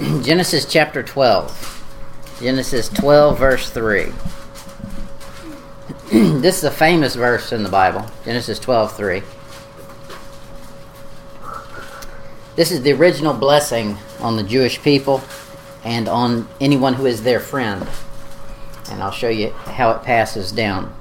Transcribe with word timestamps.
Genesis 0.22 0.64
chapter 0.64 1.02
12. 1.02 2.38
Genesis 2.40 2.88
12, 2.88 3.38
verse 3.38 3.68
3. 3.70 4.04
this 6.40 6.58
is 6.58 6.64
a 6.64 6.70
famous 6.70 7.14
verse 7.14 7.52
in 7.52 7.62
the 7.62 7.68
Bible, 7.68 8.06
Genesis 8.24 8.58
12, 8.58 8.96
3. 8.96 9.22
This 12.56 12.70
is 12.70 12.82
the 12.82 12.92
original 12.92 13.34
blessing 13.34 13.98
on 14.20 14.36
the 14.36 14.42
Jewish 14.42 14.80
people 14.82 15.22
and 15.84 16.08
on 16.08 16.48
anyone 16.58 16.94
who 16.94 17.04
is 17.04 17.22
their 17.22 17.40
friend. 17.40 17.86
And 18.90 19.02
I'll 19.02 19.10
show 19.10 19.28
you 19.28 19.50
how 19.50 19.90
it 19.90 20.02
passes 20.04 20.52
down. 20.52 20.94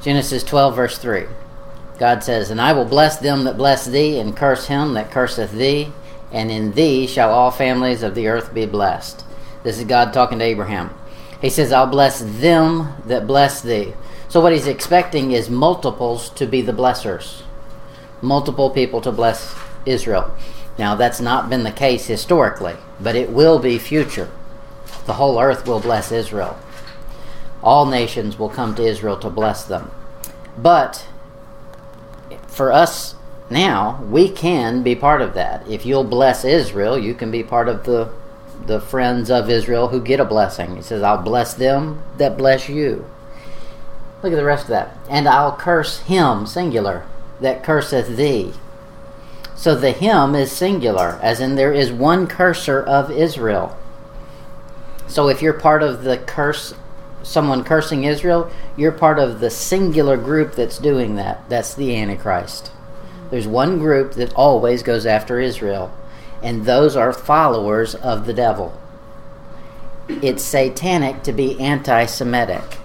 Genesis 0.00 0.44
12, 0.44 0.76
verse 0.76 0.98
3. 0.98 1.24
God 1.98 2.22
says, 2.22 2.50
And 2.50 2.60
I 2.60 2.72
will 2.72 2.84
bless 2.84 3.16
them 3.16 3.44
that 3.44 3.56
bless 3.56 3.84
thee, 3.84 4.20
and 4.20 4.36
curse 4.36 4.66
him 4.66 4.94
that 4.94 5.10
curseth 5.10 5.50
thee, 5.50 5.92
and 6.32 6.50
in 6.50 6.72
thee 6.72 7.06
shall 7.06 7.32
all 7.32 7.50
families 7.50 8.02
of 8.02 8.14
the 8.14 8.28
earth 8.28 8.52
be 8.52 8.66
blessed. 8.66 9.24
This 9.62 9.78
is 9.78 9.84
God 9.84 10.12
talking 10.12 10.38
to 10.38 10.44
Abraham. 10.44 10.94
He 11.40 11.50
says, 11.50 11.72
I'll 11.72 11.86
bless 11.86 12.20
them 12.20 12.94
that 13.06 13.26
bless 13.26 13.60
thee. 13.60 13.94
So, 14.28 14.40
what 14.40 14.52
he's 14.52 14.66
expecting 14.66 15.32
is 15.32 15.48
multiples 15.48 16.30
to 16.30 16.46
be 16.46 16.60
the 16.60 16.72
blessers, 16.72 17.42
multiple 18.20 18.70
people 18.70 19.00
to 19.02 19.12
bless 19.12 19.54
Israel. 19.84 20.34
Now, 20.78 20.94
that's 20.94 21.20
not 21.20 21.48
been 21.48 21.62
the 21.62 21.72
case 21.72 22.06
historically, 22.06 22.74
but 23.00 23.16
it 23.16 23.30
will 23.30 23.58
be 23.58 23.78
future. 23.78 24.30
The 25.06 25.14
whole 25.14 25.40
earth 25.40 25.66
will 25.66 25.80
bless 25.80 26.12
Israel. 26.12 26.58
All 27.62 27.86
nations 27.86 28.38
will 28.38 28.50
come 28.50 28.74
to 28.74 28.84
Israel 28.84 29.16
to 29.18 29.30
bless 29.30 29.64
them. 29.64 29.90
But 30.56 31.06
for 32.46 32.72
us 32.72 33.15
now, 33.48 34.02
we 34.10 34.28
can 34.28 34.82
be 34.82 34.96
part 34.96 35.22
of 35.22 35.34
that. 35.34 35.68
If 35.68 35.86
you'll 35.86 36.04
bless 36.04 36.44
Israel, 36.44 36.98
you 36.98 37.14
can 37.14 37.30
be 37.30 37.42
part 37.42 37.68
of 37.68 37.84
the 37.84 38.10
the 38.66 38.80
friends 38.80 39.30
of 39.30 39.48
Israel 39.48 39.88
who 39.88 40.00
get 40.00 40.20
a 40.20 40.24
blessing. 40.24 40.76
He 40.76 40.82
says, 40.82 41.02
I'll 41.02 41.22
bless 41.22 41.54
them 41.54 42.02
that 42.16 42.36
bless 42.36 42.68
you. 42.68 43.08
Look 44.22 44.32
at 44.32 44.36
the 44.36 44.44
rest 44.44 44.64
of 44.64 44.70
that. 44.70 44.96
And 45.08 45.28
I'll 45.28 45.56
curse 45.56 46.00
him, 46.00 46.46
singular, 46.46 47.04
that 47.40 47.62
curseth 47.62 48.16
thee. 48.16 48.54
So 49.54 49.74
the 49.74 49.92
him 49.92 50.34
is 50.34 50.50
singular, 50.50 51.18
as 51.22 51.40
in 51.40 51.54
there 51.54 51.72
is 51.72 51.92
one 51.92 52.26
curser 52.26 52.82
of 52.82 53.10
Israel. 53.10 53.76
So 55.06 55.28
if 55.28 55.40
you're 55.40 55.52
part 55.52 55.82
of 55.82 56.02
the 56.02 56.18
curse, 56.18 56.74
someone 57.22 57.62
cursing 57.62 58.04
Israel, 58.04 58.50
you're 58.76 58.92
part 58.92 59.18
of 59.18 59.40
the 59.40 59.50
singular 59.50 60.16
group 60.16 60.54
that's 60.54 60.78
doing 60.78 61.16
that. 61.16 61.48
That's 61.48 61.74
the 61.74 61.96
Antichrist. 61.96 62.72
There's 63.30 63.46
one 63.46 63.78
group 63.78 64.12
that 64.14 64.32
always 64.34 64.82
goes 64.82 65.06
after 65.06 65.40
Israel, 65.40 65.92
and 66.42 66.64
those 66.64 66.96
are 66.96 67.12
followers 67.12 67.94
of 67.94 68.26
the 68.26 68.34
devil. 68.34 68.78
It's 70.08 70.42
satanic 70.42 71.22
to 71.24 71.32
be 71.32 71.58
anti 71.60 72.06
Semitic, 72.06 72.78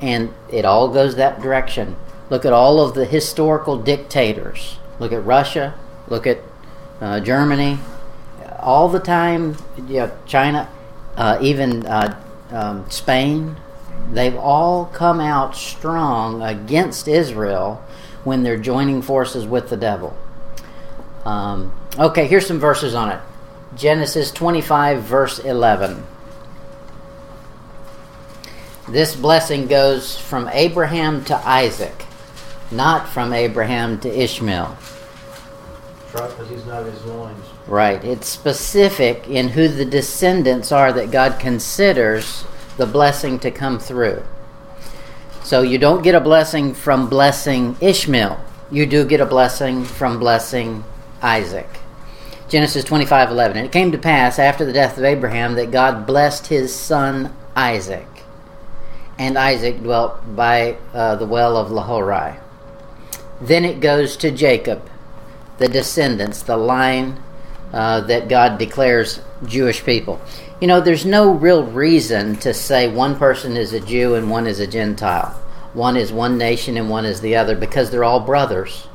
and 0.00 0.32
it 0.50 0.64
all 0.64 0.88
goes 0.88 1.16
that 1.16 1.40
direction. 1.40 1.96
Look 2.30 2.44
at 2.44 2.52
all 2.52 2.80
of 2.80 2.94
the 2.94 3.04
historical 3.04 3.78
dictators 3.78 4.78
Look 4.98 5.12
at 5.12 5.24
Russia. 5.24 5.74
Look 6.08 6.26
at 6.26 6.38
uh, 7.00 7.20
Germany. 7.20 7.78
All 8.60 8.88
the 8.88 9.00
time, 9.00 9.56
yeah, 9.88 10.10
China, 10.26 10.68
uh, 11.16 11.38
even 11.40 11.86
uh, 11.86 12.18
um, 12.50 12.88
Spain. 12.90 13.56
They've 14.10 14.36
all 14.36 14.86
come 14.86 15.20
out 15.20 15.56
strong 15.56 16.42
against 16.42 17.08
Israel 17.08 17.83
when 18.24 18.42
they're 18.42 18.58
joining 18.58 19.02
forces 19.02 19.46
with 19.46 19.68
the 19.68 19.76
devil. 19.76 20.16
Um, 21.24 21.72
okay, 21.98 22.26
here's 22.26 22.46
some 22.46 22.58
verses 22.58 22.94
on 22.94 23.10
it. 23.10 23.20
Genesis 23.76 24.30
25, 24.30 25.02
verse 25.02 25.38
11. 25.38 26.04
This 28.88 29.16
blessing 29.16 29.66
goes 29.66 30.18
from 30.18 30.48
Abraham 30.52 31.24
to 31.24 31.36
Isaac, 31.36 32.04
not 32.70 33.08
from 33.08 33.32
Abraham 33.32 33.98
to 34.00 34.22
Ishmael. 34.22 34.76
Right, 36.14 36.30
because 36.30 36.48
he's 36.48 36.66
not 36.66 36.84
his 36.84 37.02
loins. 37.06 37.44
Right. 37.66 38.04
It's 38.04 38.28
specific 38.28 39.26
in 39.28 39.48
who 39.48 39.68
the 39.68 39.84
descendants 39.84 40.70
are 40.70 40.92
that 40.92 41.10
God 41.10 41.40
considers 41.40 42.44
the 42.76 42.86
blessing 42.86 43.38
to 43.40 43.50
come 43.50 43.78
through. 43.78 44.22
So 45.44 45.60
you 45.60 45.76
don't 45.76 46.02
get 46.02 46.14
a 46.14 46.20
blessing 46.20 46.72
from 46.72 47.10
blessing 47.10 47.76
Ishmael. 47.82 48.42
You 48.70 48.86
do 48.86 49.04
get 49.04 49.20
a 49.20 49.26
blessing 49.26 49.84
from 49.84 50.18
blessing 50.18 50.82
Isaac. 51.20 51.68
Genesis 52.48 52.82
25 52.82 53.30
11. 53.30 53.58
And 53.58 53.66
it 53.66 53.72
came 53.72 53.92
to 53.92 53.98
pass 53.98 54.38
after 54.38 54.64
the 54.64 54.72
death 54.72 54.96
of 54.96 55.04
Abraham 55.04 55.54
that 55.56 55.70
God 55.70 56.06
blessed 56.06 56.46
his 56.46 56.74
son 56.74 57.36
Isaac. 57.54 58.06
And 59.18 59.36
Isaac 59.36 59.82
dwelt 59.82 60.34
by 60.34 60.78
uh, 60.94 61.16
the 61.16 61.26
well 61.26 61.58
of 61.58 61.68
Laharai. 61.68 62.40
Then 63.42 63.66
it 63.66 63.80
goes 63.80 64.16
to 64.18 64.30
Jacob 64.30 64.90
the 65.58 65.68
descendants, 65.68 66.42
the 66.42 66.56
line 66.56 67.22
uh, 67.74 68.00
that 68.00 68.28
God 68.28 68.58
declares 68.58 69.20
Jewish 69.44 69.84
people. 69.84 70.22
You 70.60 70.68
know, 70.68 70.80
there's 70.80 71.04
no 71.04 71.32
real 71.32 71.64
reason 71.64 72.36
to 72.36 72.54
say 72.54 72.88
one 72.88 73.16
person 73.16 73.56
is 73.56 73.72
a 73.72 73.80
Jew 73.80 74.14
and 74.14 74.30
one 74.30 74.46
is 74.46 74.60
a 74.60 74.66
Gentile. 74.66 75.30
One 75.72 75.96
is 75.96 76.12
one 76.12 76.38
nation 76.38 76.76
and 76.76 76.88
one 76.88 77.04
is 77.04 77.20
the 77.20 77.34
other 77.34 77.56
because 77.56 77.90
they're 77.90 78.04
all 78.04 78.20
brothers. 78.20 78.86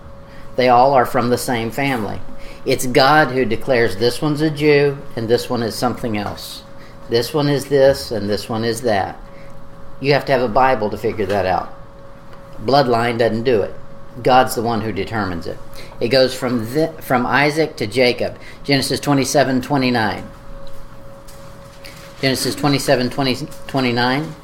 They 0.55 0.69
all 0.69 0.93
are 0.93 1.05
from 1.05 1.29
the 1.29 1.37
same 1.37 1.69
family. 1.69 2.21
It's 2.65 2.85
God 2.85 3.31
who 3.31 3.43
declares 3.43 3.97
this 3.97 4.21
one's 4.21 4.41
a 4.41 4.49
Jew 4.49 4.97
and 5.17 5.27
this 5.27 5.49
one 5.49 5.61
is 5.61 5.75
something 5.75 6.17
else. 6.17 6.63
This 7.09 7.33
one 7.33 7.49
is 7.49 7.65
this 7.65 8.11
and 8.11 8.29
this 8.29 8.47
one 8.47 8.63
is 8.63 8.81
that. 8.81 9.19
You 9.99 10.13
have 10.13 10.25
to 10.25 10.31
have 10.31 10.41
a 10.41 10.47
Bible 10.47 10.89
to 10.89 10.97
figure 10.97 11.25
that 11.25 11.45
out. 11.45 11.73
Bloodline 12.63 13.17
doesn't 13.17 13.43
do 13.43 13.61
it. 13.61 13.73
God's 14.23 14.55
the 14.55 14.61
one 14.61 14.81
who 14.81 14.93
determines 14.93 15.45
it. 15.45 15.57
It 15.99 16.07
goes 16.07 16.33
from 16.33 16.73
the, 16.73 16.93
from 17.01 17.25
Isaac 17.25 17.75
to 17.77 17.87
Jacob. 17.87 18.37
Genesis 18.63 19.01
27 19.01 19.61
29. 19.61 20.29
Genesis 22.21 22.55
27 22.55 23.09
20, 23.09 23.47
29 23.67 24.35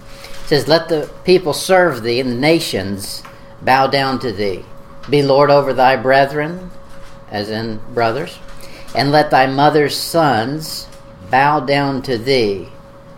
says, 0.45 0.67
Let 0.67 0.87
the 0.87 1.11
people 1.23 1.53
serve 1.53 2.03
thee, 2.03 2.19
and 2.19 2.31
the 2.31 2.35
nations 2.35 3.21
bow 3.61 3.87
down 3.87 4.19
to 4.19 4.31
thee. 4.31 4.63
Be 5.09 5.21
Lord 5.21 5.51
over 5.51 5.73
thy 5.73 5.95
brethren, 5.97 6.71
as 7.29 7.49
in 7.49 7.79
brothers, 7.93 8.39
and 8.95 9.11
let 9.11 9.29
thy 9.29 9.45
mother's 9.45 9.97
sons 9.97 10.87
bow 11.29 11.59
down 11.59 12.01
to 12.03 12.17
thee. 12.17 12.69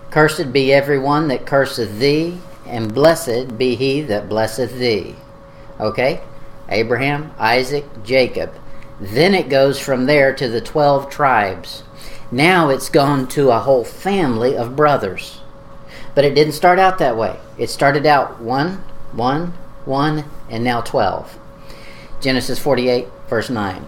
Cursed 0.09 0.51
be 0.51 0.73
every 0.73 0.99
one 0.99 1.27
that 1.27 1.45
curseth 1.45 1.99
thee, 1.99 2.37
and 2.65 2.93
blessed 2.93 3.57
be 3.57 3.75
he 3.75 4.01
that 4.01 4.27
blesseth 4.27 4.77
thee. 4.79 5.15
Okay? 5.79 6.21
Abraham, 6.69 7.31
Isaac, 7.37 7.85
Jacob. 8.03 8.53
Then 8.99 9.35
it 9.35 9.49
goes 9.49 9.79
from 9.79 10.05
there 10.05 10.33
to 10.33 10.49
the 10.49 10.61
12 10.61 11.09
tribes. 11.09 11.83
Now 12.31 12.69
it's 12.69 12.89
gone 12.89 13.27
to 13.29 13.51
a 13.51 13.59
whole 13.59 13.83
family 13.83 14.55
of 14.57 14.75
brothers. 14.75 15.39
But 16.13 16.25
it 16.25 16.35
didn't 16.35 16.53
start 16.53 16.79
out 16.79 16.97
that 16.97 17.15
way. 17.15 17.37
It 17.57 17.69
started 17.69 18.05
out 18.05 18.41
one, 18.41 18.83
one, 19.11 19.53
one, 19.85 20.25
and 20.49 20.63
now 20.63 20.81
12. 20.81 21.37
Genesis 22.19 22.59
48, 22.59 23.07
verse 23.29 23.49
9. 23.49 23.85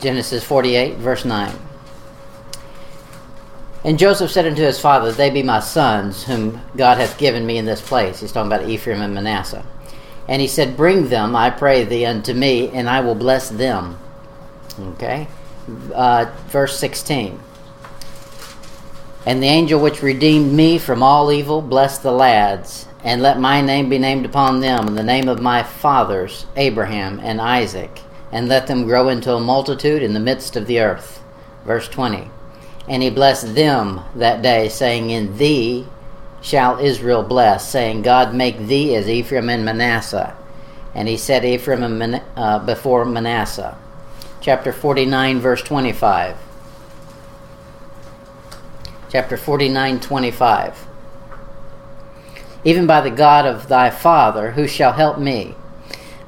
Genesis 0.00 0.42
48, 0.44 0.96
verse 0.96 1.24
9. 1.26 1.54
And 3.84 3.98
Joseph 3.98 4.30
said 4.30 4.46
unto 4.46 4.62
his 4.62 4.80
father, 4.80 5.12
They 5.12 5.30
be 5.30 5.42
my 5.42 5.60
sons, 5.60 6.24
whom 6.24 6.62
God 6.76 6.98
hath 6.98 7.18
given 7.18 7.44
me 7.46 7.58
in 7.58 7.64
this 7.64 7.80
place. 7.80 8.20
He's 8.20 8.32
talking 8.32 8.50
about 8.50 8.68
Ephraim 8.68 9.00
and 9.02 9.14
Manasseh. 9.14 9.64
And 10.28 10.40
he 10.40 10.48
said, 10.48 10.76
Bring 10.76 11.08
them, 11.08 11.34
I 11.34 11.50
pray 11.50 11.84
thee, 11.84 12.06
unto 12.06 12.32
me, 12.32 12.68
and 12.68 12.88
I 12.88 13.00
will 13.00 13.14
bless 13.14 13.48
them. 13.48 13.98
Okay? 14.78 15.28
Uh, 15.94 16.30
verse 16.48 16.78
16. 16.78 17.38
And 19.26 19.42
the 19.42 19.48
angel 19.48 19.80
which 19.80 20.02
redeemed 20.02 20.52
me 20.52 20.78
from 20.78 21.02
all 21.02 21.30
evil, 21.30 21.60
bless 21.60 21.98
the 21.98 22.12
lads, 22.12 22.86
and 23.04 23.20
let 23.20 23.38
my 23.38 23.60
name 23.60 23.88
be 23.88 23.98
named 23.98 24.24
upon 24.24 24.60
them, 24.60 24.88
in 24.88 24.94
the 24.94 25.02
name 25.02 25.28
of 25.28 25.42
my 25.42 25.62
fathers, 25.62 26.46
Abraham 26.56 27.20
and 27.22 27.40
Isaac, 27.40 28.00
and 28.32 28.48
let 28.48 28.66
them 28.66 28.86
grow 28.86 29.08
into 29.08 29.34
a 29.34 29.40
multitude 29.40 30.02
in 30.02 30.14
the 30.14 30.20
midst 30.20 30.56
of 30.56 30.66
the 30.66 30.80
earth. 30.80 31.22
Verse 31.64 31.88
20. 31.88 32.30
And 32.88 33.02
he 33.02 33.10
blessed 33.10 33.54
them 33.54 34.00
that 34.14 34.42
day, 34.42 34.68
saying, 34.68 35.10
In 35.10 35.36
thee 35.36 35.86
shall 36.40 36.78
Israel 36.78 37.22
bless, 37.22 37.68
saying, 37.68 38.02
God 38.02 38.34
make 38.34 38.58
thee 38.58 38.94
as 38.94 39.08
Ephraim 39.08 39.48
and 39.48 39.64
Manasseh. 39.64 40.36
And 40.94 41.08
he 41.08 41.16
set 41.16 41.44
Ephraim 41.44 41.98
Man- 41.98 42.22
uh, 42.36 42.58
before 42.60 43.04
Manasseh. 43.04 43.76
Chapter 44.40 44.72
49, 44.72 45.38
verse 45.38 45.62
25. 45.62 46.36
Chapter 49.10 49.36
49, 49.36 50.00
25. 50.00 50.86
Even 52.64 52.86
by 52.86 53.00
the 53.00 53.10
God 53.10 53.46
of 53.46 53.68
thy 53.68 53.90
father, 53.90 54.52
who 54.52 54.66
shall 54.66 54.92
help 54.92 55.18
me, 55.18 55.54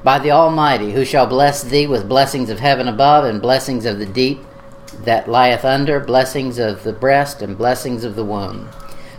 by 0.03 0.19
the 0.19 0.31
Almighty, 0.31 0.91
who 0.91 1.05
shall 1.05 1.25
bless 1.25 1.63
thee 1.63 1.87
with 1.87 2.09
blessings 2.09 2.49
of 2.49 2.59
heaven 2.59 2.87
above, 2.87 3.25
and 3.25 3.41
blessings 3.41 3.85
of 3.85 3.99
the 3.99 4.05
deep 4.05 4.41
that 5.03 5.29
lieth 5.29 5.63
under, 5.63 5.99
blessings 5.99 6.59
of 6.59 6.83
the 6.83 6.93
breast, 6.93 7.41
and 7.41 7.57
blessings 7.57 8.03
of 8.03 8.15
the 8.15 8.25
womb. 8.25 8.69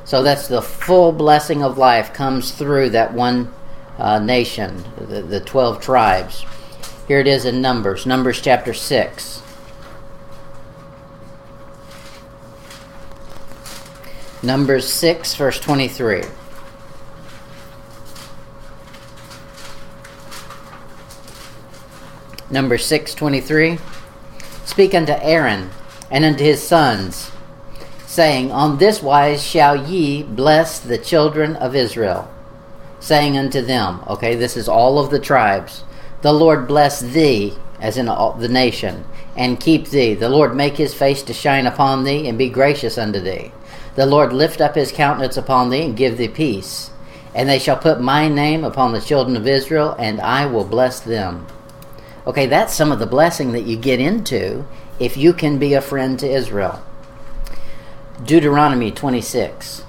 So 0.04 0.22
that's 0.22 0.48
the 0.48 0.60
full 0.60 1.12
blessing 1.12 1.62
of 1.62 1.78
life 1.78 2.12
comes 2.12 2.50
through 2.52 2.90
that 2.90 3.14
one 3.14 3.52
uh, 3.98 4.18
nation, 4.18 4.84
the, 4.98 5.22
the 5.22 5.40
12 5.40 5.80
tribes. 5.80 6.44
Here 7.08 7.20
it 7.20 7.26
is 7.26 7.44
in 7.44 7.60
Numbers, 7.60 8.06
Numbers 8.06 8.40
chapter 8.40 8.74
6. 8.74 9.42
Numbers 14.42 14.86
6, 14.92 15.34
verse 15.36 15.58
23. 15.58 16.22
Number 22.50 22.76
623 22.76 23.78
Speak 24.64 24.94
unto 24.94 25.12
Aaron 25.12 25.70
and 26.10 26.24
unto 26.24 26.44
his 26.44 26.62
sons, 26.62 27.30
saying, 28.14 28.52
On 28.52 28.78
this 28.78 29.02
wise 29.02 29.42
shall 29.42 29.90
ye 29.90 30.22
bless 30.22 30.78
the 30.78 30.98
children 30.98 31.56
of 31.56 31.74
Israel, 31.74 32.30
saying 33.00 33.36
unto 33.36 33.60
them, 33.60 34.02
okay, 34.06 34.36
this 34.36 34.56
is 34.56 34.68
all 34.68 34.98
of 34.98 35.10
the 35.10 35.18
tribes, 35.18 35.82
the 36.22 36.32
Lord 36.32 36.68
bless 36.68 37.00
thee, 37.00 37.54
as 37.80 37.98
in 37.98 38.08
all, 38.08 38.32
the 38.34 38.48
nation, 38.48 39.04
and 39.36 39.60
keep 39.60 39.88
thee. 39.88 40.14
The 40.14 40.28
Lord 40.28 40.54
make 40.54 40.76
his 40.76 40.94
face 40.94 41.22
to 41.24 41.34
shine 41.34 41.66
upon 41.66 42.04
thee, 42.04 42.28
and 42.28 42.38
be 42.38 42.48
gracious 42.48 42.96
unto 42.96 43.18
thee. 43.20 43.52
The 43.96 44.06
Lord 44.06 44.32
lift 44.32 44.60
up 44.60 44.76
his 44.76 44.92
countenance 44.92 45.36
upon 45.36 45.70
thee, 45.70 45.82
and 45.82 45.96
give 45.96 46.16
thee 46.16 46.28
peace. 46.28 46.90
And 47.34 47.48
they 47.48 47.58
shall 47.58 47.76
put 47.76 48.00
my 48.00 48.28
name 48.28 48.62
upon 48.62 48.92
the 48.92 49.00
children 49.00 49.36
of 49.36 49.48
Israel, 49.48 49.96
and 49.98 50.20
I 50.20 50.46
will 50.46 50.64
bless 50.64 51.00
them. 51.00 51.46
Okay, 52.28 52.46
that's 52.46 52.72
some 52.72 52.92
of 52.92 53.00
the 53.00 53.06
blessing 53.06 53.52
that 53.52 53.66
you 53.66 53.76
get 53.76 54.00
into 54.00 54.64
if 55.00 55.16
you 55.16 55.32
can 55.32 55.58
be 55.58 55.74
a 55.74 55.80
friend 55.80 56.16
to 56.20 56.30
Israel. 56.30 56.80
Deuteronomy 58.24 58.90
26. 58.90 59.84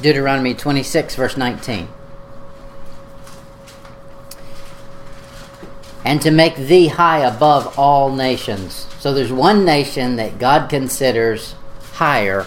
Deuteronomy 0.00 0.54
26, 0.54 1.14
verse 1.16 1.36
19. 1.36 1.88
And 6.04 6.20
to 6.20 6.30
make 6.30 6.56
thee 6.56 6.88
high 6.88 7.20
above 7.20 7.78
all 7.78 8.14
nations 8.14 8.86
so 9.04 9.12
there's 9.12 9.30
one 9.30 9.66
nation 9.66 10.16
that 10.16 10.38
God 10.38 10.70
considers 10.70 11.54
higher, 11.92 12.46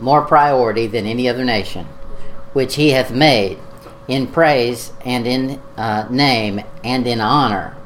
more 0.00 0.22
priority 0.22 0.88
than 0.88 1.06
any 1.06 1.28
other 1.28 1.44
nation, 1.44 1.86
which 2.54 2.76
he 2.76 2.90
hath 2.90 3.10
made 3.10 3.58
in 4.08 4.26
praise 4.26 4.92
and 5.04 5.26
in 5.26 5.60
uh, 5.76 6.06
name 6.10 6.62
and 6.82 7.06
in 7.06 7.20
honor. 7.20 7.76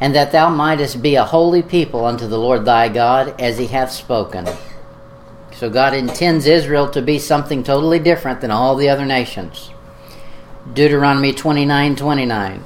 And 0.00 0.14
that 0.14 0.32
thou 0.32 0.48
mightest 0.48 1.02
be 1.02 1.16
a 1.16 1.24
holy 1.24 1.62
people 1.62 2.06
unto 2.06 2.26
the 2.26 2.38
Lord 2.38 2.64
thy 2.64 2.88
God, 2.88 3.38
as 3.40 3.58
he 3.58 3.66
hath 3.66 3.90
spoken. 3.90 4.48
So 5.52 5.68
God 5.68 5.92
intends 5.92 6.46
Israel 6.46 6.88
to 6.90 7.02
be 7.02 7.18
something 7.18 7.62
totally 7.62 7.98
different 7.98 8.40
than 8.40 8.50
all 8.50 8.76
the 8.76 8.88
other 8.88 9.04
nations. 9.04 9.70
Deuteronomy 10.72 11.32
29 11.32 11.96
29. 11.96 12.64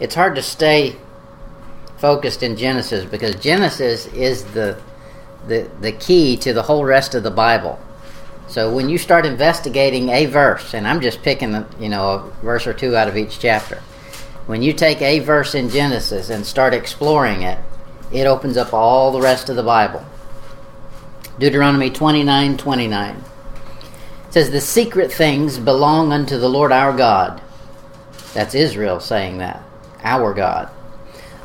It's 0.00 0.14
hard 0.14 0.34
to 0.36 0.42
stay 0.42 0.96
focused 1.98 2.42
in 2.42 2.56
Genesis 2.56 3.04
because 3.04 3.34
Genesis 3.36 4.06
is 4.06 4.44
the, 4.52 4.80
the 5.46 5.70
the 5.80 5.92
key 5.92 6.36
to 6.38 6.54
the 6.54 6.62
whole 6.62 6.84
rest 6.84 7.14
of 7.14 7.22
the 7.22 7.30
Bible. 7.30 7.78
So 8.48 8.74
when 8.74 8.88
you 8.88 8.98
start 8.98 9.26
investigating 9.26 10.08
a 10.08 10.26
verse, 10.26 10.74
and 10.74 10.88
I'm 10.88 11.00
just 11.02 11.22
picking 11.22 11.64
you 11.78 11.90
know 11.90 12.08
a 12.08 12.30
verse 12.42 12.66
or 12.66 12.72
two 12.72 12.96
out 12.96 13.06
of 13.06 13.16
each 13.16 13.38
chapter, 13.38 13.76
when 14.46 14.62
you 14.62 14.72
take 14.72 15.02
a 15.02 15.20
verse 15.20 15.54
in 15.54 15.68
Genesis 15.68 16.30
and 16.30 16.44
start 16.44 16.72
exploring 16.72 17.42
it, 17.42 17.58
it 18.10 18.26
opens 18.26 18.56
up 18.56 18.72
all 18.72 19.12
the 19.12 19.20
rest 19.20 19.50
of 19.50 19.56
the 19.56 19.62
Bible. 19.62 20.04
Deuteronomy 21.38 21.90
29 21.90 22.56
29 22.56 23.24
says, 24.30 24.50
The 24.50 24.60
secret 24.60 25.12
things 25.12 25.58
belong 25.58 26.12
unto 26.12 26.38
the 26.38 26.48
Lord 26.48 26.72
our 26.72 26.96
God. 26.96 27.42
That's 28.32 28.54
Israel 28.54 29.00
saying 29.00 29.38
that 29.38 29.62
our 30.02 30.34
God. 30.34 30.70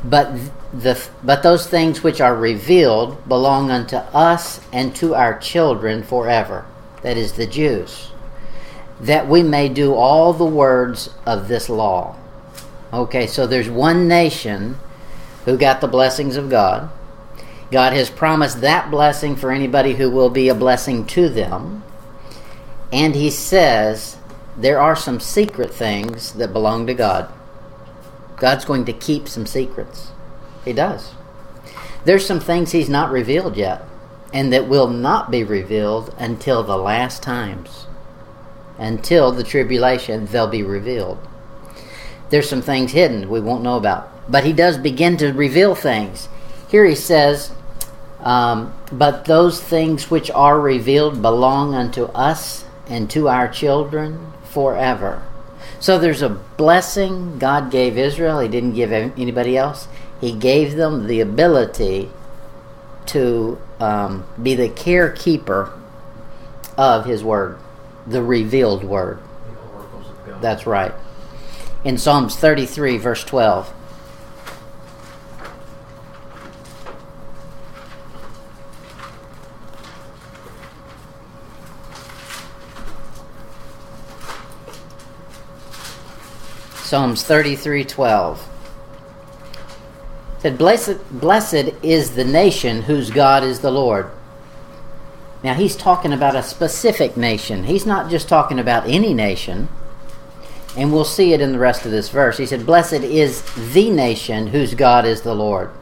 But 0.04 0.38
the 0.72 1.02
but 1.22 1.42
those 1.42 1.66
things 1.66 2.02
which 2.02 2.20
are 2.20 2.36
revealed 2.36 3.28
belong 3.28 3.70
unto 3.70 3.96
us 3.96 4.60
and 4.72 4.94
to 4.96 5.14
our 5.14 5.38
children 5.38 6.02
forever. 6.02 6.66
That 7.02 7.16
is 7.16 7.32
the 7.32 7.46
Jews. 7.46 8.10
That 9.00 9.28
we 9.28 9.42
may 9.42 9.68
do 9.68 9.94
all 9.94 10.32
the 10.32 10.44
words 10.44 11.10
of 11.24 11.48
this 11.48 11.68
law. 11.68 12.16
Okay, 12.92 13.26
so 13.26 13.46
there's 13.46 13.68
one 13.68 14.06
nation 14.08 14.76
who 15.44 15.56
got 15.56 15.80
the 15.80 15.88
blessings 15.88 16.36
of 16.36 16.50
God. 16.50 16.90
God 17.70 17.92
has 17.92 18.10
promised 18.10 18.60
that 18.60 18.90
blessing 18.90 19.34
for 19.34 19.50
anybody 19.50 19.94
who 19.94 20.10
will 20.10 20.30
be 20.30 20.48
a 20.48 20.54
blessing 20.54 21.04
to 21.08 21.28
them. 21.28 21.82
And 22.92 23.14
he 23.14 23.30
says 23.30 24.16
there 24.56 24.80
are 24.80 24.96
some 24.96 25.20
secret 25.20 25.74
things 25.74 26.32
that 26.34 26.52
belong 26.52 26.86
to 26.86 26.94
God. 26.94 27.32
God's 28.36 28.64
going 28.64 28.84
to 28.84 28.92
keep 28.92 29.28
some 29.28 29.46
secrets. 29.46 30.10
He 30.64 30.72
does. 30.72 31.14
There's 32.04 32.26
some 32.26 32.40
things 32.40 32.72
He's 32.72 32.88
not 32.88 33.10
revealed 33.10 33.56
yet, 33.56 33.82
and 34.32 34.52
that 34.52 34.68
will 34.68 34.88
not 34.88 35.30
be 35.30 35.42
revealed 35.42 36.14
until 36.18 36.62
the 36.62 36.76
last 36.76 37.22
times. 37.22 37.86
Until 38.78 39.32
the 39.32 39.44
tribulation, 39.44 40.26
they'll 40.26 40.46
be 40.46 40.62
revealed. 40.62 41.18
There's 42.28 42.48
some 42.48 42.62
things 42.62 42.92
hidden 42.92 43.30
we 43.30 43.40
won't 43.40 43.62
know 43.62 43.76
about. 43.76 44.30
But 44.30 44.44
He 44.44 44.52
does 44.52 44.76
begin 44.76 45.16
to 45.18 45.32
reveal 45.32 45.74
things. 45.74 46.28
Here 46.68 46.84
He 46.84 46.94
says, 46.94 47.52
um, 48.20 48.74
But 48.92 49.24
those 49.24 49.62
things 49.62 50.10
which 50.10 50.30
are 50.30 50.60
revealed 50.60 51.22
belong 51.22 51.74
unto 51.74 52.04
us 52.06 52.64
and 52.86 53.08
to 53.10 53.28
our 53.28 53.48
children 53.48 54.32
forever 54.44 55.22
so 55.86 56.00
there's 56.00 56.20
a 56.20 56.28
blessing 56.28 57.38
God 57.38 57.70
gave 57.70 57.96
Israel, 57.96 58.40
He 58.40 58.48
didn't 58.48 58.72
give 58.72 58.90
anybody 58.90 59.56
else. 59.56 59.86
He 60.20 60.32
gave 60.32 60.74
them 60.74 61.06
the 61.06 61.20
ability 61.20 62.10
to 63.06 63.56
um, 63.78 64.26
be 64.42 64.56
the 64.56 64.68
carekeeper 64.68 65.72
of 66.76 67.04
His 67.04 67.22
Word, 67.22 67.58
the 68.04 68.20
revealed 68.20 68.82
Word. 68.82 69.20
That's 70.40 70.66
right. 70.66 70.92
In 71.84 71.98
Psalms 71.98 72.34
33, 72.34 72.98
verse 72.98 73.22
12. 73.22 73.72
Psalms 86.96 87.24
33:12 87.24 88.38
said 90.38 90.56
blessed 90.56 90.96
blessed 91.10 91.74
is 91.82 92.12
the 92.12 92.24
nation 92.24 92.84
whose 92.84 93.10
God 93.10 93.44
is 93.44 93.60
the 93.60 93.70
Lord. 93.70 94.06
Now 95.44 95.52
he's 95.52 95.76
talking 95.76 96.10
about 96.10 96.34
a 96.34 96.42
specific 96.42 97.14
nation. 97.14 97.64
He's 97.64 97.84
not 97.84 98.08
just 98.08 98.30
talking 98.30 98.58
about 98.58 98.88
any 98.88 99.12
nation. 99.12 99.68
And 100.74 100.90
we'll 100.90 101.04
see 101.04 101.34
it 101.34 101.42
in 101.42 101.52
the 101.52 101.58
rest 101.58 101.84
of 101.84 101.90
this 101.90 102.08
verse. 102.08 102.38
He 102.38 102.46
said 102.46 102.64
blessed 102.64 103.04
is 103.04 103.42
the 103.74 103.90
nation 103.90 104.46
whose 104.46 104.72
God 104.72 105.04
is 105.04 105.20
the 105.20 105.34
Lord. 105.34 105.72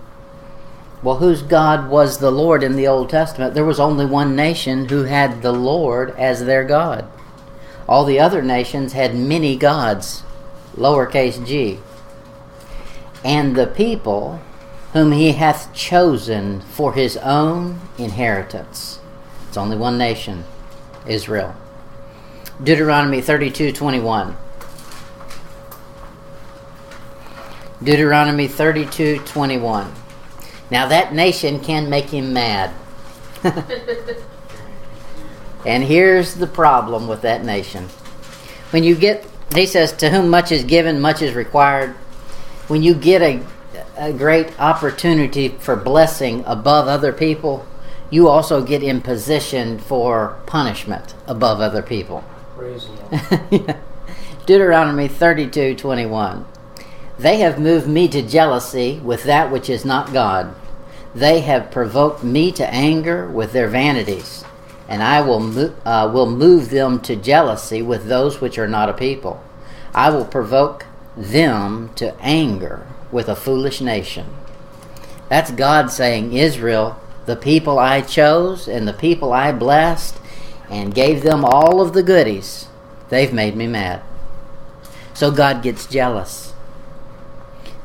Well, 1.00 1.18
whose 1.18 1.42
God 1.42 1.88
was 1.88 2.18
the 2.18 2.32
Lord 2.32 2.64
in 2.64 2.74
the 2.74 2.88
Old 2.88 3.08
Testament? 3.08 3.54
There 3.54 3.64
was 3.64 3.78
only 3.78 4.04
one 4.04 4.34
nation 4.34 4.88
who 4.88 5.04
had 5.04 5.42
the 5.42 5.52
Lord 5.52 6.10
as 6.18 6.44
their 6.44 6.64
God. 6.64 7.04
All 7.88 8.04
the 8.04 8.18
other 8.18 8.42
nations 8.42 8.94
had 8.94 9.14
many 9.14 9.54
gods 9.54 10.24
lowercase 10.76 11.44
g, 11.46 11.78
and 13.24 13.56
the 13.56 13.66
people 13.66 14.40
whom 14.92 15.12
he 15.12 15.32
hath 15.32 15.72
chosen 15.74 16.60
for 16.60 16.92
his 16.92 17.16
own 17.18 17.80
inheritance. 17.98 19.00
It's 19.48 19.56
only 19.56 19.76
one 19.76 19.98
nation, 19.98 20.44
Israel. 21.06 21.54
Deuteronomy 22.62 23.20
32 23.20 23.72
21. 23.72 24.36
Deuteronomy 27.82 28.48
32 28.48 29.18
21. 29.20 29.92
Now 30.70 30.86
that 30.86 31.12
nation 31.12 31.60
can 31.60 31.90
make 31.90 32.10
him 32.10 32.32
mad. 32.32 32.72
And 35.66 35.82
here's 35.82 36.34
the 36.34 36.46
problem 36.46 37.08
with 37.08 37.22
that 37.22 37.44
nation. 37.44 37.84
When 38.70 38.84
you 38.84 38.94
get, 38.94 39.24
he 39.56 39.66
says, 39.66 39.92
to 39.92 40.10
whom 40.10 40.28
much 40.28 40.50
is 40.50 40.64
given, 40.64 41.00
much 41.00 41.22
is 41.22 41.34
required. 41.34 41.90
When 42.68 42.82
you 42.82 42.94
get 42.94 43.22
a, 43.22 43.42
a 43.96 44.12
great 44.12 44.58
opportunity 44.60 45.48
for 45.48 45.76
blessing 45.76 46.42
above 46.46 46.88
other 46.88 47.12
people, 47.12 47.66
you 48.10 48.28
also 48.28 48.62
get 48.62 48.82
in 48.82 49.00
position 49.00 49.78
for 49.78 50.38
punishment 50.46 51.14
above 51.26 51.60
other 51.60 51.82
people. 51.82 52.24
Praise 52.56 52.86
the 52.86 53.56
Lord. 53.56 53.76
Deuteronomy 54.46 55.08
32 55.08 55.74
21. 55.74 56.44
They 57.18 57.38
have 57.38 57.58
moved 57.58 57.88
me 57.88 58.08
to 58.08 58.22
jealousy 58.22 59.00
with 59.02 59.24
that 59.24 59.50
which 59.50 59.70
is 59.70 59.84
not 59.84 60.12
God. 60.12 60.54
They 61.14 61.40
have 61.40 61.70
provoked 61.70 62.24
me 62.24 62.50
to 62.52 62.66
anger 62.66 63.28
with 63.28 63.52
their 63.52 63.68
vanities, 63.68 64.43
and 64.88 65.02
I 65.02 65.20
will, 65.20 65.40
mo- 65.40 65.74
uh, 65.84 66.10
will 66.12 66.30
move 66.30 66.70
them 66.70 67.00
to 67.00 67.16
jealousy 67.16 67.82
with 67.82 68.06
those 68.06 68.40
which 68.40 68.58
are 68.58 68.68
not 68.68 68.88
a 68.88 68.94
people. 68.94 69.42
I 69.94 70.10
will 70.10 70.24
provoke 70.24 70.86
them 71.16 71.90
to 71.96 72.14
anger 72.20 72.86
with 73.12 73.28
a 73.28 73.36
foolish 73.36 73.80
nation. 73.80 74.26
That's 75.28 75.50
God 75.50 75.90
saying, 75.90 76.32
Israel, 76.32 76.98
the 77.26 77.36
people 77.36 77.78
I 77.78 78.02
chose 78.02 78.68
and 78.68 78.86
the 78.86 78.92
people 78.92 79.32
I 79.32 79.52
blessed 79.52 80.18
and 80.68 80.94
gave 80.94 81.22
them 81.22 81.44
all 81.44 81.80
of 81.80 81.92
the 81.92 82.02
goodies, 82.02 82.66
they've 83.08 83.32
made 83.32 83.56
me 83.56 83.66
mad. 83.66 84.02
So 85.14 85.30
God 85.30 85.62
gets 85.62 85.86
jealous. 85.86 86.52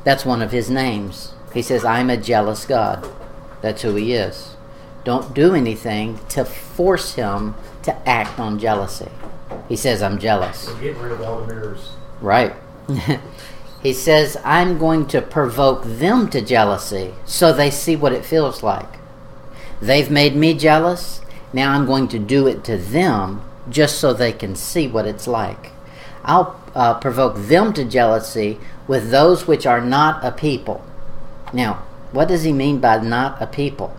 That's 0.03 0.25
one 0.25 0.41
of 0.41 0.51
his 0.51 0.69
names. 0.69 1.33
He 1.53 1.61
says, 1.61 1.85
I'm 1.85 2.09
a 2.09 2.17
jealous 2.17 2.65
God. 2.65 3.07
That's 3.61 3.83
who 3.83 3.95
he 3.95 4.13
is. 4.13 4.55
Don't 5.09 5.33
do 5.33 5.55
anything 5.55 6.19
to 6.29 6.45
force 6.45 7.15
him 7.15 7.55
to 7.81 8.07
act 8.07 8.39
on 8.39 8.59
jealousy. 8.59 9.09
He 9.67 9.75
says, 9.75 10.03
I'm 10.03 10.19
jealous. 10.19 10.67
We're 10.67 10.81
getting 10.81 11.01
rid 11.01 11.13
of 11.13 11.21
all 11.21 11.41
the 11.41 11.47
mirrors. 11.47 11.89
Right. 12.21 12.53
he 13.81 13.91
says, 13.91 14.37
I'm 14.45 14.77
going 14.77 15.07
to 15.07 15.23
provoke 15.23 15.81
them 15.83 16.29
to 16.29 16.41
jealousy 16.41 17.15
so 17.25 17.51
they 17.51 17.71
see 17.71 17.95
what 17.95 18.13
it 18.13 18.23
feels 18.23 18.61
like. 18.61 18.99
They've 19.81 20.11
made 20.11 20.35
me 20.35 20.53
jealous. 20.53 21.21
Now 21.53 21.71
I'm 21.71 21.87
going 21.87 22.07
to 22.09 22.19
do 22.19 22.45
it 22.45 22.63
to 22.65 22.77
them 22.77 23.41
just 23.67 23.97
so 23.99 24.13
they 24.13 24.31
can 24.31 24.55
see 24.55 24.87
what 24.87 25.07
it's 25.07 25.25
like. 25.25 25.71
I'll 26.23 26.61
uh, 26.75 26.99
provoke 26.99 27.35
them 27.35 27.73
to 27.73 27.83
jealousy 27.83 28.59
with 28.87 29.09
those 29.09 29.47
which 29.47 29.65
are 29.65 29.81
not 29.81 30.23
a 30.23 30.31
people. 30.31 30.85
Now, 31.51 31.83
what 32.11 32.27
does 32.27 32.43
he 32.43 32.53
mean 32.53 32.79
by 32.79 32.99
not 32.99 33.41
a 33.41 33.47
people? 33.47 33.95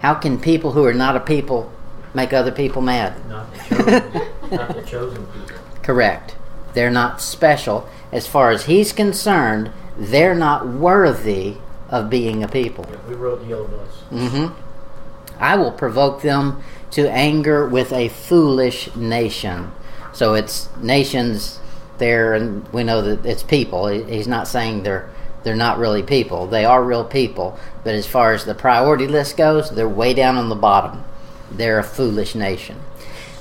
How 0.00 0.14
can 0.14 0.40
people 0.40 0.72
who 0.72 0.84
are 0.84 0.94
not 0.94 1.16
a 1.16 1.20
people 1.20 1.72
make 2.14 2.32
other 2.32 2.52
people 2.52 2.82
mad? 2.82 3.14
Not 3.28 3.52
the 3.52 3.58
chosen, 3.58 4.12
not 4.50 4.74
the 4.74 4.82
chosen 4.82 5.26
people. 5.26 5.56
Correct. 5.82 6.36
They're 6.74 6.90
not 6.90 7.20
special. 7.20 7.88
As 8.12 8.26
far 8.26 8.50
as 8.50 8.66
he's 8.66 8.92
concerned, 8.92 9.70
they're 9.96 10.34
not 10.34 10.68
worthy 10.68 11.56
of 11.88 12.10
being 12.10 12.42
a 12.42 12.48
people. 12.48 12.86
Yeah, 12.90 12.98
we 13.08 13.14
rode 13.14 13.40
the 13.40 13.46
yellow 13.46 13.66
bus. 13.66 14.02
Mm-hmm. 14.10 15.42
I 15.42 15.56
will 15.56 15.72
provoke 15.72 16.22
them 16.22 16.62
to 16.92 17.10
anger 17.10 17.66
with 17.66 17.92
a 17.92 18.08
foolish 18.08 18.94
nation. 18.94 19.72
So 20.12 20.34
it's 20.34 20.68
nations 20.76 21.60
there, 21.98 22.34
and 22.34 22.66
we 22.72 22.84
know 22.84 23.02
that 23.02 23.24
it's 23.24 23.42
people. 23.42 23.86
He's 23.88 24.28
not 24.28 24.48
saying 24.48 24.82
they're 24.82 25.08
they're 25.46 25.54
not 25.54 25.78
really 25.78 26.02
people. 26.02 26.48
They 26.48 26.64
are 26.64 26.82
real 26.82 27.04
people, 27.04 27.56
but 27.84 27.94
as 27.94 28.04
far 28.04 28.32
as 28.32 28.44
the 28.44 28.52
priority 28.52 29.06
list 29.06 29.36
goes, 29.36 29.70
they're 29.70 29.88
way 29.88 30.12
down 30.12 30.36
on 30.36 30.48
the 30.48 30.56
bottom. 30.56 31.04
They're 31.52 31.78
a 31.78 31.84
foolish 31.84 32.34
nation. 32.34 32.80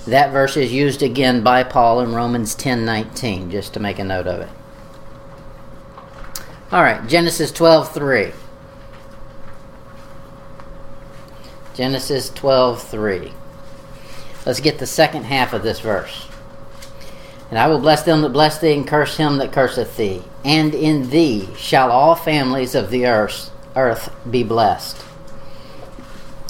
That 0.05 0.31
verse 0.31 0.55
is 0.55 0.71
used 0.71 1.01
again 1.01 1.41
by 1.41 1.63
Paul 1.63 2.01
in 2.01 2.13
Romans 2.13 2.53
ten 2.53 2.85
nineteen, 2.85 3.49
just 3.49 3.73
to 3.73 3.79
make 3.79 3.97
a 3.97 4.03
note 4.03 4.27
of 4.27 4.41
it. 4.41 4.49
All 6.71 6.83
right, 6.83 7.07
Genesis 7.07 7.51
twelve 7.51 7.91
three. 7.91 8.33
Genesis 11.73 12.29
12:3. 12.29 13.33
Let's 14.45 14.59
get 14.59 14.77
the 14.77 14.85
second 14.85 15.23
half 15.23 15.53
of 15.53 15.63
this 15.63 15.79
verse. 15.79 16.27
And 17.49 17.59
I 17.59 17.67
will 17.67 17.79
bless 17.79 18.03
them 18.03 18.21
that 18.21 18.29
bless 18.29 18.59
thee, 18.59 18.73
and 18.73 18.87
curse 18.87 19.17
him 19.17 19.37
that 19.37 19.51
curseth 19.51 19.97
thee. 19.97 20.23
And 20.43 20.73
in 20.73 21.09
thee 21.09 21.47
shall 21.57 21.91
all 21.91 22.15
families 22.15 22.75
of 22.75 22.89
the 22.89 23.05
earth, 23.05 23.51
earth 23.75 24.13
be 24.29 24.43
blessed. 24.43 25.03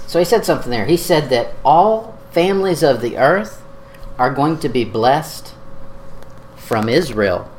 So 0.07 0.19
he 0.19 0.25
said 0.25 0.45
something 0.45 0.71
there. 0.71 0.85
He 0.85 0.97
said 0.97 1.29
that 1.29 1.53
all 1.63 2.17
families 2.31 2.83
of 2.83 3.01
the 3.01 3.17
earth 3.17 3.61
are 4.17 4.33
going 4.33 4.59
to 4.59 4.69
be 4.69 4.85
blessed 4.85 5.53
from 6.55 6.87
Israel. 6.87 7.49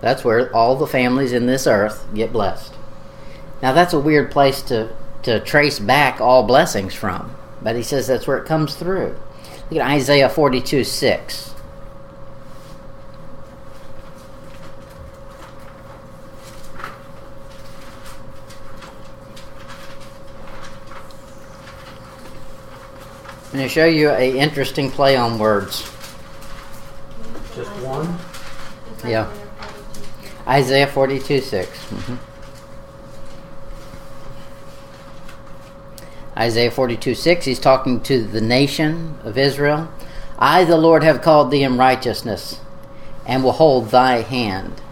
That's 0.00 0.24
where 0.24 0.54
all 0.54 0.76
the 0.76 0.86
families 0.86 1.32
in 1.32 1.46
this 1.46 1.66
earth 1.66 2.06
get 2.14 2.32
blessed. 2.32 2.74
Now 3.62 3.72
that's 3.72 3.92
a 3.92 4.00
weird 4.00 4.30
place 4.30 4.62
to, 4.62 4.94
to 5.22 5.40
trace 5.40 5.78
back 5.78 6.20
all 6.20 6.42
blessings 6.44 6.94
from, 6.94 7.34
but 7.62 7.76
he 7.76 7.82
says 7.82 8.06
that's 8.06 8.26
where 8.26 8.38
it 8.38 8.46
comes 8.46 8.74
through. 8.74 9.18
Look 9.70 9.80
at 9.80 9.90
Isaiah 9.90 10.28
42 10.28 10.84
6. 10.84 11.54
I'm 23.56 23.60
going 23.60 23.70
to 23.70 23.74
show 23.74 23.86
you 23.86 24.10
a 24.10 24.38
interesting 24.38 24.90
play 24.90 25.16
on 25.16 25.38
words. 25.38 25.80
Just 27.54 27.70
one? 27.80 28.18
Yeah. 29.02 29.32
Isaiah 30.46 30.86
42 30.86 31.40
6. 31.40 31.86
Mhm. 31.86 32.18
Isaiah 36.36 36.70
42 36.70 37.14
6, 37.14 37.46
he's 37.46 37.58
talking 37.58 38.02
to 38.02 38.22
the 38.22 38.42
nation 38.42 39.18
of 39.24 39.38
Israel. 39.38 39.88
I, 40.38 40.64
the 40.64 40.76
Lord, 40.76 41.02
have 41.02 41.22
called 41.22 41.50
thee 41.50 41.62
in 41.62 41.78
righteousness, 41.78 42.60
and 43.24 43.42
will 43.42 43.52
hold 43.52 43.90
thy 43.90 44.20
hand. 44.20 44.82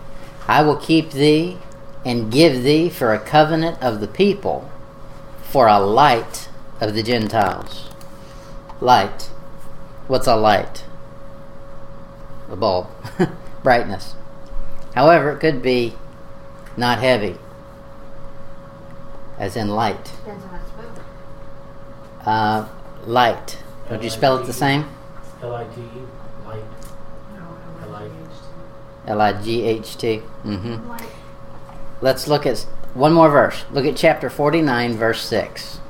I 0.48 0.62
will 0.62 0.76
keep 0.76 1.10
thee 1.10 1.58
and 2.02 2.32
give 2.32 2.62
thee 2.62 2.88
for 2.88 3.12
a 3.12 3.20
covenant 3.20 3.82
of 3.82 4.00
the 4.00 4.08
people, 4.08 4.70
for 5.42 5.66
a 5.66 5.78
light 5.80 6.48
of 6.80 6.94
the 6.94 7.02
Gentiles. 7.02 7.90
Light. 8.84 9.22
What's 10.08 10.26
a 10.26 10.36
light? 10.36 10.84
A 12.50 12.56
bulb. 12.56 12.86
Brightness. 13.62 14.14
However, 14.94 15.32
it 15.32 15.38
could 15.40 15.62
be 15.62 15.94
not 16.76 16.98
heavy, 16.98 17.36
as 19.38 19.56
in 19.56 19.70
light. 19.70 20.04
Depends 20.04 20.44
on 20.44 20.50
how 20.50 20.56
it's 20.56 20.68
spelled. 20.70 21.00
Uh, 22.26 22.68
light. 23.06 23.58
Don't 23.88 24.02
you 24.02 24.10
spell 24.10 24.36
it 24.36 24.44
the 24.46 24.52
same? 24.52 24.84
L-I-T-E, 25.42 26.46
light. 26.46 26.62
No, 27.34 27.88
Like- 27.90 28.10
L 29.06 29.20
I 29.22 29.32
G 29.42 29.62
H 29.62 29.96
T. 29.96 30.22
Mm-hmm. 30.44 30.88
Like, 30.90 31.08
Let's 32.02 32.28
look 32.28 32.44
at 32.44 32.58
one 32.92 33.14
more 33.14 33.30
verse. 33.30 33.64
Look 33.72 33.86
at 33.86 33.96
chapter 33.96 34.28
49, 34.28 34.94
verse 34.98 35.22
6. 35.22 35.80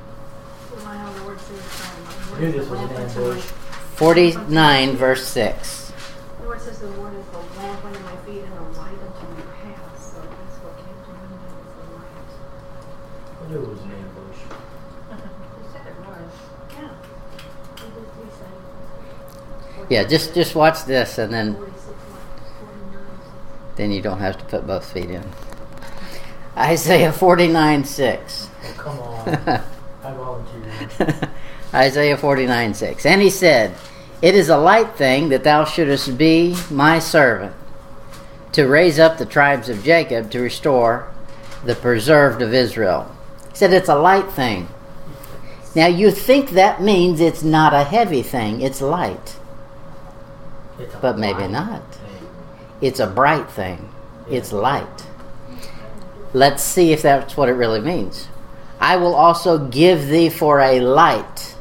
my 0.85 1.05
own 1.05 1.23
Lord 1.25 1.39
says, 1.41 1.59
um, 1.59 2.07
I 2.07 2.24
knew 2.39 2.51
this 2.51 2.69
was 2.69 2.79
an 2.79 2.89
ambush. 2.91 3.41
49, 3.41 4.95
verse 4.97 5.27
6. 5.27 5.91
The 6.37 6.43
Lord 6.43 6.61
says 6.61 6.79
the 6.79 6.87
Lord 6.87 7.13
is 7.15 7.25
the 7.27 7.37
lamp 7.37 7.85
under 7.85 7.99
my 7.99 8.15
feet 8.17 8.43
and 8.43 8.53
the 8.53 8.77
light 8.77 8.91
unto 8.91 9.27
my 9.33 9.41
path. 9.61 10.13
So 10.13 10.21
that's 10.21 10.57
what 10.61 10.75
came 10.77 10.87
to 11.05 11.11
mind 11.13 11.31
was 11.55 11.73
the 11.77 11.85
light. 11.95 12.25
I 13.41 13.47
knew 13.49 13.63
it 13.63 13.69
was 13.69 13.81
an 13.81 13.91
ambush. 13.91 14.39
He 15.61 15.71
said 15.71 15.87
it 15.87 15.95
was. 15.99 16.31
Yeah. 16.71 16.93
He 17.75 17.83
did, 17.83 18.05
he 18.19 18.31
said 18.31 18.51
it. 19.79 19.87
Yeah, 19.89 20.03
just 20.03 20.33
just 20.33 20.55
watch 20.55 20.83
this, 20.85 21.17
and 21.17 21.33
then 21.33 21.55
46, 21.55 21.87
like, 21.87 21.95
49, 22.59 23.03
then 23.77 23.91
you 23.91 24.01
don't 24.01 24.19
have 24.19 24.37
to 24.37 24.45
put 24.45 24.67
both 24.67 24.91
feet 24.91 25.09
in. 25.09 25.23
Isaiah 26.57 27.11
49, 27.11 27.83
6. 27.83 28.49
Oh, 28.63 28.73
come 28.77 28.99
on. 28.99 29.27
I 30.03 30.13
volunteer. 30.13 31.31
Isaiah 31.75 32.17
49 32.17 32.73
6. 32.73 33.05
And 33.05 33.21
he 33.21 33.29
said, 33.29 33.75
It 34.21 34.33
is 34.33 34.49
a 34.49 34.57
light 34.57 34.95
thing 34.95 35.29
that 35.29 35.43
thou 35.43 35.65
shouldest 35.65 36.17
be 36.17 36.55
my 36.71 36.99
servant, 36.99 37.53
to 38.53 38.65
raise 38.65 38.97
up 38.97 39.17
the 39.17 39.25
tribes 39.25 39.67
of 39.67 39.83
Jacob, 39.83 40.31
to 40.31 40.39
restore 40.39 41.11
the 41.65 41.75
preserved 41.75 42.41
of 42.41 42.53
Israel. 42.53 43.13
He 43.51 43.57
said, 43.57 43.73
It's 43.73 43.89
a 43.89 43.95
light 43.95 44.31
thing. 44.31 44.69
Now 45.75 45.87
you 45.87 46.11
think 46.11 46.51
that 46.51 46.81
means 46.81 47.19
it's 47.19 47.43
not 47.43 47.73
a 47.73 47.83
heavy 47.83 48.21
thing, 48.21 48.61
it's 48.61 48.81
light. 48.81 49.35
It's 50.79 50.95
But 50.95 51.17
maybe 51.19 51.41
light 51.41 51.51
not. 51.51 51.93
thing. 51.93 52.27
It's 52.79 53.01
a 53.01 53.07
bright 53.07 53.49
thing, 53.51 53.89
it's 54.29 54.53
light. 54.53 55.05
Let's 56.33 56.63
see 56.63 56.93
if 56.93 57.01
that's 57.01 57.35
what 57.35 57.49
it 57.49 57.53
really 57.53 57.81
means. 57.81 58.27
I 58.79 58.95
will 58.97 59.15
also 59.15 59.57
give 59.67 60.07
thee 60.07 60.29
for 60.29 60.59
a 60.59 60.79
light 60.79 61.54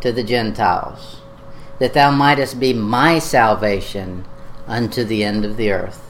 to 0.00 0.12
the 0.12 0.22
Gentiles, 0.22 1.20
that 1.78 1.94
thou 1.94 2.10
mightest 2.10 2.60
be 2.60 2.72
my 2.72 3.18
salvation 3.18 4.24
unto 4.66 5.04
the 5.04 5.24
end 5.24 5.44
of 5.44 5.56
the 5.56 5.70
earth. 5.70 6.06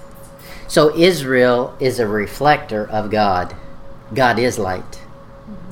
So 0.69 0.97
Israel 0.97 1.77
is 1.81 1.99
a 1.99 2.07
reflector 2.07 2.89
of 2.89 3.11
God. 3.11 3.57
God 4.15 4.39
is 4.39 4.59
light, 4.59 5.01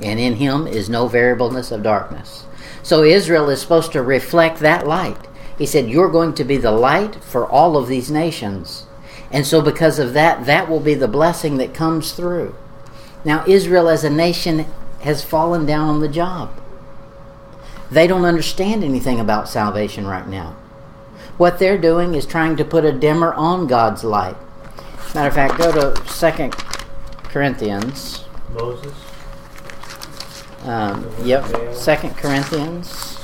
and 0.02 0.18
in 0.18 0.34
him 0.34 0.66
is 0.66 0.88
no 0.88 1.08
variableness 1.08 1.70
of 1.70 1.82
darkness. 1.82 2.46
So 2.82 3.02
Israel 3.02 3.48
is 3.50 3.60
supposed 3.60 3.92
to 3.92 4.02
reflect 4.02 4.60
that 4.60 4.86
light. 4.86 5.28
He 5.56 5.66
said, 5.66 5.88
You're 5.88 6.10
going 6.10 6.34
to 6.34 6.44
be 6.44 6.56
the 6.56 6.72
light 6.72 7.16
for 7.16 7.46
all 7.46 7.76
of 7.76 7.88
these 7.88 8.10
nations. 8.10 8.86
And 9.30 9.46
so, 9.46 9.60
because 9.60 9.98
of 9.98 10.14
that, 10.14 10.46
that 10.46 10.70
will 10.70 10.80
be 10.80 10.94
the 10.94 11.08
blessing 11.08 11.58
that 11.58 11.74
comes 11.74 12.12
through. 12.12 12.54
Now, 13.24 13.44
Israel 13.46 13.88
as 13.88 14.04
a 14.04 14.10
nation 14.10 14.66
has 15.00 15.24
fallen 15.24 15.66
down 15.66 15.88
on 15.88 16.00
the 16.00 16.08
job. 16.08 16.50
They 17.90 18.06
don't 18.06 18.24
understand 18.24 18.84
anything 18.84 19.18
about 19.18 19.48
salvation 19.48 20.06
right 20.06 20.26
now. 20.26 20.56
What 21.36 21.58
they're 21.58 21.78
doing 21.78 22.14
is 22.14 22.26
trying 22.26 22.56
to 22.56 22.64
put 22.64 22.84
a 22.84 22.92
dimmer 22.92 23.32
on 23.32 23.66
God's 23.66 24.04
light. 24.04 24.36
Matter 25.14 25.28
of 25.28 25.34
fact, 25.34 25.56
go 25.58 25.72
to 25.72 26.08
Second 26.08 26.52
Corinthians. 27.24 28.24
Moses. 28.52 28.94
Um, 30.64 31.08
yep, 31.22 31.74
Second 31.74 32.16
Corinthians. 32.16 33.17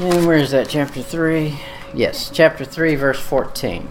And 0.00 0.26
where 0.26 0.38
is 0.38 0.52
that? 0.52 0.66
Chapter 0.70 1.02
3? 1.02 1.60
Yes, 1.92 2.30
chapter 2.32 2.64
3, 2.64 2.94
verse 2.94 3.20
14. 3.20 3.86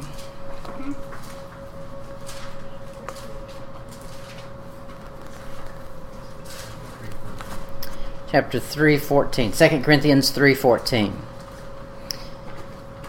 Chapter 8.32 8.60
3, 8.60 8.98
14. 8.98 9.52
2 9.52 9.82
Corinthians 9.82 10.32
3, 10.32 10.56
14. 10.56 11.22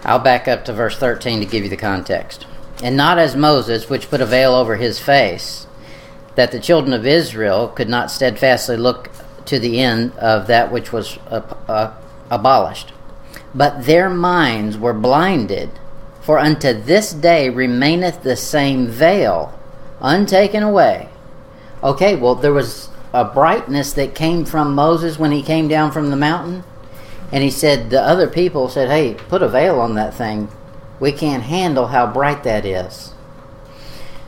I'll 0.05 0.19
back 0.19 0.47
up 0.47 0.67
to 0.67 0.75
verse 0.75 0.99
13 0.99 1.41
to 1.41 1.47
give 1.47 1.65
you 1.65 1.71
the 1.71 1.79
context. 1.79 2.47
And 2.83 2.99
not 2.99 3.19
as 3.19 3.35
Moses, 3.35 3.89
which 3.89 4.11
put 4.11 4.21
a 4.21 4.27
veil 4.27 4.55
over 4.55 4.77
his 4.77 4.99
face, 4.99 5.67
that 6.35 6.53
the 6.53 6.61
children 6.61 6.93
of 6.93 7.07
Israel 7.07 7.69
could 7.69 7.89
not 7.89 8.11
steadfastly 8.11 8.77
look 8.77 9.11
to 9.47 9.59
the 9.59 9.81
end 9.81 10.13
of 10.19 10.49
that 10.49 10.71
which 10.71 10.93
was 10.93 11.19
abolished. 12.31 12.93
But 13.55 13.87
their 13.87 14.09
minds 14.09 14.79
were 14.79 14.95
blinded, 14.95 15.71
for 16.21 16.39
unto 16.39 16.73
this 16.73 17.13
day 17.13 17.49
remaineth 17.49 18.23
the 18.23 18.37
same 18.37 18.87
veil, 18.87 19.59
untaken 20.01 20.63
away. 20.63 21.09
Okay, 21.83 22.15
well, 22.15 22.35
there 22.35 22.53
was 22.53 22.89
a 23.13 23.25
brightness 23.25 23.93
that 23.95 24.15
came 24.15 24.45
from 24.45 24.75
Moses 24.75 25.19
when 25.19 25.33
he 25.33 25.43
came 25.43 25.67
down 25.67 25.91
from 25.91 26.11
the 26.11 26.17
mountain. 26.17 26.63
And 27.33 27.43
he 27.43 27.51
said, 27.51 27.91
the 27.91 28.01
other 28.01 28.29
people 28.29 28.69
said, 28.69 28.89
hey, 28.89 29.15
put 29.15 29.43
a 29.43 29.49
veil 29.49 29.81
on 29.81 29.95
that 29.95 30.15
thing. 30.15 30.49
We 30.99 31.13
can't 31.13 31.43
handle 31.43 31.89
how 31.89 32.07
bright 32.07 32.43
that 32.45 32.67
is. 32.67 33.13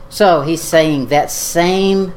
So 0.09 0.41
he's 0.41 0.61
saying 0.61 1.07
that 1.07 1.31
same 1.31 2.13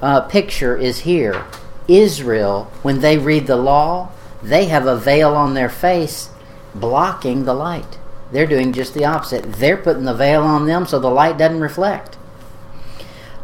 uh, 0.00 0.22
picture 0.22 0.76
is 0.76 1.00
here. 1.00 1.44
Israel, 1.86 2.70
when 2.82 3.00
they 3.00 3.18
read 3.18 3.46
the 3.46 3.56
law, 3.56 4.10
they 4.46 4.66
have 4.66 4.86
a 4.86 4.96
veil 4.96 5.34
on 5.34 5.54
their 5.54 5.68
face 5.68 6.30
blocking 6.74 7.44
the 7.44 7.54
light. 7.54 7.98
They're 8.32 8.46
doing 8.46 8.72
just 8.72 8.94
the 8.94 9.04
opposite. 9.04 9.44
They're 9.54 9.76
putting 9.76 10.04
the 10.04 10.14
veil 10.14 10.42
on 10.42 10.66
them 10.66 10.86
so 10.86 10.98
the 10.98 11.10
light 11.10 11.38
doesn't 11.38 11.60
reflect. 11.60 12.16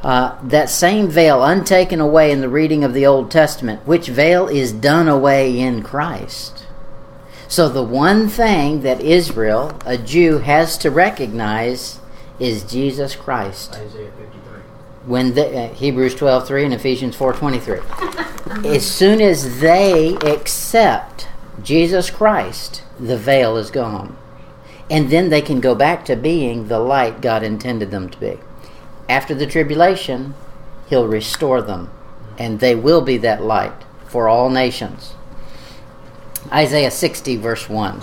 Uh, 0.03 0.37
that 0.43 0.69
same 0.69 1.09
veil 1.09 1.45
untaken 1.45 2.01
away 2.01 2.33
in 2.33 2.41
the 2.41 2.49
reading 2.49 2.83
of 2.83 2.93
the 2.93 3.07
Old 3.07 3.31
Testament, 3.31 3.87
which 3.87 4.09
veil 4.09 4.49
is 4.49 4.73
done 4.73 5.07
away 5.07 5.59
in 5.59 5.83
Christ. 5.83 6.67
So 7.47 7.69
the 7.69 7.85
one 7.85 8.29
thing 8.29 8.83
that 8.83 9.01
Israel, 9.01 9.79
a 9.87 9.97
Jew, 9.97 10.39
has 10.39 10.77
to 10.79 10.91
recognize 10.91 12.01
is 12.41 12.65
Jesus 12.65 13.15
Christ. 13.15 13.75
Isaiah 13.75 14.11
53. 14.11 14.22
When 15.07 15.35
the, 15.35 15.47
uh, 15.47 15.75
Hebrews 15.75 16.15
12:3 16.15 16.65
and 16.65 16.75
Ephesians 16.75 17.17
4:23. 17.17 17.83
as 18.65 18.87
soon 18.87 19.21
as 19.21 19.61
they 19.61 20.15
accept 20.17 21.29
Jesus 21.63 22.11
Christ, 22.11 22.83
the 22.99 23.17
veil 23.17 23.57
is 23.57 23.71
gone. 23.71 24.17
And 24.91 25.11
then 25.11 25.31
they 25.31 25.43
can 25.43 25.61
go 25.61 25.75
back 25.75 26.05
to 26.05 26.17
being 26.17 26.69
the 26.69 26.79
light 26.79 27.21
God 27.21 27.43
intended 27.43 27.91
them 27.91 28.11
to 28.11 28.19
be. 28.19 28.39
After 29.09 29.35
the 29.35 29.47
tribulation, 29.47 30.35
He'll 30.89 31.09
restore 31.09 31.63
them, 31.63 31.91
and 32.39 32.61
they 32.61 32.75
will 32.75 33.01
be 33.01 33.17
that 33.19 33.43
light 33.43 33.85
for 34.07 34.29
all 34.29 34.51
nations. 34.51 35.15
Isaiah 36.53 36.91
60, 36.91 37.37
verse 37.37 37.69
1. 37.69 38.03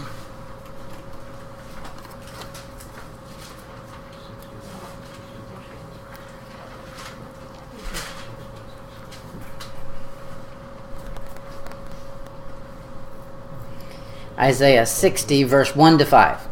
Isaiah 14.40 14.86
60, 14.86 15.44
verse 15.44 15.76
1 15.76 15.98
to 15.98 16.06
5. 16.06 16.48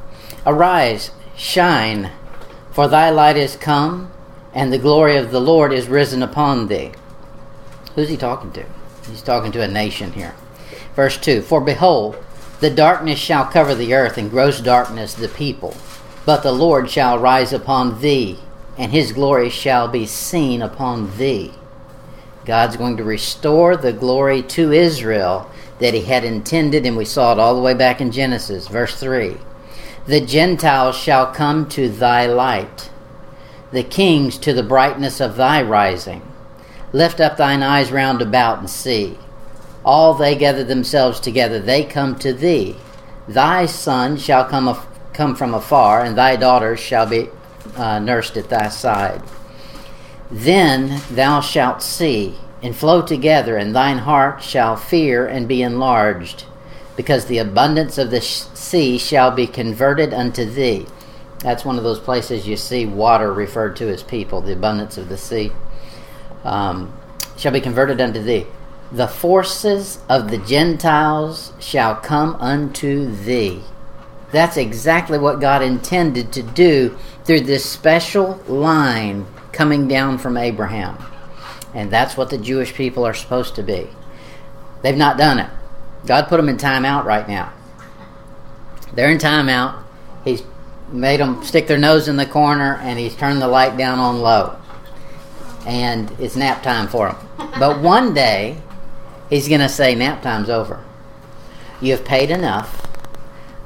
Arise, 0.46 1.12
shine, 1.38 2.12
for 2.72 2.88
thy 2.88 3.10
light 3.10 3.38
is 3.38 3.56
come, 3.56 4.12
and 4.54 4.74
the 4.74 4.78
glory 4.78 5.16
of 5.18 5.32
the 5.32 5.40
Lord 5.40 5.72
is 5.72 5.88
risen 5.88 6.22
upon 6.22 6.68
thee. 6.68 6.92
Who's 7.96 8.10
he 8.10 8.18
talking 8.18 8.52
to? 8.52 8.66
He's 9.10 9.22
talking 9.22 9.52
to 9.54 9.62
a 9.62 9.68
nation 9.68 10.12
here. 10.12 10.36
Verse 10.96 11.18
2 11.18 11.42
For 11.42 11.62
behold, 11.62 12.18
the 12.60 12.70
darkness 12.70 13.20
shall 13.20 13.46
cover 13.46 13.74
the 13.74 13.94
earth, 13.94 14.18
and 14.18 14.30
gross 14.30 14.60
darkness 14.60 15.14
the 15.14 15.30
people. 15.30 15.76
But 16.26 16.44
the 16.44 16.52
Lord 16.52 16.90
shall 16.90 17.18
rise 17.18 17.54
upon 17.54 18.02
thee, 18.02 18.40
and 18.78 18.92
his 18.92 19.14
glory 19.14 19.50
shall 19.50 19.88
be 19.88 20.06
seen 20.06 20.62
upon 20.62 21.18
thee. 21.18 21.54
God's 22.44 22.76
going 22.76 22.98
to 22.98 23.04
restore 23.04 23.78
the 23.78 23.94
glory 23.94 24.42
to 24.44 24.74
Israel 24.74 25.50
that 25.80 25.94
he 25.94 26.02
had 26.02 26.24
intended, 26.24 26.86
and 26.86 26.98
we 26.98 27.06
saw 27.06 27.32
it 27.32 27.40
all 27.40 27.56
the 27.56 27.62
way 27.62 27.74
back 27.74 28.02
in 28.02 28.12
Genesis, 28.12 28.68
verse 28.68 29.00
3. 29.00 29.38
The 30.08 30.22
Gentiles 30.22 30.98
shall 30.98 31.28
come 31.28 31.68
to 31.70 31.90
thy 31.90 32.26
light, 32.26 32.90
the 33.72 33.84
kings 33.84 34.38
to 34.40 34.54
the 34.54 34.64
brightness 34.64 35.20
of 35.20 35.36
thy 35.36 35.62
rising. 35.62 36.22
Lift 36.94 37.20
up 37.20 37.38
thine 37.38 37.62
eyes 37.62 37.92
round 37.92 38.22
about 38.22 38.60
and 38.60 38.70
see. 38.70 39.18
All 39.84 40.14
they 40.14 40.36
gather 40.36 40.64
themselves 40.64 41.20
together, 41.20 41.60
they 41.60 41.84
come 41.84 42.18
to 42.20 42.34
thee. 42.34 42.76
Thy 43.28 43.66
son 43.66 44.18
shall 44.18 44.46
come, 44.46 44.68
af- 44.68 44.88
come 45.14 45.36
from 45.36 45.54
afar, 45.54 46.04
and 46.04 46.18
thy 46.18 46.38
daughters 46.38 46.80
shall 46.80 47.06
be 47.06 47.30
uh, 47.76 48.00
nursed 48.00 48.38
at 48.38 48.50
thy 48.50 48.70
side. 48.70 49.22
Then 50.32 51.02
thou 51.12 51.42
shalt 51.42 51.82
see 51.82 52.36
and 52.62 52.76
flow 52.76 53.02
together, 53.02 53.58
and 53.58 53.76
thine 53.76 54.00
heart 54.00 54.42
shall 54.42 54.76
fear 54.76 55.28
and 55.28 55.48
be 55.48 55.62
enlarged, 55.62 56.46
because 56.96 57.26
the 57.26 57.38
abundance 57.38 57.98
of 57.98 58.12
the 58.12 58.22
sea 58.22 58.98
shall 58.98 59.32
be 59.32 59.48
converted 59.48 60.14
unto 60.14 60.46
thee. 60.46 60.86
That's 61.40 61.64
one 61.64 61.78
of 61.78 61.84
those 61.84 62.00
places 62.00 62.48
you 62.48 62.58
see 62.58 62.86
water 62.86 63.32
referred 63.32 63.76
to 63.78 63.90
as 63.90 64.02
people, 64.02 64.42
the 64.42 64.54
abundance 64.54 64.98
of 64.98 65.08
the 65.08 65.18
sea. 65.18 65.52
Um, 66.44 66.98
shall 67.38 67.52
be 67.52 67.62
converted 67.62 68.02
unto 68.02 68.22
thee. 68.22 68.48
The 68.92 69.08
forces 69.08 70.00
of 70.10 70.32
the 70.32 70.38
Gentiles 70.40 71.54
shall 71.60 71.96
come 71.96 72.36
unto 72.36 73.14
thee. 73.16 73.62
That's 74.32 74.58
exactly 74.58 75.18
what 75.18 75.40
God 75.40 75.62
intended 75.62 76.32
to 76.34 76.42
do 76.42 76.98
through 77.24 77.42
this 77.42 77.70
special 77.70 78.42
line 78.48 79.26
coming 79.52 79.88
down 79.88 80.18
from 80.18 80.38
Abraham. 80.38 80.98
And 81.78 81.92
that's 81.92 82.18
what 82.18 82.32
the 82.32 82.40
Jewish 82.40 82.74
people 82.74 83.06
are 83.06 83.14
supposed 83.14 83.54
to 83.56 83.62
be. 83.62 83.88
They've 84.82 84.98
not 84.98 85.16
done 85.16 85.38
it. 85.38 85.50
God 86.08 86.28
put 86.28 86.38
them 86.38 86.50
in 86.50 86.58
timeout 86.58 87.04
right 87.04 87.30
now. 87.30 87.54
They're 88.94 89.12
in 89.12 89.20
timeout. 89.20 89.84
He's 90.26 90.42
made 90.92 91.20
them 91.20 91.44
stick 91.44 91.68
their 91.68 91.78
nose 91.78 92.08
in 92.08 92.18
the 92.18 92.26
corner 92.26 92.78
and 92.78 92.98
he's 92.98 93.16
turned 93.16 93.44
the 93.44 93.48
light 93.48 93.78
down 93.78 94.00
on 94.00 94.22
low. 94.22 94.58
And 95.68 96.10
it's 96.20 96.36
nap 96.36 96.64
time 96.64 96.88
for 96.88 97.10
them. 97.12 97.52
But 97.60 97.80
one 97.80 98.16
day, 98.16 98.58
he's 99.30 99.48
going 99.48 99.62
to 99.62 99.70
say, 99.70 99.94
Nap 99.94 100.24
time's 100.24 100.50
over. 100.50 100.84
You've 101.80 102.04
paid 102.04 102.32
enough. 102.32 102.88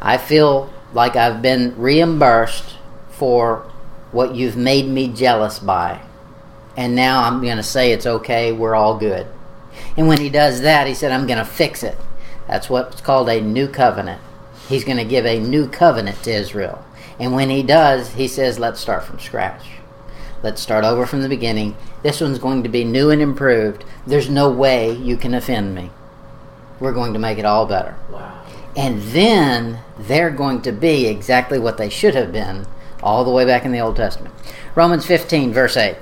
I 0.02 0.18
feel 0.18 0.74
like 0.92 1.16
I've 1.16 1.42
been 1.42 1.78
reimbursed 1.78 2.76
for 3.10 3.72
what 4.12 4.36
you've 4.36 4.58
made 4.58 4.88
me 4.88 5.08
jealous 5.08 5.60
by. 5.60 6.02
And 6.82 6.96
now 6.96 7.22
I'm 7.22 7.44
going 7.44 7.58
to 7.58 7.64
say 7.64 7.92
it's 7.92 8.08
okay, 8.08 8.52
we're 8.52 8.74
all 8.74 8.98
good. 8.98 9.28
And 9.96 10.08
when 10.08 10.20
he 10.20 10.32
does 10.32 10.62
that, 10.62 10.88
he 10.88 10.96
said, 10.96 11.12
I'm 11.12 11.28
going 11.28 11.38
to 11.38 11.46
fix 11.46 11.84
it. 11.84 11.96
That's 12.48 12.72
what's 12.72 13.02
called 13.02 13.30
a 13.30 13.40
new 13.40 13.68
covenant. 13.68 14.20
He's 14.68 14.84
going 14.84 14.98
to 14.98 15.06
give 15.06 15.28
a 15.28 15.40
new 15.40 15.68
covenant 15.68 16.24
to 16.24 16.32
Israel. 16.32 16.84
And 17.20 17.36
when 17.36 17.52
he 17.52 17.62
does, 17.62 18.14
he 18.14 18.28
says, 18.28 18.58
let's 18.58 18.80
start 18.80 19.04
from 19.04 19.20
scratch. 19.20 19.64
Let's 20.42 20.60
start 20.60 20.84
over 20.84 21.06
from 21.06 21.22
the 21.22 21.30
beginning. 21.30 21.78
This 22.02 22.20
one's 22.20 22.40
going 22.40 22.64
to 22.64 22.70
be 22.70 22.84
new 22.84 23.12
and 23.12 23.22
improved. 23.22 23.86
There's 24.08 24.28
no 24.28 24.50
way 24.50 24.92
you 24.92 25.18
can 25.18 25.36
offend 25.36 25.76
me. 25.76 25.92
We're 26.80 26.94
going 26.94 27.14
to 27.14 27.20
make 27.20 27.38
it 27.38 27.46
all 27.46 27.68
better. 27.68 27.96
Wow. 28.10 28.44
And 28.76 29.04
then 29.04 29.82
they're 30.00 30.32
going 30.32 30.64
to 30.64 30.72
be 30.72 31.06
exactly 31.06 31.60
what 31.60 31.78
they 31.78 31.90
should 31.90 32.16
have 32.16 32.32
been 32.32 32.66
all 33.04 33.24
the 33.24 33.30
way 33.30 33.46
back 33.46 33.66
in 33.66 33.72
the 33.72 33.82
Old 33.82 33.98
Testament. 33.98 34.34
Romans 34.74 35.06
15, 35.06 35.54
verse 35.54 35.78
8. 35.78 35.96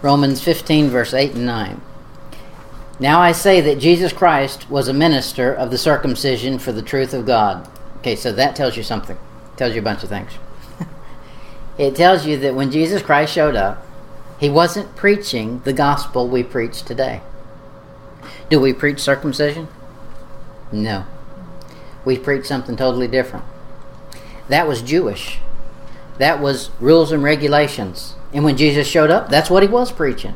Romans 0.00 0.40
15, 0.42 0.88
verse 0.88 1.12
8 1.12 1.34
and 1.34 1.46
9. 1.46 1.80
Now 3.00 3.20
I 3.20 3.32
say 3.32 3.60
that 3.60 3.78
Jesus 3.78 4.12
Christ 4.12 4.70
was 4.70 4.88
a 4.88 4.92
minister 4.92 5.52
of 5.52 5.70
the 5.70 5.78
circumcision 5.78 6.58
for 6.58 6.72
the 6.72 6.82
truth 6.82 7.14
of 7.14 7.26
God. 7.26 7.68
Okay, 7.98 8.14
so 8.14 8.32
that 8.32 8.54
tells 8.54 8.76
you 8.76 8.82
something. 8.82 9.16
tells 9.56 9.74
you 9.74 9.80
a 9.80 9.84
bunch 9.84 10.02
of 10.02 10.08
things. 10.08 10.32
it 11.78 11.96
tells 11.96 12.26
you 12.26 12.36
that 12.38 12.54
when 12.54 12.70
Jesus 12.70 13.02
Christ 13.02 13.32
showed 13.32 13.56
up, 13.56 13.84
he 14.38 14.48
wasn't 14.48 14.94
preaching 14.94 15.60
the 15.60 15.72
gospel 15.72 16.28
we 16.28 16.44
preach 16.44 16.82
today. 16.82 17.22
Do 18.50 18.60
we 18.60 18.72
preach 18.72 19.00
circumcision? 19.00 19.68
No. 20.70 21.06
We 22.04 22.18
preach 22.18 22.46
something 22.46 22.76
totally 22.76 23.08
different. 23.08 23.44
That 24.48 24.68
was 24.68 24.80
Jewish. 24.80 25.40
That 26.18 26.40
was 26.40 26.70
rules 26.80 27.12
and 27.12 27.22
regulations. 27.22 28.14
And 28.32 28.44
when 28.44 28.56
Jesus 28.56 28.86
showed 28.86 29.10
up, 29.10 29.28
that's 29.28 29.50
what 29.50 29.62
he 29.62 29.68
was 29.68 29.92
preaching. 29.92 30.34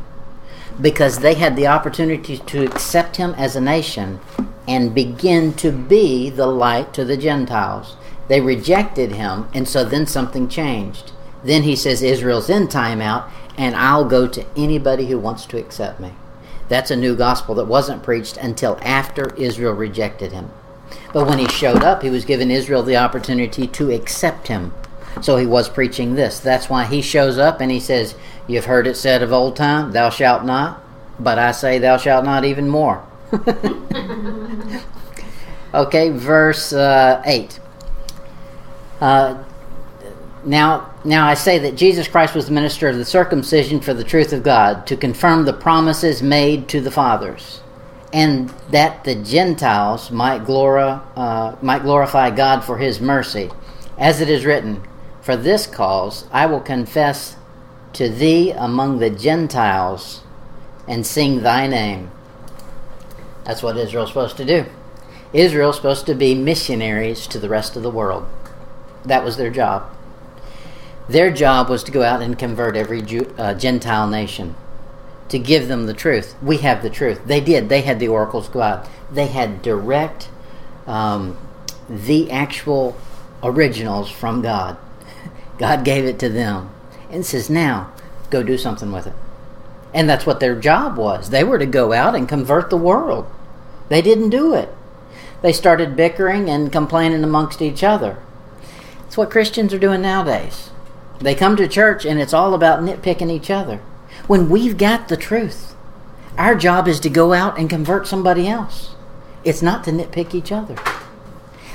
Because 0.80 1.18
they 1.18 1.34
had 1.34 1.56
the 1.56 1.66
opportunity 1.66 2.38
to 2.38 2.64
accept 2.64 3.16
him 3.16 3.34
as 3.34 3.54
a 3.54 3.60
nation 3.60 4.20
and 4.66 4.94
begin 4.94 5.52
to 5.54 5.70
be 5.70 6.30
the 6.30 6.46
light 6.46 6.94
to 6.94 7.04
the 7.04 7.16
Gentiles. 7.16 7.96
They 8.28 8.40
rejected 8.40 9.12
him, 9.12 9.48
and 9.52 9.68
so 9.68 9.84
then 9.84 10.06
something 10.06 10.48
changed. 10.48 11.12
Then 11.44 11.64
he 11.64 11.76
says, 11.76 12.02
Israel's 12.02 12.48
in 12.48 12.68
timeout, 12.68 13.28
and 13.58 13.76
I'll 13.76 14.04
go 14.04 14.26
to 14.28 14.46
anybody 14.56 15.06
who 15.06 15.18
wants 15.18 15.44
to 15.46 15.58
accept 15.58 16.00
me. 16.00 16.12
That's 16.68 16.90
a 16.90 16.96
new 16.96 17.14
gospel 17.14 17.54
that 17.56 17.66
wasn't 17.66 18.02
preached 18.02 18.38
until 18.38 18.78
after 18.80 19.34
Israel 19.34 19.74
rejected 19.74 20.32
him. 20.32 20.50
But 21.12 21.26
when 21.26 21.38
he 21.38 21.48
showed 21.48 21.82
up, 21.82 22.02
he 22.02 22.08
was 22.08 22.24
giving 22.24 22.50
Israel 22.50 22.82
the 22.82 22.96
opportunity 22.96 23.66
to 23.66 23.90
accept 23.90 24.48
him 24.48 24.72
so 25.20 25.36
he 25.36 25.46
was 25.46 25.68
preaching 25.68 26.14
this. 26.14 26.40
That's 26.40 26.70
why 26.70 26.84
he 26.84 27.02
shows 27.02 27.38
up 27.38 27.60
and 27.60 27.70
he 27.70 27.80
says, 27.80 28.14
You've 28.46 28.64
heard 28.64 28.86
it 28.86 28.96
said 28.96 29.22
of 29.22 29.32
old 29.32 29.56
time, 29.56 29.92
thou 29.92 30.10
shalt 30.10 30.44
not, 30.44 30.82
but 31.18 31.38
I 31.38 31.52
say, 31.52 31.78
thou 31.78 31.96
shalt 31.96 32.24
not 32.24 32.44
even 32.44 32.68
more. 32.68 33.06
okay, 35.74 36.10
verse 36.10 36.72
uh, 36.72 37.22
8. 37.24 37.60
Uh, 39.00 39.44
now, 40.44 40.90
now 41.04 41.26
I 41.26 41.34
say 41.34 41.58
that 41.60 41.76
Jesus 41.76 42.08
Christ 42.08 42.34
was 42.34 42.46
the 42.46 42.52
minister 42.52 42.88
of 42.88 42.96
the 42.96 43.04
circumcision 43.04 43.80
for 43.80 43.94
the 43.94 44.04
truth 44.04 44.32
of 44.32 44.42
God, 44.42 44.86
to 44.88 44.96
confirm 44.96 45.44
the 45.44 45.52
promises 45.52 46.22
made 46.22 46.68
to 46.68 46.80
the 46.80 46.90
fathers, 46.90 47.60
and 48.12 48.48
that 48.70 49.04
the 49.04 49.14
Gentiles 49.14 50.10
might, 50.10 50.42
uh, 50.48 51.56
might 51.62 51.82
glorify 51.82 52.30
God 52.30 52.64
for 52.64 52.78
his 52.78 53.00
mercy. 53.00 53.50
As 53.98 54.20
it 54.20 54.28
is 54.28 54.44
written, 54.44 54.82
For 55.22 55.36
this 55.36 55.66
cause 55.66 56.26
I 56.32 56.46
will 56.46 56.60
confess 56.60 57.36
to 57.94 58.08
thee 58.08 58.50
among 58.50 58.98
the 58.98 59.10
Gentiles 59.10 60.22
and 60.88 61.06
sing 61.06 61.42
thy 61.42 61.68
name. 61.68 62.10
That's 63.44 63.62
what 63.62 63.76
Israel's 63.76 64.08
supposed 64.08 64.36
to 64.38 64.44
do. 64.44 64.66
Israel's 65.32 65.76
supposed 65.76 66.06
to 66.06 66.14
be 66.14 66.34
missionaries 66.34 67.26
to 67.28 67.38
the 67.38 67.48
rest 67.48 67.76
of 67.76 67.82
the 67.82 67.90
world. 67.90 68.26
That 69.04 69.24
was 69.24 69.36
their 69.36 69.50
job. 69.50 69.90
Their 71.08 71.30
job 71.30 71.68
was 71.68 71.84
to 71.84 71.92
go 71.92 72.02
out 72.02 72.22
and 72.22 72.38
convert 72.38 72.76
every 72.76 73.02
Jew, 73.02 73.32
uh, 73.38 73.54
Gentile 73.54 74.08
nation, 74.08 74.54
to 75.28 75.38
give 75.38 75.68
them 75.68 75.86
the 75.86 75.94
truth. 75.94 76.34
We 76.42 76.58
have 76.58 76.82
the 76.82 76.90
truth. 76.90 77.22
They 77.26 77.40
did. 77.40 77.68
They 77.68 77.82
had 77.82 77.98
the 77.98 78.08
oracles 78.08 78.48
go 78.48 78.60
out. 78.60 78.88
They 79.10 79.26
had 79.26 79.62
direct, 79.62 80.28
um, 80.86 81.36
the 81.88 82.30
actual 82.30 82.96
originals 83.42 84.10
from 84.10 84.42
God. 84.42 84.76
God 85.58 85.84
gave 85.84 86.04
it 86.04 86.18
to 86.20 86.28
them 86.28 86.70
and 87.10 87.24
says, 87.24 87.50
now 87.50 87.92
go 88.30 88.42
do 88.42 88.56
something 88.56 88.90
with 88.90 89.06
it. 89.06 89.14
And 89.94 90.08
that's 90.08 90.24
what 90.24 90.40
their 90.40 90.58
job 90.58 90.96
was. 90.96 91.30
They 91.30 91.44
were 91.44 91.58
to 91.58 91.66
go 91.66 91.92
out 91.92 92.14
and 92.14 92.28
convert 92.28 92.70
the 92.70 92.76
world. 92.76 93.30
They 93.88 94.00
didn't 94.00 94.30
do 94.30 94.54
it. 94.54 94.70
They 95.42 95.52
started 95.52 95.96
bickering 95.96 96.48
and 96.48 96.72
complaining 96.72 97.24
amongst 97.24 97.60
each 97.60 97.84
other. 97.84 98.18
It's 99.06 99.16
what 99.16 99.30
Christians 99.30 99.74
are 99.74 99.78
doing 99.78 100.00
nowadays. 100.00 100.70
They 101.20 101.34
come 101.34 101.56
to 101.56 101.68
church 101.68 102.04
and 102.04 102.18
it's 102.20 102.32
all 102.32 102.54
about 102.54 102.80
nitpicking 102.80 103.30
each 103.30 103.50
other. 103.50 103.78
When 104.26 104.48
we've 104.48 104.78
got 104.78 105.08
the 105.08 105.16
truth, 105.16 105.74
our 106.38 106.54
job 106.54 106.88
is 106.88 107.00
to 107.00 107.10
go 107.10 107.32
out 107.32 107.58
and 107.58 107.68
convert 107.68 108.06
somebody 108.06 108.48
else. 108.48 108.94
It's 109.44 109.62
not 109.62 109.84
to 109.84 109.90
nitpick 109.90 110.34
each 110.34 110.52
other. 110.52 110.76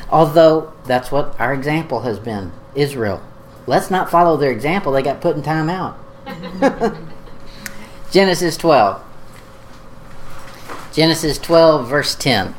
Although 0.09 0.73
that's 0.85 1.11
what 1.11 1.39
our 1.39 1.53
example 1.53 2.01
has 2.01 2.17
been 2.17 2.53
Israel. 2.73 3.21
Let's 3.67 3.91
not 3.91 4.09
follow 4.09 4.37
their 4.37 4.51
example. 4.51 4.93
They 4.93 5.03
got 5.03 5.19
put 5.19 5.35
in 5.35 5.43
time 5.43 5.69
out. 5.69 5.99
Genesis 8.11 8.55
12. 8.55 9.03
Genesis 10.93 11.37
12, 11.37 11.87
verse 11.87 12.15
10. 12.15 12.55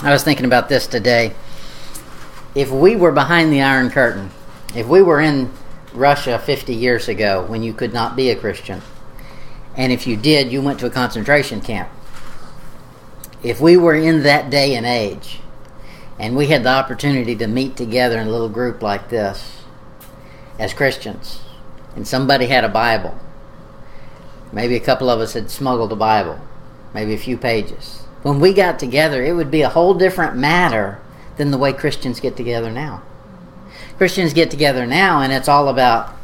I 0.00 0.12
was 0.12 0.22
thinking 0.22 0.44
about 0.44 0.68
this 0.68 0.86
today. 0.86 1.34
If 2.54 2.70
we 2.70 2.94
were 2.94 3.10
behind 3.10 3.50
the 3.50 3.62
Iron 3.62 3.90
Curtain, 3.90 4.30
if 4.76 4.86
we 4.86 5.00
were 5.00 5.20
in 5.20 5.50
Russia 5.94 6.38
50 6.38 6.74
years 6.74 7.08
ago 7.08 7.46
when 7.48 7.62
you 7.62 7.72
could 7.72 7.94
not 7.94 8.14
be 8.14 8.28
a 8.28 8.36
Christian, 8.36 8.82
and 9.76 9.92
if 9.92 10.06
you 10.06 10.18
did, 10.18 10.52
you 10.52 10.60
went 10.60 10.78
to 10.80 10.86
a 10.86 10.90
concentration 10.90 11.62
camp. 11.62 11.88
If 13.44 13.60
we 13.60 13.76
were 13.76 13.94
in 13.94 14.22
that 14.22 14.48
day 14.48 14.74
and 14.74 14.86
age, 14.86 15.38
and 16.18 16.34
we 16.34 16.46
had 16.46 16.62
the 16.62 16.70
opportunity 16.70 17.36
to 17.36 17.46
meet 17.46 17.76
together 17.76 18.18
in 18.18 18.26
a 18.26 18.30
little 18.30 18.48
group 18.48 18.82
like 18.82 19.10
this 19.10 19.60
as 20.58 20.72
Christians, 20.72 21.42
and 21.94 22.08
somebody 22.08 22.46
had 22.46 22.64
a 22.64 22.68
Bible, 22.70 23.18
maybe 24.50 24.76
a 24.76 24.80
couple 24.80 25.10
of 25.10 25.20
us 25.20 25.34
had 25.34 25.50
smuggled 25.50 25.92
a 25.92 25.96
Bible, 25.96 26.40
maybe 26.94 27.12
a 27.12 27.18
few 27.18 27.36
pages. 27.36 28.04
When 28.22 28.40
we 28.40 28.54
got 28.54 28.78
together, 28.78 29.22
it 29.22 29.34
would 29.34 29.50
be 29.50 29.60
a 29.60 29.68
whole 29.68 29.92
different 29.92 30.36
matter 30.36 31.02
than 31.36 31.50
the 31.50 31.58
way 31.58 31.74
Christians 31.74 32.20
get 32.20 32.38
together 32.38 32.70
now. 32.70 33.02
Christians 33.98 34.32
get 34.32 34.50
together 34.50 34.86
now, 34.86 35.20
and 35.20 35.34
it's 35.34 35.48
all 35.48 35.68
about, 35.68 36.14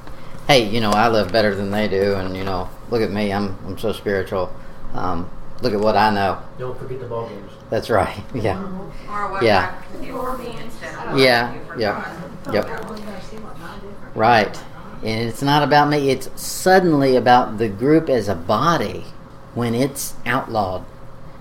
hey, 0.47 0.67
you 0.67 0.81
know, 0.81 0.91
I 0.91 1.09
live 1.09 1.31
better 1.31 1.55
than 1.55 1.71
they 1.71 1.87
do, 1.87 2.15
and 2.15 2.35
you 2.35 2.45
know, 2.45 2.71
look 2.89 3.03
at 3.03 3.11
me, 3.11 3.31
I'm 3.31 3.59
I'm 3.67 3.77
so 3.77 3.93
spiritual. 3.93 4.51
Um, 4.95 5.29
look 5.63 5.73
at 5.73 5.81
what 5.81 5.97
I 5.97 6.11
know. 6.11 6.39
Don't 6.59 6.79
forget 6.79 7.01
the 7.01 7.07
ball 7.07 7.29
games. 7.29 7.53
That's 7.69 7.91
right. 7.91 8.23
Yeah. 8.35 8.59
Or 8.59 9.31
what 9.31 9.43
Yeah. 9.43 9.71
God 9.71 9.85
can 9.93 10.03
do 10.05 10.13
for 10.13 10.39
me 10.39 10.57
instead 10.63 10.95
of 10.95 11.13
what 11.13 11.19
Yeah, 11.19 11.51
I 11.51 11.59
do 11.59 11.65
for 11.67 11.79
yeah. 11.81 12.05
God. 12.45 12.55
Yep. 12.55 12.69
Everyone's 12.69 13.01
gonna 13.01 13.23
see 13.23 13.37
what 13.37 13.59
my 13.61 13.75
difference. 13.75 14.17
Right. 14.17 14.61
And 15.03 15.29
it's 15.29 15.43
not 15.43 15.63
about 15.63 15.89
me, 15.89 16.11
it's 16.11 16.29
suddenly 16.41 17.17
about 17.17 17.59
the 17.59 17.69
group 17.69 18.09
as 18.11 18.29
a 18.29 18.35
body 18.35 19.07
when 19.55 19.75
it's 19.75 20.15
outlawed. 20.27 20.85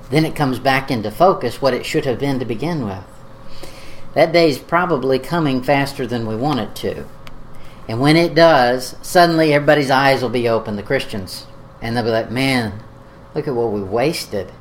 Then 0.10 0.25
it 0.25 0.36
comes 0.36 0.60
back 0.60 0.89
into 0.89 1.12
focus 1.12 1.62
what 1.62 1.73
it 1.73 1.86
should 1.86 2.05
have 2.05 2.19
been 2.19 2.39
to 2.39 2.45
begin 2.45 2.86
with. 2.86 3.03
That 4.13 4.32
day's 4.34 4.58
probably 4.58 5.19
coming 5.19 5.62
faster 5.62 6.08
than 6.08 6.25
we 6.25 6.36
want 6.36 6.60
it 6.60 6.75
to. 6.77 7.05
And 7.88 7.99
when 7.99 8.15
it 8.15 8.34
does, 8.34 8.95
suddenly 9.01 9.53
everybody's 9.53 9.91
eyes 9.91 10.21
will 10.21 10.29
be 10.29 10.47
open, 10.49 10.75
the 10.75 10.84
Christians. 10.84 11.45
And 11.82 11.95
they'll 11.95 12.03
be 12.03 12.10
like, 12.12 12.32
man, 12.32 12.84
look 13.39 13.47
at 13.47 13.56
what 13.56 13.71
we 13.71 13.82
wasted. 13.82 14.52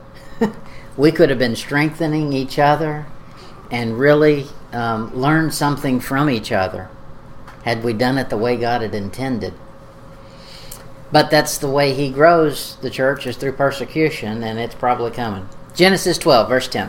we 0.96 1.10
could 1.10 1.30
have 1.30 1.38
been 1.38 1.56
strengthening 1.56 2.32
each 2.32 2.60
other 2.60 3.06
and 3.72 3.98
really 3.98 4.46
um, 4.72 5.12
learned 5.12 5.52
something 5.52 5.98
from 5.98 6.30
each 6.30 6.52
other 6.52 6.88
had 7.64 7.82
we 7.82 7.92
done 7.92 8.18
it 8.18 8.30
the 8.30 8.36
way 8.36 8.56
God 8.56 8.82
had 8.82 8.94
intended. 8.94 9.52
But 11.10 11.28
that's 11.28 11.58
the 11.58 11.68
way 11.68 11.92
He 11.92 12.08
grows 12.08 12.76
the 12.76 12.88
church 12.88 13.26
is 13.26 13.36
through 13.36 13.52
persecution, 13.52 14.44
and 14.44 14.60
it's 14.60 14.76
probably 14.76 15.10
coming. 15.10 15.48
Genesis 15.74 16.16
12, 16.16 16.48
verse 16.48 16.68
10. 16.68 16.88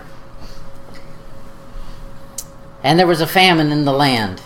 And 2.84 3.00
there 3.00 3.08
was 3.08 3.20
a 3.20 3.28
famine 3.28 3.72
in 3.72 3.86
the 3.86 3.94
land. 3.94 4.44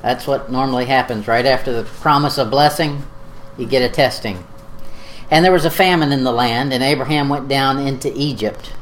That's 0.00 0.26
what 0.26 0.50
normally 0.50 0.86
happens 0.86 1.28
right 1.28 1.44
after 1.44 1.70
the 1.70 1.84
promise 1.84 2.38
of 2.38 2.50
blessing, 2.50 3.02
you 3.58 3.66
get 3.66 3.82
a 3.82 3.92
testing. 3.92 4.46
And 5.32 5.42
there 5.42 5.50
was 5.50 5.64
a 5.64 5.70
famine 5.70 6.12
in 6.12 6.24
the 6.24 6.30
land, 6.30 6.74
and 6.74 6.84
Abraham 6.84 7.30
went 7.30 7.48
down 7.48 7.78
into 7.78 8.12
Egypt 8.14 8.74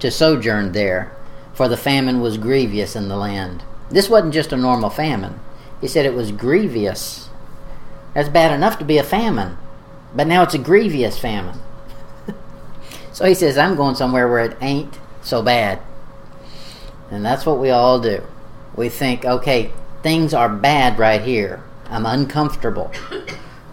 to 0.00 0.10
sojourn 0.10 0.72
there, 0.72 1.16
for 1.54 1.66
the 1.66 1.78
famine 1.78 2.20
was 2.20 2.36
grievous 2.36 2.94
in 2.94 3.08
the 3.08 3.16
land. 3.16 3.62
This 3.90 4.10
wasn't 4.10 4.34
just 4.34 4.52
a 4.52 4.56
normal 4.58 4.90
famine. 4.90 5.40
He 5.80 5.88
said 5.88 6.04
it 6.04 6.12
was 6.12 6.30
grievous. 6.30 7.30
That's 8.12 8.28
bad 8.28 8.52
enough 8.52 8.78
to 8.80 8.84
be 8.84 8.98
a 8.98 9.02
famine, 9.02 9.56
but 10.14 10.26
now 10.26 10.42
it's 10.42 10.52
a 10.52 10.58
grievous 10.58 11.18
famine. 11.18 11.58
so 13.14 13.24
he 13.24 13.32
says, 13.32 13.56
I'm 13.56 13.74
going 13.74 13.94
somewhere 13.94 14.28
where 14.28 14.44
it 14.44 14.58
ain't 14.60 14.98
so 15.22 15.40
bad. 15.40 15.80
And 17.10 17.24
that's 17.24 17.46
what 17.46 17.58
we 17.58 17.70
all 17.70 17.98
do. 17.98 18.22
We 18.76 18.90
think, 18.90 19.24
okay, 19.24 19.70
things 20.02 20.34
are 20.34 20.50
bad 20.50 20.98
right 20.98 21.22
here. 21.22 21.64
I'm 21.86 22.04
uncomfortable. 22.04 22.92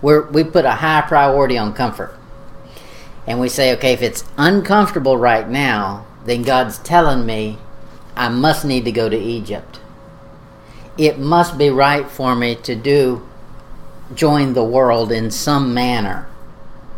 We're, 0.01 0.29
we 0.29 0.43
put 0.43 0.65
a 0.65 0.71
high 0.71 1.01
priority 1.01 1.57
on 1.57 1.73
comfort. 1.73 2.15
And 3.27 3.39
we 3.39 3.49
say, 3.49 3.73
okay, 3.73 3.93
if 3.93 4.01
it's 4.01 4.23
uncomfortable 4.37 5.17
right 5.17 5.47
now, 5.47 6.05
then 6.25 6.41
God's 6.41 6.77
telling 6.79 7.25
me 7.25 7.57
I 8.15 8.29
must 8.29 8.65
need 8.65 8.85
to 8.85 8.91
go 8.91 9.09
to 9.09 9.17
Egypt. 9.17 9.79
It 10.97 11.19
must 11.19 11.57
be 11.57 11.69
right 11.69 12.09
for 12.09 12.35
me 12.35 12.55
to 12.55 12.75
do 12.75 13.25
join 14.13 14.53
the 14.53 14.63
world 14.63 15.11
in 15.11 15.31
some 15.31 15.73
manner. 15.73 16.27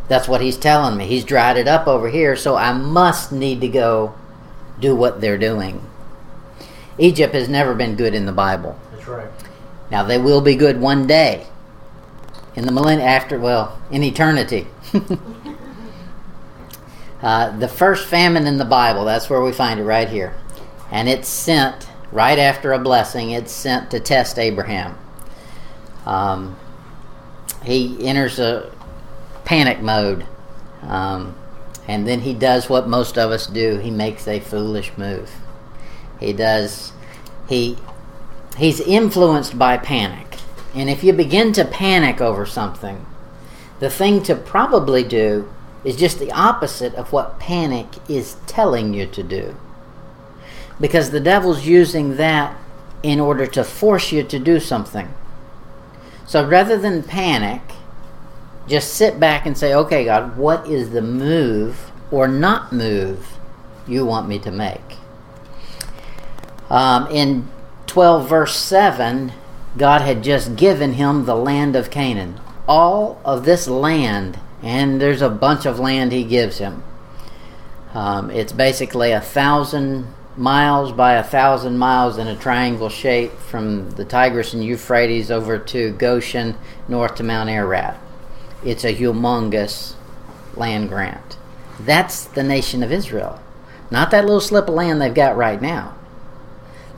That's 0.07 0.27
what 0.27 0.41
he's 0.41 0.57
telling 0.57 0.97
me. 0.97 1.07
He's 1.07 1.23
dried 1.23 1.57
it 1.57 1.67
up 1.67 1.87
over 1.87 2.09
here, 2.09 2.35
so 2.35 2.55
I 2.55 2.73
must 2.73 3.31
need 3.31 3.61
to 3.61 3.67
go 3.67 4.15
do 4.79 4.95
what 4.95 5.21
they're 5.21 5.37
doing. 5.37 5.85
Egypt 6.97 7.33
has 7.33 7.47
never 7.47 7.73
been 7.73 7.95
good 7.95 8.13
in 8.13 8.25
the 8.25 8.31
Bible. 8.31 8.79
That's 8.91 9.07
right. 9.07 9.29
Now 9.89 10.03
they 10.03 10.17
will 10.17 10.41
be 10.41 10.55
good 10.55 10.79
one 10.79 11.07
day. 11.07 11.47
In 12.55 12.65
the 12.65 12.71
millennium 12.71 13.07
after 13.07 13.39
well, 13.39 13.81
in 13.91 14.03
eternity. 14.03 14.67
uh, 17.21 17.57
the 17.57 17.67
first 17.67 18.07
famine 18.07 18.45
in 18.45 18.57
the 18.57 18.65
Bible, 18.65 19.05
that's 19.05 19.29
where 19.29 19.41
we 19.41 19.51
find 19.51 19.79
it 19.79 19.83
right 19.83 20.09
here. 20.09 20.33
And 20.91 21.07
it's 21.07 21.29
sent 21.29 21.87
right 22.11 22.37
after 22.37 22.73
a 22.73 22.79
blessing, 22.79 23.31
it's 23.31 23.51
sent 23.51 23.91
to 23.91 23.99
test 23.99 24.37
Abraham. 24.37 24.97
Um, 26.05 26.57
he 27.63 28.05
enters 28.05 28.39
a 28.39 28.71
panic 29.45 29.81
mode. 29.81 30.25
Um, 30.81 31.35
and 31.87 32.07
then 32.07 32.21
he 32.21 32.33
does 32.33 32.69
what 32.69 32.87
most 32.87 33.17
of 33.17 33.31
us 33.31 33.47
do 33.47 33.77
he 33.77 33.91
makes 33.91 34.27
a 34.27 34.39
foolish 34.39 34.91
move. 34.97 35.31
He 36.19 36.33
does, 36.33 36.91
he, 37.47 37.77
he's 38.57 38.79
influenced 38.79 39.57
by 39.57 39.77
panic. 39.77 40.30
And 40.73 40.89
if 40.89 41.03
you 41.03 41.13
begin 41.13 41.53
to 41.53 41.65
panic 41.65 42.21
over 42.21 42.45
something, 42.45 43.05
the 43.79 43.89
thing 43.89 44.23
to 44.23 44.35
probably 44.35 45.03
do 45.03 45.51
is 45.83 45.95
just 45.95 46.19
the 46.19 46.31
opposite 46.31 46.93
of 46.95 47.11
what 47.11 47.39
panic 47.39 47.87
is 48.07 48.37
telling 48.47 48.93
you 48.93 49.07
to 49.07 49.23
do. 49.23 49.55
Because 50.79 51.09
the 51.09 51.19
devil's 51.19 51.65
using 51.65 52.17
that 52.17 52.55
in 53.03 53.19
order 53.19 53.47
to 53.47 53.63
force 53.63 54.11
you 54.11 54.23
to 54.23 54.39
do 54.39 54.59
something. 54.59 55.11
So 56.25 56.47
rather 56.47 56.77
than 56.77 57.03
panic, 57.03 57.61
just 58.67 58.93
sit 58.93 59.19
back 59.19 59.45
and 59.45 59.57
say, 59.57 59.73
okay, 59.73 60.05
God, 60.05 60.37
what 60.37 60.67
is 60.67 60.91
the 60.91 61.01
move 61.01 61.91
or 62.11 62.27
not 62.27 62.71
move 62.71 63.37
you 63.87 64.05
want 64.05 64.27
me 64.27 64.39
to 64.39 64.51
make? 64.51 64.97
Um, 66.69 67.07
in 67.07 67.49
12, 67.87 68.29
verse 68.29 68.55
7, 68.55 69.33
God 69.77 70.01
had 70.01 70.23
just 70.23 70.55
given 70.55 70.93
him 70.93 71.25
the 71.25 71.35
land 71.35 71.75
of 71.75 71.89
Canaan. 71.89 72.39
All 72.67 73.21
of 73.23 73.45
this 73.45 73.67
land, 73.67 74.39
and 74.61 75.01
there's 75.01 75.21
a 75.21 75.29
bunch 75.29 75.65
of 75.65 75.79
land 75.79 76.11
he 76.11 76.23
gives 76.23 76.57
him. 76.57 76.83
Um, 77.93 78.29
it's 78.29 78.53
basically 78.53 79.11
a 79.11 79.21
thousand 79.21 80.07
miles 80.37 80.91
by 80.91 81.13
a 81.13 81.23
thousand 81.23 81.77
miles 81.77 82.17
in 82.17 82.27
a 82.27 82.35
triangle 82.35 82.89
shape 82.89 83.33
from 83.33 83.91
the 83.91 84.05
Tigris 84.05 84.53
and 84.53 84.63
Euphrates 84.63 85.29
over 85.29 85.57
to 85.57 85.91
Goshen, 85.91 86.55
north 86.87 87.15
to 87.15 87.23
Mount 87.23 87.49
Ararat. 87.49 87.99
It's 88.63 88.85
a 88.85 88.95
humongous 88.95 89.95
land 90.55 90.89
grant. 90.89 91.37
That's 91.79 92.25
the 92.25 92.43
nation 92.43 92.83
of 92.83 92.91
Israel, 92.91 93.41
not 93.89 94.11
that 94.11 94.25
little 94.25 94.39
slip 94.41 94.67
of 94.67 94.75
land 94.75 95.01
they've 95.01 95.13
got 95.13 95.35
right 95.35 95.61
now. 95.61 95.95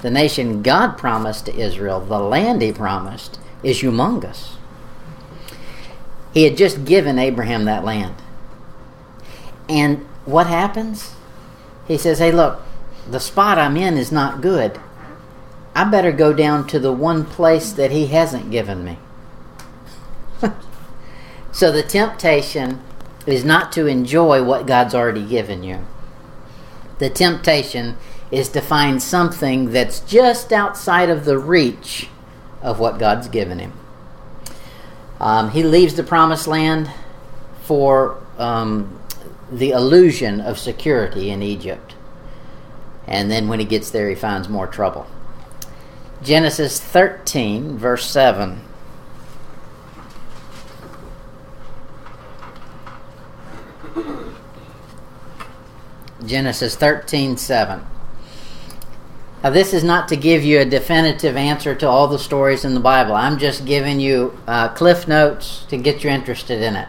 The 0.04 0.12
nation 0.12 0.62
God 0.62 0.98
promised 0.98 1.46
to 1.46 1.56
Israel, 1.58 2.02
the 2.02 2.20
land 2.20 2.62
He 2.62 2.74
promised, 2.74 3.40
is 3.64 3.82
humongous. 3.82 4.56
He 6.34 6.44
had 6.44 6.58
just 6.58 6.84
given 6.84 7.18
Abraham 7.18 7.64
that 7.66 7.86
land. 7.86 8.16
And 9.70 10.00
what 10.26 10.48
happens? 10.48 11.16
He 11.88 11.98
says, 11.98 12.20
Hey, 12.20 12.34
look, 12.34 12.62
the 13.10 13.22
spot 13.22 13.58
I'm 13.58 13.78
in 13.78 13.98
is 13.98 14.12
not 14.12 14.42
good. 14.42 14.78
I 15.74 15.86
better 15.86 16.12
go 16.12 16.34
down 16.34 16.68
to 16.68 16.80
the 16.80 16.92
one 16.92 17.24
place 17.24 17.72
that 17.72 17.92
He 17.92 18.08
hasn't 18.08 18.52
given 18.52 18.84
me. 18.84 19.00
so 21.54 21.72
the 21.72 21.82
temptation 21.82 22.82
is 23.26 23.46
not 23.46 23.72
to 23.72 23.88
enjoy 23.88 24.44
what 24.44 24.68
God's 24.68 24.94
already 24.94 25.26
given 25.26 25.64
you. 25.64 25.86
The 27.00 27.10
temptation 27.10 27.96
is 28.34 28.50
to 28.50 28.60
find 28.60 29.02
something 29.02 29.72
that's 29.72 30.00
just 30.00 30.52
outside 30.52 31.08
of 31.08 31.24
the 31.24 31.38
reach 31.38 32.10
of 32.64 32.80
what 32.80 32.98
God's 32.98 33.28
given 33.28 33.60
him. 33.60 33.74
Um, 35.20 35.52
he 35.52 35.62
leaves 35.62 35.94
the 35.94 36.02
promised 36.02 36.48
land 36.48 36.90
for 37.62 38.20
um, 38.40 39.00
the 39.52 39.70
illusion 39.70 40.42
of 40.42 40.58
security 40.58 41.30
in 41.30 41.44
Egypt. 41.44 41.94
And 43.06 43.30
then 43.30 43.48
when 43.48 43.60
he 43.60 43.66
gets 43.66 43.92
there, 43.92 44.10
he 44.10 44.16
finds 44.16 44.50
more 44.50 44.66
trouble. 44.66 45.06
Genesis 46.24 46.80
13, 46.80 47.78
verse 47.78 48.10
7. 48.10 48.62
Genesis 56.26 56.76
13, 56.76 57.38
7. 57.38 57.86
Now, 59.44 59.50
this 59.50 59.74
is 59.74 59.84
not 59.84 60.08
to 60.08 60.16
give 60.16 60.46
you 60.46 60.62
a 60.62 60.66
definitive 60.66 61.36
answer 61.36 61.76
to 61.76 61.90
all 61.90 62.08
the 62.08 62.18
stories 62.18 62.64
in 62.64 62.74
the 62.74 62.80
Bible. 62.80 63.14
I'm 63.14 63.38
just 63.38 63.66
giving 63.66 64.00
you 64.00 64.40
uh, 64.48 64.70
cliff 64.70 65.06
notes 65.06 65.66
to 65.68 65.76
get 65.76 66.02
you 66.02 66.10
interested 66.10 66.62
in 66.62 66.78
it. 66.78 66.88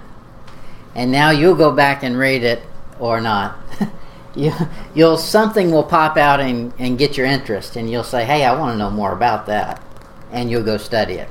And 0.95 1.11
now 1.11 1.31
you'll 1.31 1.57
go 1.57 1.73
back 1.73 2.05
and 2.05 2.17
read 2.17 2.45
it 2.45 2.62
or 3.01 3.21
not. 3.21 3.59
you, 4.37 4.53
you'll 4.95 5.19
something 5.19 5.73
will 5.73 5.83
pop 5.83 6.17
out 6.17 6.38
and, 6.38 6.73
and 6.79 6.97
get 6.97 7.17
your 7.17 7.27
interest, 7.27 7.75
and 7.75 7.90
you'll 7.90 8.05
say, 8.05 8.25
"Hey, 8.25 8.45
I 8.45 8.57
want 8.57 8.75
to 8.75 8.79
know 8.79 8.90
more 8.90 9.12
about 9.12 9.47
that," 9.47 9.83
and 10.31 10.49
you'll 10.49 10.62
go 10.62 10.77
study 10.77 11.14
it. 11.14 11.29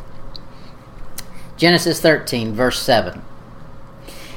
Genesis 1.56 2.02
13, 2.02 2.54
verse 2.54 2.82
7. 2.82 3.22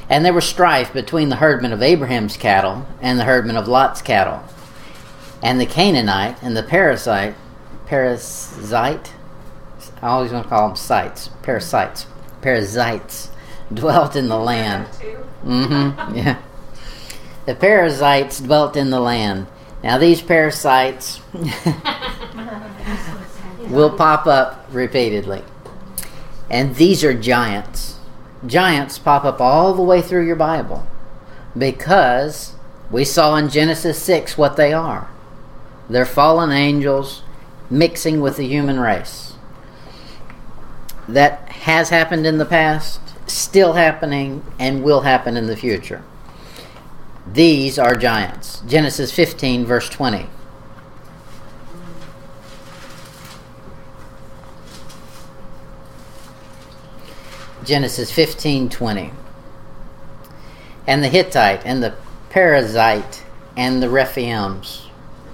And 0.09 0.23
there 0.23 0.33
was 0.33 0.45
strife 0.45 0.93
between 0.93 1.27
the 1.27 1.35
herdmen 1.35 1.73
of 1.73 1.81
Abraham's 1.81 2.37
cattle 2.37 2.85
and 3.01 3.19
the 3.19 3.25
herdmen 3.25 3.57
of 3.57 3.67
Lot's 3.67 4.01
cattle. 4.01 4.41
And 5.41 5.59
the 5.61 5.65
Canaanite 5.65 6.41
and 6.41 6.57
the 6.57 6.63
Parasite, 6.63 7.35
Parasite, 7.85 9.13
I 10.01 10.07
always 10.07 10.31
want 10.31 10.45
to 10.45 10.49
call 10.49 10.67
them 10.67 10.75
sites, 10.75 11.29
parasites, 11.41 12.07
parasites, 12.41 13.29
dwelt 13.73 14.15
in 14.15 14.27
the 14.27 14.37
land. 14.37 14.87
Mm-hmm. 15.43 16.15
Yeah. 16.15 16.39
The 17.45 17.55
parasites 17.55 18.39
dwelt 18.39 18.75
in 18.75 18.89
the 18.89 18.99
land. 18.99 19.47
Now 19.83 19.97
these 19.97 20.21
parasites 20.21 21.21
will 23.69 23.89
pop 23.91 24.27
up 24.27 24.67
repeatedly. 24.71 25.43
And 26.49 26.75
these 26.75 27.03
are 27.03 27.13
giants. 27.13 27.99
Giants 28.45 28.99
pop 28.99 29.25
up 29.25 29.41
all 29.41 29.73
the 29.73 29.81
way 29.81 30.01
through 30.01 30.25
your 30.27 30.35
Bible 30.35 30.87
because 31.57 32.53
we 32.91 33.03
saw 33.03 33.35
in 33.35 33.49
Genesis 33.49 34.01
6 34.01 34.37
what 34.37 34.55
they 34.57 34.73
are. 34.73 35.09
They're 35.89 36.05
fallen 36.05 36.51
angels 36.51 37.23
mixing 37.69 38.21
with 38.21 38.37
the 38.37 38.47
human 38.47 38.79
race. 38.79 39.33
That 41.07 41.47
has 41.49 41.89
happened 41.89 42.25
in 42.25 42.37
the 42.37 42.45
past, 42.45 42.99
still 43.27 43.73
happening, 43.73 44.43
and 44.59 44.83
will 44.83 45.01
happen 45.01 45.37
in 45.37 45.47
the 45.47 45.55
future. 45.55 46.03
These 47.31 47.77
are 47.77 47.95
giants. 47.95 48.61
Genesis 48.67 49.11
15, 49.11 49.65
verse 49.65 49.89
20. 49.89 50.27
Genesis 57.63 58.11
15, 58.11 58.69
20. 58.69 59.11
And 60.85 61.03
the 61.03 61.09
Hittite, 61.09 61.65
and 61.65 61.83
the 61.83 61.95
Perizzite, 62.29 63.23
and 63.57 63.83
the 63.83 63.87
Rephaims. 63.87 64.86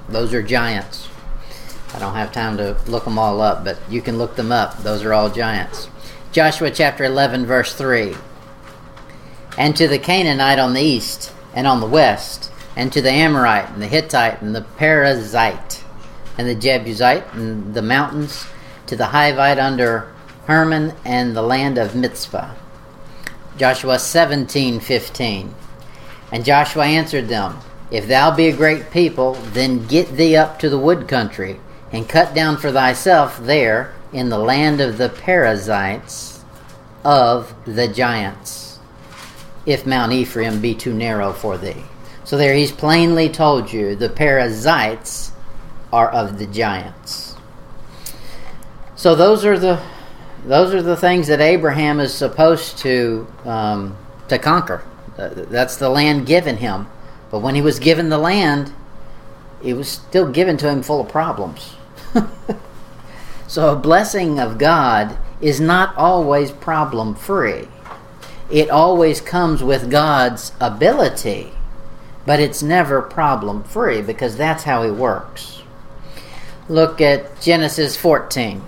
Those 0.10 0.34
are 0.34 0.44
giants. 0.44 1.08
I 1.94 2.00
don't 2.00 2.16
have 2.16 2.32
time 2.32 2.58
to 2.58 2.76
look 2.88 3.06
them 3.06 3.20
all 3.20 3.42
up, 3.42 3.64
but 3.64 3.78
you 3.90 4.02
can 4.02 4.18
look 4.18 4.36
them 4.36 4.52
up. 4.52 4.80
Those 4.80 5.04
are 5.04 5.14
all 5.14 5.30
giants. 5.30 5.90
Joshua 6.32 6.72
chapter 6.72 7.04
11, 7.04 7.46
verse 7.46 7.76
3. 7.76 8.16
And 9.58 9.76
to 9.76 9.88
the 9.88 10.00
Canaanite 10.00 10.58
on 10.58 10.74
the 10.74 10.82
east 10.82 11.32
and 11.54 11.68
on 11.68 11.80
the 11.80 11.88
west, 11.88 12.52
and 12.76 12.92
to 12.92 13.02
the 13.02 13.12
Amorite 13.12 13.70
and 13.70 13.82
the 13.82 13.88
Hittite 13.88 14.42
and 14.42 14.56
the 14.56 14.66
Perizzite 14.78 15.84
and 16.38 16.50
the 16.50 16.56
Jebusite 16.56 17.32
and 17.34 17.76
the 17.76 17.84
mountains, 17.84 18.48
to 18.88 18.96
the 18.96 19.06
Hivite 19.06 19.60
under 19.60 20.12
Hermon 20.48 20.94
and 21.06 21.36
the 21.36 21.44
land 21.44 21.78
of 21.78 21.92
Mizpeh. 21.92 22.50
Joshua 23.56 23.98
17:15. 23.98 25.54
And 26.32 26.44
Joshua 26.44 26.86
answered 26.86 27.28
them, 27.28 27.60
If 27.92 28.08
thou 28.08 28.36
be 28.36 28.48
a 28.48 28.56
great 28.56 28.92
people, 28.92 29.34
then 29.54 29.86
get 29.88 30.16
thee 30.16 30.36
up 30.36 30.60
to 30.60 30.70
the 30.70 30.80
wood 30.80 31.08
country, 31.08 31.60
and 31.92 32.10
cut 32.10 32.34
down 32.34 32.58
for 32.58 32.72
thyself 32.72 33.38
there 33.38 33.94
in 34.12 34.30
the 34.30 34.38
land 34.38 34.82
of 34.82 34.98
the 34.98 35.10
Perizzites 35.10 36.44
of 37.04 37.54
the 37.66 37.88
giants, 37.88 38.80
if 39.66 39.86
Mount 39.86 40.12
Ephraim 40.12 40.62
be 40.62 40.74
too 40.74 40.94
narrow 40.94 41.34
for 41.34 41.58
thee. 41.58 41.84
So 42.24 42.38
there 42.38 42.56
he's 42.56 42.72
plainly 42.72 43.30
told 43.30 43.72
you 43.72 43.96
the 43.96 44.10
Perizzites 44.10 45.32
are 45.92 46.10
of 46.10 46.40
the 46.40 46.48
giants. 46.48 47.36
So 48.96 49.16
those 49.16 49.46
are 49.46 49.60
the 49.60 49.82
those 50.46 50.74
are 50.74 50.82
the 50.82 50.98
things 50.98 51.28
that 51.28 51.40
Abraham 51.40 52.00
is 52.00 52.14
supposed 52.14 52.78
to 52.80 53.28
um, 53.46 53.98
to 54.30 54.40
conquer. 54.40 54.84
That's 55.18 55.78
the 55.78 55.90
land 55.90 56.26
given 56.26 56.58
him. 56.58 56.88
But 57.34 57.42
when 57.42 57.56
he 57.56 57.64
was 57.64 57.80
given 57.80 58.10
the 58.10 58.20
land, 58.20 58.72
it 59.64 59.74
was 59.74 59.88
still 59.88 60.32
given 60.32 60.56
to 60.58 60.70
him 60.70 60.84
full 60.84 61.02
of 61.02 61.10
problems. 61.10 61.74
so 63.48 63.72
a 63.72 63.76
blessing 63.76 64.40
of 64.40 64.60
God 64.60 65.18
is 65.42 65.60
not 65.60 65.98
always 65.98 66.52
problem 66.52 67.16
free. 67.16 67.68
It 68.52 68.70
always 68.70 69.20
comes 69.20 69.64
with 69.64 69.90
God's 69.90 70.52
ability, 70.62 71.54
but 72.24 72.40
it's 72.40 72.62
never 72.62 73.02
problem 73.02 73.64
free 73.64 74.04
because 74.04 74.38
that's 74.38 74.66
how 74.66 74.84
he 74.84 74.92
works. 74.92 75.64
Look 76.70 77.02
at 77.02 77.42
Genesis 77.42 77.98
14. 77.98 78.62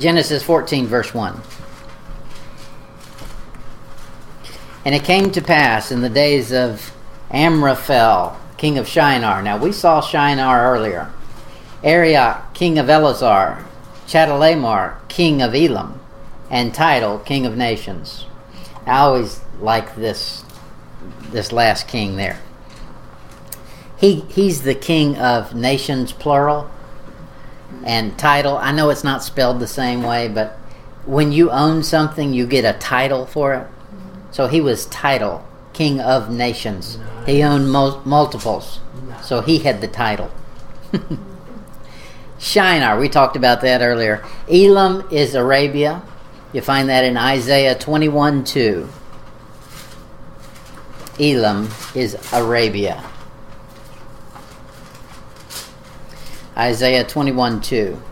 Genesis 0.00 0.42
14, 0.42 0.88
verse 0.88 1.14
1. 1.14 1.40
And 4.84 4.94
it 4.94 5.04
came 5.04 5.30
to 5.30 5.40
pass 5.40 5.92
in 5.92 6.00
the 6.00 6.08
days 6.08 6.52
of 6.52 6.92
Amraphel, 7.30 8.36
king 8.56 8.78
of 8.78 8.88
Shinar. 8.88 9.42
Now 9.42 9.56
we 9.56 9.72
saw 9.72 10.00
Shinar 10.00 10.72
earlier. 10.74 11.10
Arioch, 11.84 12.52
king 12.54 12.78
of 12.78 12.86
Ellasar. 12.86 13.64
Chedorlaomer, 14.06 14.96
king 15.08 15.40
of 15.40 15.54
Elam. 15.54 16.00
And 16.50 16.74
Tidal, 16.74 17.20
king 17.20 17.46
of 17.46 17.56
nations. 17.56 18.26
I 18.86 18.98
always 18.98 19.40
like 19.60 19.94
this 19.96 20.44
this 21.30 21.52
last 21.52 21.88
king 21.88 22.16
there. 22.16 22.38
He 23.96 24.20
he's 24.28 24.62
the 24.62 24.74
king 24.74 25.16
of 25.16 25.54
nations 25.54 26.12
plural 26.12 26.70
and 27.84 28.18
title. 28.18 28.56
I 28.56 28.72
know 28.72 28.90
it's 28.90 29.04
not 29.04 29.22
spelled 29.22 29.60
the 29.60 29.66
same 29.66 30.02
way, 30.02 30.28
but 30.28 30.58
when 31.06 31.32
you 31.32 31.50
own 31.50 31.82
something, 31.82 32.32
you 32.32 32.46
get 32.46 32.64
a 32.64 32.78
title 32.78 33.26
for 33.26 33.54
it. 33.54 33.66
So 34.32 34.48
he 34.48 34.60
was 34.60 34.86
title, 34.86 35.46
king 35.72 36.00
of 36.00 36.30
nations. 36.30 36.98
He 37.26 37.42
owned 37.42 37.70
mul- 37.70 38.02
multiples, 38.04 38.80
so 39.22 39.42
he 39.42 39.58
had 39.58 39.80
the 39.80 39.88
title. 39.88 40.30
Shinar, 42.38 42.98
we 42.98 43.08
talked 43.08 43.36
about 43.36 43.60
that 43.60 43.82
earlier. 43.82 44.24
Elam 44.50 45.06
is 45.12 45.36
Arabia. 45.36 46.02
You 46.52 46.60
find 46.60 46.88
that 46.88 47.04
in 47.04 47.16
Isaiah 47.16 47.78
21 47.78 48.42
2. 48.42 48.88
Elam 51.20 51.68
is 51.94 52.16
Arabia. 52.32 53.04
Isaiah 56.56 57.04
21 57.04 57.60
2. 57.60 58.02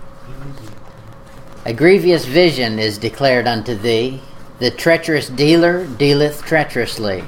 A 1.65 1.73
grievous 1.73 2.25
vision 2.25 2.79
is 2.79 2.99
declared 2.99 3.47
unto 3.47 3.75
thee. 3.75 4.23
The 4.61 4.71
treacherous 4.71 5.29
dealer 5.29 5.87
dealeth 5.87 6.45
treacherously. 6.45 7.25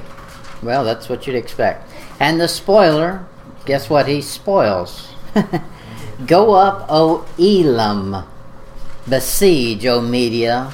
Well, 0.61 0.85
that's 0.85 1.09
what 1.09 1.25
you'd 1.25 1.35
expect. 1.35 1.89
And 2.19 2.39
the 2.39 2.47
spoiler, 2.47 3.25
guess 3.65 3.89
what? 3.89 4.07
He 4.07 4.21
spoils. 4.21 5.09
Go 6.27 6.53
up, 6.53 6.85
O 6.89 7.27
Elam. 7.39 8.23
Besiege, 9.09 9.85
O 9.87 9.99
Media. 9.99 10.71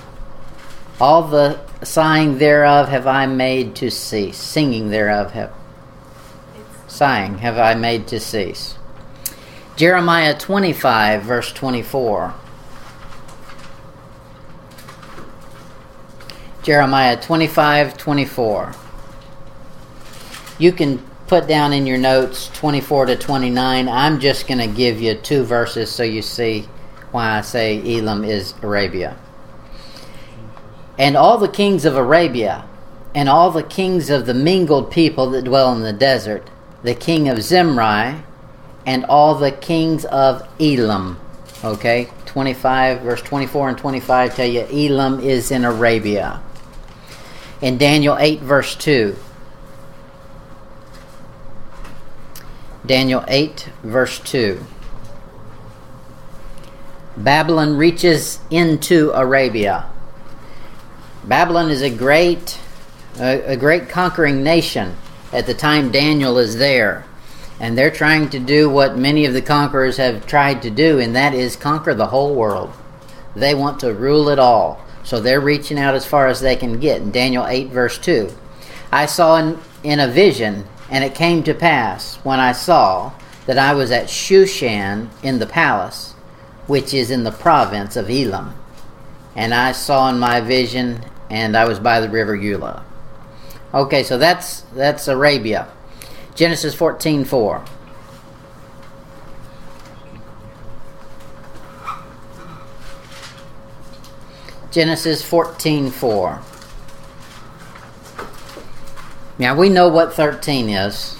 All 1.00 1.24
the 1.24 1.62
sighing 1.82 2.40
thereof 2.40 2.90
have 2.90 3.08
I 3.08 3.26
made 3.26 3.74
to 3.78 3.90
cease. 3.90 4.38
Singing 4.38 4.90
thereof 4.90 5.32
have 5.32 5.54
sighing 6.88 7.38
have 7.38 7.58
I 7.58 7.74
made 7.74 8.08
to 8.10 8.20
cease. 8.20 8.76
Jeremiah 9.78 10.38
25, 10.38 11.24
verse 11.24 11.54
24. 11.54 12.34
Jeremiah 16.70 17.20
25, 17.20 17.98
24. 17.98 18.74
You 20.60 20.72
can 20.72 21.00
put 21.26 21.48
down 21.48 21.74
in 21.74 21.88
your 21.88 21.98
notes 21.98 22.48
24 22.50 23.08
to 23.08 23.16
29. 23.16 23.90
I'm 23.90 24.20
just 24.20 24.48
going 24.48 24.60
to 24.60 24.68
give 24.68 25.02
you 25.02 25.16
two 25.16 25.44
verses 25.44 25.90
so 25.90 26.04
you 26.04 26.22
see 26.22 26.68
why 27.10 27.40
I 27.40 27.42
say 27.42 27.98
Elam 27.98 28.24
is 28.24 28.54
Arabia. 28.62 29.18
And 31.00 31.18
all 31.18 31.40
the 31.40 31.48
kings 31.48 31.86
of 31.86 31.96
Arabia, 31.96 32.70
and 33.16 33.28
all 33.28 33.50
the 33.50 33.64
kings 33.64 34.12
of 34.12 34.28
the 34.28 34.36
mingled 34.36 34.92
people 34.92 35.32
that 35.32 35.46
dwell 35.46 35.74
in 35.74 35.82
the 35.82 35.92
desert, 35.92 36.52
the 36.84 36.94
king 36.94 37.30
of 37.30 37.42
Zimri, 37.42 38.24
and 38.86 39.06
all 39.06 39.34
the 39.34 39.52
kings 39.52 40.06
of 40.06 40.48
Elam. 40.60 41.20
Okay, 41.64 42.12
25, 42.28 43.02
verse 43.02 43.24
24 43.24 43.70
and 43.70 43.78
25 43.80 44.36
tell 44.36 44.46
you 44.48 44.68
Elam 44.72 45.20
is 45.20 45.50
in 45.50 45.66
Arabia. 45.66 46.44
In 47.62 47.78
Daniel 47.78 48.18
8, 48.18 48.40
verse 48.40 48.76
2. 48.76 49.16
Daniel 52.86 53.24
8, 53.28 53.70
verse 53.84 54.20
2. 54.20 54.66
Babylon 57.18 57.76
reaches 57.76 58.40
into 58.50 59.12
Arabia. 59.12 59.90
Babylon 61.26 61.70
is 61.70 61.82
a 61.82 61.90
great, 61.90 62.58
a, 63.20 63.54
a 63.54 63.58
great 63.58 63.90
conquering 63.90 64.42
nation 64.42 64.96
at 65.34 65.46
the 65.46 65.54
time 65.54 65.92
Daniel 65.92 66.38
is 66.38 66.58
there 66.58 67.06
and 67.60 67.78
they're 67.78 67.92
trying 67.92 68.30
to 68.30 68.40
do 68.40 68.70
what 68.70 68.98
many 68.98 69.26
of 69.26 69.34
the 69.34 69.42
conquerors 69.42 69.98
have 69.98 70.26
tried 70.26 70.62
to 70.62 70.70
do, 70.70 71.00
and 71.00 71.16
that 71.16 71.34
is 71.34 71.56
conquer 71.56 71.94
the 71.94 72.08
whole 72.08 72.34
world. 72.34 72.72
They 73.36 73.54
want 73.54 73.82
to 73.82 73.94
rule 73.94 74.30
it 74.30 74.40
all. 74.40 74.84
So 75.10 75.20
they're 75.20 75.42
reaching 75.42 75.80
out 75.80 75.96
as 75.96 76.06
far 76.06 76.28
as 76.28 76.40
they 76.40 76.56
can 76.56 76.80
get. 76.80 77.02
In 77.02 77.10
Daniel 77.10 77.48
8, 77.48 77.70
verse 77.70 77.98
2, 77.98 78.30
I 78.92 79.08
saw 79.08 79.38
in, 79.38 79.58
in 79.82 80.00
a 80.00 80.08
vision, 80.08 80.66
and 80.88 81.04
it 81.04 81.16
came 81.16 81.42
to 81.46 81.56
pass 81.56 82.18
when 82.18 82.40
I 82.40 82.52
saw 82.52 83.14
that 83.48 83.58
I 83.58 83.74
was 83.74 83.90
at 83.90 84.06
Shushan 84.06 85.10
in 85.24 85.40
the 85.40 85.48
palace, 85.48 86.12
which 86.68 86.94
is 86.94 87.10
in 87.10 87.24
the 87.24 87.32
province 87.32 87.96
of 87.96 88.08
Elam. 88.08 88.54
And 89.36 89.52
I 89.52 89.72
saw 89.72 90.12
in 90.12 90.20
my 90.20 90.42
vision, 90.42 91.04
and 91.32 91.58
I 91.58 91.68
was 91.68 91.80
by 91.80 92.02
the 92.02 92.10
river 92.10 92.38
Ulai. 92.38 92.84
Okay, 93.74 94.04
so 94.04 94.20
that's 94.20 94.62
that's 94.76 95.08
Arabia. 95.08 95.70
Genesis 96.36 96.76
14 96.76 97.26
4. 97.26 97.66
Genesis 104.72 105.24
14 105.24 105.90
4. 105.92 106.42
Now 109.38 109.56
we 109.56 109.70
know 109.70 109.88
what 109.88 110.14
13 110.14 110.70
is. 110.70 111.16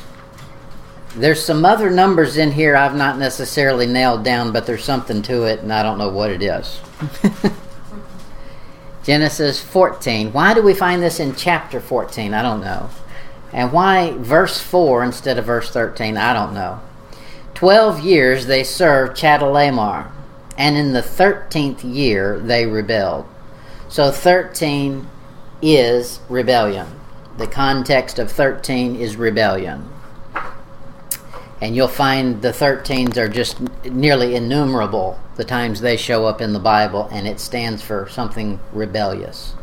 There's 1.16 1.44
some 1.44 1.66
other 1.66 1.90
numbers 1.90 2.38
in 2.38 2.52
here 2.52 2.76
I've 2.76 2.96
not 2.96 3.18
necessarily 3.18 3.88
nailed 3.88 4.24
down, 4.24 4.52
but 4.52 4.66
there's 4.66 4.84
something 4.84 5.22
to 5.24 5.44
it, 5.46 5.62
and 5.62 5.74
I 5.74 5.82
don't 5.82 5.98
know 5.98 6.10
what 6.10 6.30
it 6.30 6.44
is. 6.44 6.80
Genesis 9.04 9.60
14. 9.60 10.32
Why 10.34 10.54
do 10.54 10.62
we 10.62 10.74
find 10.74 11.02
this 11.02 11.20
in 11.20 11.34
chapter 11.34 11.80
14? 11.80 12.34
I 12.34 12.42
don't 12.44 12.62
know. 12.62 12.90
And 13.52 13.72
why 13.72 14.14
verse 14.18 14.62
4 14.62 15.04
instead 15.04 15.40
of 15.40 15.46
verse 15.46 15.72
13? 15.72 16.16
I 16.18 16.34
don't 16.34 16.54
know. 16.54 16.80
Twelve 17.60 18.00
years 18.00 18.46
they 18.46 18.64
served 18.64 19.18
Chedorlaomer, 19.18 20.10
and 20.58 20.78
in 20.78 20.94
the 20.94 21.02
thirteenth 21.02 21.84
year 21.84 22.40
they 22.40 22.66
rebelled. 22.66 23.26
So 23.90 24.12
13 24.12 25.08
is 25.64 26.20
rebellion. 26.30 26.88
the 27.38 27.48
context 27.48 28.20
of 28.20 28.30
13 28.30 28.98
is 28.98 29.16
rebellion. 29.16 29.90
And 31.62 31.76
you'll 31.76 31.88
find 31.88 32.42
the 32.42 32.52
13s 32.52 33.18
are 33.18 33.30
just 33.30 33.60
nearly 33.86 34.36
innumerable 34.36 35.20
the 35.38 35.46
times 35.46 35.80
they 35.80 35.96
show 35.96 36.26
up 36.26 36.42
in 36.42 36.52
the 36.52 36.60
Bible, 36.60 37.08
and 37.14 37.26
it 37.26 37.40
stands 37.40 37.82
for 37.82 38.10
something 38.10 38.60
rebellious. 38.74 39.54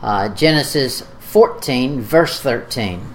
Uh, 0.00 0.28
Genesis 0.28 1.02
14, 1.18 2.00
verse 2.00 2.40
13. 2.40 3.14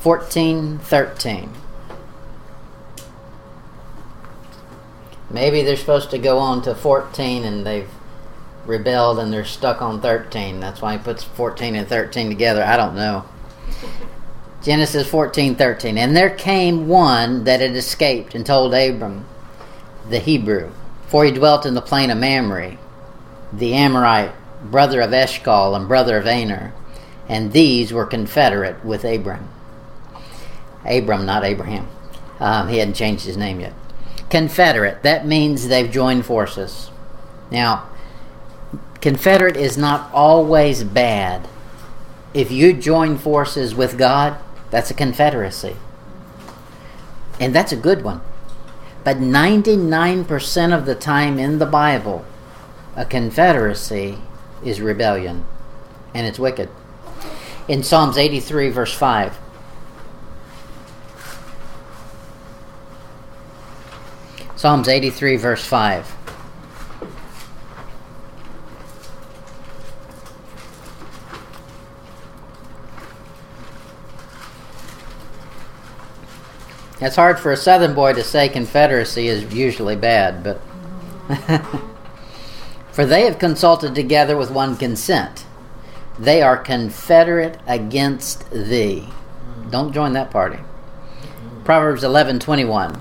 14, 0.00 0.78
13. 0.78 1.50
Maybe 5.32 5.62
they're 5.62 5.76
supposed 5.76 6.10
to 6.10 6.18
go 6.18 6.38
on 6.38 6.62
to 6.62 6.74
14 6.74 7.44
and 7.44 7.66
they've 7.66 7.88
rebelled 8.66 9.18
and 9.18 9.32
they're 9.32 9.44
stuck 9.44 9.80
on 9.80 10.00
13. 10.00 10.60
That's 10.60 10.82
why 10.82 10.96
he 10.96 11.02
puts 11.02 11.24
14 11.24 11.74
and 11.74 11.88
13 11.88 12.28
together. 12.28 12.62
I 12.62 12.76
don't 12.76 12.94
know. 12.94 13.24
Genesis 14.62 15.08
14, 15.08 15.56
13. 15.56 15.98
And 15.98 16.14
there 16.14 16.30
came 16.30 16.86
one 16.86 17.44
that 17.44 17.60
had 17.60 17.74
escaped 17.74 18.34
and 18.34 18.46
told 18.46 18.74
Abram, 18.74 19.26
the 20.08 20.18
Hebrew, 20.18 20.70
for 21.06 21.24
he 21.24 21.32
dwelt 21.32 21.66
in 21.66 21.74
the 21.74 21.80
plain 21.80 22.10
of 22.10 22.18
Mamre, 22.18 22.76
the 23.52 23.74
Amorite, 23.74 24.32
brother 24.62 25.00
of 25.00 25.12
Eshcol 25.12 25.74
and 25.74 25.88
brother 25.88 26.16
of 26.18 26.26
Aner, 26.26 26.72
and 27.28 27.52
these 27.52 27.92
were 27.92 28.06
confederate 28.06 28.84
with 28.84 29.04
Abram. 29.04 29.48
Abram, 30.84 31.26
not 31.26 31.44
Abraham. 31.44 31.88
Um, 32.38 32.68
he 32.68 32.78
hadn't 32.78 32.94
changed 32.94 33.24
his 33.24 33.36
name 33.36 33.60
yet. 33.60 33.72
Confederate, 34.32 35.02
that 35.02 35.26
means 35.26 35.68
they've 35.68 35.90
joined 35.90 36.24
forces. 36.24 36.90
Now, 37.50 37.86
Confederate 39.02 39.58
is 39.58 39.76
not 39.76 40.10
always 40.10 40.84
bad. 40.84 41.46
If 42.32 42.50
you 42.50 42.72
join 42.72 43.18
forces 43.18 43.74
with 43.74 43.98
God, 43.98 44.38
that's 44.70 44.90
a 44.90 44.94
confederacy. 44.94 45.76
And 47.38 47.54
that's 47.54 47.72
a 47.72 47.76
good 47.76 48.04
one. 48.04 48.22
But 49.04 49.18
99% 49.18 50.78
of 50.78 50.86
the 50.86 50.94
time 50.94 51.38
in 51.38 51.58
the 51.58 51.66
Bible, 51.66 52.24
a 52.96 53.04
confederacy 53.04 54.16
is 54.64 54.80
rebellion. 54.80 55.44
And 56.14 56.26
it's 56.26 56.38
wicked. 56.38 56.70
In 57.68 57.82
Psalms 57.82 58.16
83, 58.16 58.70
verse 58.70 58.94
5, 58.94 59.38
Psalms 64.62 64.86
83, 64.86 65.38
verse 65.38 65.64
5. 65.64 66.14
It's 77.00 77.16
hard 77.16 77.40
for 77.40 77.50
a 77.50 77.56
southern 77.56 77.92
boy 77.92 78.12
to 78.12 78.22
say 78.22 78.48
Confederacy 78.48 79.26
is 79.26 79.52
usually 79.52 79.96
bad, 79.96 80.44
but. 80.44 80.60
for 82.92 83.04
they 83.04 83.22
have 83.22 83.40
consulted 83.40 83.96
together 83.96 84.36
with 84.36 84.52
one 84.52 84.76
consent. 84.76 85.44
They 86.20 86.40
are 86.40 86.56
confederate 86.56 87.58
against 87.66 88.48
thee. 88.52 89.08
Don't 89.70 89.92
join 89.92 90.12
that 90.12 90.30
party. 90.30 90.60
Proverbs 91.64 92.04
11:21. 92.04 93.00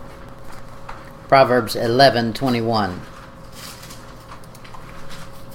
Proverbs 1.32 1.78
11:21. 1.78 3.00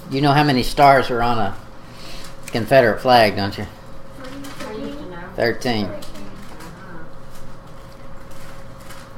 You 0.09 0.21
know 0.21 0.31
how 0.31 0.43
many 0.43 0.63
stars 0.63 1.11
are 1.11 1.21
on 1.21 1.37
a 1.37 1.55
Confederate 2.47 2.99
flag, 2.99 3.35
don't 3.35 3.55
you? 3.55 3.67
I 4.65 4.71
used 4.71 4.97
to 4.97 5.05
know. 5.05 5.17
13. 5.35 5.87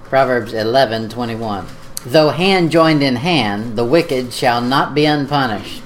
Proverbs 0.03 0.51
11:21. 0.51 1.66
Though 2.05 2.32
hand 2.32 2.72
joined 2.72 3.03
in 3.03 3.16
hand, 3.16 3.78
the 3.78 3.86
wicked 3.86 4.34
shall 4.34 4.60
not 4.60 4.93
be 4.93 5.05
unpunished, 5.05 5.84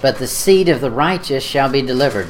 but 0.00 0.18
the 0.18 0.28
seed 0.28 0.68
of 0.68 0.80
the 0.80 0.92
righteous 0.92 1.42
shall 1.42 1.68
be 1.68 1.82
delivered. 1.82 2.28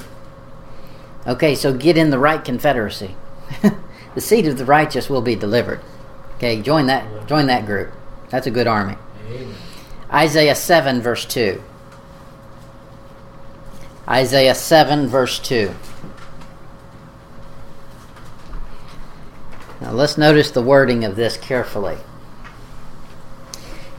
Okay, 1.27 1.55
so 1.55 1.75
get 1.75 1.99
in 1.99 2.09
the 2.09 2.19
right 2.19 2.43
confederacy. 2.43 3.15
the 4.15 4.23
seed 4.23 4.47
of 4.47 4.57
the 4.57 4.65
righteous 4.65 5.11
will 5.11 5.21
be 5.21 5.37
delivered. 5.37 5.83
Okay, 6.39 6.63
join 6.63 6.87
that 6.87 7.27
join 7.27 7.49
that 7.49 7.67
group. 7.67 7.93
That's 8.31 8.47
a 8.47 8.51
good 8.53 8.69
army. 8.69 8.95
Amen. 9.27 9.55
Isaiah 10.13 10.55
7 10.55 11.03
verse 11.03 11.25
2. 11.25 11.61
Isaiah 14.09 14.55
7 14.55 15.09
verse 15.09 15.41
2. 15.41 15.75
Now 19.81 19.91
let's 19.91 20.17
notice 20.17 20.53
the 20.53 20.63
wording 20.63 21.05
of 21.05 21.17
this 21.17 21.37
carefully. 21.37 21.99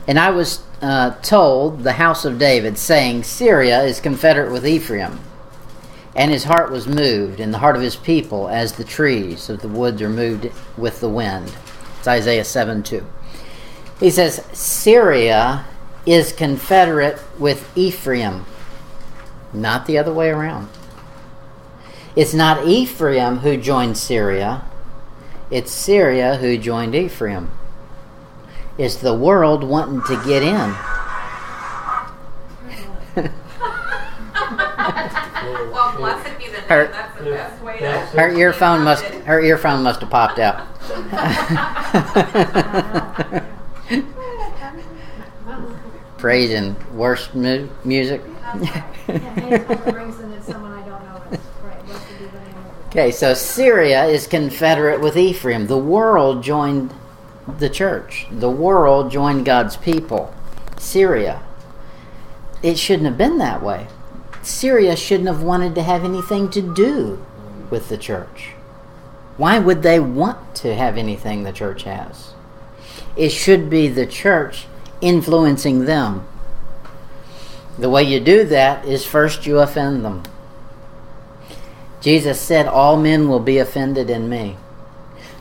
And 0.08 0.18
I 0.18 0.30
was 0.30 0.62
uh, 0.80 1.10
told, 1.20 1.84
the 1.84 1.92
house 1.92 2.24
of 2.24 2.38
David, 2.38 2.78
saying, 2.78 3.24
Syria 3.24 3.82
is 3.82 4.00
confederate 4.00 4.50
with 4.50 4.66
Ephraim. 4.66 5.20
And 6.16 6.30
his 6.30 6.44
heart 6.44 6.72
was 6.72 6.88
moved, 6.88 7.38
and 7.38 7.52
the 7.52 7.58
heart 7.58 7.76
of 7.76 7.82
his 7.82 7.96
people, 7.96 8.48
as 8.48 8.72
the 8.72 8.82
trees 8.82 9.48
of 9.50 9.60
the 9.60 9.68
woods 9.68 10.02
are 10.02 10.08
moved 10.08 10.50
with 10.76 11.00
the 11.00 11.08
wind. 11.08 11.52
It's 12.00 12.08
Isaiah 12.08 12.44
7 12.44 12.82
2. 12.82 13.04
He 14.00 14.08
says, 14.08 14.42
Syria 14.54 15.66
is 16.06 16.32
confederate 16.32 17.20
with 17.38 17.70
Ephraim, 17.76 18.46
not 19.52 19.84
the 19.84 19.98
other 19.98 20.10
way 20.10 20.30
around. 20.30 20.70
It's 22.16 22.32
not 22.32 22.66
Ephraim 22.66 23.40
who 23.40 23.58
joined 23.58 23.98
Syria, 23.98 24.64
it's 25.50 25.70
Syria 25.70 26.38
who 26.38 26.56
joined 26.56 26.94
Ephraim. 26.94 27.50
It's 28.78 28.96
the 28.96 29.12
world 29.12 29.62
wanting 29.62 30.00
to 30.04 30.16
get 30.24 30.42
in. 30.42 30.74
Well, 35.72 35.96
blessed 35.96 36.38
be 36.38 36.46
the 36.46 36.52
name. 36.52 36.60
Her- 36.68 36.88
That's 36.88 37.18
the 37.18 37.24
best 37.30 37.62
way 37.62 37.78
to. 37.78 37.90
Her 38.18 38.30
earphone 38.30 38.84
must 38.84 39.04
her 39.04 39.40
earphone 39.40 39.82
must 39.82 40.00
have 40.00 40.10
popped 40.10 40.38
out. 40.38 40.66
Praise 46.18 46.52
and 46.52 46.76
worship 46.92 47.34
mu- 47.34 47.68
music. 47.84 48.20
Yeah, 48.26 48.84
anytime 49.08 49.52
it 49.88 49.94
rings 49.94 50.18
and 50.20 50.34
it's 50.34 50.46
someone 50.46 50.72
I 50.72 50.86
don't 50.86 51.02
know, 51.04 51.22
it's 51.32 51.42
right. 51.64 51.86
Blessed 51.86 52.08
be 52.18 52.26
the 52.26 52.32
name 52.32 52.48
of 52.50 52.66
it. 52.66 52.88
Okay, 52.88 53.10
so 53.10 53.32
Syria 53.32 54.04
is 54.04 54.26
confederate 54.26 55.00
with 55.00 55.16
Ephraim. 55.16 55.66
The 55.66 55.78
world 55.78 56.42
joined 56.42 56.92
the 57.58 57.70
church. 57.70 58.26
The 58.30 58.50
world 58.50 59.10
joined 59.10 59.46
God's 59.46 59.78
people. 59.78 60.34
Syria. 60.78 61.42
It 62.62 62.78
shouldn't 62.78 63.06
have 63.06 63.16
been 63.16 63.38
that 63.38 63.62
way. 63.62 63.86
Syria 64.50 64.96
shouldn't 64.96 65.28
have 65.28 65.42
wanted 65.42 65.74
to 65.76 65.82
have 65.82 66.04
anything 66.04 66.50
to 66.50 66.60
do 66.60 67.24
with 67.70 67.88
the 67.88 67.96
church. 67.96 68.50
Why 69.36 69.58
would 69.58 69.82
they 69.82 70.00
want 70.00 70.54
to 70.56 70.74
have 70.74 70.96
anything 70.96 71.42
the 71.42 71.52
church 71.52 71.84
has? 71.84 72.34
It 73.16 73.30
should 73.30 73.70
be 73.70 73.88
the 73.88 74.06
church 74.06 74.66
influencing 75.00 75.84
them. 75.84 76.26
The 77.78 77.88
way 77.88 78.02
you 78.02 78.20
do 78.20 78.44
that 78.44 78.84
is 78.84 79.04
first 79.04 79.46
you 79.46 79.60
offend 79.60 80.04
them. 80.04 80.24
Jesus 82.00 82.40
said, 82.40 82.66
All 82.66 82.96
men 82.96 83.28
will 83.28 83.40
be 83.40 83.58
offended 83.58 84.10
in 84.10 84.28
me. 84.28 84.56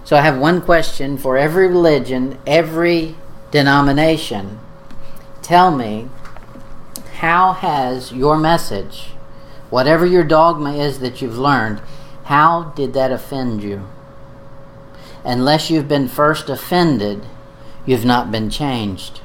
So 0.04 0.16
I 0.16 0.22
have 0.22 0.38
one 0.38 0.62
question 0.62 1.18
for 1.18 1.38
every 1.38 1.68
religion, 1.68 2.40
every 2.48 3.16
denomination. 3.52 4.60
Tell 5.42 5.76
me, 5.76 6.10
how 7.20 7.54
has 7.54 8.12
your 8.12 8.38
message, 8.38 9.12
whatever 9.70 10.06
your 10.06 10.24
dogma 10.24 10.74
is 10.74 11.00
that 11.00 11.22
you've 11.22 11.38
learned, 11.38 11.82
how 12.26 12.74
did 12.76 12.94
that 12.94 13.12
offend 13.12 13.64
you? 13.64 13.88
Unless 15.24 15.70
you've 15.70 15.88
been 15.88 16.08
first 16.08 16.50
offended, 16.50 17.26
you've 17.86 18.06
not 18.06 18.32
been 18.32 18.50
changed. 18.50 19.22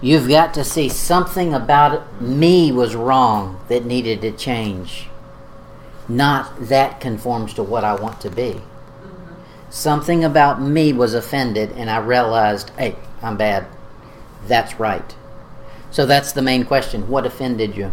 You've 0.00 0.28
got 0.28 0.54
to 0.54 0.64
see 0.64 0.88
something 0.88 1.54
about 1.54 2.20
me 2.22 2.72
was 2.72 2.94
wrong 2.94 3.60
that 3.68 3.84
needed 3.84 4.20
to 4.22 4.32
change 4.32 5.10
not 6.10 6.68
that 6.68 7.00
conforms 7.00 7.54
to 7.54 7.62
what 7.62 7.84
I 7.84 7.94
want 7.94 8.20
to 8.22 8.30
be. 8.30 8.60
Something 9.70 10.24
about 10.24 10.60
me 10.60 10.92
was 10.92 11.14
offended, 11.14 11.70
and 11.72 11.88
I 11.88 11.98
realized, 11.98 12.70
hey, 12.70 12.96
I'm 13.22 13.36
bad. 13.36 13.66
That's 14.46 14.80
right. 14.80 15.14
So 15.90 16.06
that's 16.06 16.32
the 16.32 16.42
main 16.42 16.64
question. 16.64 17.08
What 17.08 17.26
offended 17.26 17.76
you? 17.76 17.92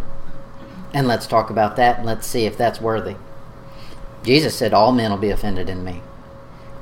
And 0.94 1.06
let's 1.06 1.26
talk 1.26 1.50
about 1.50 1.76
that 1.76 1.98
and 1.98 2.06
let's 2.06 2.26
see 2.26 2.46
if 2.46 2.56
that's 2.56 2.80
worthy. 2.80 3.16
Jesus 4.22 4.54
said, 4.54 4.72
All 4.72 4.92
men 4.92 5.10
will 5.10 5.18
be 5.18 5.30
offended 5.30 5.68
in 5.68 5.84
me. 5.84 6.02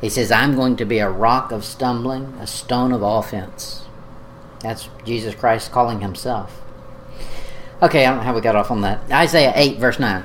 He 0.01 0.09
says, 0.09 0.31
I'm 0.31 0.55
going 0.55 0.77
to 0.77 0.85
be 0.85 0.99
a 0.99 1.11
rock 1.11 1.53
of 1.53 1.65
stumbling, 1.65 2.35
a 2.41 2.47
stone 2.47 2.93
of 2.93 3.03
offense. 3.03 3.87
That's 4.61 4.89
Jesus 5.05 5.35
Christ 5.35 5.73
calling 5.73 6.01
himself. 6.01 6.63
Okay, 7.83 8.07
I 8.07 8.11
don't 8.11 8.19
know 8.19 8.25
how 8.25 8.35
we 8.35 8.41
got 8.41 8.57
off 8.57 8.71
on 8.71 8.81
that. 8.83 9.01
Isaiah 9.11 9.53
8, 9.55 9.79
verse 9.79 9.99
9. 9.99 10.25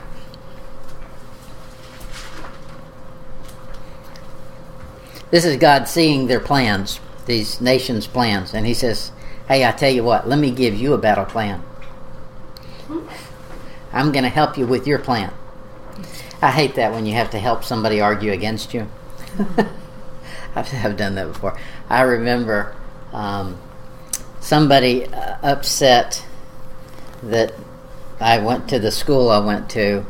This 5.32 5.46
is 5.46 5.58
God 5.58 5.88
seeing 5.88 6.28
their 6.28 6.42
plans, 6.42 7.00
these 7.26 7.62
nations' 7.62 8.06
plans, 8.06 8.54
and 8.54 8.66
He 8.66 8.74
says, 8.74 9.12
Hey, 9.52 9.66
I 9.66 9.74
tell 9.74 9.92
you 9.92 10.06
what, 10.06 10.30
let 10.30 10.40
me 10.40 10.50
give 10.50 10.76
you 10.76 10.94
a 10.94 10.98
battle 10.98 11.26
plan. 11.26 11.62
I'm 13.92 14.14
going 14.14 14.24
to 14.24 14.30
help 14.30 14.58
you 14.58 14.66
with 14.66 14.88
your 14.88 14.98
plan. 14.98 15.34
I 16.42 16.52
hate 16.52 16.76
that 16.76 16.94
when 16.94 17.06
you 17.06 17.16
have 17.16 17.32
to 17.32 17.38
help 17.38 17.66
somebody 17.66 18.00
argue 18.00 18.32
against 18.32 18.74
you. 18.74 18.88
I've, 20.56 20.96
done 20.96 21.16
that 21.16 21.34
before. 21.34 21.60
I 21.90 22.04
remember 22.04 22.74
um, 23.12 23.60
somebody 24.40 25.08
uh, 25.08 25.36
upset 25.44 26.26
that 27.22 27.54
I 28.22 28.38
went 28.38 28.70
to 28.70 28.80
the 28.80 28.90
school 28.90 29.30
I 29.30 29.46
went 29.46 29.70
to 29.72 30.06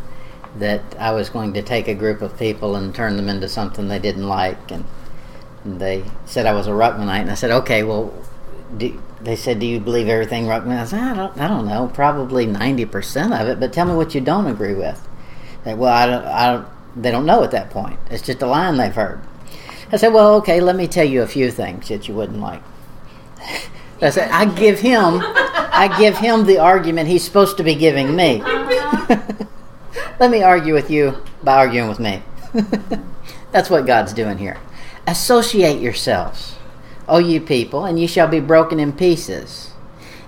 that 0.58 0.84
I 1.00 1.14
was 1.14 1.32
going 1.32 1.54
to 1.54 1.64
take 1.64 1.88
a 1.88 1.96
group 1.96 2.22
of 2.22 2.38
people 2.38 2.76
and 2.76 2.94
turn 2.94 3.18
them 3.18 3.28
into 3.28 3.50
something 3.50 3.88
they 3.88 3.98
didn't 3.98 4.28
like, 4.28 4.70
and, 4.70 4.86
and 5.64 5.82
they 5.82 6.04
said 6.28 6.46
I 6.46 6.54
was 6.54 6.68
a 6.68 6.72
Ruckmanite, 6.72 7.22
and 7.22 7.32
I 7.32 7.34
said, 7.34 7.50
okay, 7.50 7.82
well, 7.82 8.14
do, 8.78 9.02
they 9.24 9.36
said, 9.36 9.60
do 9.60 9.66
you 9.66 9.80
believe 9.80 10.08
everything 10.08 10.46
Ruckman? 10.46 10.80
I 10.80 10.86
said, 10.86 11.00
I 11.00 11.14
don't, 11.16 11.38
I 11.38 11.48
don't 11.48 11.68
know, 11.68 11.92
probably 11.94 12.46
ninety 12.46 12.86
percent 12.86 13.34
of 13.34 13.48
it, 13.48 13.60
but 13.60 13.74
tell 13.74 13.86
me 13.86 13.94
what 13.94 14.16
you 14.16 14.22
don't 14.22 14.48
agree 14.48 14.74
with. 14.74 15.08
They, 15.64 15.74
well, 15.74 15.94
I 15.94 16.06
don't, 16.06 16.26
I 16.26 16.52
don't, 16.52 16.68
they 16.96 17.12
don't 17.12 17.26
know 17.26 17.44
at 17.44 17.52
that 17.52 17.70
point. 17.70 18.00
It's 18.10 18.24
just 18.24 18.42
a 18.42 18.48
line 18.48 18.78
they've 18.78 18.94
heard. 18.94 19.22
I 19.92 19.98
said, 19.98 20.14
well, 20.14 20.36
okay, 20.36 20.62
let 20.62 20.76
me 20.76 20.88
tell 20.88 21.06
you 21.06 21.22
a 21.22 21.28
few 21.28 21.52
things 21.52 21.90
that 21.90 22.08
you 22.08 22.14
wouldn't 22.14 22.40
like. 22.40 22.64
I 24.02 24.10
said, 24.10 24.32
I 24.32 24.46
give 24.46 24.80
him, 24.80 25.20
I 25.22 25.94
give 26.00 26.18
him 26.18 26.46
the 26.46 26.58
argument 26.58 27.08
he's 27.08 27.24
supposed 27.24 27.58
to 27.58 27.64
be 27.64 27.76
giving 27.76 28.16
me. 28.16 28.42
Let 30.20 30.32
me 30.32 30.42
argue 30.44 30.74
with 30.74 30.90
you 30.90 31.22
by 31.44 31.58
arguing 31.58 31.90
with 31.90 32.00
me. 32.00 32.24
That's 33.52 33.70
what 33.70 33.86
God's 33.86 34.14
doing 34.14 34.38
here. 34.38 34.58
Associate 35.08 35.80
yourselves, 35.80 36.56
O 37.12 37.18
you 37.18 37.42
people, 37.42 37.84
and 37.84 38.00
ye 38.00 38.08
shall 38.08 38.30
be 38.30 38.40
broken 38.40 38.80
in 38.80 38.94
pieces. 38.94 39.72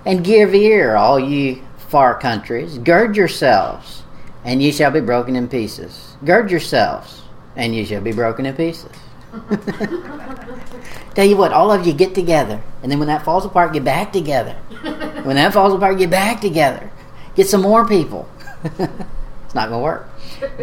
And 0.04 0.22
give 0.22 0.54
ear, 0.54 0.96
all 0.96 1.18
ye 1.18 1.62
far 1.88 2.14
countries. 2.20 2.76
Gird 2.76 3.16
yourselves, 3.16 4.02
and 4.44 4.62
ye 4.62 4.70
shall 4.70 4.90
be 4.90 5.00
broken 5.00 5.34
in 5.34 5.48
pieces. 5.48 6.18
Gird 6.26 6.50
yourselves, 6.50 7.22
and 7.56 7.74
ye 7.74 7.86
shall 7.86 8.02
be 8.02 8.12
broken 8.12 8.44
in 8.44 8.54
pieces. 8.54 8.92
Tell 11.14 11.24
you 11.24 11.38
what, 11.38 11.54
all 11.54 11.72
of 11.72 11.86
you 11.86 11.94
get 11.94 12.14
together, 12.14 12.60
and 12.82 12.92
then 12.92 12.98
when 12.98 13.08
that 13.08 13.24
falls 13.24 13.46
apart, 13.46 13.72
get 13.72 13.82
back 13.82 14.12
together. 14.12 14.52
When 15.22 15.36
that 15.36 15.54
falls 15.54 15.72
apart, 15.72 15.96
get 15.96 16.10
back 16.10 16.42
together. 16.42 16.90
Get 17.34 17.48
some 17.48 17.62
more 17.62 17.88
people. 17.88 18.28
it's 18.62 19.54
not 19.54 19.70
going 19.70 19.80
to 19.80 19.84
work. 19.84 20.08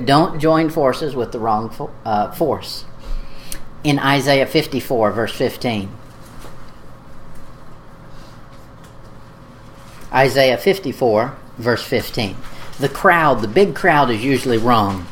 Don't 0.06 0.40
join 0.40 0.70
forces 0.70 1.16
with 1.16 1.32
the 1.32 1.40
wrong 1.40 1.72
fo- 1.72 1.92
uh, 2.06 2.32
force. 2.32 2.86
In 3.84 3.98
Isaiah 3.98 4.46
54, 4.46 5.12
verse 5.14 5.34
15. 5.34 5.98
Isaiah 10.14 10.58
54, 10.58 11.36
verse 11.58 11.84
15. 11.84 12.36
The 12.80 12.90
crowd, 12.90 13.42
the 13.42 13.48
big 13.48 13.76
crowd, 13.76 14.10
is 14.10 14.24
usually 14.24 14.58
wrong 14.58 15.06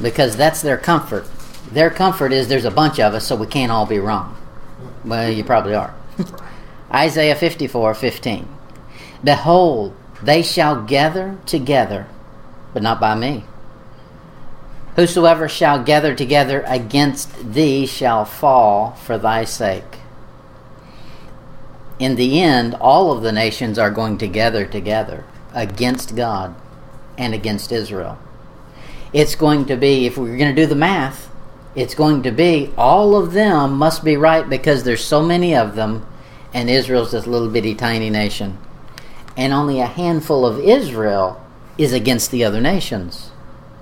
because 0.00 0.36
that's 0.36 0.62
their 0.62 0.76
comfort. 0.76 1.26
Their 1.70 1.90
comfort 1.90 2.32
is 2.32 2.48
there's 2.48 2.64
a 2.64 2.70
bunch 2.70 2.98
of 2.98 3.14
us, 3.14 3.26
so 3.26 3.36
we 3.36 3.46
can't 3.46 3.72
all 3.72 3.86
be 3.86 3.98
wrong. 3.98 4.36
Well, 5.04 5.30
you 5.30 5.44
probably 5.44 5.74
are. 5.74 5.94
Isaiah 6.92 7.36
54 7.36 7.94
15. 7.94 8.48
Behold, 9.24 9.94
they 10.22 10.42
shall 10.42 10.82
gather 10.82 11.38
together, 11.46 12.06
but 12.74 12.82
not 12.82 13.00
by 13.00 13.14
me. 13.14 13.44
Whosoever 14.96 15.48
shall 15.48 15.82
gather 15.82 16.14
together 16.14 16.62
against 16.66 17.54
thee 17.54 17.86
shall 17.86 18.24
fall 18.24 18.92
for 18.92 19.16
thy 19.16 19.44
sake. 19.44 19.98
In 22.02 22.16
the 22.16 22.40
end, 22.40 22.74
all 22.74 23.12
of 23.12 23.22
the 23.22 23.32
nations 23.32 23.78
are 23.78 23.90
going 23.90 24.18
to 24.18 24.28
gather 24.28 24.66
together 24.66 25.24
against 25.54 26.16
God 26.16 26.54
and 27.16 27.32
against 27.32 27.70
Israel 27.70 28.18
it's 29.12 29.34
going 29.34 29.66
to 29.66 29.76
be, 29.76 30.06
if 30.06 30.16
we're 30.16 30.36
going 30.36 30.54
to 30.54 30.62
do 30.62 30.66
the 30.66 30.74
math, 30.74 31.30
it's 31.74 31.94
going 31.94 32.22
to 32.22 32.30
be 32.30 32.72
all 32.76 33.16
of 33.16 33.32
them 33.32 33.74
must 33.74 34.04
be 34.04 34.16
right 34.16 34.48
because 34.48 34.84
there's 34.84 35.04
so 35.04 35.22
many 35.22 35.54
of 35.54 35.74
them, 35.74 36.06
and 36.54 36.68
Israel's 36.68 37.12
this 37.12 37.26
little 37.26 37.48
bitty 37.48 37.74
tiny 37.74 38.10
nation. 38.10 38.58
And 39.36 39.52
only 39.52 39.80
a 39.80 39.86
handful 39.86 40.44
of 40.44 40.60
Israel 40.60 41.44
is 41.78 41.92
against 41.92 42.30
the 42.30 42.44
other 42.44 42.60
nations 42.60 43.30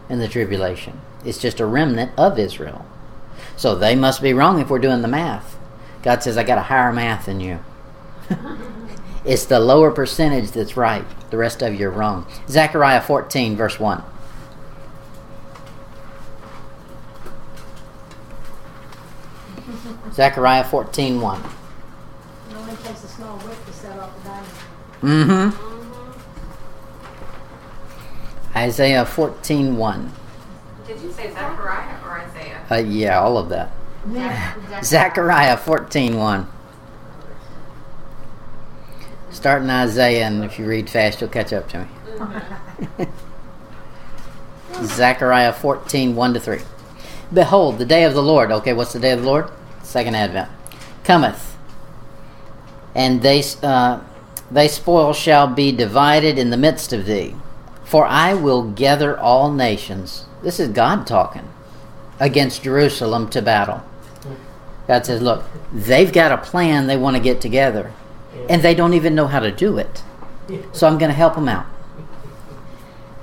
in 0.08 0.18
the 0.18 0.28
tribulation. 0.28 1.00
It's 1.24 1.38
just 1.38 1.60
a 1.60 1.66
remnant 1.66 2.12
of 2.16 2.38
Israel. 2.38 2.86
So 3.56 3.74
they 3.74 3.94
must 3.96 4.22
be 4.22 4.32
wrong 4.32 4.60
if 4.60 4.70
we're 4.70 4.78
doing 4.78 5.02
the 5.02 5.08
math. 5.08 5.56
God 6.02 6.22
says, 6.22 6.38
I 6.38 6.44
got 6.44 6.58
a 6.58 6.62
higher 6.62 6.92
math 6.92 7.26
than 7.26 7.40
you. 7.40 7.58
It's 9.24 9.44
the 9.46 9.60
lower 9.60 9.90
percentage 9.90 10.52
that's 10.52 10.76
right. 10.76 11.04
The 11.30 11.36
rest 11.36 11.62
of 11.62 11.74
you 11.78 11.88
are 11.88 11.90
wrong. 11.90 12.26
Zechariah 12.48 13.00
14, 13.00 13.56
verse 13.56 13.78
1. 13.78 14.02
Zechariah 20.12 20.64
14 20.64 21.20
1. 21.20 21.40
It 21.40 21.46
only 22.56 22.76
takes 22.76 23.04
a 23.04 23.08
small 23.08 23.36
wick 23.38 23.64
to 23.66 23.72
set 23.72 23.98
off 23.98 24.16
the 24.16 24.22
dynamite. 24.28 24.50
Mm 25.02 25.52
hmm. 25.54 25.70
Isaiah 28.56 29.06
14 29.06 29.76
1. 29.76 30.12
Did 30.86 31.00
you 31.00 31.12
say 31.12 31.30
Zechariah 31.30 32.04
or 32.04 32.18
Isaiah? 32.20 32.66
Uh, 32.70 32.76
yeah, 32.76 33.20
all 33.20 33.38
of 33.38 33.48
that. 33.48 33.70
Zach- 34.12 34.84
Zechariah 34.84 35.56
14 35.56 36.16
1. 36.16 36.48
Start 39.40 39.62
in 39.62 39.70
Isaiah, 39.70 40.26
and 40.26 40.44
if 40.44 40.58
you 40.58 40.66
read 40.66 40.90
fast, 40.90 41.22
you'll 41.22 41.30
catch 41.30 41.50
up 41.54 41.66
to 41.70 41.78
me. 42.98 43.06
Zechariah 44.84 45.54
14 45.54 46.14
1 46.14 46.34
to 46.34 46.40
3. 46.40 46.58
Behold, 47.32 47.78
the 47.78 47.86
day 47.86 48.04
of 48.04 48.12
the 48.12 48.22
Lord. 48.22 48.52
Okay, 48.52 48.74
what's 48.74 48.92
the 48.92 49.00
day 49.00 49.12
of 49.12 49.20
the 49.20 49.26
Lord? 49.26 49.50
Second 49.82 50.14
Advent. 50.14 50.50
Cometh, 51.04 51.56
and 52.94 53.22
they, 53.22 53.42
uh, 53.62 54.02
they 54.50 54.68
spoil 54.68 55.14
shall 55.14 55.46
be 55.46 55.72
divided 55.72 56.36
in 56.36 56.50
the 56.50 56.58
midst 56.58 56.92
of 56.92 57.06
thee. 57.06 57.34
For 57.82 58.04
I 58.04 58.34
will 58.34 58.70
gather 58.70 59.18
all 59.18 59.50
nations. 59.50 60.26
This 60.42 60.60
is 60.60 60.68
God 60.68 61.06
talking 61.06 61.48
against 62.18 62.62
Jerusalem 62.62 63.30
to 63.30 63.40
battle. 63.40 63.82
God 64.86 65.06
says, 65.06 65.22
Look, 65.22 65.44
they've 65.72 66.12
got 66.12 66.30
a 66.30 66.36
plan 66.36 66.88
they 66.88 66.98
want 66.98 67.16
to 67.16 67.22
get 67.22 67.40
together, 67.40 67.94
and 68.48 68.62
they 68.62 68.74
don't 68.74 68.94
even 68.94 69.14
know 69.14 69.26
how 69.26 69.40
to 69.40 69.50
do 69.50 69.78
it. 69.78 70.02
So 70.72 70.86
I'm 70.86 70.98
going 70.98 71.10
to 71.10 71.16
help 71.16 71.34
them 71.34 71.48
out. 71.48 71.66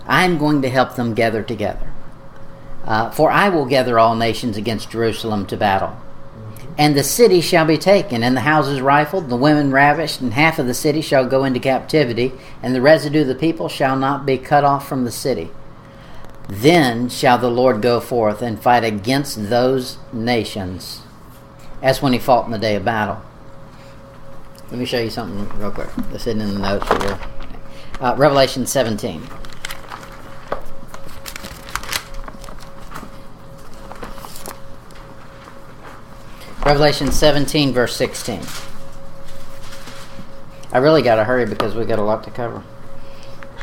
I'm 0.06 0.38
going 0.38 0.62
to 0.62 0.70
help 0.70 0.96
them 0.96 1.14
gather 1.14 1.44
together. 1.44 1.92
Uh, 2.86 3.10
for 3.12 3.30
I 3.30 3.50
will 3.50 3.66
gather 3.66 4.00
all 4.00 4.16
nations 4.16 4.56
against 4.56 4.92
Jerusalem 4.92 5.46
to 5.48 5.58
battle. 5.58 5.98
And 6.78 6.96
the 6.96 7.04
city 7.04 7.42
shall 7.42 7.66
be 7.66 7.78
taken, 7.78 8.24
and 8.24 8.38
the 8.38 8.42
houses 8.42 8.82
rifled, 8.82 9.30
the 9.30 9.36
women 9.36 9.72
ravished, 9.72 10.22
and 10.22 10.34
half 10.34 10.60
of 10.60 10.68
the 10.68 10.76
city 10.76 11.02
shall 11.02 11.28
go 11.28 11.44
into 11.44 11.60
captivity, 11.60 12.34
and 12.62 12.74
the 12.74 12.82
residue 12.82 13.22
of 13.22 13.28
the 13.28 13.36
people 13.36 13.68
shall 13.68 13.98
not 13.98 14.26
be 14.26 14.38
cut 14.38 14.64
off 14.64 14.88
from 14.88 15.04
the 15.04 15.12
city. 15.12 15.50
Then 16.48 17.10
shall 17.10 17.40
the 17.40 17.50
Lord 17.50 17.82
go 17.82 18.00
forth 18.00 18.42
and 18.42 18.62
fight 18.62 18.84
against 18.84 19.50
those 19.50 19.98
nations, 20.14 21.02
as 21.82 22.02
when 22.02 22.14
he 22.14 22.20
fought 22.20 22.46
in 22.46 22.52
the 22.52 22.60
day 22.60 22.76
of 22.76 22.86
battle. 22.86 23.22
Let 24.70 24.80
me 24.80 24.86
show 24.86 25.00
you 25.00 25.10
something 25.10 25.48
real 25.60 25.72
quick. 25.72 25.88
That's 26.12 26.26
hidden 26.26 26.42
in 26.42 26.54
the 26.54 26.60
notes 26.60 26.88
here. 27.04 27.20
Uh, 28.02 28.16
Revelation 28.18 28.66
17. 28.66 29.22
Revelation 36.66 37.14
17, 37.14 37.72
verse 37.72 37.96
16. 37.96 38.42
I 40.74 40.80
really 40.80 41.02
got 41.02 41.16
to 41.16 41.24
hurry 41.24 41.46
because 41.46 41.74
we 41.74 41.86
got 41.86 41.98
a 41.98 42.04
lot 42.04 42.26
to 42.26 42.32
cover. 42.32 42.62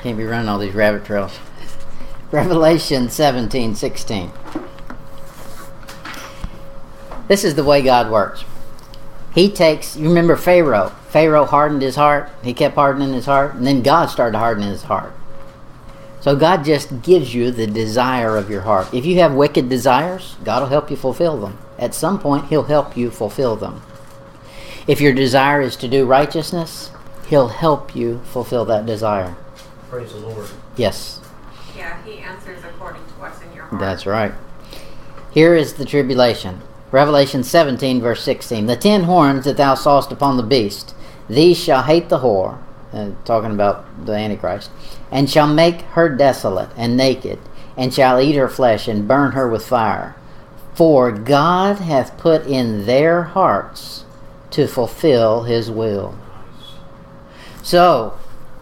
Can't 0.03 0.17
be 0.17 0.25
running 0.25 0.49
all 0.49 0.59
these 0.59 0.75
rabbit 0.75 1.05
trails. 1.05 1.39
Revelation 2.31 3.11
17, 3.11 3.75
16. 3.75 4.33
This 7.29 7.45
is 7.45 7.55
the 7.55 7.65
way 7.65 7.83
God 7.83 8.11
works. 8.11 8.45
He 9.35 9.51
takes, 9.51 9.97
you 9.97 10.09
remember 10.09 10.37
Pharaoh. 10.37 10.91
Pharaoh 11.09 11.45
hardened 11.45 11.82
his 11.82 11.97
heart. 11.97 12.30
He 12.43 12.55
kept 12.55 12.76
hardening 12.76 13.12
his 13.12 13.26
heart. 13.26 13.55
And 13.55 13.66
then 13.66 13.82
God 13.82 14.07
started 14.07 14.39
hardening 14.39 14.68
his 14.68 14.85
heart. 14.85 15.12
So 16.20 16.37
God 16.37 16.64
just 16.64 17.03
gives 17.03 17.35
you 17.35 17.51
the 17.51 17.66
desire 17.66 18.37
of 18.37 18.49
your 18.49 18.62
heart. 18.62 18.95
If 18.95 19.05
you 19.05 19.18
have 19.18 19.35
wicked 19.35 19.68
desires, 19.68 20.37
God 20.45 20.62
will 20.62 20.68
help 20.70 20.91
you 20.91 20.97
fulfill 20.97 21.39
them. 21.39 21.59
At 21.78 21.95
some 21.95 22.18
point, 22.18 22.47
He'll 22.47 22.62
help 22.62 22.97
you 22.97 23.11
fulfill 23.11 23.57
them. 23.57 23.82
If 24.87 25.01
your 25.01 25.12
desire 25.12 25.61
is 25.61 25.76
to 25.76 25.89
do 25.89 26.07
righteousness, 26.07 26.91
He'll 27.28 27.49
He'll 27.49 27.49
help 27.49 27.95
you 27.97 28.20
fulfill 28.24 28.64
that 28.66 28.87
desire. 28.87 29.35
Praise 29.91 30.12
the 30.12 30.18
Lord. 30.20 30.49
Yes, 30.76 31.20
Yeah, 31.76 32.03
he 32.05 32.18
answers 32.18 32.62
according 32.64 33.03
to 33.05 33.11
what's 33.14 33.43
in 33.43 33.53
your 33.53 33.64
heart. 33.64 33.80
that's 33.80 34.07
right. 34.07 34.32
Here 35.32 35.55
is 35.55 35.74
the 35.74 35.85
tribulation. 35.85 36.62
Revelation 36.95 37.43
17, 37.43 38.01
verse 38.01 38.23
16. 38.23 38.67
The 38.67 38.77
ten 38.77 39.03
horns 39.03 39.47
that 39.47 39.57
thou 39.57 39.75
sawest 39.75 40.13
upon 40.13 40.37
the 40.37 40.45
beast, 40.45 40.95
these 41.29 41.59
shall 41.59 41.83
hate 41.83 42.09
the 42.09 42.21
whore, 42.21 42.59
uh, 42.93 43.11
talking 43.25 43.51
about 43.51 44.07
the 44.07 44.13
Antichrist, 44.13 44.71
and 45.11 45.29
shall 45.29 45.53
make 45.53 45.81
her 45.81 46.09
desolate 46.09 46.71
and 46.77 46.97
naked, 46.97 47.41
and 47.77 47.93
shall 47.93 48.21
eat 48.21 48.37
her 48.37 48.49
flesh 48.49 48.87
and 48.87 49.09
burn 49.09 49.33
her 49.33 49.49
with 49.49 49.67
fire. 49.67 50.15
For 50.75 51.11
God 51.11 51.79
hath 51.81 52.17
put 52.17 52.47
in 52.47 52.87
their 52.87 53.25
hearts 53.25 54.05
to 54.53 54.69
fulfill 54.69 55.43
his 55.43 55.73
will. 55.73 56.17
So, 57.65 58.17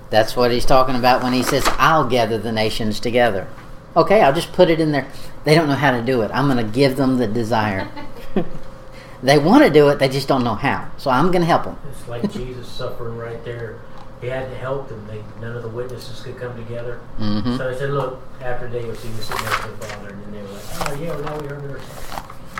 that's 0.08 0.34
what 0.36 0.52
he's 0.52 0.64
talking 0.64 0.96
about 0.96 1.22
when 1.22 1.34
he 1.34 1.42
says, 1.42 1.68
I'll 1.72 2.08
gather 2.08 2.38
the 2.38 2.50
nations 2.50 2.98
together. 2.98 3.46
Okay, 3.94 4.22
I'll 4.22 4.32
just 4.32 4.54
put 4.54 4.70
it 4.70 4.80
in 4.80 4.92
there. 4.92 5.06
They 5.44 5.54
don't 5.54 5.68
know 5.68 5.74
how 5.74 5.90
to 5.90 6.02
do 6.02 6.22
it. 6.22 6.30
I'm 6.32 6.46
going 6.46 6.64
to 6.64 6.72
give 6.72 6.96
them 6.96 7.18
the 7.18 7.26
desire. 7.26 7.90
they 9.22 9.38
want 9.38 9.64
to 9.64 9.70
do 9.70 9.88
it, 9.88 9.98
they 9.98 10.08
just 10.08 10.28
don't 10.28 10.44
know 10.44 10.54
how. 10.54 10.90
So 10.98 11.10
I'm 11.10 11.30
going 11.30 11.42
to 11.42 11.46
help 11.46 11.64
them. 11.64 11.76
It's 11.90 12.08
like 12.08 12.30
Jesus 12.32 12.68
suffering 12.68 13.16
right 13.16 13.42
there. 13.44 13.80
He 14.20 14.28
had 14.28 14.48
to 14.50 14.56
help 14.56 14.88
them. 14.88 15.04
They, 15.08 15.22
none 15.40 15.56
of 15.56 15.62
the 15.62 15.68
witnesses 15.68 16.20
could 16.20 16.38
come 16.38 16.56
together. 16.56 16.98
hmm 17.16 17.56
So 17.56 17.70
he 17.70 17.78
said, 17.78 17.90
look, 17.90 18.22
after 18.40 18.68
they 18.68 18.84
would 18.84 18.96
see 18.96 19.12
sitting 19.14 19.44
next 19.44 19.62
to 19.62 19.70
the 19.70 19.76
Father, 19.78 20.10
and 20.10 20.22
then 20.22 20.32
they 20.32 20.42
were 20.42 20.48
like, 20.48 20.62
oh, 20.88 20.94
yeah, 21.00 21.08
well, 21.08 21.22
now 21.24 21.40
we 21.40 21.48
heard 21.48 21.62
their 21.68 21.80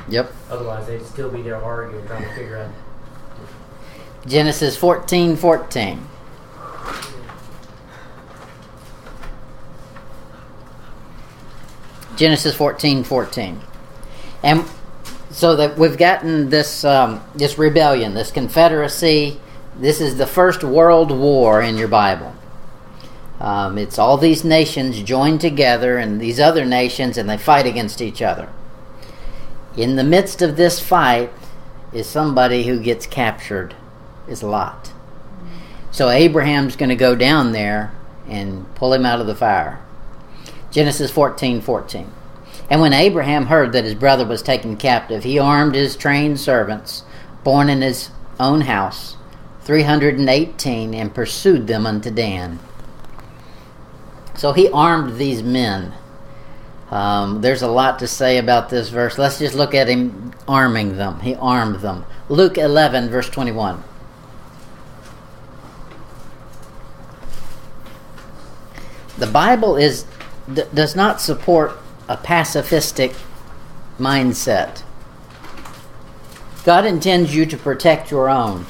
Yep. 0.09 0.33
Otherwise, 0.51 0.87
they'd 0.87 1.05
still 1.05 1.31
be 1.31 1.43
there 1.43 1.63
arguing, 1.63 2.05
trying 2.07 2.25
to 2.25 2.35
figure 2.35 2.59
out. 2.59 2.71
Genesis 4.27 4.77
14 4.77 5.37
14. 5.37 6.09
Genesis 12.17 12.55
14 12.55 13.05
14. 13.05 13.61
And 14.43 14.65
so 15.33 15.57
that 15.57 15.79
we've 15.79 15.97
gotten 15.97 16.51
this 16.51 16.85
um, 16.85 17.23
this 17.35 17.59
rebellion, 17.59 18.15
this 18.15 18.31
confederacy. 18.31 19.41
This 19.77 20.01
is 20.01 20.17
the 20.17 20.27
first 20.27 20.63
world 20.63 21.11
war 21.11 21.63
in 21.63 21.79
your 21.79 21.89
Bible. 21.89 22.35
Um, 23.41 23.79
it's 23.79 23.99
all 23.99 24.19
these 24.19 24.45
nations 24.45 25.03
joined 25.03 25.41
together, 25.41 25.97
and 25.97 26.21
these 26.21 26.39
other 26.39 26.65
nations, 26.65 27.17
and 27.17 27.29
they 27.29 27.39
fight 27.39 27.67
against 27.67 28.01
each 28.01 28.23
other. 28.23 28.49
In 29.77 29.97
the 29.97 30.05
midst 30.05 30.43
of 30.43 30.57
this 30.57 30.79
fight 30.79 31.33
is 31.93 32.07
somebody 32.07 32.65
who 32.65 32.79
gets 32.79 33.07
captured, 33.07 33.75
is 34.29 34.43
Lot. 34.43 34.93
So 35.91 36.09
Abraham's 36.09 36.77
going 36.77 36.91
to 36.91 36.97
go 36.97 37.15
down 37.15 37.53
there 37.53 37.93
and 38.29 38.73
pull 38.75 38.93
him 38.93 39.05
out 39.05 39.21
of 39.21 39.27
the 39.27 39.35
fire. 39.35 39.81
Genesis 40.71 41.11
14 41.11 41.61
14. 41.61 42.13
And 42.73 42.81
when 42.81 42.95
Abraham 42.95 43.45
heard 43.45 43.73
that 43.73 43.85
his 43.85 43.95
brother 43.95 44.25
was 44.25 44.41
taken 44.41 44.79
captive, 44.79 45.25
he 45.25 45.39
armed 45.39 45.75
his 45.75 45.95
trained 45.95 46.41
servants, 46.41 47.03
born 47.45 47.69
in 47.69 47.83
his 47.83 48.09
own 48.41 48.63
house, 48.63 49.19
318, 49.61 50.95
and 50.95 51.15
pursued 51.15 51.67
them 51.67 51.85
unto 51.85 52.11
Dan. 52.11 52.61
So 54.35 54.55
he 54.55 54.71
armed 54.71 55.19
these 55.19 55.43
men. 55.43 55.93
Um, 56.91 57.43
there's 57.43 57.61
a 57.61 57.69
lot 57.69 57.99
to 57.99 58.09
say 58.09 58.39
about 58.39 58.71
this 58.71 58.89
verse. 58.89 59.19
Let's 59.19 59.39
just 59.39 59.55
look 59.55 59.75
at 59.75 59.87
him 59.87 60.33
arming 60.49 60.97
them. 60.97 61.21
He 61.21 61.35
armed 61.35 61.81
them. 61.81 62.07
Luke 62.31 62.57
11, 62.57 63.11
verse 63.11 63.29
21. 63.29 63.85
The 69.19 69.27
Bible 69.27 69.77
is 69.77 70.07
d- 70.51 70.63
does 70.73 70.97
not 70.97 71.21
support 71.21 71.79
a 72.09 72.17
pacifistic 72.17 73.17
mindset. 73.99 74.83
God 76.65 76.85
intends 76.85 77.35
you 77.35 77.47
to 77.47 77.57
protect 77.57 78.11
your 78.11 78.29
own. 78.29 78.67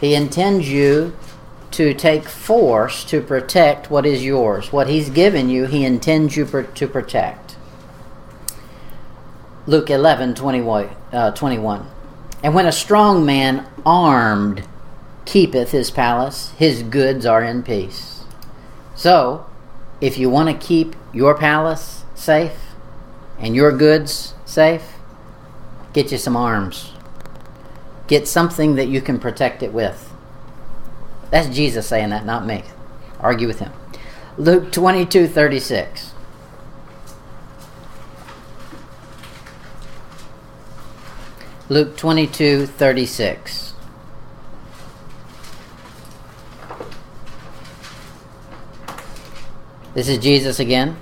He 0.00 0.14
intends 0.14 0.68
you 0.68 1.16
to 1.72 1.94
take 1.94 2.24
force 2.24 3.04
to 3.04 3.20
protect 3.20 3.90
what 3.90 4.06
is 4.06 4.24
yours. 4.24 4.72
What 4.72 4.88
He's 4.88 5.10
given 5.10 5.48
you, 5.48 5.66
He 5.66 5.84
intends 5.84 6.36
you 6.36 6.44
pr- 6.44 6.62
to 6.62 6.88
protect. 6.88 7.56
Luke 9.66 9.90
11 9.90 10.34
21, 10.34 10.88
uh, 11.12 11.30
21. 11.32 11.86
And 12.42 12.54
when 12.54 12.66
a 12.66 12.72
strong 12.72 13.26
man 13.26 13.66
armed 13.84 14.66
keepeth 15.24 15.72
his 15.72 15.90
palace, 15.90 16.52
his 16.56 16.82
goods 16.82 17.26
are 17.26 17.44
in 17.44 17.62
peace. 17.62 18.24
So, 18.94 19.46
if 20.00 20.16
you 20.16 20.30
want 20.30 20.48
to 20.48 20.66
keep 20.66 20.96
your 21.12 21.34
palace 21.34 21.97
safe 22.18 22.58
and 23.38 23.54
your 23.54 23.72
goods 23.72 24.34
safe, 24.44 24.94
get 25.92 26.10
you 26.10 26.18
some 26.18 26.36
arms. 26.36 26.92
Get 28.08 28.26
something 28.26 28.74
that 28.76 28.88
you 28.88 29.00
can 29.00 29.18
protect 29.18 29.62
it 29.62 29.72
with. 29.72 30.12
That's 31.30 31.48
Jesus 31.48 31.86
saying 31.86 32.10
that, 32.10 32.24
not 32.24 32.46
me. 32.46 32.64
Argue 33.20 33.46
with 33.46 33.58
him. 33.58 33.72
Luke 34.36 34.72
22 34.72 35.28
36. 35.28 36.12
Luke 41.68 41.96
22 41.96 42.66
36. 42.66 43.74
This 49.94 50.08
is 50.08 50.18
Jesus 50.18 50.60
again. 50.60 50.96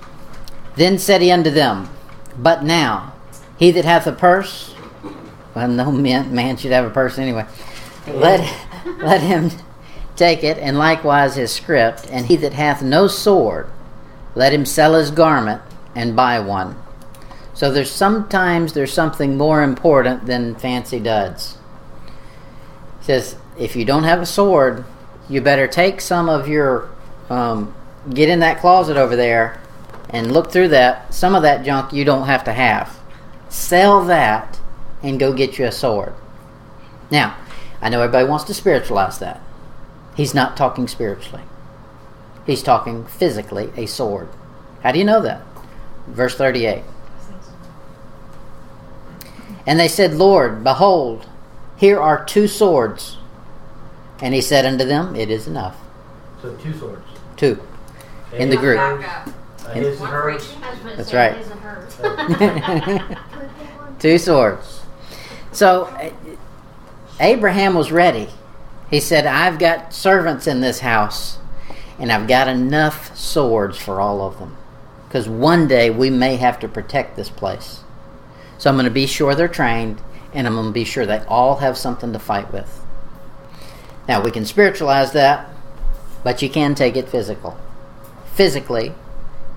Then 0.77 0.99
said 0.99 1.21
he 1.21 1.31
unto 1.31 1.49
them, 1.49 1.89
But 2.37 2.63
now, 2.63 3.13
he 3.57 3.71
that 3.71 3.83
hath 3.83 4.05
a 4.05 4.11
purse, 4.11 4.75
well, 5.55 5.67
no 5.67 5.91
man, 5.91 6.33
man 6.33 6.55
should 6.55 6.71
have 6.71 6.85
a 6.85 6.91
purse 6.91 7.17
anyway, 7.17 7.45
let, 8.07 8.39
let 8.99 9.21
him 9.21 9.49
take 10.15 10.43
it, 10.43 10.59
and 10.59 10.77
likewise 10.77 11.35
his 11.35 11.51
script, 11.51 12.07
and 12.11 12.27
he 12.27 12.35
that 12.37 12.53
hath 12.53 12.83
no 12.83 13.07
sword, 13.07 13.67
let 14.35 14.53
him 14.53 14.65
sell 14.65 14.93
his 14.93 15.09
garment 15.09 15.63
and 15.95 16.15
buy 16.15 16.39
one. 16.39 16.75
So 17.55 17.71
there's 17.71 17.89
sometimes 17.89 18.73
there's 18.73 18.93
something 18.93 19.35
more 19.35 19.63
important 19.63 20.27
than 20.27 20.53
fancy 20.55 20.99
duds. 20.99 21.57
He 22.99 23.05
says, 23.05 23.35
if 23.57 23.75
you 23.75 23.83
don't 23.83 24.03
have 24.03 24.21
a 24.21 24.27
sword, 24.27 24.85
you 25.27 25.41
better 25.41 25.67
take 25.67 26.01
some 26.01 26.29
of 26.29 26.47
your, 26.47 26.87
um, 27.31 27.73
get 28.13 28.29
in 28.29 28.41
that 28.41 28.59
closet 28.59 28.95
over 28.95 29.15
there 29.15 29.59
and 30.09 30.31
look 30.31 30.51
through 30.51 30.69
that. 30.69 31.13
Some 31.13 31.35
of 31.35 31.41
that 31.43 31.65
junk 31.65 31.93
you 31.93 32.05
don't 32.05 32.27
have 32.27 32.43
to 32.45 32.53
have. 32.53 32.97
Sell 33.49 34.03
that 34.05 34.59
and 35.03 35.19
go 35.19 35.33
get 35.33 35.57
you 35.57 35.65
a 35.65 35.71
sword. 35.71 36.13
Now, 37.11 37.37
I 37.81 37.89
know 37.89 38.01
everybody 38.01 38.27
wants 38.27 38.45
to 38.45 38.53
spiritualize 38.53 39.19
that. 39.19 39.41
He's 40.15 40.33
not 40.33 40.57
talking 40.57 40.87
spiritually. 40.87 41.43
He's 42.45 42.63
talking 42.63 43.05
physically 43.05 43.71
a 43.75 43.85
sword. 43.85 44.29
How 44.81 44.91
do 44.91 44.99
you 44.99 45.05
know 45.05 45.21
that? 45.21 45.41
Verse 46.07 46.35
38. 46.35 46.83
And 49.65 49.79
they 49.79 49.89
said, 49.89 50.13
Lord, 50.13 50.63
behold, 50.63 51.27
here 51.75 51.99
are 51.99 52.23
two 52.23 52.47
swords. 52.47 53.17
And 54.19 54.33
he 54.33 54.41
said 54.41 54.65
unto 54.65 54.85
them, 54.85 55.15
It 55.15 55.29
is 55.29 55.45
enough. 55.45 55.77
So 56.41 56.55
two 56.55 56.73
swords. 56.73 57.05
Two. 57.35 57.61
In 58.33 58.49
the 58.49 58.55
His, 58.55 58.61
group. 58.61 59.33
Back 59.67 59.77
up. 59.77 59.83
his 59.83 59.99
and 59.99 60.09
hers. 60.09 60.55
That's 60.95 61.13
right. 61.13 61.35
Two 63.99 64.17
swords. 64.17 64.81
So 65.51 65.85
uh, 65.85 66.11
Abraham 67.19 67.73
was 67.73 67.91
ready. 67.91 68.29
He 68.89 68.99
said, 68.99 69.25
I've 69.25 69.59
got 69.59 69.93
servants 69.93 70.47
in 70.47 70.61
this 70.61 70.79
house, 70.79 71.39
and 71.99 72.11
I've 72.11 72.27
got 72.27 72.47
enough 72.47 73.17
swords 73.17 73.77
for 73.77 73.99
all 73.99 74.21
of 74.21 74.39
them. 74.39 74.55
Because 75.07 75.27
one 75.27 75.67
day 75.67 75.89
we 75.89 76.09
may 76.09 76.37
have 76.37 76.59
to 76.59 76.67
protect 76.67 77.15
this 77.15 77.29
place. 77.29 77.81
So 78.57 78.69
I'm 78.69 78.75
going 78.75 78.85
to 78.85 78.91
be 78.91 79.07
sure 79.07 79.35
they're 79.35 79.47
trained, 79.47 80.01
and 80.33 80.47
I'm 80.47 80.53
going 80.53 80.67
to 80.67 80.71
be 80.71 80.85
sure 80.85 81.05
they 81.05 81.19
all 81.25 81.57
have 81.57 81.77
something 81.77 82.13
to 82.13 82.19
fight 82.19 82.53
with. 82.53 82.81
Now, 84.07 84.21
we 84.21 84.31
can 84.31 84.45
spiritualize 84.45 85.11
that, 85.11 85.49
but 86.23 86.41
you 86.41 86.49
can 86.49 86.75
take 86.75 86.95
it 86.95 87.09
physical. 87.09 87.57
Physically, 88.33 88.93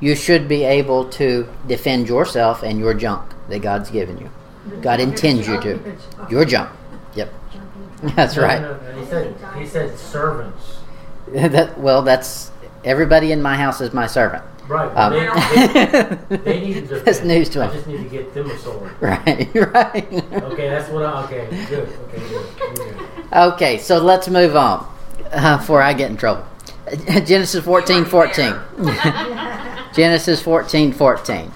you 0.00 0.14
should 0.16 0.48
be 0.48 0.64
able 0.64 1.04
to 1.10 1.46
defend 1.66 2.08
yourself 2.08 2.62
and 2.62 2.78
your 2.78 2.94
junk 2.94 3.22
that 3.48 3.60
God's 3.60 3.90
given 3.90 4.18
you. 4.18 4.30
God 4.80 5.00
intends 5.00 5.46
you 5.46 5.60
to. 5.60 5.96
Your 6.30 6.44
junk. 6.44 6.70
Yep. 7.14 7.32
That's 8.16 8.36
right. 8.38 8.60
no, 8.62 8.76
no, 8.78 8.98
He 9.00 9.06
said, 9.06 9.36
he 9.58 9.66
said 9.66 9.98
servants. 9.98 10.78
that, 11.28 11.78
well, 11.78 12.02
that's 12.02 12.50
everybody 12.84 13.30
in 13.32 13.42
my 13.42 13.56
house 13.56 13.80
is 13.80 13.92
my 13.92 14.06
servant. 14.06 14.42
Right. 14.68 14.86
Um, 14.96 15.12
Well, 15.12 16.18
they, 16.28 16.36
they 16.44 16.60
need 16.60 16.88
to 16.88 17.00
that's 17.00 17.22
news 17.24 17.48
to 17.50 17.64
I 17.64 17.72
just 17.72 17.86
need 17.88 17.98
to 17.98 18.08
get 18.08 18.32
them 18.34 18.48
a 18.50 18.56
sword. 18.58 18.92
Right, 19.00 19.48
right. 19.54 20.06
Okay, 20.32 20.68
that's 20.68 20.88
what 20.90 21.04
I. 21.04 21.24
Okay, 21.24 21.66
good. 21.68 21.88
Okay, 21.88 22.28
good. 22.28 22.76
good. 22.76 22.96
Okay, 23.32 23.78
so 23.78 23.98
let's 23.98 24.28
move 24.28 24.54
on. 24.56 24.86
uh, 25.32 25.56
before 25.58 25.82
I 25.82 25.92
get 25.92 26.10
in 26.10 26.16
trouble. 26.16 26.46
Genesis 27.24 27.64
14 27.64 28.04
14. 28.04 28.54
Genesis 29.94 30.40
14 30.42 30.92
14. 30.92 31.52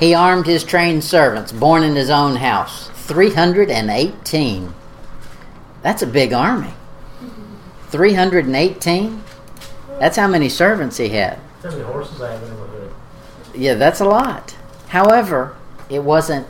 He 0.00 0.14
armed 0.14 0.46
his 0.46 0.64
trained 0.64 1.04
servants, 1.04 1.52
born 1.52 1.84
in 1.84 1.94
his 1.94 2.10
own 2.10 2.36
house, 2.36 2.88
318. 2.94 4.74
That's 5.82 6.02
a 6.02 6.06
big 6.06 6.32
army. 6.32 6.74
318? 7.90 9.22
That's 10.00 10.16
how 10.16 10.26
many 10.26 10.48
servants 10.48 10.96
he 10.96 11.10
had. 11.10 11.38
How 11.62 11.70
many 11.70 11.82
horses 11.82 12.20
I 12.20 12.32
have 12.32 12.42
in 12.42 12.48
the 12.48 12.56
hood? 12.56 12.92
Yeah, 13.54 13.74
that's 13.74 14.00
a 14.00 14.04
lot. 14.04 14.56
However, 14.88 15.56
it 15.88 16.02
wasn't 16.02 16.48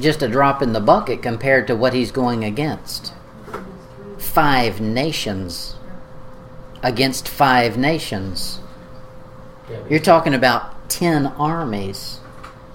just 0.00 0.22
a 0.22 0.28
drop 0.28 0.62
in 0.62 0.72
the 0.72 0.80
bucket 0.80 1.20
compared 1.20 1.66
to 1.66 1.76
what 1.76 1.92
he's 1.92 2.10
going 2.10 2.44
against. 2.44 3.12
Five 4.18 4.80
nations 4.80 5.76
against 6.82 7.28
five 7.28 7.76
nations. 7.76 8.60
Yeah, 9.70 9.80
but 9.80 9.90
You're 9.90 10.00
talking 10.00 10.34
about 10.34 10.88
10 10.88 11.26
armies. 11.26 12.20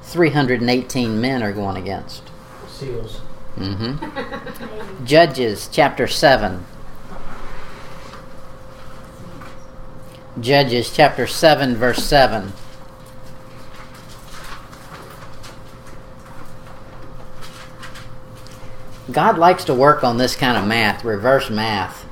318 0.03 1.19
men 1.19 1.41
are 1.41 1.51
going 1.53 1.77
against. 1.77 2.23
seals. 2.67 3.17
hmm 3.55 3.95
Judges 5.05 5.69
chapter 5.71 6.07
7. 6.07 6.65
Judges 10.39 10.91
chapter 10.93 11.25
7, 11.27 11.75
verse 11.75 12.03
7. 12.03 12.53
God 19.11 19.37
likes 19.37 19.65
to 19.65 19.73
work 19.73 20.03
on 20.03 20.17
this 20.17 20.35
kind 20.35 20.57
of 20.57 20.65
math, 20.65 21.03
reverse 21.03 21.49
math. 21.49 22.02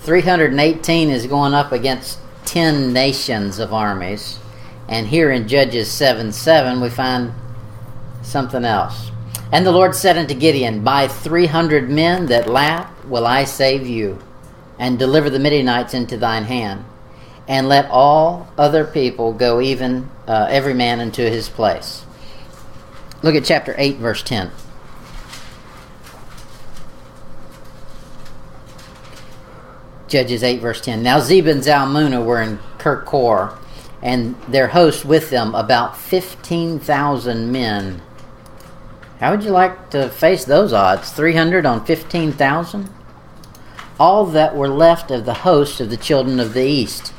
318 0.00 1.10
is 1.10 1.26
going 1.26 1.52
up 1.52 1.72
against 1.72 2.18
10 2.46 2.92
nations 2.92 3.58
of 3.58 3.72
armies. 3.72 4.38
And 4.88 5.06
here 5.06 5.30
in 5.30 5.46
Judges 5.46 5.90
7 5.90 6.32
7, 6.32 6.80
we 6.80 6.88
find 6.88 7.32
something 8.22 8.64
else. 8.64 9.10
And 9.52 9.66
the 9.66 9.72
Lord 9.72 9.94
said 9.94 10.16
unto 10.16 10.34
Gideon, 10.34 10.82
By 10.82 11.06
300 11.06 11.90
men 11.90 12.26
that 12.26 12.48
laugh 12.48 13.04
will 13.04 13.26
I 13.26 13.44
save 13.44 13.86
you, 13.86 14.18
and 14.78 14.98
deliver 14.98 15.28
the 15.28 15.38
Midianites 15.38 15.92
into 15.92 16.16
thine 16.16 16.44
hand. 16.44 16.84
And 17.46 17.68
let 17.68 17.90
all 17.90 18.48
other 18.56 18.84
people 18.84 19.32
go, 19.32 19.60
even 19.60 20.08
uh, 20.26 20.46
every 20.48 20.74
man 20.74 21.00
into 21.00 21.28
his 21.28 21.48
place. 21.48 22.04
Look 23.22 23.34
at 23.34 23.44
chapter 23.44 23.74
8, 23.76 23.96
verse 23.96 24.22
10. 24.22 24.50
Judges 30.10 30.42
8, 30.42 30.60
verse 30.60 30.80
10. 30.80 31.02
Now 31.02 31.20
Zeba 31.20 31.50
and 31.52 31.62
Zalmunna 31.62 32.24
were 32.24 32.42
in 32.42 32.58
Karkor, 32.78 33.56
and 34.02 34.34
their 34.42 34.68
host 34.68 35.04
with 35.04 35.30
them 35.30 35.54
about 35.54 35.96
15,000 35.96 37.50
men. 37.50 38.02
How 39.20 39.30
would 39.30 39.44
you 39.44 39.50
like 39.50 39.90
to 39.90 40.08
face 40.08 40.44
those 40.44 40.72
odds? 40.72 41.12
300 41.12 41.64
on 41.64 41.84
15,000? 41.84 42.90
All 43.98 44.26
that 44.26 44.56
were 44.56 44.68
left 44.68 45.10
of 45.10 45.24
the 45.26 45.34
host 45.34 45.80
of 45.80 45.90
the 45.90 45.96
children 45.96 46.40
of 46.40 46.54
the 46.54 46.64
east. 46.64 47.12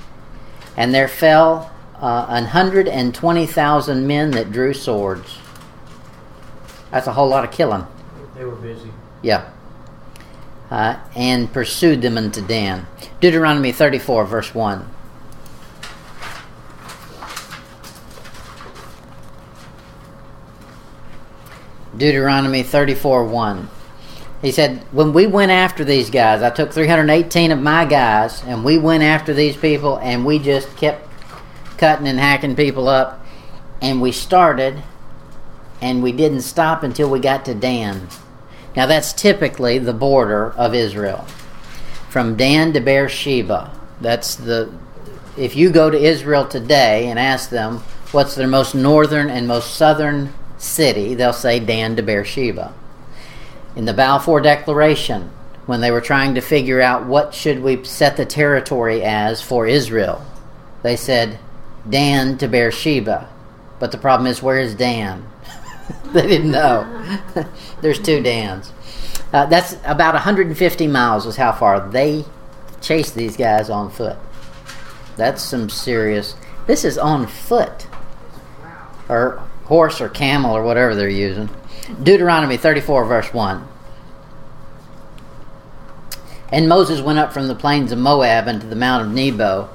And 0.75 0.93
there 0.93 1.07
fell 1.07 1.71
uh, 1.95 2.25
an 2.29 2.45
hundred 2.45 2.87
and 2.87 3.13
twenty 3.13 3.45
thousand 3.45 4.07
men 4.07 4.31
that 4.31 4.51
drew 4.51 4.73
swords. 4.73 5.37
That's 6.89 7.07
a 7.07 7.13
whole 7.13 7.29
lot 7.29 7.43
of 7.43 7.51
killing. 7.51 7.85
They 8.35 8.43
were 8.43 8.55
busy. 8.55 8.91
Yeah. 9.21 9.51
Uh, 10.72 10.97
and 11.15 11.51
pursued 11.51 12.01
them 12.01 12.17
unto 12.17 12.41
Dan. 12.41 12.88
Deuteronomy 13.19 13.74
34, 13.74 14.26
verse 14.26 14.55
1. 14.55 14.89
Deuteronomy 21.97 22.63
34, 22.63 23.26
1. 23.26 23.69
He 24.41 24.51
said, 24.51 24.80
When 24.91 25.13
we 25.13 25.28
went 25.28 25.51
after 25.51 25.84
these 25.84 26.09
guys, 26.09 26.41
I 26.41 26.49
took 26.49 26.72
318 26.72 27.51
of 27.51 27.59
my 27.59 27.86
guys, 27.86 28.43
and 28.43 28.63
we 28.63 28.78
went 28.78 29.03
after 29.03 29.34
these 29.34 29.55
people, 29.55 29.97
and 29.99 30.26
we 30.26 30.39
just 30.39 30.76
kept 30.78 31.07
cutting 31.78 32.07
and 32.07 32.17
hacking 32.17 32.55
people 32.55 32.88
up. 32.88 33.24
And 33.82 34.01
we 34.01 34.11
started, 34.11 34.82
and 35.82 36.01
we 36.01 36.11
didn't 36.11 36.41
stop 36.41 36.82
until 36.82 37.09
we 37.09 37.19
got 37.19 37.45
to 37.45 37.53
Dan. 37.53 38.07
Now 38.76 38.86
that's 38.86 39.13
typically 39.13 39.80
the 39.80 39.93
border 39.93 40.51
of 40.51 40.74
Israel. 40.74 41.26
From 42.09 42.36
Dan 42.36 42.74
to 42.74 42.80
Beersheba. 42.80 43.72
That's 43.99 44.36
the 44.36 44.72
if 45.38 45.55
you 45.55 45.69
go 45.72 45.89
to 45.89 45.97
Israel 45.97 46.45
today 46.47 47.07
and 47.07 47.17
ask 47.17 47.49
them 47.49 47.78
what's 48.11 48.36
their 48.36 48.47
most 48.47 48.76
northern 48.76 49.30
and 49.30 49.47
most 49.47 49.76
southern 49.76 50.34
city, 50.57 51.15
they'll 51.15 51.34
say 51.34 51.59
Dan 51.59 51.95
to 51.95 52.03
Beersheba. 52.03 52.74
In 53.76 53.86
the 53.86 53.93
Balfour 53.93 54.41
Declaration, 54.41 55.32
when 55.65 55.80
they 55.80 55.91
were 55.91 56.01
trying 56.01 56.36
to 56.36 56.41
figure 56.41 56.82
out 56.82 57.05
what 57.05 57.34
should 57.34 57.61
we 57.61 57.84
set 57.86 58.17
the 58.17 58.26
territory 58.26 59.03
as 59.03 59.41
for 59.41 59.65
Israel, 59.65 60.26
they 60.84 60.95
said 60.95 61.39
Dan 61.89 62.38
to 62.39 62.47
Beersheba. 62.47 63.30
But 63.80 63.91
the 63.91 63.97
problem 63.97 64.28
is, 64.28 64.43
where 64.43 64.59
is 64.59 64.76
Dan? 64.76 65.26
they 66.13 66.27
didn't 66.27 66.51
know. 66.51 67.15
There's 67.81 67.99
two 67.99 68.21
Dans. 68.21 68.71
Uh, 69.33 69.45
that's 69.45 69.77
about 69.85 70.13
150 70.13 70.87
miles 70.87 71.25
is 71.25 71.37
how 71.37 71.51
far 71.51 71.89
they 71.89 72.25
chased 72.81 73.15
these 73.15 73.37
guys 73.37 73.69
on 73.69 73.89
foot. 73.89 74.17
That's 75.15 75.41
some 75.41 75.69
serious. 75.69 76.35
This 76.67 76.83
is 76.83 76.97
on 76.97 77.27
foot, 77.27 77.87
or 79.07 79.41
horse, 79.65 80.01
or 80.01 80.09
camel, 80.09 80.55
or 80.55 80.63
whatever 80.63 80.95
they're 80.95 81.09
using. 81.09 81.49
Deuteronomy 82.03 82.57
34, 82.57 83.05
verse 83.05 83.33
1. 83.33 83.67
And 86.51 86.67
Moses 86.67 87.01
went 87.01 87.19
up 87.19 87.31
from 87.31 87.47
the 87.47 87.55
plains 87.55 87.91
of 87.91 87.99
Moab 87.99 88.47
unto 88.47 88.67
the 88.67 88.75
mount 88.75 89.05
of 89.05 89.13
Nebo, 89.13 89.69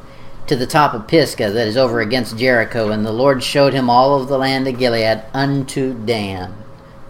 to 0.46 0.56
the 0.56 0.66
top 0.66 0.94
of 0.94 1.08
Pisgah 1.08 1.50
that 1.50 1.66
is 1.66 1.76
over 1.76 2.00
against 2.00 2.38
Jericho, 2.38 2.90
and 2.90 3.04
the 3.04 3.12
Lord 3.12 3.42
showed 3.42 3.72
him 3.72 3.90
all 3.90 4.20
of 4.20 4.28
the 4.28 4.38
land 4.38 4.68
of 4.68 4.78
Gilead 4.78 5.24
unto 5.34 5.94
Dan. 6.04 6.54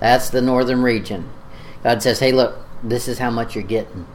That's 0.01 0.31
the 0.31 0.43
northern 0.43 0.83
region. 0.83 1.29
God 1.83 2.03
says, 2.03 2.19
Hey, 2.19 2.33
look, 2.33 2.59
this 2.83 3.09
is 3.09 3.19
how 3.19 3.31
much 3.31 3.55
you're 3.55 3.65
getting. 3.65 4.07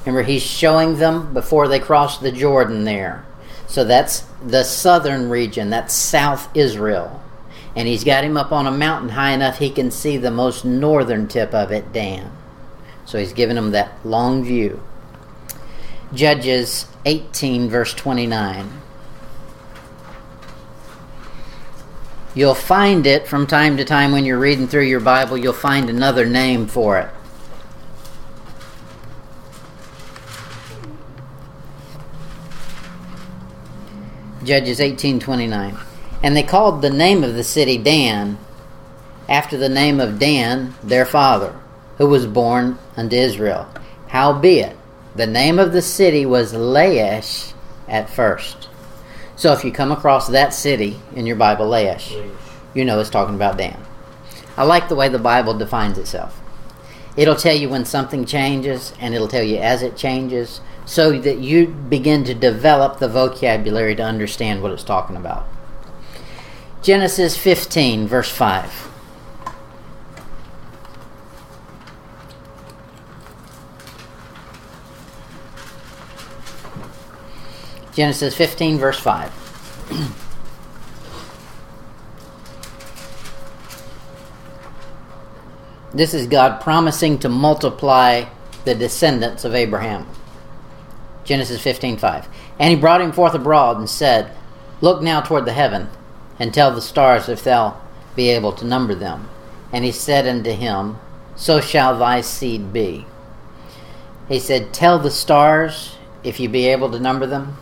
Remember, 0.00 0.22
He's 0.22 0.42
showing 0.42 0.98
them 0.98 1.34
before 1.34 1.68
they 1.68 1.78
cross 1.78 2.18
the 2.18 2.32
Jordan 2.32 2.84
there. 2.84 3.24
So 3.66 3.84
that's 3.84 4.24
the 4.44 4.64
southern 4.64 5.30
region, 5.30 5.70
that's 5.70 5.94
South 5.94 6.48
Israel. 6.56 7.22
And 7.76 7.86
He's 7.86 8.04
got 8.04 8.24
him 8.24 8.36
up 8.36 8.50
on 8.50 8.66
a 8.66 8.72
mountain 8.72 9.10
high 9.10 9.32
enough 9.32 9.58
he 9.58 9.70
can 9.70 9.90
see 9.90 10.16
the 10.16 10.30
most 10.30 10.64
northern 10.64 11.28
tip 11.28 11.54
of 11.54 11.70
it, 11.70 11.92
Dan. 11.92 12.32
So 13.04 13.18
He's 13.18 13.32
giving 13.32 13.56
him 13.56 13.72
that 13.72 13.92
long 14.04 14.42
view. 14.42 14.82
Judges 16.12 16.86
18, 17.04 17.68
verse 17.68 17.94
29. 17.94 18.80
You'll 22.34 22.54
find 22.54 23.06
it 23.06 23.26
from 23.26 23.46
time 23.46 23.76
to 23.78 23.84
time 23.84 24.12
when 24.12 24.24
you're 24.24 24.38
reading 24.38 24.68
through 24.68 24.84
your 24.84 25.00
Bible, 25.00 25.36
you'll 25.36 25.52
find 25.52 25.90
another 25.90 26.26
name 26.26 26.66
for 26.66 26.98
it. 26.98 27.10
Judges 34.44 34.80
18:29. 34.80 35.76
And 36.22 36.36
they 36.36 36.42
called 36.42 36.82
the 36.82 36.90
name 36.90 37.24
of 37.24 37.34
the 37.34 37.44
city 37.44 37.76
Dan 37.76 38.38
after 39.28 39.56
the 39.56 39.68
name 39.68 40.00
of 40.00 40.18
Dan 40.18 40.74
their 40.82 41.06
father, 41.06 41.54
who 41.98 42.06
was 42.06 42.26
born 42.26 42.78
unto 42.96 43.16
Israel. 43.16 43.66
Howbeit, 44.08 44.76
the 45.14 45.26
name 45.26 45.58
of 45.58 45.72
the 45.72 45.82
city 45.82 46.24
was 46.24 46.52
Laish 46.52 47.52
at 47.88 48.08
first. 48.08 48.68
So 49.36 49.52
if 49.52 49.64
you 49.64 49.72
come 49.72 49.90
across 49.90 50.28
that 50.28 50.54
city 50.54 51.00
in 51.14 51.26
your 51.26 51.36
Bible, 51.36 51.66
Laish, 51.66 52.30
you 52.74 52.84
know 52.84 53.00
it's 53.00 53.10
talking 53.10 53.34
about 53.34 53.56
Dan. 53.56 53.80
I 54.56 54.64
like 54.64 54.88
the 54.88 54.94
way 54.94 55.08
the 55.08 55.18
Bible 55.18 55.54
defines 55.54 55.98
itself. 55.98 56.40
It'll 57.16 57.36
tell 57.36 57.56
you 57.56 57.68
when 57.68 57.84
something 57.84 58.24
changes, 58.24 58.92
and 59.00 59.14
it'll 59.14 59.28
tell 59.28 59.42
you 59.42 59.56
as 59.56 59.82
it 59.82 59.96
changes, 59.96 60.60
so 60.84 61.18
that 61.20 61.38
you 61.38 61.66
begin 61.66 62.24
to 62.24 62.34
develop 62.34 62.98
the 62.98 63.08
vocabulary 63.08 63.94
to 63.96 64.02
understand 64.02 64.62
what 64.62 64.72
it's 64.72 64.84
talking 64.84 65.16
about. 65.16 65.46
Genesis 66.82 67.36
15, 67.36 68.06
verse 68.06 68.30
5. 68.30 68.89
Genesis 77.94 78.34
15, 78.34 78.78
verse 78.78 78.98
5. 78.98 79.32
This 85.92 86.14
is 86.14 86.28
God 86.28 86.60
promising 86.60 87.18
to 87.18 87.28
multiply 87.28 88.26
the 88.64 88.74
descendants 88.76 89.44
of 89.44 89.54
Abraham. 89.54 90.06
Genesis 91.24 91.60
15:5. 91.62 92.26
And 92.58 92.70
he 92.70 92.76
brought 92.76 93.00
him 93.00 93.12
forth 93.12 93.34
abroad 93.34 93.78
and 93.78 93.90
said, 93.90 94.30
Look 94.80 95.02
now 95.02 95.20
toward 95.20 95.44
the 95.44 95.52
heaven, 95.52 95.88
and 96.38 96.54
tell 96.54 96.72
the 96.72 96.80
stars 96.80 97.28
if 97.28 97.42
thou 97.42 97.76
be 98.14 98.30
able 98.30 98.52
to 98.52 98.64
number 98.64 98.94
them. 98.94 99.28
And 99.72 99.84
he 99.84 99.92
said 99.92 100.26
unto 100.26 100.52
him, 100.52 100.98
So 101.36 101.60
shall 101.60 101.98
thy 101.98 102.20
seed 102.20 102.72
be. 102.72 103.06
He 104.28 104.38
said, 104.38 104.72
Tell 104.72 104.98
the 104.98 105.10
stars 105.10 105.96
if 106.22 106.38
you 106.38 106.48
be 106.48 106.66
able 106.68 106.90
to 106.90 107.00
number 107.00 107.26
them. 107.26 107.56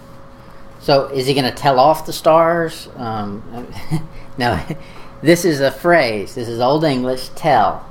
So 0.81 1.07
is 1.07 1.27
he 1.27 1.35
going 1.35 1.45
to 1.45 1.57
tell 1.57 1.81
off 1.81 2.07
the 2.07 2.13
stars? 2.13 2.89
Um, 2.97 3.73
no, 4.39 4.61
this 5.23 5.45
is 5.45 5.61
a 5.61 5.71
phrase. 5.71 6.35
This 6.35 6.49
is 6.49 6.61
Old 6.61 6.85
English. 6.85 7.31
Tell 7.31 7.85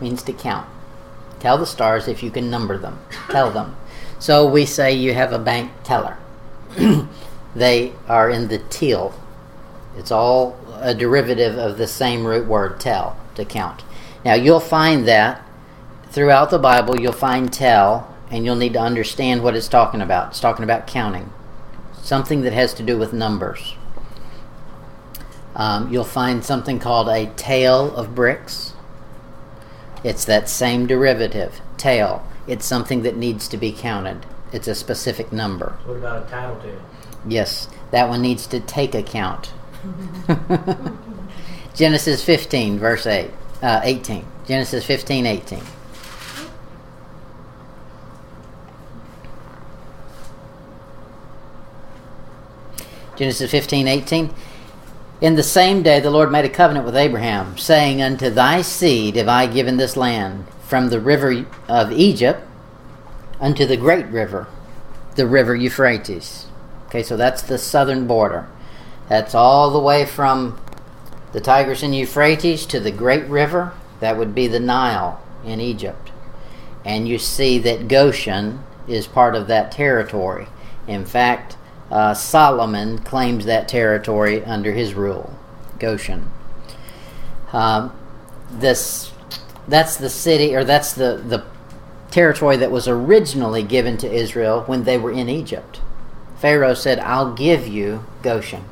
means 0.00 0.22
to 0.24 0.32
count. 0.32 0.68
Tell 1.40 1.58
the 1.58 1.66
stars 1.66 2.08
if 2.08 2.22
you 2.22 2.30
can 2.30 2.50
number 2.50 2.78
them. 2.78 2.98
Tell 3.28 3.50
them. 3.50 3.76
So 4.18 4.46
we 4.46 4.66
say 4.66 4.92
you 4.92 5.14
have 5.14 5.32
a 5.32 5.38
bank 5.38 5.72
teller. 5.84 6.18
they 7.54 7.92
are 8.08 8.30
in 8.30 8.48
the 8.48 8.58
teal. 8.58 9.14
It's 9.96 10.10
all 10.10 10.56
a 10.80 10.94
derivative 10.94 11.58
of 11.58 11.78
the 11.78 11.86
same 11.86 12.26
root 12.26 12.46
word 12.46 12.80
tell, 12.80 13.16
to 13.34 13.44
count. 13.44 13.82
Now 14.24 14.34
you'll 14.34 14.60
find 14.60 15.08
that 15.08 15.42
throughout 16.10 16.50
the 16.50 16.58
Bible, 16.58 17.00
you'll 17.00 17.12
find 17.12 17.52
tell, 17.52 18.14
and 18.30 18.44
you'll 18.44 18.56
need 18.56 18.74
to 18.74 18.80
understand 18.80 19.42
what 19.42 19.56
it's 19.56 19.68
talking 19.68 20.00
about. 20.00 20.28
It's 20.28 20.40
talking 20.40 20.64
about 20.64 20.86
counting, 20.86 21.32
something 22.02 22.42
that 22.42 22.52
has 22.52 22.74
to 22.74 22.82
do 22.82 22.98
with 22.98 23.12
numbers. 23.12 23.74
Um, 25.54 25.92
you'll 25.92 26.04
find 26.04 26.44
something 26.44 26.78
called 26.78 27.08
a 27.08 27.26
tale 27.36 27.94
of 27.94 28.14
bricks. 28.14 28.72
It's 30.02 30.24
that 30.24 30.48
same 30.48 30.86
derivative, 30.86 31.60
tale. 31.76 32.26
It's 32.46 32.64
something 32.64 33.02
that 33.02 33.16
needs 33.16 33.48
to 33.48 33.56
be 33.56 33.72
counted. 33.72 34.24
It's 34.52 34.68
a 34.68 34.74
specific 34.74 35.32
number. 35.32 35.78
What 35.84 35.98
about 35.98 36.26
a 36.26 36.30
title 36.30 36.56
tale? 36.60 36.80
Yes, 37.26 37.68
that 37.90 38.08
one 38.08 38.22
needs 38.22 38.46
to 38.48 38.60
take 38.60 38.94
account. 38.94 39.52
Genesis 41.74 42.24
15, 42.24 42.78
verse 42.78 43.06
8, 43.06 43.30
uh, 43.62 43.80
18. 43.84 44.24
Genesis 44.46 44.84
15, 44.84 45.26
18. 45.26 45.60
Genesis 53.20 53.50
15, 53.50 53.86
18. 53.86 54.30
In 55.20 55.34
the 55.34 55.42
same 55.42 55.82
day 55.82 56.00
the 56.00 56.10
Lord 56.10 56.32
made 56.32 56.46
a 56.46 56.48
covenant 56.48 56.86
with 56.86 56.96
Abraham, 56.96 57.58
saying, 57.58 58.00
Unto 58.00 58.30
thy 58.30 58.62
seed 58.62 59.16
have 59.16 59.28
I 59.28 59.46
given 59.46 59.76
this 59.76 59.94
land, 59.94 60.46
from 60.62 60.88
the 60.88 61.00
river 61.00 61.44
of 61.68 61.92
Egypt 61.92 62.42
unto 63.38 63.66
the 63.66 63.76
great 63.76 64.06
river, 64.06 64.46
the 65.16 65.26
river 65.26 65.54
Euphrates. 65.54 66.46
Okay, 66.86 67.02
so 67.02 67.14
that's 67.14 67.42
the 67.42 67.58
southern 67.58 68.06
border. 68.06 68.48
That's 69.10 69.34
all 69.34 69.70
the 69.70 69.78
way 69.78 70.06
from 70.06 70.58
the 71.32 71.42
Tigris 71.42 71.82
and 71.82 71.94
Euphrates 71.94 72.64
to 72.64 72.80
the 72.80 72.90
great 72.90 73.26
river. 73.26 73.74
That 74.00 74.16
would 74.16 74.34
be 74.34 74.46
the 74.46 74.60
Nile 74.60 75.22
in 75.44 75.60
Egypt. 75.60 76.10
And 76.86 77.06
you 77.06 77.18
see 77.18 77.58
that 77.58 77.86
Goshen 77.86 78.64
is 78.88 79.06
part 79.06 79.34
of 79.34 79.46
that 79.48 79.72
territory. 79.72 80.46
In 80.86 81.04
fact, 81.04 81.58
uh, 81.90 82.14
Solomon 82.14 82.98
claims 82.98 83.44
that 83.46 83.68
territory 83.68 84.44
under 84.44 84.72
his 84.72 84.94
rule, 84.94 85.34
Goshen. 85.78 86.30
Um, 87.52 87.96
this, 88.50 89.12
that's 89.66 89.96
the 89.96 90.10
city, 90.10 90.54
or 90.54 90.64
that's 90.64 90.92
the, 90.92 91.16
the 91.16 91.44
territory 92.10 92.56
that 92.56 92.70
was 92.70 92.86
originally 92.86 93.62
given 93.62 93.96
to 93.98 94.10
Israel 94.10 94.62
when 94.66 94.84
they 94.84 94.98
were 94.98 95.12
in 95.12 95.28
Egypt. 95.28 95.80
Pharaoh 96.38 96.74
said, 96.74 96.98
I'll 97.00 97.34
give 97.34 97.66
you 97.66 98.04
Goshen. 98.22 98.64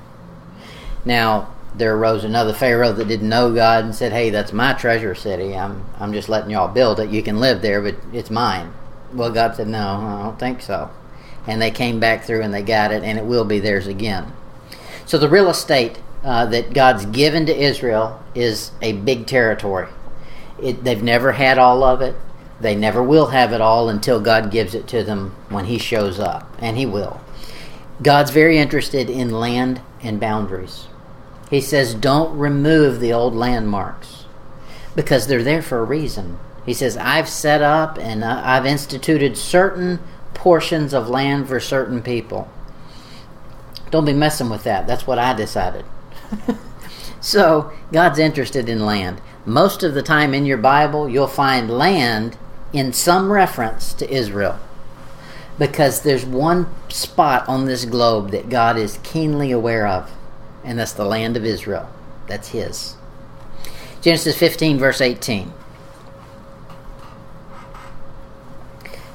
Now, 1.04 1.54
there 1.74 1.94
arose 1.94 2.24
another 2.24 2.52
Pharaoh 2.52 2.92
that 2.92 3.08
didn't 3.08 3.28
know 3.28 3.54
God 3.54 3.84
and 3.84 3.94
said, 3.94 4.12
Hey, 4.12 4.30
that's 4.30 4.52
my 4.52 4.72
treasure 4.72 5.14
city. 5.14 5.54
I'm, 5.54 5.84
I'm 5.98 6.12
just 6.12 6.28
letting 6.28 6.50
y'all 6.50 6.68
build 6.68 6.98
it. 6.98 7.10
You 7.10 7.22
can 7.22 7.40
live 7.40 7.62
there, 7.62 7.80
but 7.80 7.96
it's 8.12 8.30
mine. 8.30 8.72
Well, 9.12 9.30
God 9.30 9.54
said, 9.54 9.68
No, 9.68 9.78
I 9.78 10.22
don't 10.22 10.38
think 10.38 10.62
so. 10.62 10.90
And 11.49 11.61
they 11.61 11.72
came 11.72 11.99
back 11.99 12.22
through 12.22 12.42
and 12.42 12.55
they 12.55 12.62
got 12.62 12.92
it, 12.92 13.03
and 13.03 13.18
it 13.18 13.24
will 13.24 13.44
be 13.44 13.59
theirs 13.59 13.88
again. 13.88 14.32
So 15.07 15.18
the 15.18 15.28
real 15.28 15.51
estate 15.51 15.99
uh, 16.22 16.46
that 16.46 16.74
God's 16.74 17.07
given 17.07 17.46
to 17.46 17.57
Israel 17.57 18.22
is 18.34 18.70
a 18.80 18.92
big 18.92 19.26
territory. 19.26 19.88
It, 20.62 20.84
they've 20.84 21.03
never 21.03 21.32
had 21.32 21.59
all 21.59 21.82
of 21.82 22.03
it. 22.03 22.14
They 22.61 22.74
never 22.74 23.03
will 23.03 23.28
have 23.28 23.53
it 23.53 23.61
all 23.61 23.88
until 23.88 24.20
God 24.20 24.51
gives 24.51 24.74
it 24.74 24.86
to 24.88 25.03
them 25.03 25.34
when 25.49 25.64
He 25.64 25.78
shows 25.78 26.20
up, 26.20 26.53
and 26.59 26.76
He 26.76 26.86
will. 26.86 27.20
God's 28.03 28.30
very 28.30 28.59
interested 28.59 29.09
in 29.09 29.30
land 29.30 29.80
and 30.03 30.20
boundaries. 30.20 30.86
He 31.51 31.61
says, 31.61 31.94
don't 31.94 32.38
remove 32.38 33.01
the 33.01 33.12
old 33.12 33.34
landmarks 33.34 34.26
because 34.94 35.26
they're 35.26 35.42
there 35.42 35.62
for 35.62 35.78
a 35.78 35.84
reason. 35.84 36.38
He 36.66 36.74
says, 36.74 36.96
I've 36.99 37.28
set 37.28 37.62
up 37.62 37.99
and 37.99 38.24
I've 38.24 38.66
instituted 38.66 39.38
certain 39.38 40.01
portions 40.39 40.95
of 40.95 41.09
land 41.09 41.49
for 41.49 41.61
certain 41.61 42.01
people. 42.01 42.49
Don't 43.91 44.05
be 44.05 44.12
messing 44.12 44.49
with 44.49 44.64
that. 44.64 44.86
That's 44.86 45.07
what 45.07 45.18
I 45.18 45.34
decided. 45.34 45.84
so, 47.20 47.72
God's 47.93 48.18
interested 48.18 48.68
in 48.68 48.86
land. 48.86 49.20
Most 49.45 49.82
of 49.82 49.95
the 49.95 50.03
time 50.03 50.34
in 50.34 50.47
your 50.47 50.57
Bible, 50.57 51.09
you'll 51.09 51.26
find 51.26 51.68
land 51.68 52.39
in 52.72 52.93
some 52.93 53.32
reference 53.32 53.93
to 53.95 54.09
Israel 54.09 54.59
because 55.59 56.03
there's 56.03 56.24
one 56.24 56.68
spot 56.89 57.49
on 57.49 57.64
this 57.64 57.84
globe 57.84 58.30
that 58.30 58.49
God 58.49 58.76
is 58.76 59.01
keenly 59.03 59.51
aware 59.51 59.89
of, 59.89 60.11
and 60.62 60.78
that's 60.78 60.93
the 60.93 61.05
land 61.05 61.36
of 61.36 61.45
Israel. 61.45 61.91
That's 62.28 62.49
His. 62.49 62.95
Genesis 64.01 64.39
15, 64.39 64.78
verse 64.78 65.01
18. 65.01 65.53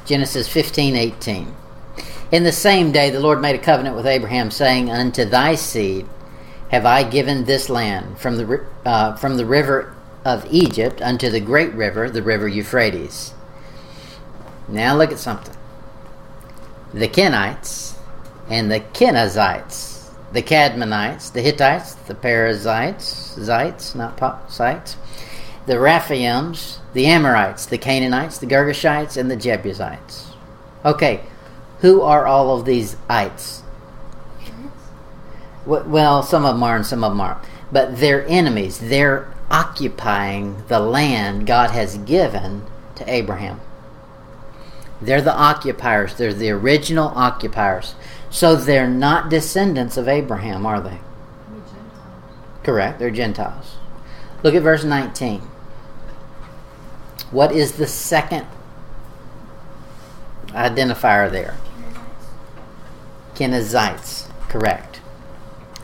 Genesis 0.05 0.47
15, 0.47 0.95
18. 0.95 1.55
In 2.31 2.43
the 2.43 2.51
same 2.51 2.91
day 2.91 3.09
the 3.09 3.19
Lord 3.19 3.41
made 3.41 3.55
a 3.55 3.63
covenant 3.63 3.95
with 3.95 4.05
Abraham, 4.05 4.51
saying, 4.51 4.89
Unto 4.89 5.23
thy 5.23 5.55
seed 5.55 6.07
have 6.69 6.85
I 6.85 7.03
given 7.03 7.45
this 7.45 7.69
land, 7.69 8.17
from 8.17 8.37
the, 8.37 8.65
uh, 8.85 9.15
from 9.15 9.37
the 9.37 9.45
river 9.45 9.95
of 10.25 10.45
Egypt 10.51 11.01
unto 11.01 11.29
the 11.29 11.39
great 11.39 11.73
river, 11.73 12.09
the 12.09 12.23
river 12.23 12.47
Euphrates. 12.47 13.33
Now 14.67 14.97
look 14.97 15.11
at 15.11 15.19
something 15.19 15.55
the 16.93 17.07
Kenites 17.07 17.97
and 18.49 18.71
the 18.71 18.79
Kenizzites, 18.79 20.11
the 20.31 20.41
Cadmonites, 20.41 21.31
the 21.31 21.41
Hittites, 21.41 21.95
the 21.95 22.15
Perizzites, 22.15 23.35
Zites, 23.37 23.95
not 23.95 24.17
Zites, 24.17 24.95
the 25.65 25.73
Rephaims, 25.73 26.77
the 26.93 27.07
Amorites, 27.07 27.65
the 27.65 27.77
Canaanites, 27.77 28.37
the 28.37 28.45
Girgashites, 28.45 29.17
and 29.17 29.29
the 29.29 29.35
Jebusites. 29.35 30.31
Okay, 30.85 31.21
who 31.79 32.01
are 32.01 32.25
all 32.25 32.57
of 32.57 32.65
these 32.65 32.95
ites? 33.09 33.63
Well, 35.65 36.23
some 36.23 36.45
of 36.45 36.55
them 36.55 36.63
are 36.63 36.75
and 36.75 36.85
some 36.85 37.03
of 37.03 37.11
them 37.11 37.21
aren't. 37.21 37.43
But 37.71 37.97
they're 37.97 38.25
enemies. 38.27 38.79
They're 38.79 39.33
occupying 39.49 40.63
the 40.67 40.79
land 40.79 41.47
God 41.47 41.71
has 41.71 41.97
given 41.99 42.63
to 42.95 43.11
Abraham. 43.11 43.61
They're 45.01 45.21
the 45.21 45.35
occupiers. 45.35 46.15
They're 46.15 46.33
the 46.33 46.51
original 46.51 47.09
occupiers. 47.15 47.95
So 48.29 48.55
they're 48.55 48.89
not 48.89 49.29
descendants 49.29 49.97
of 49.97 50.07
Abraham, 50.07 50.65
are 50.65 50.81
they? 50.81 50.99
Correct. 52.63 52.99
They're 52.99 53.11
Gentiles. 53.11 53.75
Look 54.41 54.55
at 54.55 54.63
verse 54.63 54.83
19. 54.83 55.41
What 57.31 57.51
is 57.51 57.73
the 57.73 57.87
second 57.87 58.45
identifier 60.49 61.31
there? 61.31 61.57
Kenizzites. 63.35 64.29
Correct. 64.49 65.01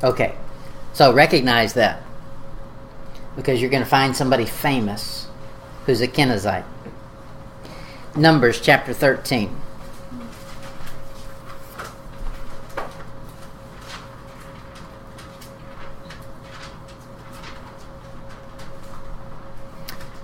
Okay. 0.03 0.35
So 0.93 1.13
recognize 1.13 1.73
that. 1.73 2.03
Because 3.35 3.61
you're 3.61 3.69
going 3.69 3.83
to 3.83 3.89
find 3.89 4.15
somebody 4.15 4.45
famous 4.45 5.27
who's 5.85 6.01
a 6.01 6.07
Kenizzite. 6.07 6.65
Numbers 8.15 8.59
chapter 8.59 8.93
13. 8.93 9.55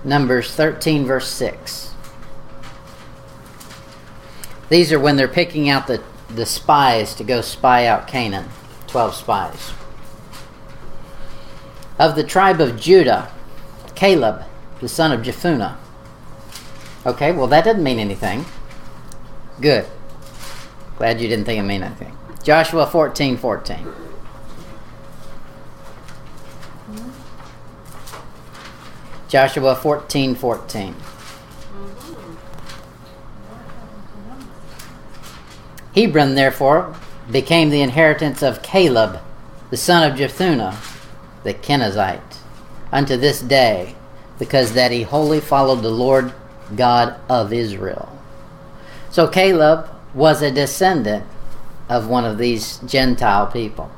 Numbers 0.06 0.54
13, 0.54 1.04
verse 1.04 1.28
6. 1.28 1.92
These 4.70 4.92
are 4.92 4.98
when 4.98 5.16
they're 5.16 5.28
picking 5.28 5.68
out 5.68 5.86
the, 5.86 6.02
the 6.30 6.46
spies 6.46 7.14
to 7.16 7.24
go 7.24 7.42
spy 7.42 7.86
out 7.86 8.08
Canaan. 8.08 8.48
12 8.86 9.14
spies. 9.14 9.72
Of 11.98 12.16
the 12.16 12.24
tribe 12.24 12.60
of 12.60 12.80
Judah, 12.80 13.30
Caleb 13.94 14.44
the 14.80 14.88
son 14.88 15.12
of 15.12 15.20
Jephunneh. 15.20 15.76
Okay, 17.04 17.32
well, 17.32 17.46
that 17.48 17.64
doesn't 17.64 17.82
mean 17.82 17.98
anything. 17.98 18.44
Good. 19.60 19.86
Glad 20.98 21.20
you 21.20 21.28
didn't 21.28 21.44
think 21.44 21.58
it 21.58 21.62
meant 21.62 21.84
anything. 21.84 22.16
Joshua 22.42 22.86
14 22.86 23.36
14. 23.36 24.05
Joshua 29.28 29.74
14 29.74 30.34
14. 30.34 30.94
Hebron, 35.94 36.34
therefore, 36.34 36.94
became 37.30 37.70
the 37.70 37.80
inheritance 37.80 38.42
of 38.42 38.62
Caleb, 38.62 39.18
the 39.70 39.76
son 39.76 40.08
of 40.08 40.18
Jephunneh, 40.18 40.76
the 41.42 41.54
Kenizzite, 41.54 42.38
unto 42.92 43.16
this 43.16 43.40
day, 43.40 43.94
because 44.38 44.74
that 44.74 44.92
he 44.92 45.02
wholly 45.02 45.40
followed 45.40 45.82
the 45.82 45.90
Lord 45.90 46.32
God 46.74 47.18
of 47.28 47.52
Israel. 47.52 48.12
So 49.10 49.26
Caleb 49.26 49.88
was 50.14 50.42
a 50.42 50.50
descendant 50.50 51.24
of 51.88 52.08
one 52.08 52.24
of 52.24 52.38
these 52.38 52.78
Gentile 52.78 53.46
people. 53.46 53.90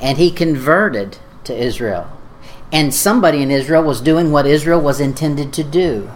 And 0.00 0.18
he 0.18 0.30
converted 0.30 1.18
to 1.44 1.56
Israel. 1.56 2.10
And 2.72 2.92
somebody 2.92 3.42
in 3.42 3.50
Israel 3.50 3.82
was 3.82 4.00
doing 4.00 4.32
what 4.32 4.46
Israel 4.46 4.80
was 4.80 5.00
intended 5.00 5.52
to 5.54 5.64
do 5.64 6.10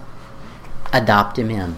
adopt 0.92 1.38
him 1.38 1.50
in. 1.50 1.76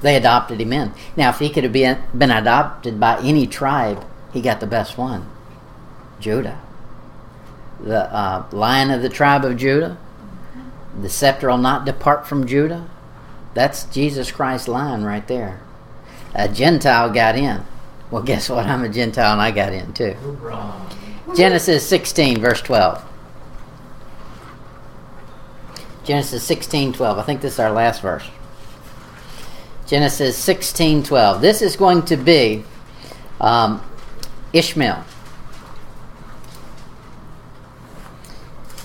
They 0.00 0.16
adopted 0.16 0.60
him 0.60 0.72
in. 0.72 0.92
Now, 1.16 1.30
if 1.30 1.38
he 1.38 1.50
could 1.50 1.64
have 1.64 1.72
been, 1.72 1.98
been 2.16 2.30
adopted 2.30 3.00
by 3.00 3.18
any 3.20 3.46
tribe, 3.46 4.04
he 4.32 4.40
got 4.40 4.60
the 4.60 4.66
best 4.66 4.96
one 4.96 5.28
Judah. 6.20 6.60
The 7.80 8.12
uh, 8.12 8.46
lion 8.52 8.90
of 8.90 9.02
the 9.02 9.08
tribe 9.08 9.44
of 9.44 9.56
Judah. 9.56 9.98
The 11.00 11.08
scepter 11.08 11.48
will 11.48 11.58
not 11.58 11.84
depart 11.84 12.26
from 12.26 12.46
Judah. 12.46 12.88
That's 13.54 13.84
Jesus 13.84 14.30
Christ's 14.30 14.68
line 14.68 15.02
right 15.02 15.26
there. 15.26 15.60
A 16.34 16.48
Gentile 16.48 17.10
got 17.10 17.36
in. 17.36 17.62
Well, 18.10 18.22
guess 18.22 18.48
what? 18.48 18.66
I'm 18.66 18.84
a 18.84 18.88
Gentile 18.88 19.32
and 19.32 19.40
I 19.40 19.50
got 19.50 19.72
in 19.72 19.92
too. 19.92 20.16
Genesis 21.36 21.86
16, 21.86 22.40
verse 22.40 22.62
12. 22.62 23.04
Genesis 26.08 26.42
16, 26.42 26.94
12. 26.94 27.18
I 27.18 27.22
think 27.22 27.42
this 27.42 27.52
is 27.52 27.58
our 27.58 27.70
last 27.70 28.00
verse. 28.00 28.26
Genesis 29.86 30.38
16, 30.38 31.02
12. 31.02 31.42
This 31.42 31.60
is 31.60 31.76
going 31.76 32.02
to 32.06 32.16
be 32.16 32.64
um, 33.42 33.82
Ishmael. 34.54 35.04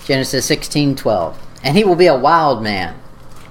Genesis 0.04 0.44
16, 0.44 0.96
12. 0.96 1.38
And 1.62 1.74
he 1.74 1.82
will 1.82 1.94
be 1.96 2.08
a 2.08 2.14
wild 2.14 2.62
man. 2.62 2.94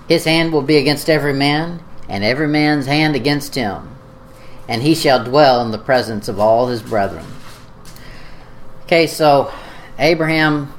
His 0.08 0.24
hand 0.26 0.54
will 0.54 0.62
be 0.62 0.78
against 0.78 1.10
every 1.10 1.34
man, 1.34 1.82
and 2.08 2.24
every 2.24 2.48
man's 2.48 2.86
hand 2.86 3.16
against 3.16 3.56
him. 3.56 3.90
And 4.68 4.84
he 4.84 4.94
shall 4.94 5.24
dwell 5.24 5.66
in 5.66 5.72
the 5.72 5.80
presence 5.80 6.28
of 6.28 6.40
all 6.40 6.68
his 6.68 6.84
brethren. 6.84 7.26
Okay, 8.84 9.08
so 9.08 9.52
Abraham 9.98 10.72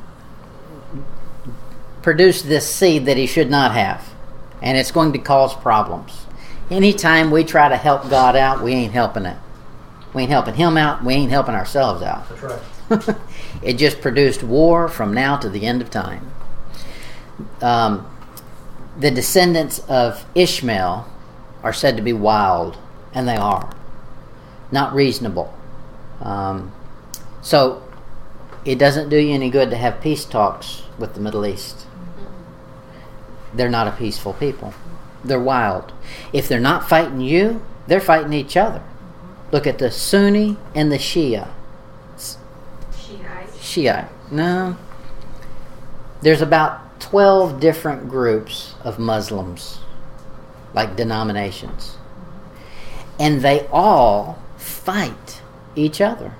produced 2.04 2.46
this 2.46 2.68
seed 2.68 3.06
that 3.06 3.16
he 3.16 3.26
should 3.26 3.48
not 3.48 3.72
have, 3.72 4.12
and 4.60 4.76
it's 4.76 4.90
going 4.90 5.10
to 5.10 5.18
cause 5.18 5.54
problems. 5.54 6.26
Anytime 6.70 7.30
we 7.30 7.44
try 7.44 7.70
to 7.70 7.78
help 7.78 8.10
God 8.10 8.36
out, 8.36 8.62
we 8.62 8.72
ain't 8.72 8.92
helping 8.92 9.24
it. 9.24 9.38
We 10.12 10.22
ain't 10.22 10.30
helping 10.30 10.52
him 10.52 10.76
out, 10.76 11.02
we 11.02 11.14
ain't 11.14 11.30
helping 11.30 11.54
ourselves 11.54 12.02
out. 12.02 12.28
That's 12.28 12.42
right. 12.42 13.16
it 13.62 13.78
just 13.78 14.02
produced 14.02 14.42
war 14.42 14.86
from 14.86 15.14
now 15.14 15.38
to 15.38 15.48
the 15.48 15.64
end 15.64 15.80
of 15.80 15.88
time. 15.88 16.30
Um, 17.62 18.06
the 18.98 19.10
descendants 19.10 19.78
of 19.88 20.26
Ishmael 20.34 21.08
are 21.62 21.72
said 21.72 21.96
to 21.96 22.02
be 22.02 22.12
wild, 22.12 22.76
and 23.14 23.26
they 23.26 23.36
are. 23.36 23.74
Not 24.70 24.92
reasonable. 24.94 25.54
Um, 26.20 26.70
so, 27.40 27.82
it 28.66 28.78
doesn't 28.78 29.08
do 29.08 29.16
you 29.16 29.32
any 29.32 29.48
good 29.48 29.70
to 29.70 29.76
have 29.76 30.02
peace 30.02 30.26
talks 30.26 30.82
with 30.98 31.14
the 31.14 31.20
Middle 31.20 31.46
East. 31.46 31.83
They're 33.54 33.68
not 33.68 33.88
a 33.88 33.92
peaceful 33.92 34.32
people. 34.34 34.74
They're 35.24 35.40
wild. 35.40 35.92
If 36.32 36.48
they're 36.48 36.60
not 36.60 36.88
fighting 36.88 37.20
you, 37.20 37.64
they're 37.86 38.00
fighting 38.00 38.32
each 38.32 38.56
other. 38.56 38.82
Look 39.52 39.66
at 39.66 39.78
the 39.78 39.90
Sunni 39.90 40.56
and 40.74 40.90
the 40.90 40.98
Shia. 40.98 41.48
Shiite. 43.60 44.08
No. 44.30 44.76
There's 46.22 46.42
about 46.42 47.00
12 47.00 47.60
different 47.60 48.08
groups 48.08 48.74
of 48.82 48.98
Muslims, 48.98 49.78
like 50.72 50.96
denominations. 50.96 51.96
And 53.18 53.42
they 53.42 53.66
all 53.70 54.38
fight 54.56 55.40
each 55.76 56.00
other. 56.00 56.34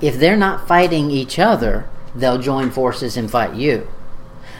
If 0.00 0.18
they're 0.18 0.36
not 0.36 0.68
fighting 0.68 1.10
each 1.10 1.38
other, 1.38 1.88
they'll 2.14 2.38
join 2.38 2.70
forces 2.70 3.16
and 3.16 3.30
fight 3.30 3.54
you. 3.54 3.88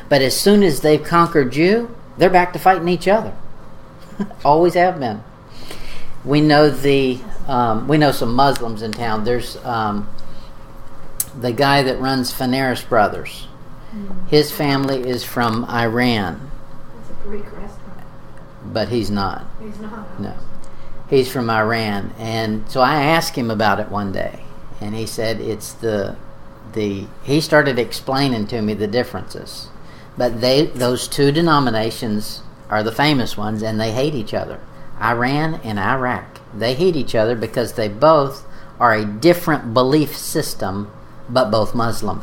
But 0.08 0.22
as 0.22 0.38
soon 0.38 0.62
as 0.62 0.80
they've 0.80 1.02
conquered 1.02 1.56
you, 1.56 1.94
they're 2.16 2.30
back 2.30 2.52
to 2.52 2.58
fighting 2.58 2.88
each 2.88 3.08
other. 3.08 3.34
Always 4.44 4.74
have 4.74 5.00
been. 5.00 5.22
We 6.24 6.40
know 6.40 6.70
the 6.70 7.18
um, 7.46 7.86
we 7.86 7.98
know 7.98 8.10
some 8.12 8.34
Muslims 8.34 8.82
in 8.82 8.92
town. 8.92 9.24
There's 9.24 9.56
um, 9.64 10.08
the 11.38 11.52
guy 11.52 11.82
that 11.82 12.00
runs 12.00 12.32
Founaris 12.32 12.88
Brothers. 12.88 13.46
His 14.28 14.50
family 14.52 15.08
is 15.08 15.24
from 15.24 15.64
Iran, 15.66 16.50
It's 17.00 17.10
a 17.10 17.22
Greek 17.22 17.44
restaurant. 17.44 18.02
but 18.66 18.88
he's 18.88 19.10
not. 19.10 19.46
He's 19.62 19.78
not. 19.78 20.20
No. 20.20 20.34
He's 21.08 21.30
from 21.32 21.48
Iran. 21.48 22.12
And 22.18 22.68
so 22.70 22.82
I 22.82 22.96
asked 23.04 23.36
him 23.36 23.50
about 23.50 23.80
it 23.80 23.88
one 23.88 24.12
day. 24.12 24.40
And 24.82 24.94
he 24.94 25.06
said 25.06 25.40
it's 25.40 25.72
the 25.74 26.16
the 26.74 27.06
he 27.22 27.40
started 27.40 27.78
explaining 27.78 28.46
to 28.48 28.60
me 28.60 28.74
the 28.74 28.88
differences. 28.88 29.68
But 30.16 30.40
they 30.40 30.66
those 30.66 31.08
two 31.08 31.32
denominations 31.32 32.42
are 32.68 32.82
the 32.82 32.92
famous 32.92 33.36
ones 33.36 33.62
and 33.62 33.80
they 33.80 33.92
hate 33.92 34.14
each 34.14 34.34
other. 34.34 34.60
Iran 35.00 35.60
and 35.62 35.78
Iraq. 35.78 36.40
They 36.54 36.74
hate 36.74 36.96
each 36.96 37.14
other 37.14 37.36
because 37.36 37.74
they 37.74 37.88
both 37.88 38.46
are 38.80 38.94
a 38.94 39.04
different 39.04 39.74
belief 39.74 40.16
system 40.16 40.90
but 41.28 41.50
both 41.50 41.74
Muslim. 41.74 42.22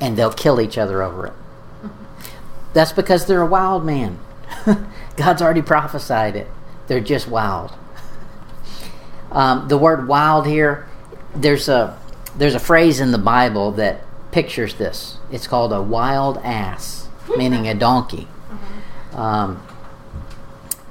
And 0.00 0.16
they'll 0.16 0.32
kill 0.32 0.60
each 0.60 0.78
other 0.78 1.02
over 1.02 1.26
it. 1.26 1.32
That's 2.72 2.92
because 2.92 3.26
they're 3.26 3.42
a 3.42 3.46
wild 3.46 3.84
man. 3.84 4.18
God's 5.16 5.42
already 5.42 5.62
prophesied 5.62 6.36
it. 6.36 6.48
They're 6.86 7.00
just 7.00 7.28
wild. 7.28 7.72
Um, 9.30 9.68
the 9.68 9.76
word 9.76 10.08
"wild" 10.08 10.46
here, 10.46 10.88
there's 11.34 11.68
a 11.68 11.98
there's 12.36 12.54
a 12.54 12.60
phrase 12.60 13.00
in 13.00 13.12
the 13.12 13.18
Bible 13.18 13.72
that 13.72 14.02
pictures 14.30 14.74
this. 14.74 15.17
It's 15.30 15.46
called 15.46 15.72
a 15.72 15.82
wild 15.82 16.38
ass, 16.38 17.08
meaning 17.36 17.68
a 17.68 17.74
donkey. 17.74 18.28
Um, 19.12 19.62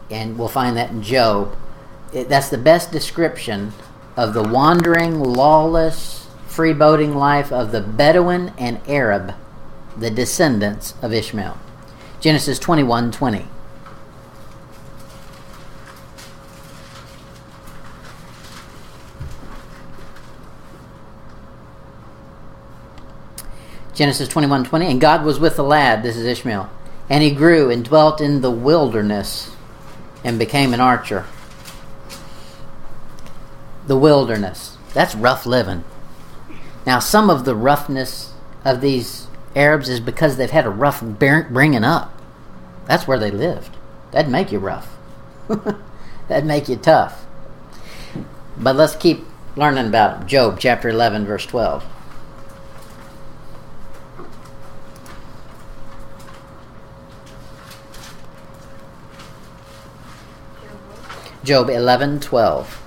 and 0.09 0.37
we'll 0.37 0.47
find 0.47 0.77
that 0.77 0.91
in 0.91 1.01
Job. 1.01 1.55
It, 2.13 2.29
that's 2.29 2.49
the 2.49 2.57
best 2.57 2.91
description 2.91 3.73
of 4.15 4.33
the 4.33 4.43
wandering, 4.43 5.19
lawless, 5.19 6.27
freeboating 6.47 7.15
life 7.15 7.51
of 7.51 7.71
the 7.71 7.81
Bedouin 7.81 8.53
and 8.57 8.79
Arab, 8.87 9.33
the 9.95 10.09
descendants 10.09 10.93
of 11.01 11.13
Ishmael. 11.13 11.57
Genesis 12.19 12.57
21 12.57 13.11
20. 13.11 13.45
Genesis 23.97 24.27
21 24.27 24.63
20. 24.63 24.85
And 24.85 25.01
God 25.01 25.25
was 25.25 25.39
with 25.39 25.55
the 25.55 25.63
lad, 25.63 26.03
this 26.03 26.15
is 26.15 26.23
Ishmael, 26.23 26.69
and 27.09 27.23
he 27.23 27.31
grew 27.31 27.71
and 27.71 27.83
dwelt 27.83 28.21
in 28.21 28.41
the 28.41 28.51
wilderness 28.51 29.51
and 30.23 30.37
became 30.37 30.71
an 30.71 30.79
archer. 30.79 31.25
The 33.87 33.97
wilderness. 33.97 34.77
That's 34.93 35.15
rough 35.15 35.47
living. 35.47 35.83
Now, 36.85 36.99
some 36.99 37.31
of 37.31 37.43
the 37.43 37.55
roughness 37.55 38.33
of 38.63 38.81
these 38.81 39.25
Arabs 39.55 39.89
is 39.89 39.99
because 39.99 40.37
they've 40.37 40.51
had 40.51 40.67
a 40.67 40.69
rough 40.69 41.01
bringing 41.01 41.83
up. 41.83 42.21
That's 42.85 43.07
where 43.07 43.17
they 43.17 43.31
lived. 43.31 43.75
That'd 44.11 44.31
make 44.31 44.51
you 44.51 44.59
rough. 44.59 44.95
That'd 46.27 46.45
make 46.45 46.69
you 46.69 46.75
tough. 46.75 47.25
But 48.57 48.75
let's 48.75 48.95
keep 48.95 49.25
learning 49.55 49.87
about. 49.87 50.27
Job 50.27 50.59
chapter 50.59 50.87
11, 50.87 51.25
verse 51.25 51.47
12. 51.47 51.83
Job 61.47 61.69
11, 61.69 62.19
12. 62.19 62.83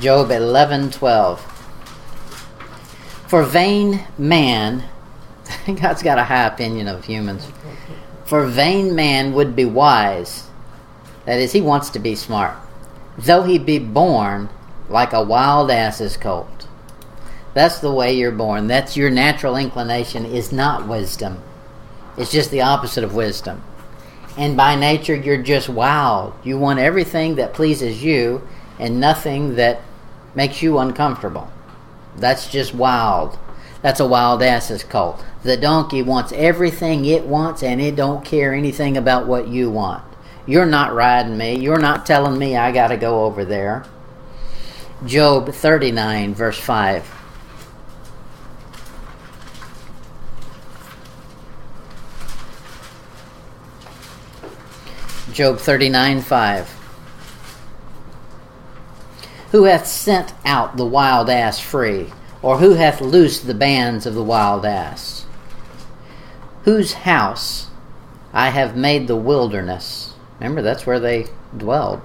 Job 0.00 0.30
11:12. 0.30 1.40
For 3.26 3.42
vain 3.42 4.06
man, 4.16 4.84
God's 5.66 6.02
got 6.02 6.16
a 6.16 6.24
high 6.24 6.46
opinion 6.46 6.88
of 6.88 7.04
humans. 7.04 7.46
For 8.24 8.46
vain 8.46 8.94
man 8.94 9.34
would 9.34 9.54
be 9.54 9.66
wise. 9.66 10.48
That 11.26 11.38
is, 11.38 11.52
he 11.52 11.60
wants 11.60 11.90
to 11.90 11.98
be 11.98 12.14
smart. 12.14 12.56
Though 13.18 13.42
he 13.42 13.58
be 13.58 13.78
born 13.78 14.48
like 14.88 15.12
a 15.12 15.22
wild 15.22 15.70
ass's 15.70 16.16
colt. 16.16 16.57
That's 17.58 17.80
the 17.80 17.92
way 17.92 18.16
you're 18.16 18.30
born. 18.30 18.68
That's 18.68 18.96
your 18.96 19.10
natural 19.10 19.56
inclination 19.56 20.24
is 20.24 20.52
not 20.52 20.86
wisdom. 20.86 21.42
It's 22.16 22.30
just 22.30 22.52
the 22.52 22.60
opposite 22.60 23.02
of 23.02 23.16
wisdom. 23.16 23.64
And 24.36 24.56
by 24.56 24.76
nature, 24.76 25.16
you're 25.16 25.42
just 25.42 25.68
wild. 25.68 26.34
You 26.44 26.56
want 26.56 26.78
everything 26.78 27.34
that 27.34 27.54
pleases 27.54 28.00
you 28.00 28.46
and 28.78 29.00
nothing 29.00 29.56
that 29.56 29.80
makes 30.36 30.62
you 30.62 30.78
uncomfortable. 30.78 31.50
That's 32.16 32.48
just 32.48 32.74
wild. 32.74 33.36
That's 33.82 33.98
a 33.98 34.06
wild 34.06 34.40
ass's 34.40 34.84
colt. 34.84 35.24
The 35.42 35.56
donkey 35.56 36.00
wants 36.00 36.30
everything 36.30 37.06
it 37.06 37.24
wants 37.24 37.64
and 37.64 37.80
it 37.80 37.96
don't 37.96 38.24
care 38.24 38.54
anything 38.54 38.96
about 38.96 39.26
what 39.26 39.48
you 39.48 39.68
want. 39.68 40.04
You're 40.46 40.64
not 40.64 40.94
riding 40.94 41.36
me. 41.36 41.58
You're 41.58 41.80
not 41.80 42.06
telling 42.06 42.38
me 42.38 42.56
I 42.56 42.70
got 42.70 42.88
to 42.88 42.96
go 42.96 43.24
over 43.24 43.44
there. 43.44 43.84
Job 45.04 45.52
39, 45.52 46.34
verse 46.36 46.60
5. 46.60 47.17
Job 55.38 55.60
39, 55.60 56.22
5. 56.22 56.68
Who 59.52 59.62
hath 59.62 59.86
sent 59.86 60.34
out 60.44 60.76
the 60.76 60.84
wild 60.84 61.30
ass 61.30 61.60
free? 61.60 62.12
Or 62.42 62.58
who 62.58 62.74
hath 62.74 63.00
loosed 63.00 63.46
the 63.46 63.54
bands 63.54 64.04
of 64.04 64.14
the 64.14 64.24
wild 64.24 64.66
ass? 64.66 65.26
Whose 66.64 66.92
house 66.92 67.68
I 68.32 68.50
have 68.50 68.76
made 68.76 69.06
the 69.06 69.14
wilderness. 69.14 70.14
Remember, 70.40 70.60
that's 70.60 70.86
where 70.86 70.98
they 70.98 71.26
dwelled. 71.56 72.00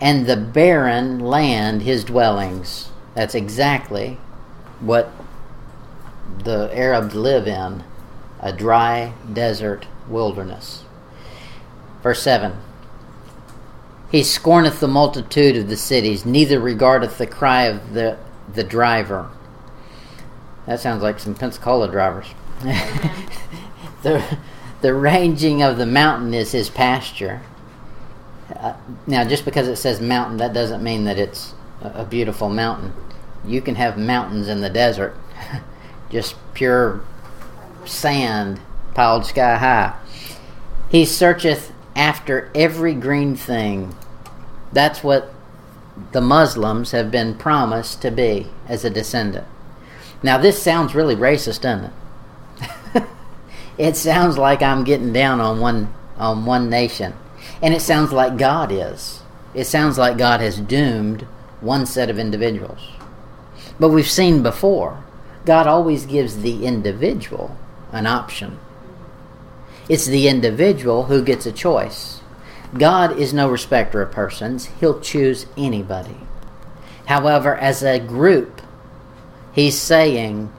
And 0.00 0.26
the 0.26 0.38
barren 0.38 1.18
land 1.18 1.82
his 1.82 2.04
dwellings. 2.04 2.88
That's 3.14 3.34
exactly 3.34 4.16
what 4.80 5.12
the 6.42 6.70
Arabs 6.74 7.14
live 7.14 7.46
in 7.46 7.84
a 8.40 8.50
dry 8.50 9.12
desert 9.30 9.86
wilderness. 10.08 10.84
Verse 12.02 12.22
7 12.22 12.56
He 14.10 14.22
scorneth 14.22 14.80
the 14.80 14.88
multitude 14.88 15.56
of 15.56 15.68
the 15.68 15.76
cities, 15.76 16.24
neither 16.24 16.60
regardeth 16.60 17.18
the 17.18 17.26
cry 17.26 17.64
of 17.64 17.94
the, 17.94 18.18
the 18.52 18.64
driver. 18.64 19.30
That 20.66 20.80
sounds 20.80 21.02
like 21.02 21.18
some 21.18 21.34
Pensacola 21.34 21.90
drivers. 21.90 22.26
the, 24.02 24.38
the 24.82 24.94
ranging 24.94 25.62
of 25.62 25.78
the 25.78 25.86
mountain 25.86 26.34
is 26.34 26.52
his 26.52 26.70
pasture. 26.70 27.42
Uh, 28.54 28.74
now, 29.06 29.24
just 29.24 29.44
because 29.44 29.68
it 29.68 29.76
says 29.76 30.00
mountain, 30.00 30.36
that 30.38 30.52
doesn't 30.52 30.82
mean 30.82 31.04
that 31.04 31.18
it's 31.18 31.54
a, 31.80 32.02
a 32.02 32.04
beautiful 32.04 32.48
mountain. 32.48 32.92
You 33.44 33.62
can 33.62 33.76
have 33.76 33.96
mountains 33.96 34.48
in 34.48 34.60
the 34.60 34.70
desert, 34.70 35.16
just 36.10 36.36
pure 36.54 37.00
sand 37.84 38.60
piled 38.94 39.24
sky 39.24 39.56
high. 39.56 39.94
He 40.90 41.04
searcheth 41.04 41.72
after 41.94 42.50
every 42.54 42.94
green 42.94 43.36
thing. 43.36 43.94
That's 44.72 45.02
what 45.02 45.32
the 46.12 46.20
Muslims 46.20 46.92
have 46.92 47.10
been 47.10 47.34
promised 47.34 48.02
to 48.02 48.10
be 48.10 48.48
as 48.68 48.84
a 48.84 48.90
descendant. 48.90 49.46
Now, 50.22 50.38
this 50.38 50.62
sounds 50.62 50.94
really 50.94 51.16
racist, 51.16 51.62
doesn't 51.62 51.92
it? 52.94 53.02
it 53.78 53.96
sounds 53.96 54.38
like 54.38 54.62
I'm 54.62 54.84
getting 54.84 55.12
down 55.12 55.40
on 55.40 55.60
one 55.60 55.92
on 56.18 56.44
one 56.44 56.68
nation, 56.68 57.14
and 57.62 57.72
it 57.72 57.80
sounds 57.80 58.12
like 58.12 58.36
God 58.36 58.70
is. 58.70 59.22
It 59.54 59.64
sounds 59.64 59.96
like 59.96 60.18
God 60.18 60.40
has 60.40 60.60
doomed 60.60 61.22
one 61.60 61.86
set 61.86 62.10
of 62.10 62.18
individuals. 62.18 62.80
But 63.78 63.88
we've 63.88 64.10
seen 64.10 64.42
before, 64.42 65.02
God 65.46 65.66
always 65.66 66.04
gives 66.04 66.42
the 66.42 66.66
individual 66.66 67.56
an 67.90 68.06
option. 68.06 68.58
It's 69.90 70.06
the 70.06 70.28
individual 70.28 71.06
who 71.06 71.20
gets 71.20 71.46
a 71.46 71.52
choice. 71.52 72.20
God 72.78 73.18
is 73.18 73.34
no 73.34 73.50
respecter 73.50 74.00
of 74.00 74.12
persons, 74.12 74.66
He'll 74.78 75.00
choose 75.00 75.46
anybody. 75.56 76.16
However, 77.06 77.56
as 77.56 77.82
a 77.82 77.98
group, 77.98 78.62
He's 79.52 79.76
saying 79.76 80.52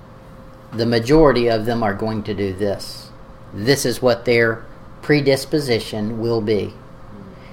the 0.73 0.85
majority 0.85 1.49
of 1.49 1.65
them 1.65 1.81
are 1.81 1.93
going 1.93 2.23
to 2.23 2.33
do 2.33 2.51
this. 2.51 3.09
This 3.53 3.85
is 3.85 4.01
what 4.01 4.25
their 4.25 4.65
predisposition 5.01 6.19
will 6.19 6.41
be. 6.41 6.73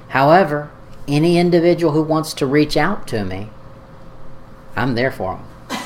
However, 0.08 0.72
any 1.06 1.38
individual 1.38 1.92
who 1.92 2.02
wants 2.02 2.34
to 2.34 2.46
reach 2.46 2.76
out 2.76 3.06
to 3.06 3.24
me, 3.24 3.50
I'm 4.74 4.96
there 4.96 5.12
for 5.12 5.36
them. 5.36 5.78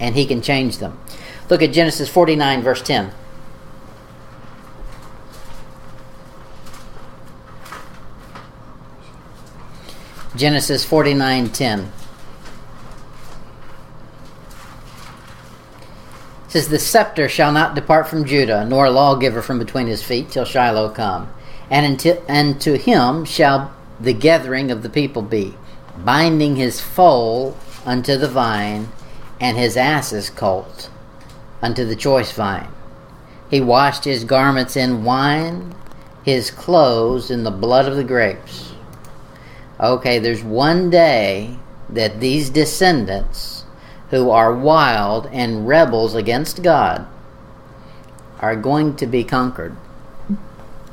And 0.00 0.16
He 0.16 0.26
can 0.26 0.42
change 0.42 0.78
them. 0.78 0.98
Look 1.48 1.62
at 1.62 1.72
Genesis 1.72 2.08
49, 2.08 2.62
verse 2.62 2.82
10. 2.82 3.12
Genesis 10.36 10.84
49:10 10.84 11.90
says 16.48 16.68
the 16.68 16.78
scepter 16.78 17.28
shall 17.28 17.52
not 17.52 17.76
depart 17.76 18.08
from 18.08 18.24
Judah 18.24 18.64
nor 18.64 18.86
a 18.86 18.90
lawgiver 18.90 19.42
from 19.42 19.60
between 19.60 19.86
his 19.86 20.02
feet 20.02 20.30
till 20.30 20.44
Shiloh 20.44 20.88
come. 20.88 21.28
And 21.70 21.86
until, 21.86 22.20
and 22.28 22.60
to 22.62 22.76
him 22.76 23.24
shall 23.24 23.72
the 24.00 24.12
gathering 24.12 24.72
of 24.72 24.82
the 24.82 24.88
people 24.88 25.22
be 25.22 25.54
binding 26.04 26.56
his 26.56 26.80
foal 26.80 27.56
unto 27.86 28.16
the 28.16 28.28
vine 28.28 28.88
and 29.40 29.56
his 29.56 29.76
ass's 29.76 30.30
colt 30.30 30.90
unto 31.62 31.84
the 31.84 31.96
choice 31.96 32.32
vine. 32.32 32.68
He 33.50 33.60
washed 33.60 34.04
his 34.04 34.24
garments 34.24 34.76
in 34.76 35.04
wine 35.04 35.74
his 36.24 36.50
clothes 36.50 37.30
in 37.30 37.44
the 37.44 37.50
blood 37.52 37.86
of 37.86 37.94
the 37.94 38.02
grapes 38.02 38.73
okay, 39.92 40.18
there's 40.18 40.42
one 40.42 40.90
day 40.90 41.58
that 41.88 42.20
these 42.20 42.50
descendants 42.50 43.64
who 44.10 44.30
are 44.30 44.54
wild 44.54 45.28
and 45.32 45.66
rebels 45.66 46.14
against 46.14 46.62
God 46.62 47.06
are 48.40 48.56
going 48.56 48.96
to 48.96 49.06
be 49.06 49.24
conquered. 49.24 49.76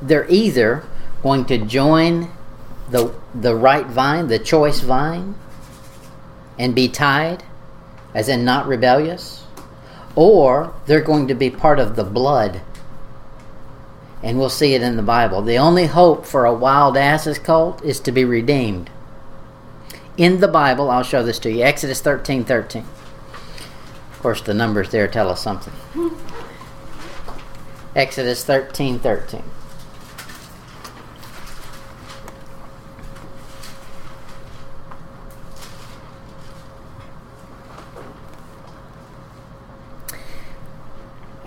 They're 0.01 0.29
either 0.29 0.83
going 1.21 1.45
to 1.45 1.57
join 1.57 2.31
the 2.89 3.13
the 3.33 3.55
right 3.55 3.85
vine, 3.85 4.27
the 4.27 4.39
choice 4.39 4.81
vine, 4.81 5.35
and 6.59 6.75
be 6.75 6.87
tied, 6.87 7.43
as 8.13 8.27
in 8.27 8.43
not 8.43 8.67
rebellious, 8.67 9.43
or 10.15 10.73
they're 10.85 11.01
going 11.01 11.27
to 11.27 11.35
be 11.35 11.49
part 11.49 11.79
of 11.79 11.95
the 11.95 12.03
blood. 12.03 12.61
And 14.23 14.37
we'll 14.37 14.49
see 14.49 14.73
it 14.75 14.83
in 14.83 14.97
the 14.97 15.01
Bible. 15.01 15.41
The 15.41 15.57
only 15.57 15.87
hope 15.87 16.25
for 16.25 16.45
a 16.45 16.53
wild 16.53 16.95
ass's 16.95 17.39
colt 17.39 17.83
is 17.83 17.99
to 18.01 18.11
be 18.11 18.23
redeemed. 18.23 18.89
In 20.17 20.39
the 20.39 20.47
Bible, 20.47 20.91
I'll 20.91 21.03
show 21.03 21.23
this 21.23 21.39
to 21.39 21.51
you. 21.51 21.63
Exodus 21.63 22.01
13 22.01 22.43
13. 22.43 22.85
Of 24.11 24.19
course, 24.19 24.41
the 24.41 24.53
numbers 24.53 24.91
there 24.91 25.07
tell 25.07 25.29
us 25.29 25.41
something. 25.41 25.73
Exodus 27.95 28.43
13 28.43 28.99
13. 28.99 29.43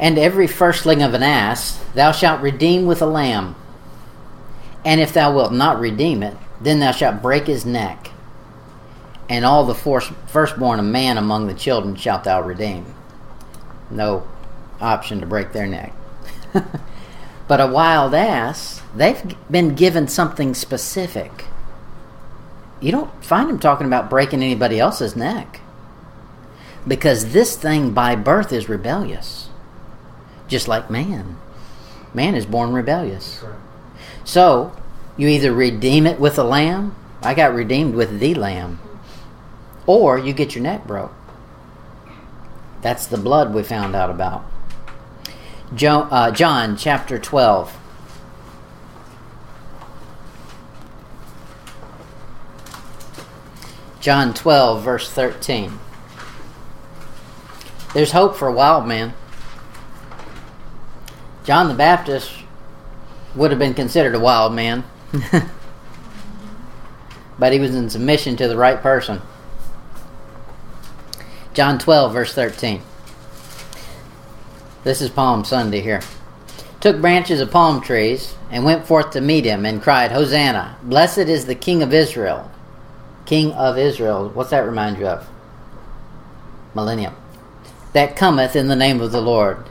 And 0.04 0.18
every 0.18 0.46
firstling 0.46 1.02
of 1.02 1.14
an 1.14 1.22
ass 1.22 1.82
thou 1.94 2.12
shalt 2.12 2.42
redeem 2.42 2.84
with 2.84 3.00
a 3.00 3.06
lamb. 3.06 3.56
And 4.84 5.00
if 5.00 5.14
thou 5.14 5.34
wilt 5.34 5.50
not 5.50 5.80
redeem 5.80 6.22
it, 6.22 6.36
then 6.60 6.78
thou 6.78 6.92
shalt 6.92 7.22
break 7.22 7.46
his 7.46 7.64
neck. 7.64 8.10
And 9.30 9.46
all 9.46 9.64
the 9.64 9.74
firstborn 9.74 10.78
of 10.78 10.84
man 10.84 11.16
among 11.16 11.46
the 11.46 11.54
children 11.54 11.96
shalt 11.96 12.24
thou 12.24 12.42
redeem. 12.42 12.84
No 13.90 14.28
option 14.78 15.20
to 15.20 15.26
break 15.26 15.54
their 15.54 15.66
neck. 15.66 15.94
but 17.48 17.62
a 17.62 17.66
wild 17.66 18.12
ass, 18.12 18.82
they've 18.94 19.34
been 19.50 19.74
given 19.74 20.06
something 20.06 20.52
specific. 20.52 21.46
You 22.78 22.92
don't 22.92 23.24
find 23.24 23.48
them 23.48 23.58
talking 23.58 23.86
about 23.86 24.10
breaking 24.10 24.42
anybody 24.42 24.78
else's 24.78 25.16
neck. 25.16 25.62
Because 26.86 27.32
this 27.32 27.56
thing 27.56 27.92
by 27.92 28.14
birth 28.16 28.52
is 28.52 28.68
rebellious. 28.68 29.43
Just 30.54 30.68
like 30.68 30.88
man. 30.88 31.36
Man 32.14 32.36
is 32.36 32.46
born 32.46 32.72
rebellious. 32.72 33.42
So, 34.22 34.72
you 35.16 35.26
either 35.26 35.52
redeem 35.52 36.06
it 36.06 36.20
with 36.20 36.38
a 36.38 36.44
lamb. 36.44 36.94
I 37.22 37.34
got 37.34 37.56
redeemed 37.56 37.96
with 37.96 38.20
the 38.20 38.34
lamb. 38.36 38.78
or 39.84 40.16
you 40.16 40.32
get 40.32 40.54
your 40.54 40.62
neck 40.62 40.86
broke. 40.86 41.12
That's 42.82 43.04
the 43.04 43.16
blood 43.16 43.52
we 43.52 43.64
found 43.64 43.96
out 43.96 44.10
about. 44.10 44.44
Jo- 45.74 46.06
uh, 46.08 46.30
John 46.30 46.76
chapter 46.76 47.18
12. 47.18 47.76
John 53.98 54.32
12, 54.32 54.84
verse 54.84 55.10
13. 55.10 55.80
There's 57.92 58.12
hope 58.12 58.36
for 58.36 58.46
a 58.46 58.52
wild 58.52 58.86
man. 58.86 59.14
John 61.44 61.68
the 61.68 61.74
Baptist 61.74 62.32
would 63.34 63.50
have 63.50 63.58
been 63.58 63.74
considered 63.74 64.14
a 64.14 64.20
wild 64.20 64.54
man, 64.54 64.82
but 67.38 67.52
he 67.52 67.60
was 67.60 67.74
in 67.74 67.90
submission 67.90 68.36
to 68.36 68.48
the 68.48 68.56
right 68.56 68.80
person. 68.80 69.20
John 71.52 71.78
12, 71.78 72.12
verse 72.12 72.34
13. 72.34 72.80
This 74.84 75.02
is 75.02 75.10
Palm 75.10 75.44
Sunday 75.44 75.82
here. 75.82 76.00
Took 76.80 77.00
branches 77.00 77.40
of 77.40 77.50
palm 77.50 77.80
trees 77.82 78.34
and 78.50 78.64
went 78.64 78.86
forth 78.86 79.10
to 79.10 79.20
meet 79.20 79.44
him 79.44 79.66
and 79.66 79.82
cried, 79.82 80.12
Hosanna! 80.12 80.78
Blessed 80.82 81.18
is 81.18 81.44
the 81.44 81.54
King 81.54 81.82
of 81.82 81.92
Israel. 81.92 82.50
King 83.26 83.52
of 83.52 83.78
Israel. 83.78 84.30
What's 84.30 84.50
that 84.50 84.66
remind 84.66 84.98
you 84.98 85.06
of? 85.06 85.28
Millennium. 86.74 87.14
That 87.92 88.16
cometh 88.16 88.56
in 88.56 88.68
the 88.68 88.76
name 88.76 89.00
of 89.00 89.12
the 89.12 89.20
Lord. 89.20 89.64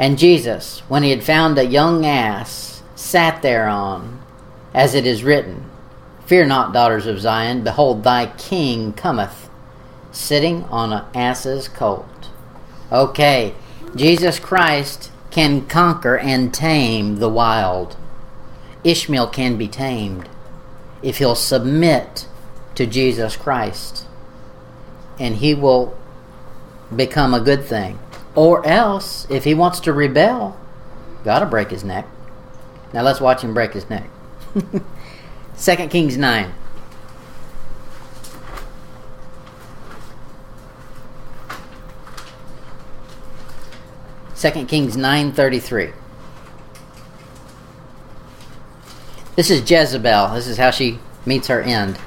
And 0.00 0.18
Jesus, 0.18 0.80
when 0.88 1.02
he 1.02 1.10
had 1.10 1.22
found 1.22 1.58
a 1.58 1.66
young 1.66 2.06
ass, 2.06 2.82
sat 2.94 3.42
thereon, 3.42 4.22
as 4.72 4.94
it 4.94 5.06
is 5.06 5.22
written, 5.22 5.68
Fear 6.24 6.46
not, 6.46 6.72
daughters 6.72 7.06
of 7.06 7.20
Zion, 7.20 7.64
behold, 7.64 8.02
thy 8.02 8.32
king 8.38 8.94
cometh, 8.94 9.50
sitting 10.10 10.64
on 10.64 10.94
an 10.94 11.04
ass's 11.14 11.68
colt. 11.68 12.30
Okay, 12.90 13.54
Jesus 13.94 14.38
Christ 14.38 15.10
can 15.30 15.66
conquer 15.66 16.16
and 16.16 16.54
tame 16.54 17.16
the 17.16 17.28
wild. 17.28 17.98
Ishmael 18.82 19.26
can 19.28 19.58
be 19.58 19.68
tamed 19.68 20.30
if 21.02 21.18
he'll 21.18 21.34
submit 21.34 22.26
to 22.74 22.86
Jesus 22.86 23.36
Christ. 23.36 24.06
And 25.18 25.36
he 25.36 25.52
will 25.52 25.94
become 26.94 27.34
a 27.34 27.40
good 27.40 27.64
thing. 27.64 27.98
Or 28.34 28.66
else, 28.66 29.26
if 29.28 29.44
he 29.44 29.54
wants 29.54 29.80
to 29.80 29.92
rebel, 29.92 30.58
gotta 31.24 31.46
break 31.46 31.70
his 31.70 31.84
neck. 31.84 32.06
Now 32.92 33.02
let's 33.02 33.20
watch 33.20 33.42
him 33.42 33.54
break 33.54 33.72
his 33.72 33.88
neck. 33.90 34.08
2 35.58 35.76
Kings 35.88 36.16
9. 36.16 36.52
Second 44.40 44.68
Kings 44.68 44.96
9:33. 44.96 45.92
This 49.36 49.50
is 49.50 49.70
Jezebel. 49.70 50.32
This 50.32 50.46
is 50.46 50.56
how 50.56 50.70
she 50.70 50.98
meets 51.26 51.48
her 51.48 51.60
end. 51.60 51.98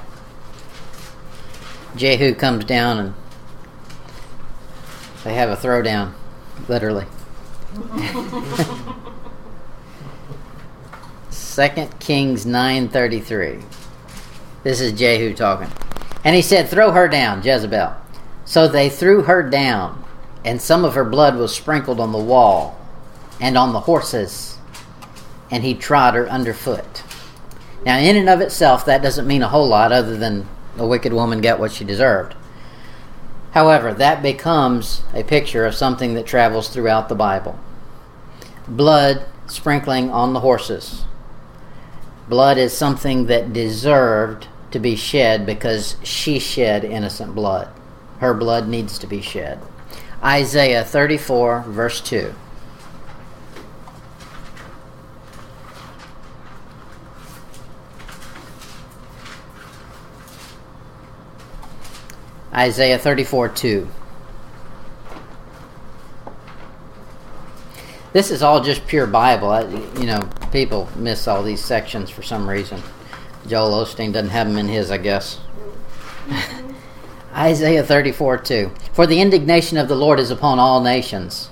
Jehu 1.94 2.34
comes 2.34 2.64
down 2.64 2.98
and 2.98 3.14
they 5.24 5.34
have 5.34 5.50
a 5.50 5.56
throwdown, 5.56 6.12
literally. 6.68 7.06
Second 11.30 11.98
Kings 11.98 12.46
nine 12.46 12.88
thirty 12.88 13.20
three. 13.20 13.60
This 14.62 14.80
is 14.80 14.92
Jehu 14.92 15.34
talking. 15.34 15.70
And 16.24 16.34
he 16.34 16.42
said, 16.42 16.68
Throw 16.68 16.92
her 16.92 17.08
down, 17.08 17.42
Jezebel. 17.42 17.94
So 18.44 18.68
they 18.68 18.88
threw 18.88 19.22
her 19.22 19.42
down, 19.42 20.04
and 20.44 20.60
some 20.60 20.84
of 20.84 20.94
her 20.94 21.04
blood 21.04 21.36
was 21.36 21.54
sprinkled 21.54 22.00
on 22.00 22.12
the 22.12 22.18
wall 22.18 22.78
and 23.40 23.56
on 23.56 23.72
the 23.72 23.80
horses, 23.80 24.58
and 25.50 25.62
he 25.62 25.74
trod 25.74 26.14
her 26.14 26.28
underfoot. 26.28 27.02
Now, 27.84 27.98
in 27.98 28.16
and 28.16 28.28
of 28.28 28.40
itself, 28.40 28.86
that 28.86 29.02
doesn't 29.02 29.26
mean 29.26 29.42
a 29.42 29.48
whole 29.48 29.68
lot 29.68 29.92
other 29.92 30.16
than 30.16 30.48
the 30.76 30.86
wicked 30.86 31.12
woman 31.12 31.40
got 31.40 31.58
what 31.58 31.72
she 31.72 31.84
deserved. 31.84 32.34
However, 33.54 33.94
that 33.94 34.20
becomes 34.20 35.02
a 35.14 35.22
picture 35.22 35.64
of 35.64 35.76
something 35.76 36.14
that 36.14 36.26
travels 36.26 36.68
throughout 36.68 37.08
the 37.08 37.14
Bible. 37.14 37.56
Blood 38.66 39.24
sprinkling 39.46 40.10
on 40.10 40.32
the 40.32 40.40
horses. 40.40 41.04
Blood 42.28 42.58
is 42.58 42.72
something 42.72 43.26
that 43.26 43.52
deserved 43.52 44.48
to 44.72 44.80
be 44.80 44.96
shed 44.96 45.46
because 45.46 45.94
she 46.02 46.40
shed 46.40 46.84
innocent 46.84 47.36
blood. 47.36 47.68
Her 48.18 48.34
blood 48.34 48.66
needs 48.66 48.98
to 48.98 49.06
be 49.06 49.20
shed. 49.20 49.60
Isaiah 50.24 50.82
34, 50.82 51.62
verse 51.68 52.00
2. 52.00 52.34
Isaiah 62.54 62.98
34 62.98 63.48
2. 63.48 63.88
This 68.12 68.30
is 68.30 68.42
all 68.42 68.60
just 68.60 68.86
pure 68.86 69.08
Bible. 69.08 69.48
I, 69.48 69.62
you 69.98 70.06
know, 70.06 70.28
people 70.52 70.88
miss 70.94 71.26
all 71.26 71.42
these 71.42 71.64
sections 71.64 72.10
for 72.10 72.22
some 72.22 72.48
reason. 72.48 72.80
Joel 73.48 73.84
Osteen 73.84 74.12
doesn't 74.12 74.30
have 74.30 74.46
them 74.46 74.56
in 74.56 74.68
his, 74.68 74.92
I 74.92 74.98
guess. 74.98 75.40
Isaiah 77.34 77.82
34 77.82 78.38
2. 78.38 78.70
For 78.92 79.08
the 79.08 79.20
indignation 79.20 79.76
of 79.76 79.88
the 79.88 79.96
Lord 79.96 80.20
is 80.20 80.30
upon 80.30 80.60
all 80.60 80.80
nations, 80.80 81.50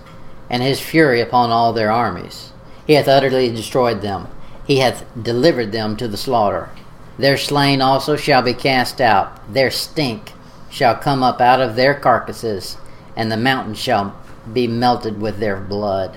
and 0.48 0.62
his 0.62 0.80
fury 0.80 1.20
upon 1.20 1.50
all 1.50 1.72
their 1.72 1.90
armies. 1.90 2.52
He 2.86 2.92
hath 2.92 3.08
utterly 3.08 3.50
destroyed 3.50 4.02
them, 4.02 4.28
he 4.64 4.76
hath 4.76 5.04
delivered 5.20 5.72
them 5.72 5.96
to 5.96 6.06
the 6.06 6.16
slaughter. 6.16 6.70
Their 7.18 7.36
slain 7.36 7.82
also 7.82 8.14
shall 8.14 8.42
be 8.42 8.54
cast 8.54 9.00
out, 9.00 9.52
their 9.52 9.72
stink 9.72 10.32
shall 10.72 10.96
come 10.96 11.22
up 11.22 11.38
out 11.40 11.60
of 11.60 11.76
their 11.76 11.94
carcasses, 11.94 12.78
and 13.14 13.30
the 13.30 13.36
mountains 13.36 13.78
shall 13.78 14.16
be 14.52 14.66
melted 14.66 15.20
with 15.20 15.38
their 15.38 15.60
blood. 15.60 16.16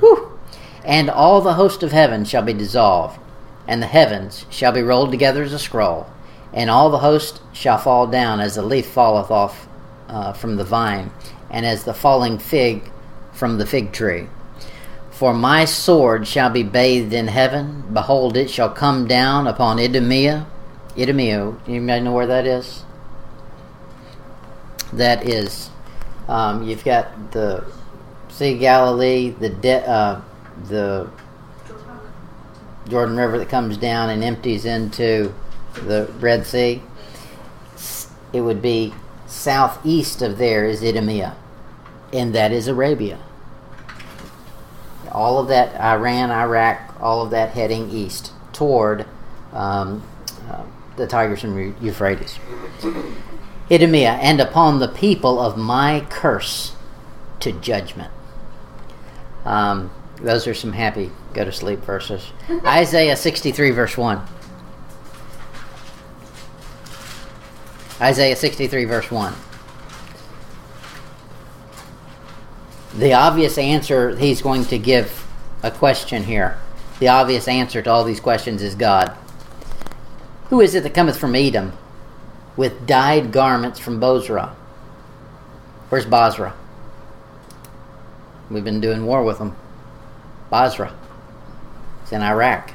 Whew. 0.00 0.36
And 0.84 1.08
all 1.08 1.40
the 1.40 1.54
host 1.54 1.84
of 1.84 1.92
heaven 1.92 2.24
shall 2.24 2.42
be 2.42 2.52
dissolved, 2.52 3.18
and 3.68 3.80
the 3.80 3.86
heavens 3.86 4.46
shall 4.50 4.72
be 4.72 4.82
rolled 4.82 5.12
together 5.12 5.44
as 5.44 5.52
a 5.52 5.58
scroll, 5.60 6.08
and 6.52 6.68
all 6.68 6.90
the 6.90 6.98
host 6.98 7.40
shall 7.52 7.78
fall 7.78 8.08
down 8.08 8.40
as 8.40 8.56
the 8.56 8.62
leaf 8.62 8.86
falleth 8.86 9.30
off 9.30 9.68
uh, 10.08 10.32
from 10.32 10.56
the 10.56 10.64
vine, 10.64 11.12
and 11.48 11.64
as 11.64 11.84
the 11.84 11.94
falling 11.94 12.38
fig 12.38 12.90
from 13.32 13.58
the 13.58 13.66
fig 13.66 13.92
tree. 13.92 14.26
For 15.10 15.32
my 15.32 15.64
sword 15.64 16.26
shall 16.26 16.50
be 16.50 16.64
bathed 16.64 17.12
in 17.12 17.28
heaven. 17.28 17.84
Behold, 17.92 18.36
it 18.36 18.50
shall 18.50 18.70
come 18.70 19.06
down 19.06 19.46
upon 19.46 19.78
Idumea. 19.78 20.46
Idumea, 20.98 21.54
you 21.68 21.80
may 21.80 22.00
know 22.00 22.12
where 22.12 22.26
that 22.26 22.44
is? 22.44 22.82
That 24.96 25.28
is 25.28 25.70
um, 26.28 26.62
you've 26.62 26.84
got 26.84 27.32
the 27.32 27.64
Sea 28.28 28.54
of 28.54 28.60
Galilee, 28.60 29.30
the 29.30 29.50
de- 29.50 29.88
uh, 29.88 30.20
the 30.68 31.08
Jordan 32.88 33.16
River 33.16 33.38
that 33.38 33.48
comes 33.48 33.76
down 33.76 34.10
and 34.10 34.24
empties 34.24 34.64
into 34.64 35.32
the 35.74 36.10
Red 36.18 36.46
Sea. 36.46 36.82
It 38.32 38.40
would 38.40 38.60
be 38.60 38.94
southeast 39.26 40.22
of 40.22 40.38
there 40.38 40.64
is 40.64 40.82
Idumea, 40.82 41.36
and 42.12 42.34
that 42.34 42.52
is 42.52 42.68
Arabia. 42.68 43.18
All 45.12 45.38
of 45.38 45.48
that, 45.48 45.80
Iran, 45.80 46.30
Iraq, 46.30 47.00
all 47.00 47.22
of 47.22 47.30
that 47.30 47.50
heading 47.50 47.90
east 47.90 48.32
toward 48.52 49.06
um, 49.52 50.02
uh, 50.50 50.64
the 50.96 51.06
Tigris 51.06 51.44
and 51.44 51.80
Euphrates. 51.80 52.38
Idumea, 53.70 54.12
and 54.12 54.40
upon 54.40 54.78
the 54.78 54.88
people 54.88 55.40
of 55.40 55.56
my 55.56 56.06
curse 56.10 56.74
to 57.40 57.52
judgment. 57.52 58.12
Um, 59.44 59.90
those 60.16 60.46
are 60.46 60.54
some 60.54 60.72
happy 60.72 61.10
go 61.32 61.44
to 61.44 61.52
sleep 61.52 61.80
verses. 61.80 62.30
Isaiah 62.64 63.16
63, 63.16 63.70
verse 63.70 63.96
1. 63.96 64.20
Isaiah 68.00 68.36
63, 68.36 68.84
verse 68.84 69.10
1. 69.10 69.34
The 72.96 73.12
obvious 73.12 73.58
answer 73.58 74.16
he's 74.16 74.40
going 74.40 74.64
to 74.66 74.78
give 74.78 75.26
a 75.62 75.70
question 75.70 76.24
here. 76.24 76.58
The 77.00 77.08
obvious 77.08 77.48
answer 77.48 77.82
to 77.82 77.90
all 77.90 78.04
these 78.04 78.20
questions 78.20 78.62
is 78.62 78.74
God. 78.74 79.16
Who 80.50 80.60
is 80.60 80.74
it 80.74 80.82
that 80.84 80.94
cometh 80.94 81.18
from 81.18 81.34
Edom? 81.34 81.72
With 82.56 82.86
dyed 82.86 83.32
garments 83.32 83.78
from 83.78 84.00
Bozrah. 84.00 84.54
Where's 85.88 86.06
Basra? 86.06 86.54
We've 88.50 88.64
been 88.64 88.80
doing 88.80 89.06
war 89.06 89.24
with 89.24 89.38
them. 89.38 89.56
Basra. 90.50 90.94
It's 92.02 92.12
in 92.12 92.22
Iraq. 92.22 92.72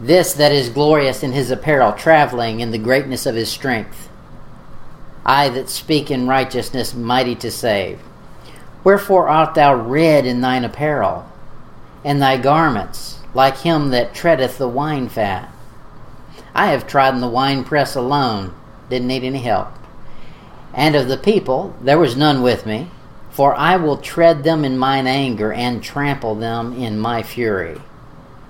This 0.00 0.34
that 0.34 0.52
is 0.52 0.68
glorious 0.68 1.22
in 1.22 1.32
his 1.32 1.50
apparel, 1.50 1.92
traveling 1.92 2.60
in 2.60 2.70
the 2.70 2.78
greatness 2.78 3.24
of 3.24 3.34
his 3.34 3.48
strength. 3.48 4.10
I 5.24 5.48
that 5.48 5.70
speak 5.70 6.10
in 6.10 6.28
righteousness, 6.28 6.94
mighty 6.94 7.34
to 7.36 7.50
save. 7.50 8.00
Wherefore 8.84 9.28
art 9.28 9.54
thou 9.54 9.74
red 9.74 10.26
in 10.26 10.42
thine 10.42 10.64
apparel, 10.64 11.26
and 12.04 12.20
thy 12.20 12.36
garments 12.36 13.18
like 13.34 13.58
him 13.58 13.90
that 13.90 14.14
treadeth 14.14 14.58
the 14.58 14.68
wine 14.68 15.08
fat? 15.08 15.50
I 16.56 16.68
have 16.68 16.86
trodden 16.86 17.20
the 17.20 17.28
winepress 17.28 17.94
alone, 17.94 18.54
didn't 18.88 19.08
need 19.08 19.24
any 19.24 19.40
help. 19.40 19.68
And 20.72 20.96
of 20.96 21.06
the 21.06 21.18
people 21.18 21.76
there 21.82 21.98
was 21.98 22.16
none 22.16 22.40
with 22.40 22.64
me, 22.64 22.90
for 23.30 23.54
I 23.54 23.76
will 23.76 23.98
tread 23.98 24.42
them 24.42 24.64
in 24.64 24.78
mine 24.78 25.06
anger 25.06 25.52
and 25.52 25.82
trample 25.82 26.34
them 26.34 26.72
in 26.72 26.98
my 26.98 27.22
fury. 27.22 27.78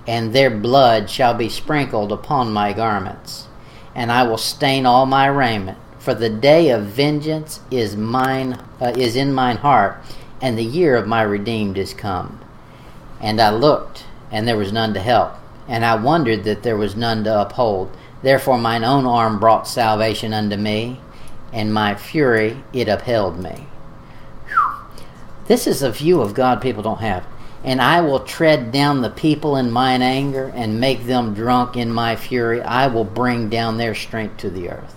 And 0.07 0.31
their 0.31 0.49
blood 0.49 1.09
shall 1.09 1.33
be 1.33 1.49
sprinkled 1.49 2.13
upon 2.13 2.53
my 2.53 2.71
garments, 2.71 3.47
and 3.93 4.09
I 4.09 4.23
will 4.23 4.37
stain 4.37 4.85
all 4.85 5.05
my 5.05 5.27
raiment. 5.27 5.77
For 5.99 6.13
the 6.13 6.29
day 6.29 6.69
of 6.69 6.85
vengeance 6.85 7.59
is 7.69 7.97
mine 7.97 8.53
uh, 8.79 8.93
is 8.95 9.17
in 9.17 9.33
mine 9.33 9.57
heart, 9.57 10.01
and 10.41 10.57
the 10.57 10.63
year 10.63 10.95
of 10.95 11.07
my 11.07 11.23
redeemed 11.23 11.77
is 11.77 11.93
come. 11.93 12.39
And 13.19 13.41
I 13.41 13.49
looked, 13.49 14.05
and 14.31 14.47
there 14.47 14.55
was 14.55 14.71
none 14.71 14.93
to 14.93 15.01
help, 15.01 15.33
and 15.67 15.85
I 15.85 15.95
wondered 15.95 16.43
that 16.45 16.63
there 16.63 16.77
was 16.77 16.95
none 16.95 17.23
to 17.25 17.41
uphold. 17.41 17.95
Therefore 18.21 18.57
mine 18.57 18.83
own 18.83 19.05
arm 19.05 19.39
brought 19.39 19.67
salvation 19.67 20.33
unto 20.33 20.57
me, 20.57 20.99
and 21.53 21.73
my 21.73 21.95
fury 21.95 22.63
it 22.73 22.87
upheld 22.87 23.39
me. 23.39 23.67
This 25.47 25.67
is 25.67 25.81
a 25.81 25.91
view 25.91 26.21
of 26.21 26.33
God 26.33 26.61
people 26.61 26.83
don't 26.83 26.99
have. 26.99 27.25
And 27.63 27.81
I 27.81 28.01
will 28.01 28.19
tread 28.19 28.71
down 28.71 29.01
the 29.01 29.09
people 29.09 29.55
in 29.57 29.71
mine 29.71 30.01
anger 30.01 30.51
and 30.55 30.79
make 30.79 31.05
them 31.05 31.33
drunk 31.33 31.75
in 31.75 31.91
my 31.91 32.15
fury. 32.15 32.61
I 32.61 32.87
will 32.87 33.03
bring 33.03 33.49
down 33.49 33.77
their 33.77 33.95
strength 33.95 34.37
to 34.37 34.49
the 34.49 34.69
earth. 34.69 34.95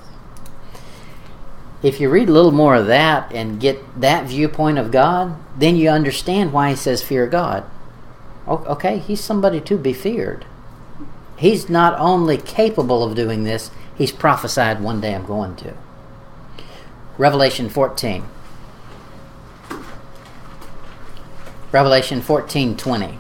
If 1.83 2.01
you 2.01 2.11
read 2.11 2.29
a 2.29 2.33
little 2.33 2.53
more 2.53 2.75
of 2.75 2.87
that 2.89 3.33
and 3.33 3.61
get 3.61 4.01
that 4.01 4.27
viewpoint 4.27 4.79
of 4.79 4.91
God, 4.91 5.37
then 5.57 5.77
you 5.77 5.89
understand 5.89 6.53
why 6.53 6.71
he 6.71 6.77
says 6.77 7.03
fear 7.03 7.27
God. 7.27 7.65
Okay, 8.47 8.99
he's 8.99 9.21
somebody 9.21 9.61
to 9.63 9.79
be 9.79 9.93
feared. 9.93 10.45
He's 11.41 11.71
not 11.71 11.99
only 11.99 12.37
capable 12.37 13.03
of 13.03 13.15
doing 13.15 13.45
this, 13.45 13.71
he's 13.97 14.13
prophesied 14.13 14.83
one 14.83 15.01
day 15.01 15.15
I'm 15.15 15.25
going 15.25 15.57
to. 15.57 15.73
Revelation 17.17 17.71
14. 17.71 18.25
Revelation 21.73 22.21
14:20. 22.21 23.17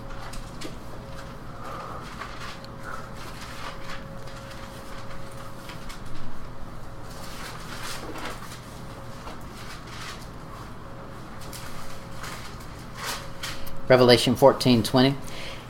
Revelation 13.88 14.36
14:20. 14.36 15.14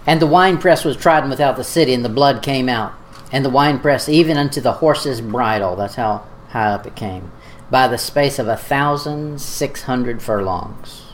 And 0.07 0.21
the 0.21 0.27
winepress 0.27 0.85
was 0.85 0.97
trodden 0.97 1.31
without 1.31 1.57
the 1.57 1.65
city, 1.65 1.95
and 1.95 2.05
the 2.05 2.09
blood 2.09 2.43
came 2.43 2.69
out, 2.69 2.95
and 3.31 3.45
the 3.45 3.51
winepress 3.51 4.09
even 4.09 4.37
unto 4.37 4.61
the 4.61 4.75
horse's 4.75 5.21
bridle. 5.21 5.77
That's 5.77 5.97
how 5.97 6.27
high 6.49 6.71
up 6.71 6.87
it 6.87 6.97
came, 6.97 7.31
by 7.71 7.87
the 7.87 7.99
space 7.99 8.39
of 8.39 8.49
a 8.49 8.57
thousand 8.57 9.41
six 9.41 9.83
hundred 9.83 10.23
furlongs 10.23 11.11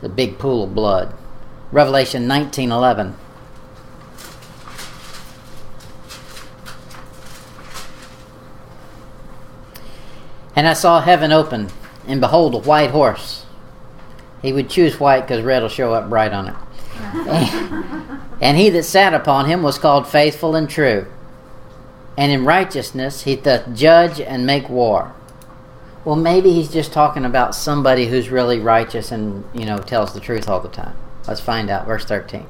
the 0.00 0.08
big 0.08 0.38
pool 0.38 0.64
of 0.64 0.74
blood. 0.74 1.14
Revelation 1.72 2.26
19:11. 2.26 3.14
And 10.56 10.66
I 10.66 10.72
saw 10.72 11.00
heaven 11.00 11.32
open, 11.32 11.68
and 12.06 12.20
behold, 12.20 12.54
a 12.54 12.58
white 12.58 12.90
horse. 12.90 13.46
He 14.42 14.52
would 14.52 14.68
choose 14.68 14.98
white 14.98 15.22
because 15.22 15.42
red 15.42 15.62
will 15.62 15.68
show 15.68 15.94
up 15.94 16.08
bright 16.08 16.32
on 16.32 16.48
it. 16.48 16.54
And 18.40 18.56
he 18.56 18.70
that 18.70 18.84
sat 18.84 19.14
upon 19.14 19.46
him 19.46 19.62
was 19.62 19.78
called 19.78 20.06
faithful 20.06 20.54
and 20.54 20.68
true. 20.68 21.06
And 22.16 22.30
in 22.32 22.44
righteousness 22.44 23.22
he 23.22 23.36
doth 23.36 23.74
judge 23.74 24.20
and 24.20 24.46
make 24.46 24.68
war. 24.68 25.14
Well, 26.04 26.16
maybe 26.16 26.52
he's 26.52 26.72
just 26.72 26.92
talking 26.92 27.24
about 27.24 27.54
somebody 27.54 28.06
who's 28.06 28.30
really 28.30 28.58
righteous 28.58 29.12
and, 29.12 29.44
you 29.54 29.66
know, 29.66 29.78
tells 29.78 30.14
the 30.14 30.20
truth 30.20 30.48
all 30.48 30.60
the 30.60 30.68
time. 30.68 30.96
Let's 31.28 31.40
find 31.40 31.68
out. 31.68 31.86
Verse 31.86 32.04
13. 32.04 32.46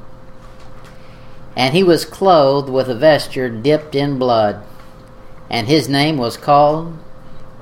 And 1.56 1.74
he 1.74 1.82
was 1.82 2.04
clothed 2.04 2.70
with 2.70 2.88
a 2.88 2.94
vesture 2.94 3.48
dipped 3.48 3.94
in 3.96 4.18
blood, 4.18 4.64
and 5.50 5.66
his 5.66 5.88
name 5.88 6.16
was 6.16 6.36
called 6.36 6.96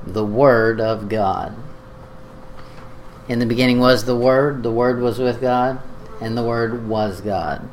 the 0.05 0.25
Word 0.25 0.79
of 0.79 1.09
God. 1.09 1.55
In 3.27 3.39
the 3.39 3.47
beginning 3.47 3.79
was 3.79 4.05
the 4.05 4.15
Word, 4.15 4.61
the 4.61 4.71
Word 4.71 4.99
was 4.99 5.17
with 5.17 5.41
God, 5.41 5.81
and 6.21 6.37
the 6.37 6.43
Word 6.43 6.87
was 6.87 7.21
God. 7.21 7.67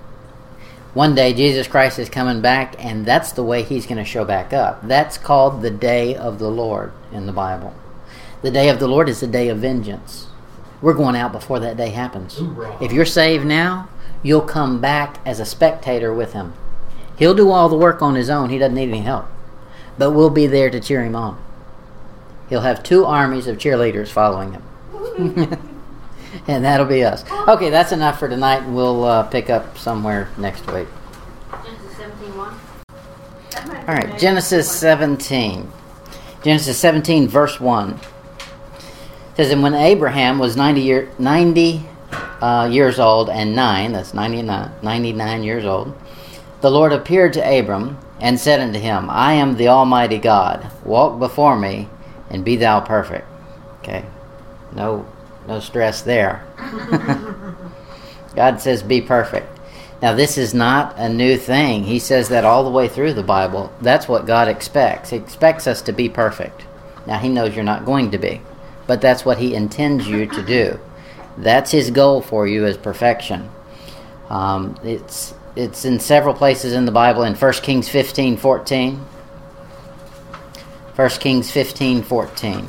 One 0.95 1.15
day 1.15 1.35
Jesus 1.35 1.69
Christ 1.69 1.99
is 1.99 2.09
coming 2.09 2.41
back, 2.41 2.83
and 2.83 3.05
that's 3.05 3.33
the 3.33 3.43
way 3.43 3.63
he's 3.63 3.87
going 3.87 3.99
to 3.99 4.05
show 4.05 4.25
back 4.25 4.55
up. 4.55 4.87
That's 4.87 5.19
called 5.19 5.61
the 5.61 5.71
day 5.71 6.15
of 6.15 6.39
the 6.39 6.51
Lord 6.51 6.93
in 7.13 7.27
the 7.27 7.33
Bible. 7.33 7.75
The 8.41 8.51
day 8.51 8.71
of 8.71 8.79
the 8.79 8.89
Lord 8.89 9.09
is 9.09 9.21
the 9.21 9.27
day 9.27 9.49
of 9.49 9.59
vengeance. 9.59 10.27
We're 10.81 10.95
going 10.95 11.17
out 11.17 11.33
before 11.33 11.61
that 11.61 11.77
day 11.77 11.91
happens. 11.91 12.41
If 12.81 12.93
you're 12.93 13.05
saved 13.05 13.45
now, 13.45 13.89
you'll 14.23 14.41
come 14.41 14.81
back 14.81 15.21
as 15.27 15.39
a 15.39 15.45
spectator 15.45 16.15
with 16.15 16.33
him. 16.33 16.55
He'll 17.19 17.35
do 17.35 17.51
all 17.51 17.69
the 17.69 17.77
work 17.77 18.01
on 18.01 18.15
his 18.15 18.31
own. 18.31 18.51
He 18.51 18.59
doesn't 18.59 18.75
need 18.75 18.89
any 18.89 19.01
help. 19.01 19.27
But 19.99 20.13
we'll 20.13 20.31
be 20.31 20.47
there 20.47 20.71
to 20.71 20.81
cheer 20.81 21.05
him 21.05 21.17
on. 21.17 21.39
He'll 22.49 22.61
have 22.61 22.83
two 22.83 23.05
armies 23.05 23.47
of 23.47 23.59
cheerleaders 23.59 24.09
following 24.09 24.53
him. 24.53 25.59
and 26.47 26.65
that'll 26.65 26.87
be 26.87 27.05
us. 27.05 27.25
Okay, 27.49 27.71
that's 27.71 27.93
enough 27.93 28.19
for 28.19 28.29
tonight, 28.29 28.63
and 28.63 28.75
we'll 28.75 29.05
uh, 29.05 29.23
pick 29.25 29.51
up 29.51 29.79
somewhere 29.79 30.29
next 30.39 30.67
week. 30.73 30.89
Genesis 31.65 31.97
17 31.97 32.37
1. 32.37 32.59
That 33.51 33.69
might 33.69 33.73
be 33.73 33.89
All 33.89 33.95
right, 33.95 34.19
Genesis 34.19 34.71
17. 34.71 35.73
Genesis 36.43 36.79
17, 36.79 37.27
verse 37.27 37.59
1 37.59 37.99
says, 39.35 39.51
And 39.51 39.63
when 39.63 39.75
Abraham 39.75 40.39
was 40.39 40.57
90, 40.57 40.81
year, 40.81 41.11
90 41.19 41.83
uh, 42.41 42.69
years 42.71 43.01
old 43.01 43.29
and 43.29 43.57
9, 43.57 43.93
that's 43.93 44.15
99, 44.15 44.71
99 44.83 45.43
years 45.43 45.65
old, 45.65 45.97
the 46.61 46.71
Lord 46.71 46.93
appeared 46.93 47.33
to 47.33 47.41
Abram 47.59 47.99
and 48.21 48.39
said 48.39 48.61
unto 48.61 48.79
him, 48.79 49.11
I 49.11 49.35
am 49.35 49.57
the 49.57 49.69
Almighty 49.69 50.19
God. 50.19 50.71
Walk 50.85 51.19
before 51.19 51.57
me 51.57 51.89
and 52.31 52.45
be 52.45 52.57
thou 52.57 52.81
perfect. 52.81 53.27
Okay, 53.81 54.05
no, 54.73 55.07
no 55.47 55.61
stress 55.61 56.03
there. 56.03 56.45
God 58.35 58.61
says, 58.61 58.83
be 58.83 59.01
perfect. 59.01 59.49
Now, 60.03 60.15
this 60.15 60.37
is 60.37 60.53
not 60.53 60.95
a 60.99 61.09
new 61.09 61.39
thing. 61.39 61.85
He 61.85 61.99
says 61.99 62.29
that 62.29 62.45
all 62.45 62.65
the 62.65 62.71
way 62.71 62.87
through 62.89 63.15
the 63.15 63.23
Bible. 63.23 63.73
That's 63.81 64.07
what 64.07 64.27
God 64.27 64.49
expects. 64.49 65.11
He 65.11 65.17
expects 65.17 65.67
us 65.67 65.81
to 65.83 65.93
be 65.93 66.09
perfect. 66.09 66.65
Now, 67.07 67.19
He 67.19 67.31
knows 67.31 67.55
you're 67.55 67.65
not 67.65 67.87
going 67.87 68.11
to 68.11 68.19
be, 68.19 68.43
but 68.87 69.01
that's 69.01 69.25
what 69.25 69.39
He 69.39 69.55
intends 69.55 70.07
you 70.07 70.27
to 70.27 70.43
do. 70.43 70.79
That's 71.39 71.71
His 71.71 71.91
goal 71.91 72.21
for 72.21 72.47
you 72.47 72.67
is 72.67 72.77
perfection. 72.77 73.49
Um, 74.29 74.79
it's 74.83 75.35
it's 75.55 75.87
in 75.87 76.01
several 76.01 76.35
places 76.35 76.75
in 76.75 76.85
the 76.85 76.93
Bible. 76.93 77.23
In 77.23 77.35
1 77.35 77.53
Kings 77.55 77.89
15, 77.89 78.37
14. 78.37 78.97
1 80.95 81.09
Kings 81.11 81.51
15, 81.51 82.03
14. 82.03 82.69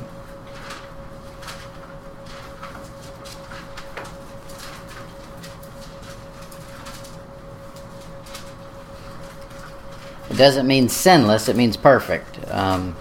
Doesn't 10.38 10.68
mean 10.68 10.88
sinless, 10.88 11.50
it 11.50 11.56
means 11.56 11.76
perfect. 11.76 12.40
Um, 12.52 12.96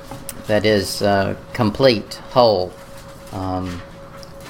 that 0.47 0.65
is 0.65 1.03
uh, 1.03 1.37
complete, 1.53 2.15
whole, 2.31 2.73
um, 3.33 3.83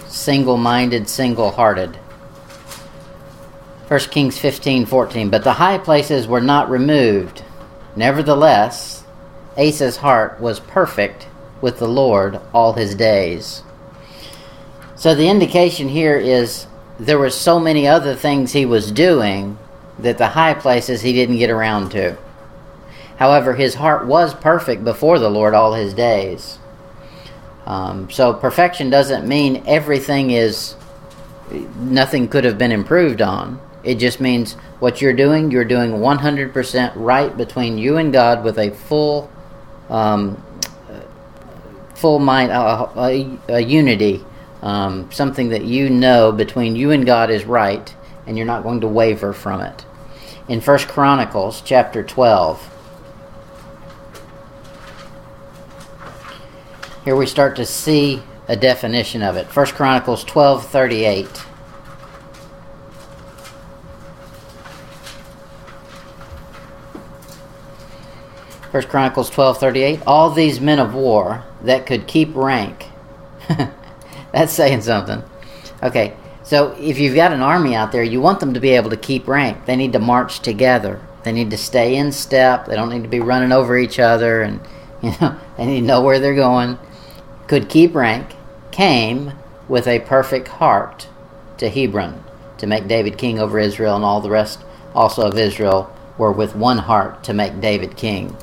single 0.06 0.56
minded, 0.56 1.08
single 1.08 1.50
hearted. 1.50 1.96
1 3.88 4.00
Kings 4.10 4.38
15 4.38 4.86
14. 4.86 5.30
But 5.30 5.44
the 5.44 5.54
high 5.54 5.78
places 5.78 6.26
were 6.26 6.40
not 6.40 6.70
removed. 6.70 7.42
Nevertheless, 7.94 9.04
Asa's 9.56 9.98
heart 9.98 10.40
was 10.40 10.60
perfect 10.60 11.28
with 11.60 11.78
the 11.78 11.88
Lord 11.88 12.40
all 12.52 12.72
his 12.72 12.94
days. 12.94 13.62
So 14.96 15.14
the 15.14 15.28
indication 15.28 15.88
here 15.88 16.16
is 16.16 16.66
there 16.98 17.18
were 17.18 17.30
so 17.30 17.60
many 17.60 17.86
other 17.86 18.14
things 18.14 18.52
he 18.52 18.66
was 18.66 18.90
doing 18.90 19.58
that 19.98 20.18
the 20.18 20.28
high 20.28 20.54
places 20.54 21.00
he 21.00 21.12
didn't 21.12 21.38
get 21.38 21.50
around 21.50 21.90
to. 21.90 22.16
However, 23.16 23.54
his 23.54 23.74
heart 23.74 24.06
was 24.06 24.34
perfect 24.34 24.84
before 24.84 25.18
the 25.18 25.30
Lord 25.30 25.54
all 25.54 25.72
his 25.72 25.94
days. 25.94 26.58
Um, 27.64 28.10
so 28.10 28.32
perfection 28.32 28.90
doesn't 28.90 29.26
mean 29.26 29.64
everything 29.66 30.30
is, 30.30 30.76
nothing 31.76 32.28
could 32.28 32.44
have 32.44 32.58
been 32.58 32.72
improved 32.72 33.22
on. 33.22 33.60
It 33.82 33.96
just 33.96 34.20
means 34.20 34.54
what 34.80 35.00
you're 35.00 35.12
doing, 35.12 35.50
you're 35.50 35.64
doing 35.64 35.92
100% 35.92 36.92
right 36.96 37.36
between 37.36 37.78
you 37.78 37.96
and 37.96 38.12
God 38.12 38.44
with 38.44 38.58
a 38.58 38.70
full, 38.70 39.30
um, 39.88 40.42
full 41.94 42.18
mind, 42.18 42.52
uh, 42.52 42.88
a, 42.96 43.38
a 43.48 43.60
unity, 43.60 44.24
um, 44.62 45.10
something 45.10 45.48
that 45.48 45.64
you 45.64 45.88
know 45.88 46.32
between 46.32 46.76
you 46.76 46.90
and 46.90 47.06
God 47.06 47.30
is 47.30 47.44
right, 47.44 47.94
and 48.26 48.36
you're 48.36 48.46
not 48.46 48.62
going 48.62 48.80
to 48.82 48.88
waver 48.88 49.32
from 49.32 49.60
it. 49.60 49.84
In 50.48 50.60
First 50.60 50.88
Chronicles 50.88 51.62
chapter 51.62 52.02
12, 52.02 52.75
here 57.06 57.14
we 57.14 57.24
start 57.24 57.54
to 57.54 57.64
see 57.64 58.20
a 58.48 58.56
definition 58.56 59.22
of 59.22 59.36
it. 59.36 59.46
First 59.46 59.76
Chronicles 59.76 60.24
12:38. 60.24 61.44
First 68.72 68.88
Chronicles 68.88 69.30
12:38 69.30 70.02
All 70.04 70.30
these 70.30 70.60
men 70.60 70.80
of 70.80 70.94
war 70.94 71.44
that 71.62 71.86
could 71.86 72.08
keep 72.08 72.34
rank. 72.34 72.86
That's 74.32 74.52
saying 74.52 74.82
something. 74.82 75.22
Okay. 75.84 76.14
So 76.42 76.74
if 76.80 76.98
you've 76.98 77.14
got 77.14 77.32
an 77.32 77.40
army 77.40 77.76
out 77.76 77.92
there, 77.92 78.02
you 78.02 78.20
want 78.20 78.40
them 78.40 78.52
to 78.52 78.60
be 78.60 78.70
able 78.70 78.90
to 78.90 78.96
keep 78.96 79.28
rank. 79.28 79.64
They 79.66 79.76
need 79.76 79.92
to 79.92 80.00
march 80.00 80.40
together. 80.40 81.00
They 81.22 81.30
need 81.30 81.52
to 81.52 81.56
stay 81.56 81.94
in 81.94 82.10
step. 82.10 82.66
They 82.66 82.74
don't 82.74 82.90
need 82.90 83.04
to 83.04 83.08
be 83.08 83.20
running 83.20 83.52
over 83.52 83.78
each 83.78 84.00
other 84.00 84.42
and 84.42 84.58
you 85.02 85.12
know, 85.20 85.38
they 85.56 85.66
need 85.66 85.80
to 85.82 85.86
know 85.86 86.02
where 86.02 86.18
they're 86.18 86.34
going. 86.34 86.78
Could 87.46 87.68
keep 87.68 87.94
rank 87.94 88.34
came 88.72 89.32
with 89.68 89.86
a 89.86 90.00
perfect 90.00 90.48
heart 90.48 91.08
to 91.58 91.68
Hebron 91.68 92.22
to 92.58 92.66
make 92.66 92.88
David 92.88 93.18
king 93.18 93.38
over 93.38 93.58
Israel, 93.58 93.96
and 93.96 94.04
all 94.04 94.20
the 94.20 94.30
rest 94.30 94.60
also 94.94 95.28
of 95.28 95.38
Israel 95.38 95.92
were 96.18 96.32
with 96.32 96.56
one 96.56 96.78
heart 96.78 97.24
to 97.24 97.34
make 97.34 97.60
David 97.60 97.96
king. 97.96 98.36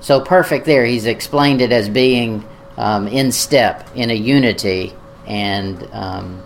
So 0.00 0.20
perfect 0.20 0.66
there, 0.66 0.84
he's 0.84 1.06
explained 1.06 1.60
it 1.60 1.72
as 1.72 1.88
being 1.88 2.46
um, 2.76 3.08
in 3.08 3.32
step, 3.32 3.88
in 3.94 4.10
a 4.10 4.14
unity, 4.14 4.92
and 5.26 5.88
um, 5.92 6.42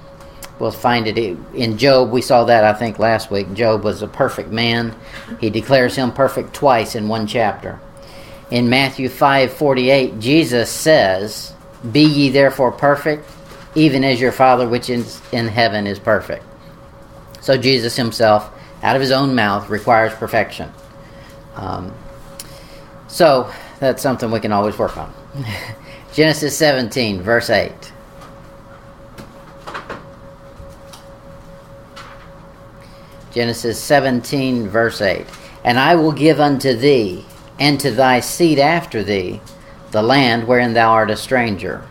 we'll 0.59 0.71
find 0.71 1.07
it 1.09 1.19
in 1.55 1.79
Job. 1.79 2.11
We 2.11 2.23
saw 2.23 2.45
that, 2.45 2.65
I 2.65 2.75
think, 2.75 2.99
last 2.99 3.31
week. 3.31 3.53
Job 3.55 3.83
was 3.83 4.03
a 4.03 4.09
perfect 4.09 4.51
man. 4.51 4.95
He 5.41 5.51
declares 5.51 5.97
him 5.97 6.13
perfect 6.13 6.55
twice 6.55 6.95
in 6.95 7.09
one 7.09 7.27
chapter. 7.27 7.81
In 8.51 8.69
Matthew 8.69 9.09
5 9.09 9.53
48, 9.53 10.19
Jesus 10.21 10.71
says, 10.71 11.55
Be 11.93 12.03
ye 12.03 12.31
therefore 12.31 12.73
perfect, 12.73 13.29
even 13.75 14.05
as 14.05 14.21
your 14.21 14.33
Father 14.33 14.69
which 14.69 14.91
is 14.91 15.21
in 15.33 15.47
heaven 15.49 15.87
is 15.87 15.99
perfect. 15.99 16.45
So 17.41 17.57
Jesus 17.57 17.97
himself, 17.97 18.51
out 18.83 18.97
of 18.97 19.03
his 19.03 19.13
own 19.13 19.35
mouth, 19.35 19.71
requires 19.71 20.13
perfection. 20.15 20.71
Um, 21.55 21.95
so 23.07 23.53
that's 23.81 24.03
something 24.03 24.31
we 24.31 24.41
can 24.41 24.53
always 24.53 24.77
work 24.79 24.97
on. 24.97 25.13
Genesis 26.13 26.57
17, 26.57 27.23
verse 27.23 27.51
8. 27.51 27.73
Genesis 33.33 33.81
17, 33.81 34.69
verse 34.69 35.01
8. 35.01 35.27
And 35.65 35.79
I 35.79 35.95
will 35.95 36.13
give 36.13 36.41
unto 36.41 36.75
thee, 36.75 37.25
and 37.61 37.79
to 37.81 37.91
thy 37.91 38.21
seed 38.21 38.59
after 38.59 39.05
thee, 39.05 39.41
the 39.91 40.03
land 40.03 40.47
wherein 40.47 40.75
thou 40.75 40.91
art 40.91 41.11
a 41.11 41.17
stranger, 41.17 41.83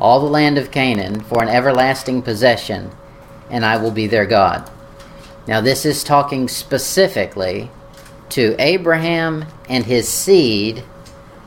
all 0.00 0.20
the 0.20 0.26
land 0.26 0.58
of 0.58 0.70
Canaan, 0.70 1.20
for 1.20 1.42
an 1.42 1.48
everlasting 1.48 2.22
possession, 2.22 2.90
and 3.50 3.64
I 3.64 3.76
will 3.76 3.90
be 3.90 4.06
their 4.06 4.26
God. 4.26 4.70
Now, 5.46 5.60
this 5.60 5.84
is 5.84 6.02
talking 6.02 6.48
specifically 6.48 7.70
to 8.30 8.56
Abraham 8.58 9.44
and 9.68 9.84
his 9.84 10.08
seed 10.08 10.82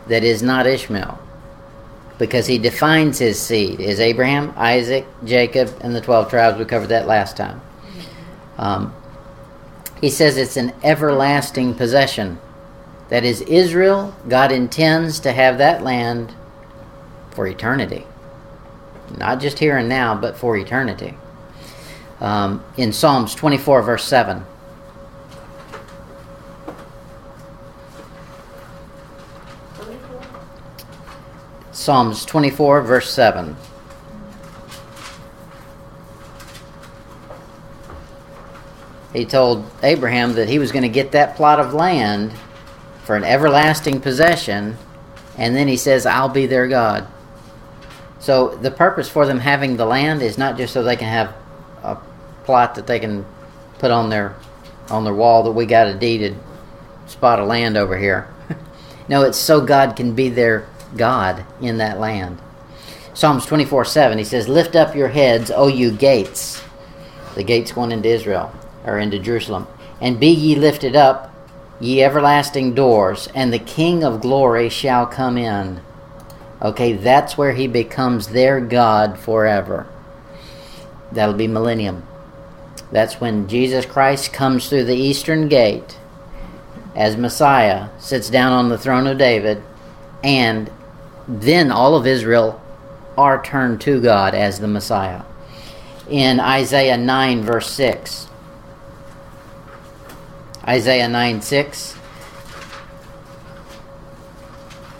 that 0.07 0.23
is 0.23 0.41
not 0.41 0.67
Ishmael. 0.67 1.19
Because 2.17 2.47
he 2.47 2.57
defines 2.57 3.19
his 3.19 3.39
seed 3.39 3.79
is 3.79 3.99
Abraham, 3.99 4.53
Isaac, 4.55 5.05
Jacob, 5.23 5.75
and 5.81 5.95
the 5.95 6.01
12 6.01 6.29
tribes. 6.29 6.57
We 6.57 6.65
covered 6.65 6.87
that 6.87 7.07
last 7.07 7.37
time. 7.37 7.61
Um, 8.57 8.93
he 10.01 10.09
says 10.09 10.37
it's 10.37 10.57
an 10.57 10.73
everlasting 10.83 11.75
possession. 11.75 12.39
That 13.09 13.23
is, 13.23 13.41
Israel, 13.41 14.13
God 14.27 14.51
intends 14.51 15.19
to 15.21 15.31
have 15.31 15.57
that 15.59 15.83
land 15.83 16.33
for 17.31 17.47
eternity. 17.47 18.05
Not 19.17 19.39
just 19.39 19.59
here 19.59 19.77
and 19.77 19.87
now, 19.87 20.15
but 20.15 20.35
for 20.35 20.57
eternity. 20.57 21.15
Um, 22.19 22.63
in 22.75 22.91
Psalms 22.91 23.33
24, 23.35 23.81
verse 23.83 24.03
7. 24.03 24.45
Psalms 31.71 32.25
24, 32.25 32.81
verse 32.81 33.09
7. 33.09 33.55
He 39.13 39.25
told 39.25 39.65
Abraham 39.83 40.33
that 40.33 40.49
he 40.49 40.59
was 40.59 40.73
going 40.73 40.83
to 40.83 40.89
get 40.89 41.13
that 41.13 41.37
plot 41.37 41.61
of 41.61 41.73
land 41.73 42.33
for 43.07 43.15
an 43.15 43.23
everlasting 43.23 44.01
possession, 44.01 44.77
and 45.37 45.55
then 45.55 45.69
he 45.69 45.77
says, 45.77 46.05
I'll 46.05 46.27
be 46.27 46.45
their 46.45 46.67
God. 46.67 47.07
So 48.19 48.49
the 48.57 48.69
purpose 48.69 49.07
for 49.07 49.25
them 49.25 49.39
having 49.39 49.77
the 49.77 49.85
land 49.85 50.21
is 50.21 50.37
not 50.37 50.57
just 50.57 50.73
so 50.73 50.83
they 50.83 50.97
can 50.97 51.07
have 51.07 51.33
a 51.83 51.97
plot 52.43 52.75
that 52.75 52.85
they 52.85 52.99
can 52.99 53.25
put 53.79 53.91
on 53.91 54.09
their 54.09 54.35
on 54.89 55.05
their 55.05 55.13
wall 55.13 55.43
that 55.43 55.51
we 55.51 55.65
got 55.65 55.87
a 55.87 55.93
deeded 55.93 56.35
spot 57.05 57.39
of 57.39 57.47
land 57.47 57.77
over 57.77 57.97
here. 57.97 58.27
no, 59.07 59.23
it's 59.23 59.37
so 59.37 59.61
God 59.61 59.95
can 59.95 60.13
be 60.13 60.27
their 60.27 60.67
God 60.97 61.45
in 61.61 61.77
that 61.77 61.99
land. 61.99 62.39
Psalms 63.13 63.45
24 63.45 63.85
7, 63.85 64.17
he 64.17 64.23
says, 64.25 64.49
Lift 64.49 64.75
up 64.75 64.95
your 64.95 65.07
heads, 65.07 65.49
O 65.49 65.67
you 65.67 65.91
gates. 65.91 66.61
The 67.35 67.43
gates 67.43 67.71
going 67.71 67.93
into 67.93 68.09
Israel, 68.09 68.53
or 68.85 68.99
into 68.99 69.17
Jerusalem. 69.17 69.65
And 70.01 70.19
be 70.19 70.27
ye 70.27 70.55
lifted 70.55 70.95
up, 70.95 71.26
ye 71.79 72.03
everlasting 72.03 72.73
doors, 72.73 73.27
and 73.35 73.51
the 73.53 73.59
King 73.59 74.03
of 74.03 74.21
glory 74.21 74.69
shall 74.69 75.05
come 75.05 75.37
in. 75.37 75.81
Okay, 76.61 76.93
that's 76.93 77.37
where 77.37 77.53
he 77.53 77.67
becomes 77.67 78.29
their 78.29 78.59
God 78.59 79.19
forever. 79.19 79.87
That'll 81.11 81.35
be 81.35 81.47
millennium. 81.47 82.07
That's 82.91 83.21
when 83.21 83.47
Jesus 83.47 83.85
Christ 83.85 84.33
comes 84.33 84.69
through 84.69 84.85
the 84.85 84.95
eastern 84.95 85.47
gate 85.47 85.97
as 86.95 87.15
Messiah, 87.15 87.89
sits 87.99 88.29
down 88.29 88.53
on 88.53 88.69
the 88.69 88.77
throne 88.77 89.05
of 89.05 89.19
David, 89.19 89.61
and 90.23 90.71
then 91.27 91.71
all 91.71 91.95
of 91.95 92.07
Israel 92.07 92.59
are 93.17 93.43
turned 93.43 93.81
to 93.81 94.01
God 94.01 94.33
as 94.33 94.59
the 94.59 94.67
Messiah. 94.67 95.23
In 96.09 96.39
Isaiah 96.39 96.97
9, 96.97 97.43
verse 97.43 97.69
6. 97.69 98.27
Isaiah 100.67 101.07
9, 101.07 101.41
6. 101.41 101.97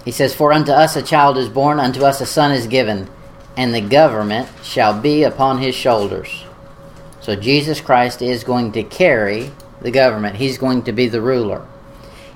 He 0.06 0.12
says, 0.12 0.34
For 0.34 0.54
unto 0.54 0.72
us 0.72 0.96
a 0.96 1.02
child 1.02 1.38
is 1.38 1.50
born, 1.50 1.80
unto 1.80 2.06
us 2.06 2.22
a 2.22 2.26
son 2.26 2.54
is 2.54 2.68
given, 2.68 3.10
and 3.58 3.74
the 3.74 3.82
government 3.82 4.48
shall 4.64 4.98
be 5.00 5.24
upon 5.24 5.58
his 5.58 5.76
shoulders. 5.76 6.46
So 7.20 7.36
Jesus 7.36 7.82
Christ 7.82 8.22
is 8.22 8.46
going 8.46 8.72
to 8.72 8.84
carry 8.84 9.52
the 9.82 9.92
government, 9.92 10.38
he's 10.38 10.58
going 10.58 10.84
to 10.84 10.94
be 10.94 11.08
the 11.08 11.22
ruler. 11.22 11.68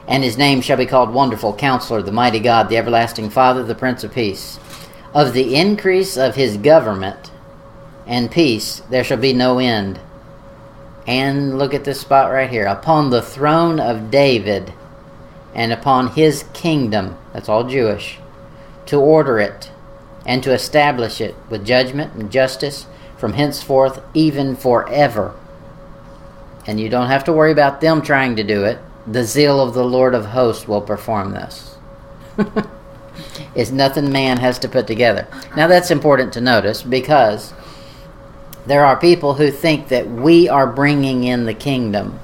And 0.07 0.23
his 0.23 0.37
name 0.37 0.59
shall 0.59 0.75
be 0.75 0.85
called 0.85 1.13
Wonderful 1.13 1.55
Counselor, 1.55 2.01
the 2.01 2.11
Mighty 2.11 2.39
God, 2.39 2.67
the 2.67 2.75
Everlasting 2.75 3.29
Father, 3.29 3.63
the 3.63 3.75
Prince 3.75 4.03
of 4.03 4.13
Peace. 4.13 4.59
Of 5.13 5.33
the 5.33 5.55
increase 5.55 6.17
of 6.17 6.35
his 6.35 6.57
government 6.57 7.31
and 8.05 8.29
peace 8.29 8.81
there 8.89 9.05
shall 9.05 9.17
be 9.17 9.31
no 9.31 9.59
end. 9.59 9.99
And 11.07 11.57
look 11.57 11.73
at 11.73 11.83
this 11.83 11.99
spot 11.99 12.31
right 12.31 12.49
here. 12.49 12.65
Upon 12.65 13.09
the 13.09 13.21
throne 13.21 13.79
of 13.79 14.11
David 14.11 14.73
and 15.53 15.71
upon 15.71 16.11
his 16.11 16.45
kingdom, 16.53 17.17
that's 17.33 17.49
all 17.49 17.63
Jewish, 17.63 18.19
to 18.85 18.97
order 18.97 19.39
it 19.39 19.71
and 20.25 20.43
to 20.43 20.53
establish 20.53 21.19
it 21.19 21.35
with 21.49 21.65
judgment 21.65 22.13
and 22.13 22.31
justice 22.31 22.85
from 23.17 23.33
henceforth, 23.33 24.01
even 24.13 24.55
forever. 24.55 25.35
And 26.67 26.79
you 26.79 26.89
don't 26.89 27.07
have 27.07 27.23
to 27.25 27.33
worry 27.33 27.51
about 27.51 27.81
them 27.81 28.01
trying 28.01 28.35
to 28.35 28.43
do 28.43 28.63
it. 28.63 28.79
The 29.07 29.23
zeal 29.23 29.59
of 29.59 29.73
the 29.73 29.83
Lord 29.83 30.13
of 30.13 30.25
hosts 30.25 30.67
will 30.67 30.81
perform 30.81 31.31
this. 31.31 31.75
it's 33.55 33.71
nothing 33.71 34.11
man 34.11 34.37
has 34.37 34.59
to 34.59 34.69
put 34.69 34.87
together. 34.87 35.27
Now, 35.55 35.67
that's 35.67 35.91
important 35.91 36.33
to 36.33 36.41
notice 36.41 36.83
because 36.83 37.53
there 38.67 38.85
are 38.85 38.97
people 38.99 39.35
who 39.35 39.51
think 39.51 39.89
that 39.89 40.09
we 40.09 40.49
are 40.49 40.67
bringing 40.67 41.23
in 41.25 41.45
the 41.45 41.53
kingdom 41.55 42.19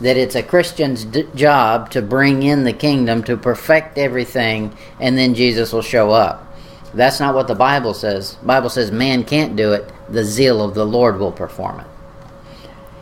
that 0.00 0.16
it's 0.16 0.34
a 0.36 0.42
Christian's 0.42 1.04
d- 1.04 1.28
job 1.34 1.90
to 1.92 2.02
bring 2.02 2.42
in 2.42 2.64
the 2.64 2.72
kingdom, 2.72 3.24
to 3.24 3.36
perfect 3.36 3.98
everything, 3.98 4.76
and 5.00 5.18
then 5.18 5.34
Jesus 5.34 5.72
will 5.72 5.82
show 5.82 6.10
up. 6.12 6.46
That's 6.94 7.20
not 7.20 7.34
what 7.34 7.48
the 7.48 7.54
Bible 7.54 7.94
says. 7.94 8.34
Bible 8.42 8.70
says 8.70 8.90
man 8.92 9.24
can't 9.24 9.56
do 9.56 9.72
it. 9.72 9.90
The 10.10 10.24
zeal 10.24 10.62
of 10.62 10.74
the 10.74 10.86
Lord 10.86 11.18
will 11.18 11.32
perform 11.32 11.80
it. 11.80 11.86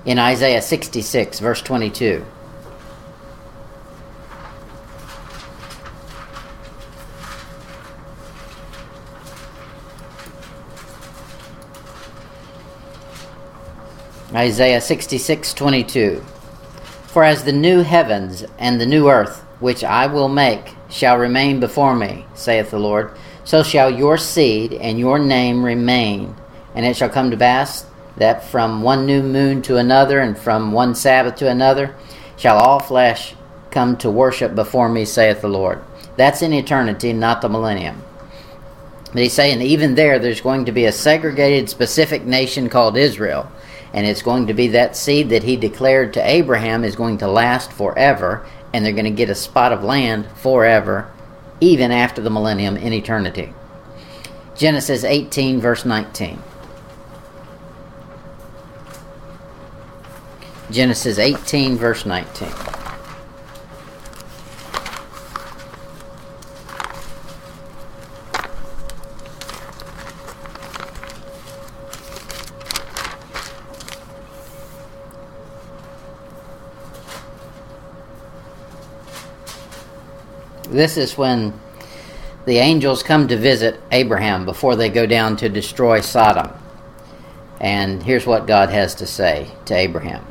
in 0.07 0.19
Isaiah 0.19 0.63
66, 0.63 1.41
verse 1.41 1.63
22. 1.63 2.25
Isaiah 14.35 14.81
66:22 14.81 16.21
For 17.07 17.23
as 17.23 17.45
the 17.45 17.53
new 17.53 17.83
heavens 17.83 18.45
and 18.59 18.81
the 18.81 18.87
new 18.87 19.09
earth, 19.09 19.45
which 19.61 19.85
I 19.85 20.07
will 20.09 20.29
make, 20.29 20.75
shall 20.89 21.19
remain 21.19 21.61
before 21.61 21.95
me, 21.95 22.27
saith 22.35 22.73
the 22.73 22.81
Lord, 22.81 23.13
so 23.45 23.63
shall 23.63 23.89
your 23.89 24.19
seed 24.19 24.73
and 24.73 24.99
your 24.99 25.21
name 25.21 25.65
remain. 25.65 26.35
And 26.75 26.85
it 26.85 26.97
shall 26.97 27.11
come 27.11 27.31
to 27.31 27.37
pass 27.37 27.87
that 28.17 28.43
from 28.43 28.83
one 28.83 29.07
new 29.07 29.23
moon 29.23 29.63
to 29.63 29.77
another, 29.77 30.19
and 30.19 30.37
from 30.37 30.73
one 30.73 30.97
Sabbath 30.97 31.37
to 31.37 31.49
another, 31.49 31.95
shall 32.37 32.59
all 32.59 32.81
flesh 32.81 33.37
come 33.71 33.97
to 33.99 34.11
worship 34.11 34.57
before 34.57 34.89
me, 34.89 35.05
saith 35.05 35.43
the 35.43 35.49
Lord. 35.49 35.79
That's 36.17 36.43
in 36.43 36.53
eternity, 36.53 37.13
not 37.13 37.41
the 37.41 37.49
millennium. 37.49 38.03
But 39.13 39.23
he's 39.23 39.33
saying 39.33 39.63
even 39.63 39.95
there, 39.95 40.19
there's 40.19 40.41
going 40.41 40.65
to 40.65 40.73
be 40.73 40.87
a 40.87 40.93
segregated, 40.93 41.71
specific 41.71 42.25
nation 42.25 42.69
called 42.69 42.97
Israel. 42.97 43.49
And 43.95 44.07
it's 44.07 44.23
going 44.23 44.49
to 44.49 44.55
be 44.55 44.69
that 44.69 44.97
seed 44.97 45.31
that 45.31 45.45
he 45.45 45.57
declared 45.57 46.13
to 46.15 46.29
Abraham 46.29 46.85
is 46.85 46.97
going 46.97 47.19
to 47.19 47.29
last 47.29 47.73
forever, 47.73 48.45
and 48.73 48.85
they're 48.85 48.93
going 48.93 49.05
to 49.05 49.11
get 49.11 49.31
a 49.31 49.35
spot 49.35 49.73
of 49.73 49.85
land 49.85 50.27
forever, 50.35 51.11
even 51.61 51.93
after 51.93 52.21
the 52.21 52.29
millennium 52.29 52.77
in 52.77 52.93
eternity. 52.93 53.55
Genesis 54.57 55.05
18, 55.05 55.61
verse 55.61 55.85
19. 55.85 56.43
Genesis 60.71 61.19
18, 61.19 61.77
verse 61.77 62.05
19. 62.05 62.84
This 80.75 80.97
is 80.97 81.17
when 81.17 81.53
the 82.47 82.59
angels 82.59 83.05
come 83.05 83.29
to 83.29 83.37
visit 83.37 83.81
Abraham 83.93 84.45
before 84.45 84.75
they 84.75 84.89
go 84.89 85.07
down 85.07 85.37
to 85.37 85.49
destroy 85.49 86.01
Sodom. 86.01 86.51
And 87.61 88.03
here's 88.03 88.27
what 88.27 88.49
God 88.49 88.71
has 88.71 88.97
to 88.97 89.07
say 89.07 89.53
to 89.67 89.75
Abraham 89.75 90.27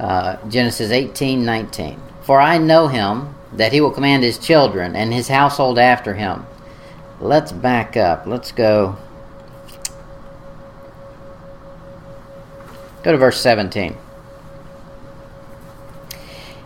uh, 0.00 0.36
Genesis 0.48 0.90
18 0.90 1.44
19. 1.44 2.02
For 2.22 2.40
I 2.40 2.58
know 2.58 2.88
him, 2.88 3.36
that 3.52 3.72
he 3.72 3.80
will 3.80 3.92
command 3.92 4.24
his 4.24 4.36
children 4.36 4.96
and 4.96 5.14
his 5.14 5.28
household 5.28 5.78
after 5.78 6.14
him. 6.14 6.44
Let's 7.20 7.52
back 7.52 7.96
up. 7.96 8.26
Let's 8.26 8.50
go. 8.50 8.96
Go 13.04 13.12
to 13.12 13.18
verse 13.18 13.40
17. 13.40 13.96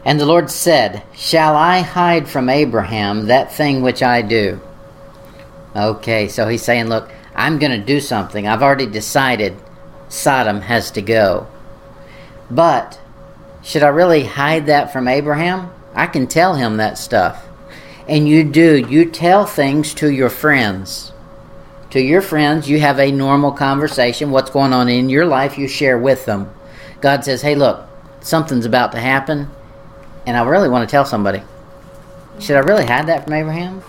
And 0.05 0.19
the 0.19 0.27
Lord 0.27 0.51
said, 0.51 1.03
Shall 1.15 1.55
I 1.55 1.81
hide 1.81 2.29
from 2.29 2.49
Abraham 2.49 3.27
that 3.27 3.53
thing 3.53 3.83
which 3.83 4.03
I 4.03 4.23
do? 4.23 4.61
Okay, 5.77 6.29
so 6.29 6.49
he's 6.49 6.63
saying, 6.63 6.89
Look, 6.89 7.11
I'm 7.35 7.59
going 7.59 7.73
to 7.73 7.87
do 7.87 8.01
something. 8.01 8.47
I've 8.47 8.63
already 8.63 8.87
decided 8.87 9.57
Sodom 10.09 10.61
has 10.63 10.91
to 10.93 11.03
go. 11.03 11.47
But 12.51 13.01
should 13.63 13.85
I 13.85 13.89
really 13.89 14.25
hide 14.25 14.67
that 14.67 14.93
from 14.93 15.07
Abraham? 15.07 15.71
I 15.95 16.07
can 16.07 16.27
tell 16.27 16.55
him 16.55 16.79
that 16.79 16.99
stuff. 16.99 17.47
And 18.09 18.29
you 18.29 18.43
do. 18.43 18.85
You 18.89 19.09
tell 19.09 19.47
things 19.47 19.95
to 19.95 20.13
your 20.13 20.31
friends. 20.31 21.13
To 21.91 22.01
your 22.01 22.23
friends, 22.23 22.69
you 22.69 22.81
have 22.81 22.99
a 22.99 23.13
normal 23.13 23.53
conversation. 23.53 24.31
What's 24.33 24.51
going 24.51 24.73
on 24.73 24.89
in 24.89 25.11
your 25.11 25.27
life, 25.27 25.59
you 25.59 25.69
share 25.69 25.99
with 25.99 26.27
them. 26.27 26.53
God 27.01 27.25
says, 27.25 27.43
Hey, 27.43 27.55
look, 27.55 27.87
something's 28.21 28.67
about 28.67 28.93
to 28.93 29.01
happen 29.01 29.49
and 30.27 30.37
I 30.37 30.43
really 30.45 30.69
want 30.69 30.89
to 30.89 30.91
tell 30.91 31.05
somebody. 31.05 31.43
Should 32.39 32.57
I 32.57 32.61
really 32.61 32.87
hide 32.87 33.07
that 33.09 33.25
from 33.25 33.35
Abraham? 33.35 33.83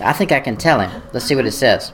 I 0.00 0.12
think 0.12 0.32
I 0.32 0.40
can 0.40 0.56
tell 0.56 0.80
him. 0.80 1.02
Let's 1.12 1.26
see 1.26 1.34
what 1.34 1.46
it 1.46 1.52
says. 1.52 1.92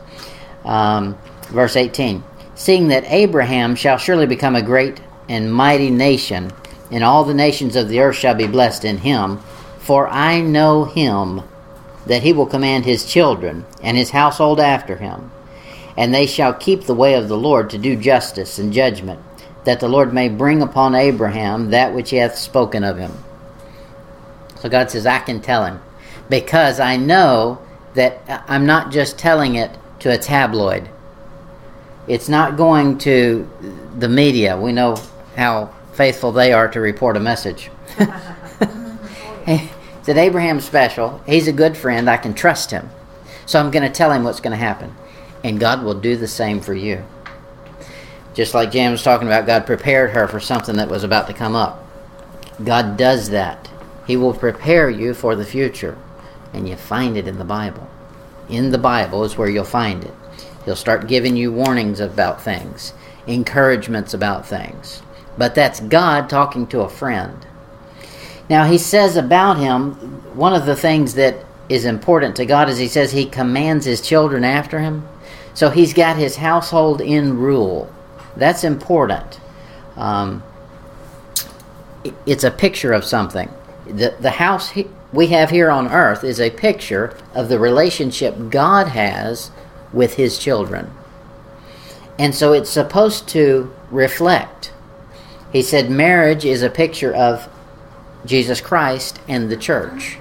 Um, 0.65 1.19
verse 1.49 1.77
18 1.77 2.23
Seeing 2.55 2.89
that 2.89 3.05
Abraham 3.07 3.75
shall 3.75 3.99
surely 3.99 4.27
become 4.27 4.55
a 4.55 4.63
great 4.63 5.01
and 5.29 5.53
mighty 5.53 5.91
nation, 5.91 6.53
and 6.91 7.03
all 7.03 7.25
the 7.25 7.35
nations 7.35 7.77
of 7.77 7.89
the 7.89 8.01
earth 8.01 8.17
shall 8.17 8.35
be 8.35 8.47
blessed 8.47 8.85
in 8.85 8.99
him, 8.99 9.39
for 9.79 10.09
I 10.09 10.41
know 10.41 10.85
him 10.85 11.43
that 12.07 12.23
he 12.23 12.33
will 12.33 12.47
command 12.47 12.85
his 12.85 13.05
children 13.07 13.65
and 13.83 13.97
his 13.97 14.11
household 14.11 14.61
after 14.61 14.97
him, 14.97 15.31
and 15.97 16.15
they 16.15 16.27
shall 16.27 16.53
keep 16.53 16.85
the 16.85 16.95
way 16.95 17.15
of 17.15 17.29
the 17.29 17.37
Lord 17.37 17.71
to 17.71 17.79
do 17.79 17.97
justice 17.97 18.59
and 18.59 18.73
judgment, 18.73 19.21
that 19.65 19.81
the 19.81 19.89
Lord 19.89 20.13
may 20.13 20.29
bring 20.29 20.63
upon 20.63 20.95
Abraham 20.95 21.71
that 21.71 21.95
which 21.95 22.11
he 22.11 22.17
hath 22.17 22.37
spoken 22.37 22.85
of 22.85 22.99
him. 22.99 23.13
So 24.65 24.71
God 24.71 24.91
says, 24.91 25.05
I 25.05 25.19
can 25.19 25.43
tell 25.43 25.67
him 25.67 25.79
because 26.31 26.81
I 26.81 26.97
know 26.97 27.61
that 27.93 28.23
I'm 28.49 28.65
not 28.65 28.91
just 28.91 29.19
telling 29.19 29.57
it 29.57 29.71
to 29.99 30.11
a 30.11 30.17
tabloid. 30.17 30.89
It's 32.09 32.31
not 32.31 32.57
going 32.57 32.97
to 33.01 33.47
the 33.99 34.09
media. 34.09 34.59
We 34.59 34.73
know 34.73 34.97
how 35.37 35.67
faithful 35.93 36.33
they 36.33 36.55
are 36.55 36.67
to 36.69 36.81
report 36.81 37.19
a 37.19 37.21
message. 37.21 37.71
said 40.03 40.17
Abraham's 40.17 40.65
special. 40.65 41.21
He's 41.27 41.47
a 41.47 41.53
good 41.53 41.77
friend. 41.77 42.09
I 42.09 42.17
can 42.17 42.33
trust 42.33 42.71
him. 42.71 42.89
So 43.45 43.61
I'm 43.61 43.71
going 43.71 43.87
to 43.87 43.95
tell 43.95 44.11
him 44.13 44.25
what's 44.25 44.41
going 44.41 44.53
to 44.53 44.65
happen. 44.65 44.95
And 45.45 45.61
God 45.61 45.85
will 45.85 46.01
do 46.01 46.17
the 46.17 46.27
same 46.27 46.63
for 46.63 46.73
you. 46.73 47.05
Just 48.33 48.55
like 48.55 48.73
Jan 48.73 48.93
was 48.93 49.03
talking 49.03 49.29
about, 49.29 49.45
God 49.45 49.67
prepared 49.67 50.13
her 50.13 50.27
for 50.27 50.41
something 50.41 50.77
that 50.77 50.89
was 50.89 51.05
about 51.05 51.27
to 51.27 51.35
come 51.35 51.55
up. 51.55 51.87
God 52.65 52.97
does 52.97 53.29
that. 53.29 53.69
He 54.07 54.17
will 54.17 54.35
prepare 54.35 54.91
you 54.91 55.15
for 55.15 55.35
the 55.35 55.45
future. 55.45 55.97
And 56.53 56.69
you 56.69 56.77
find 56.77 57.17
it 57.17 57.27
in 57.27 57.39
the 57.39 57.45
Bible. 57.45 57.89
In 58.49 58.71
the 58.71 58.79
Bible 58.79 59.25
is 59.25 59.37
where 59.37 59.49
you'll 59.49 59.65
find 59.65 60.05
it. 60.05 60.15
He'll 60.65 60.77
start 60.77 61.09
giving 61.09 61.37
you 61.37 61.53
warnings 61.53 62.01
about 62.01 62.41
things, 62.41 62.95
encouragements 63.27 64.15
about 64.15 64.47
things. 64.47 65.03
But 65.37 65.55
that's 65.55 65.81
God 65.81 66.29
talking 66.29 66.67
to 66.69 66.81
a 66.81 66.89
friend. 66.89 67.47
Now, 68.49 68.67
he 68.67 68.79
says 68.79 69.17
about 69.17 69.59
him, 69.59 69.93
one 70.37 70.55
of 70.55 70.67
the 70.67 70.77
things 70.77 71.15
that 71.15 71.37
is 71.69 71.85
important 71.85 72.37
to 72.37 72.47
God 72.47 72.69
is 72.69 72.79
he 72.79 72.89
says 72.89 73.11
he 73.11 73.25
commands 73.25 73.87
his 73.87 74.01
children 74.01 74.45
after 74.45 74.81
him. 74.81 75.09
So 75.55 75.71
he's 75.71 75.95
got 75.95 76.17
his 76.17 76.37
household 76.37 77.01
in 77.01 77.39
rule. 77.39 77.93
That's 78.37 78.65
important. 78.65 79.41
Um, 79.97 80.43
it's 82.27 82.45
a 82.45 82.51
picture 82.51 82.93
of 82.93 83.05
something 83.05 83.49
the, 83.87 84.17
the 84.21 84.31
house 84.31 84.71
he, 84.71 84.89
we 85.13 85.29
have 85.29 85.51
here 85.51 85.71
on 85.71 85.89
earth 85.89 86.25
is 86.25 86.41
a 86.41 86.51
picture 86.51 87.17
of 87.35 87.49
the 87.49 87.59
relationship 87.59 88.51
God 88.51 88.89
has 88.89 89.51
with 89.93 90.15
his 90.15 90.39
children. 90.39 90.91
And 92.19 92.35
so 92.35 92.53
it's 92.53 92.71
supposed 92.71 93.29
to 93.29 93.73
reflect. 93.91 94.73
He 95.53 95.63
said 95.63 95.91
marriage 95.91 96.45
is 96.45 96.63
a 96.63 96.71
picture 96.71 97.15
of 97.15 97.49
Jesus 98.27 98.61
Christ 98.61 99.21
and 99.29 99.51
the 99.51 99.57
church. 99.57 100.19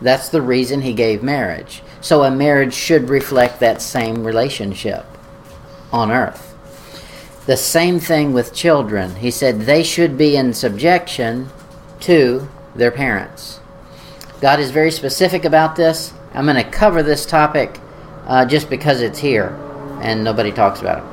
That's 0.00 0.28
the 0.28 0.42
reason 0.42 0.80
he 0.80 0.92
gave 0.92 1.22
marriage. 1.22 1.82
So 2.00 2.22
a 2.22 2.30
marriage 2.30 2.74
should 2.74 3.10
reflect 3.10 3.60
that 3.60 3.82
same 3.82 4.24
relationship 4.24 5.04
on 5.92 6.10
earth. 6.10 6.46
The 7.46 7.56
same 7.56 8.00
thing 8.00 8.32
with 8.32 8.54
children. 8.54 9.16
He 9.16 9.30
said 9.30 9.60
they 9.60 9.82
should 9.82 10.16
be 10.16 10.36
in 10.36 10.54
subjection 10.54 11.48
to 12.00 12.48
their 12.74 12.90
parents. 12.90 13.60
God 14.40 14.60
is 14.60 14.70
very 14.70 14.90
specific 14.90 15.44
about 15.44 15.76
this. 15.76 16.12
I'm 16.34 16.46
going 16.46 16.56
to 16.56 16.70
cover 16.70 17.02
this 17.02 17.26
topic 17.26 17.80
uh, 18.26 18.44
just 18.46 18.70
because 18.70 19.00
it's 19.00 19.18
here 19.18 19.48
and 20.00 20.24
nobody 20.24 20.52
talks 20.52 20.80
about 20.80 20.98
it. 20.98 21.04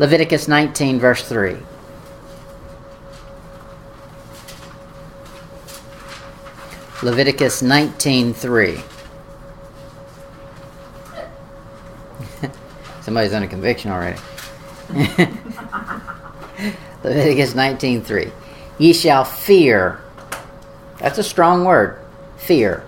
Leviticus 0.00 0.48
19, 0.48 0.98
verse 0.98 1.28
3. 1.28 1.56
Leviticus 7.02 7.62
19:3. 7.62 8.82
Somebody's 13.00 13.32
under 13.32 13.48
conviction 13.48 13.90
already. 13.90 14.20
Leviticus 17.02 17.54
19:3. 17.54 18.30
Ye 18.76 18.92
shall 18.92 19.24
fear 19.24 20.02
that's 21.00 21.18
a 21.18 21.24
strong 21.24 21.64
word. 21.64 21.98
Fear. 22.36 22.84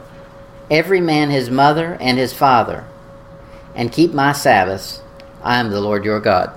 Every 0.71 1.01
man 1.01 1.31
his 1.31 1.51
mother 1.51 1.97
and 2.01 2.19
his 2.19 2.33
father, 2.33 2.85
and 3.75 3.93
keep 3.93 4.13
my 4.13 4.33
Sabbaths. 4.33 5.03
I 5.43 5.59
am 5.59 5.71
the 5.71 5.81
Lord 5.81 6.05
your 6.05 6.21
God. 6.21 6.53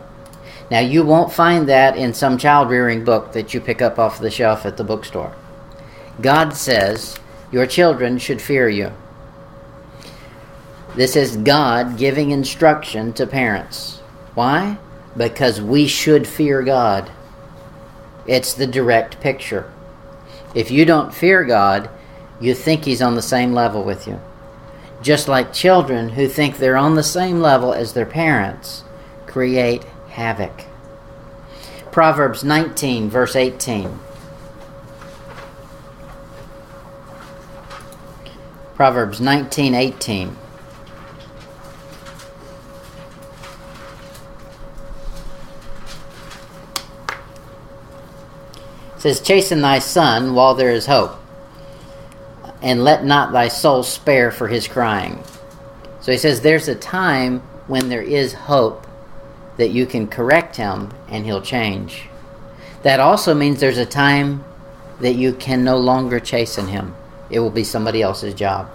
Now, 0.70 0.80
you 0.80 1.04
won't 1.04 1.34
find 1.34 1.70
that 1.70 1.96
in 1.96 2.14
some 2.14 2.38
child 2.38 2.70
rearing 2.70 3.04
book 3.04 3.34
that 3.34 3.54
you 3.54 3.62
pick 3.62 3.82
up 3.82 4.00
off 4.00 4.20
the 4.20 4.32
shelf 4.32 4.66
at 4.66 4.78
the 4.78 4.84
bookstore. 4.84 5.36
God 6.22 6.54
says 6.54 7.18
your 7.52 7.66
children 7.66 8.18
should 8.18 8.42
fear 8.42 8.68
you. 8.68 8.92
This 10.96 11.16
is 11.16 11.38
God 11.38 11.98
giving 11.98 12.32
instruction 12.32 13.14
to 13.14 13.28
parents. 13.28 13.98
Why? 14.34 14.78
Because 15.16 15.62
we 15.62 15.88
should 15.88 16.28
fear 16.28 16.64
God. 16.64 17.12
It's 18.26 18.54
the 18.54 18.68
direct 18.68 19.20
picture. 19.20 19.72
If 20.56 20.72
you 20.72 20.86
don't 20.86 21.14
fear 21.14 21.44
God, 21.44 21.90
you 22.40 22.56
think 22.56 22.86
He's 22.86 23.02
on 23.02 23.16
the 23.16 23.22
same 23.22 23.54
level 23.54 23.84
with 23.84 24.08
you. 24.08 24.22
Just 25.02 25.28
like 25.28 25.54
children 25.54 26.10
who 26.10 26.28
think 26.28 26.58
they're 26.58 26.78
on 26.78 26.96
the 26.96 27.04
same 27.04 27.42
level 27.42 27.74
as 27.74 27.94
their 27.94 28.06
parents 28.06 28.84
create 29.28 29.84
havoc. 30.10 30.64
Proverbs 31.92 32.44
19, 32.44 33.10
verse 33.10 33.36
18. 33.36 34.00
Proverbs 38.76 39.22
19, 39.22 39.76
18. 39.76 40.38
Says, 49.06 49.22
Chasten 49.22 49.62
thy 49.62 49.78
son 49.78 50.34
while 50.34 50.56
there 50.56 50.72
is 50.72 50.88
hope, 50.88 51.16
and 52.64 52.84
let 52.84 53.06
not 53.06 53.32
thy 53.32 53.48
soul 53.48 53.84
spare 53.84 54.32
for 54.32 54.48
his 54.48 54.68
crying. 54.68 55.24
So 56.02 56.12
he 56.12 56.18
says, 56.18 56.42
There's 56.42 56.68
a 56.68 56.74
time 56.74 57.42
when 57.68 57.90
there 57.90 58.02
is 58.02 58.34
hope 58.34 58.88
that 59.58 59.70
you 59.70 59.86
can 59.86 60.08
correct 60.08 60.56
him 60.56 60.92
and 61.08 61.24
he'll 61.24 61.44
change. 61.44 62.08
That 62.82 63.00
also 63.00 63.36
means 63.36 63.60
there's 63.60 63.78
a 63.78 63.86
time 63.86 64.44
that 65.02 65.14
you 65.14 65.34
can 65.34 65.64
no 65.64 65.78
longer 65.78 66.20
chasten 66.20 66.68
him, 66.68 66.96
it 67.30 67.38
will 67.38 67.52
be 67.52 67.64
somebody 67.64 68.02
else's 68.02 68.34
job. 68.34 68.72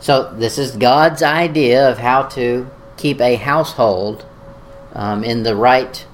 So, 0.00 0.32
this 0.32 0.58
is 0.58 0.76
God's 0.76 1.24
idea 1.24 1.90
of 1.90 1.98
how 1.98 2.22
to 2.28 2.70
keep 2.96 3.20
a 3.20 3.34
household 3.34 4.24
um, 4.92 5.24
in 5.24 5.42
the 5.42 5.56
right 5.56 6.06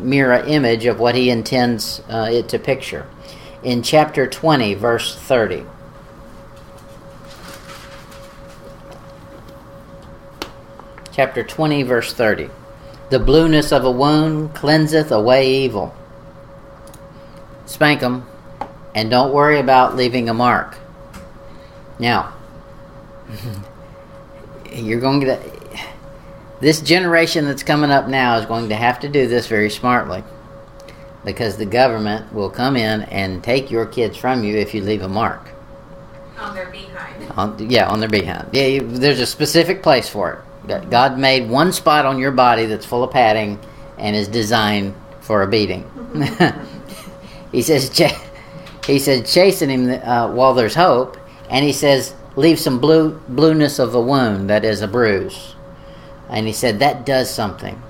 mirror 0.00 0.42
image 0.46 0.86
of 0.86 0.98
what 0.98 1.14
he 1.14 1.30
intends 1.30 2.00
uh, 2.08 2.28
it 2.30 2.48
to 2.50 2.58
picture. 2.58 3.06
In 3.62 3.82
chapter 3.82 4.26
20, 4.26 4.74
verse 4.74 5.16
30. 5.16 5.64
Chapter 11.12 11.44
20, 11.44 11.82
verse 11.84 12.12
30. 12.12 12.50
The 13.10 13.20
blueness 13.20 13.70
of 13.70 13.84
a 13.84 13.90
wound 13.90 14.54
cleanseth 14.54 15.12
away 15.12 15.64
evil. 15.64 15.94
Spank 17.66 18.00
them, 18.00 18.26
and 18.94 19.10
don't 19.10 19.32
worry 19.32 19.58
about 19.58 19.96
leaving 19.96 20.28
a 20.28 20.34
mark. 20.34 20.76
Now, 21.98 22.34
you're 24.72 25.00
going 25.00 25.20
to 25.20 25.53
this 26.64 26.80
generation 26.80 27.44
that's 27.44 27.62
coming 27.62 27.90
up 27.90 28.08
now 28.08 28.38
is 28.38 28.46
going 28.46 28.70
to 28.70 28.74
have 28.74 28.98
to 29.00 29.08
do 29.08 29.28
this 29.28 29.46
very 29.46 29.68
smartly 29.68 30.24
because 31.22 31.58
the 31.58 31.66
government 31.66 32.32
will 32.32 32.48
come 32.48 32.74
in 32.74 33.02
and 33.02 33.44
take 33.44 33.70
your 33.70 33.84
kids 33.84 34.16
from 34.16 34.42
you 34.42 34.56
if 34.56 34.72
you 34.72 34.80
leave 34.80 35.02
a 35.02 35.08
mark. 35.08 35.50
On 36.38 36.54
their 36.54 36.70
behind. 36.70 37.30
On, 37.32 37.70
yeah, 37.70 37.86
on 37.86 38.00
their 38.00 38.08
behind. 38.08 38.48
Yeah, 38.52 38.64
you, 38.64 38.80
there's 38.80 39.20
a 39.20 39.26
specific 39.26 39.82
place 39.82 40.08
for 40.08 40.42
it. 40.66 40.88
God 40.88 41.18
made 41.18 41.50
one 41.50 41.70
spot 41.70 42.06
on 42.06 42.18
your 42.18 42.32
body 42.32 42.64
that's 42.64 42.86
full 42.86 43.04
of 43.04 43.10
padding 43.10 43.58
and 43.98 44.16
is 44.16 44.26
designed 44.26 44.94
for 45.20 45.42
a 45.42 45.46
beating. 45.46 45.84
he 47.52 47.60
says, 47.60 47.94
he 48.86 48.98
said, 48.98 49.26
chasing 49.26 49.68
him 49.68 49.90
uh, 50.02 50.32
while 50.32 50.54
there's 50.54 50.74
hope, 50.74 51.18
and 51.50 51.62
he 51.62 51.74
says, 51.74 52.14
leave 52.36 52.58
some 52.58 52.78
blue 52.78 53.20
blueness 53.28 53.78
of 53.78 53.94
a 53.94 54.00
wound 54.00 54.48
that 54.48 54.64
is 54.64 54.80
a 54.80 54.88
bruise. 54.88 55.53
And 56.34 56.48
he 56.48 56.52
said 56.52 56.80
that 56.80 57.06
does 57.06 57.32
something. 57.32 57.80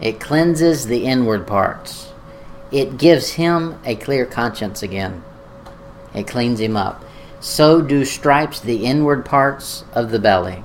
It 0.00 0.18
cleanses 0.18 0.86
the 0.86 1.04
inward 1.04 1.46
parts. 1.46 2.08
It 2.72 2.98
gives 2.98 3.30
him 3.30 3.78
a 3.84 3.94
clear 3.94 4.26
conscience 4.26 4.82
again. 4.82 5.22
It 6.12 6.26
cleans 6.26 6.58
him 6.58 6.76
up. 6.76 7.04
So 7.38 7.80
do 7.80 8.04
stripes 8.04 8.58
the 8.58 8.84
inward 8.86 9.24
parts 9.24 9.84
of 9.92 10.10
the 10.10 10.18
belly. 10.18 10.64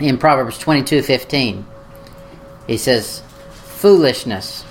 In 0.00 0.16
Proverbs 0.16 0.56
22:15, 0.56 1.66
he 2.66 2.78
says, 2.78 3.20
"Foolishness." 3.52 4.64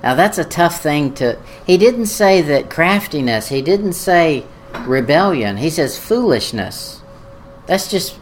Now 0.00 0.14
that's 0.14 0.38
a 0.38 0.44
tough 0.44 0.80
thing 0.80 1.12
to 1.14 1.38
He 1.66 1.76
didn't 1.76 2.06
say 2.06 2.40
that 2.40 2.70
craftiness, 2.70 3.48
he 3.48 3.62
didn't 3.62 3.94
say 3.94 4.44
rebellion. 4.86 5.56
He 5.56 5.70
says 5.70 5.98
foolishness. 5.98 7.00
That's 7.66 7.88
just 7.88 8.14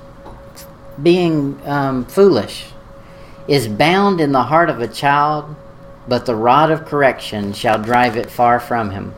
being 1.02 1.60
um, 1.66 2.04
foolish 2.06 2.66
is 3.46 3.68
bound 3.68 4.20
in 4.20 4.32
the 4.32 4.42
heart 4.42 4.68
of 4.68 4.80
a 4.80 4.88
child, 4.88 5.54
but 6.06 6.26
the 6.26 6.34
rod 6.34 6.70
of 6.70 6.84
correction 6.84 7.52
shall 7.52 7.82
drive 7.82 8.16
it 8.16 8.30
far 8.30 8.60
from 8.60 8.90
him. 8.90 9.14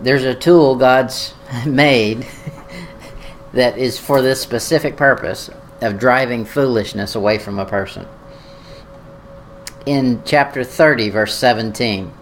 There's 0.00 0.24
a 0.24 0.34
tool 0.34 0.76
God's 0.76 1.34
made 1.66 2.26
that 3.52 3.78
is 3.78 3.98
for 3.98 4.22
this 4.22 4.40
specific 4.40 4.96
purpose 4.96 5.50
of 5.80 5.98
driving 5.98 6.44
foolishness 6.44 7.14
away 7.14 7.38
from 7.38 7.58
a 7.58 7.66
person. 7.66 8.06
In 9.86 10.22
chapter 10.24 10.64
30, 10.64 11.10
verse 11.10 11.34
17. 11.34 12.12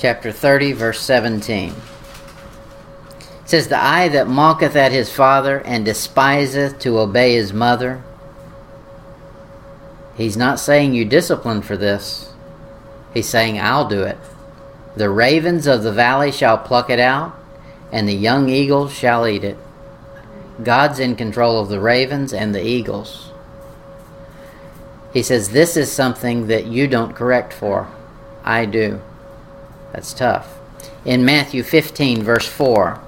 Chapter 0.00 0.32
30, 0.32 0.72
verse 0.72 1.00
17. 1.02 1.68
It 1.68 1.76
says, 3.44 3.68
The 3.68 3.76
eye 3.76 4.08
that 4.08 4.26
mocketh 4.26 4.74
at 4.74 4.92
his 4.92 5.12
father 5.12 5.60
and 5.60 5.84
despiseth 5.84 6.78
to 6.80 6.98
obey 6.98 7.34
his 7.34 7.52
mother. 7.52 8.02
He's 10.16 10.38
not 10.38 10.58
saying 10.58 10.94
you 10.94 11.04
discipline 11.04 11.60
for 11.60 11.76
this. 11.76 12.32
He's 13.12 13.28
saying, 13.28 13.60
I'll 13.60 13.88
do 13.88 14.02
it. 14.02 14.18
The 14.96 15.10
ravens 15.10 15.66
of 15.66 15.82
the 15.82 15.92
valley 15.92 16.32
shall 16.32 16.56
pluck 16.56 16.88
it 16.88 17.00
out, 17.00 17.34
and 17.92 18.08
the 18.08 18.14
young 18.14 18.48
eagles 18.48 18.94
shall 18.94 19.26
eat 19.26 19.44
it. 19.44 19.58
God's 20.62 20.98
in 20.98 21.14
control 21.14 21.60
of 21.60 21.68
the 21.68 21.80
ravens 21.80 22.32
and 22.32 22.54
the 22.54 22.66
eagles. 22.66 23.32
He 25.12 25.22
says, 25.22 25.50
This 25.50 25.76
is 25.76 25.92
something 25.92 26.46
that 26.46 26.66
you 26.66 26.86
don't 26.86 27.14
correct 27.14 27.52
for. 27.52 27.88
I 28.44 28.64
do. 28.64 29.02
That's 29.92 30.14
tough. 30.14 30.58
In 31.04 31.24
Matthew 31.24 31.62
15, 31.62 32.22
verse 32.22 32.46
4. 32.46 33.00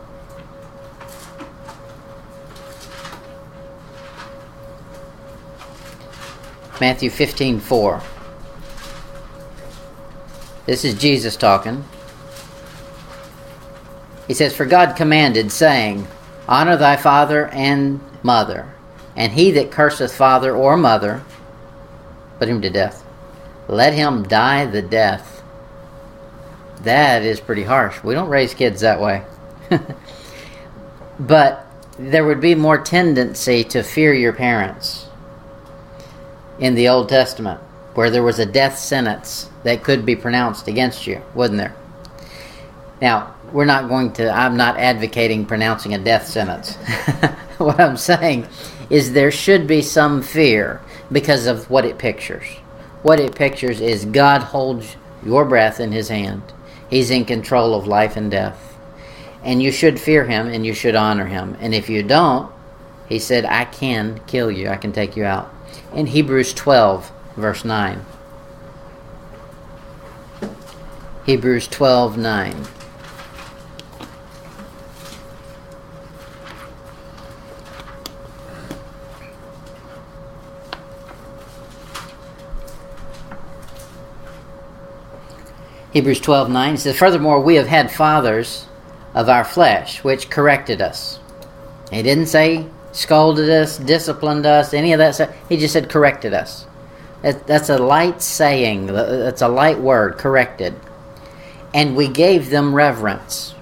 Matthew 6.80 7.10
15, 7.10 7.60
4. 7.60 8.02
This 10.66 10.84
is 10.84 10.94
Jesus 10.94 11.36
talking. 11.36 11.84
He 14.26 14.34
says, 14.34 14.56
For 14.56 14.66
God 14.66 14.96
commanded, 14.96 15.52
saying, 15.52 16.06
Honor 16.48 16.76
thy 16.76 16.96
father 16.96 17.48
and 17.48 18.00
mother, 18.22 18.72
and 19.14 19.32
he 19.32 19.50
that 19.52 19.70
curseth 19.70 20.14
father 20.14 20.56
or 20.56 20.76
mother, 20.76 21.22
put 22.38 22.48
him 22.48 22.60
to 22.62 22.70
death. 22.70 23.04
Let 23.68 23.94
him 23.94 24.24
die 24.24 24.66
the 24.66 24.82
death 24.82 25.41
that 26.84 27.22
is 27.22 27.40
pretty 27.40 27.62
harsh. 27.62 28.02
We 28.02 28.14
don't 28.14 28.28
raise 28.28 28.54
kids 28.54 28.80
that 28.80 29.00
way. 29.00 29.22
but 31.20 31.66
there 31.98 32.24
would 32.24 32.40
be 32.40 32.54
more 32.54 32.78
tendency 32.78 33.64
to 33.64 33.82
fear 33.82 34.12
your 34.12 34.32
parents 34.32 35.06
in 36.59 36.74
the 36.74 36.88
Old 36.88 37.09
Testament, 37.09 37.60
where 37.94 38.10
there 38.10 38.22
was 38.22 38.38
a 38.38 38.46
death 38.46 38.78
sentence 38.78 39.50
that 39.62 39.82
could 39.82 40.04
be 40.04 40.16
pronounced 40.16 40.68
against 40.68 41.06
you, 41.06 41.20
wouldn't 41.34 41.59
there? 41.59 41.74
Now, 43.00 43.34
we're 43.52 43.64
not 43.64 43.88
going 43.88 44.12
to, 44.14 44.30
I'm 44.30 44.56
not 44.56 44.78
advocating 44.78 45.44
pronouncing 45.44 45.94
a 45.94 45.98
death 45.98 46.26
sentence. 46.26 46.76
what 47.59 47.80
I'm 47.80 47.96
saying 47.96 48.46
is 48.90 49.12
there 49.12 49.30
should 49.30 49.66
be 49.66 49.82
some 49.82 50.22
fear 50.22 50.80
because 51.10 51.46
of 51.46 51.68
what 51.68 51.84
it 51.84 51.98
pictures. 51.98 52.46
What 53.02 53.20
it 53.20 53.34
pictures 53.34 53.80
is 53.80 54.04
God 54.04 54.42
holds 54.42 54.96
your 55.24 55.44
breath 55.44 55.80
in 55.80 55.92
his 55.92 56.09
hand 56.09 56.42
He's 56.93 57.10
in 57.10 57.24
control 57.24 57.74
of 57.74 57.86
life 57.86 58.19
and 58.19 58.31
death. 58.31 58.77
And 59.43 59.62
you 59.62 59.73
should 59.73 59.98
fear 59.98 60.27
him 60.27 60.47
and 60.48 60.66
you 60.66 60.74
should 60.74 60.94
honor 60.94 61.24
him. 61.24 61.56
And 61.59 61.74
if 61.74 61.89
you 61.89 62.02
don't, 62.02 62.52
he 63.09 63.19
said, 63.19 63.47
I 63.47 63.64
can 63.64 64.20
kill 64.27 64.51
you, 64.51 64.69
I 64.69 64.77
can 64.77 64.93
take 64.93 65.16
you 65.16 65.24
out. 65.24 65.51
In 65.94 66.09
Hebrews 66.09 66.52
12, 66.52 67.10
verse 67.35 67.64
9. 67.64 68.05
Hebrews 71.24 71.66
12, 71.66 72.19
9. 72.19 72.66
Hebrews 85.93 86.20
12 86.20 86.51
9 86.51 86.77
says, 86.77 86.97
Furthermore, 86.98 87.40
we 87.40 87.56
have 87.56 87.69
had 87.69 87.90
fathers 87.90 88.66
of 89.14 89.28
our 89.28 89.44
flesh, 89.44 90.02
which 90.02 90.31
corrected 90.31 90.81
us. 90.81 91.20
He 91.90 92.02
didn't 92.02 92.27
say 92.27 92.66
scolded 92.93 93.48
us, 93.48 93.78
disciplined 93.78 94.47
us, 94.47 94.74
any 94.74 94.93
of 94.93 94.98
that 94.98 95.14
stuff. 95.14 95.35
He 95.48 95.56
just 95.56 95.73
said 95.73 95.89
corrected 95.89 96.32
us. 96.35 96.66
That, 97.23 97.47
that's 97.47 97.70
a 97.70 97.78
light 97.78 98.23
saying, 98.23 98.86
that's 98.86 99.43
a 99.43 99.48
light 99.48 99.78
word, 99.78 100.19
corrected. 100.19 100.74
And 101.74 101.97
we 101.97 102.09
gave 102.09 102.51
them 102.51 102.74
reverence. 102.74 103.55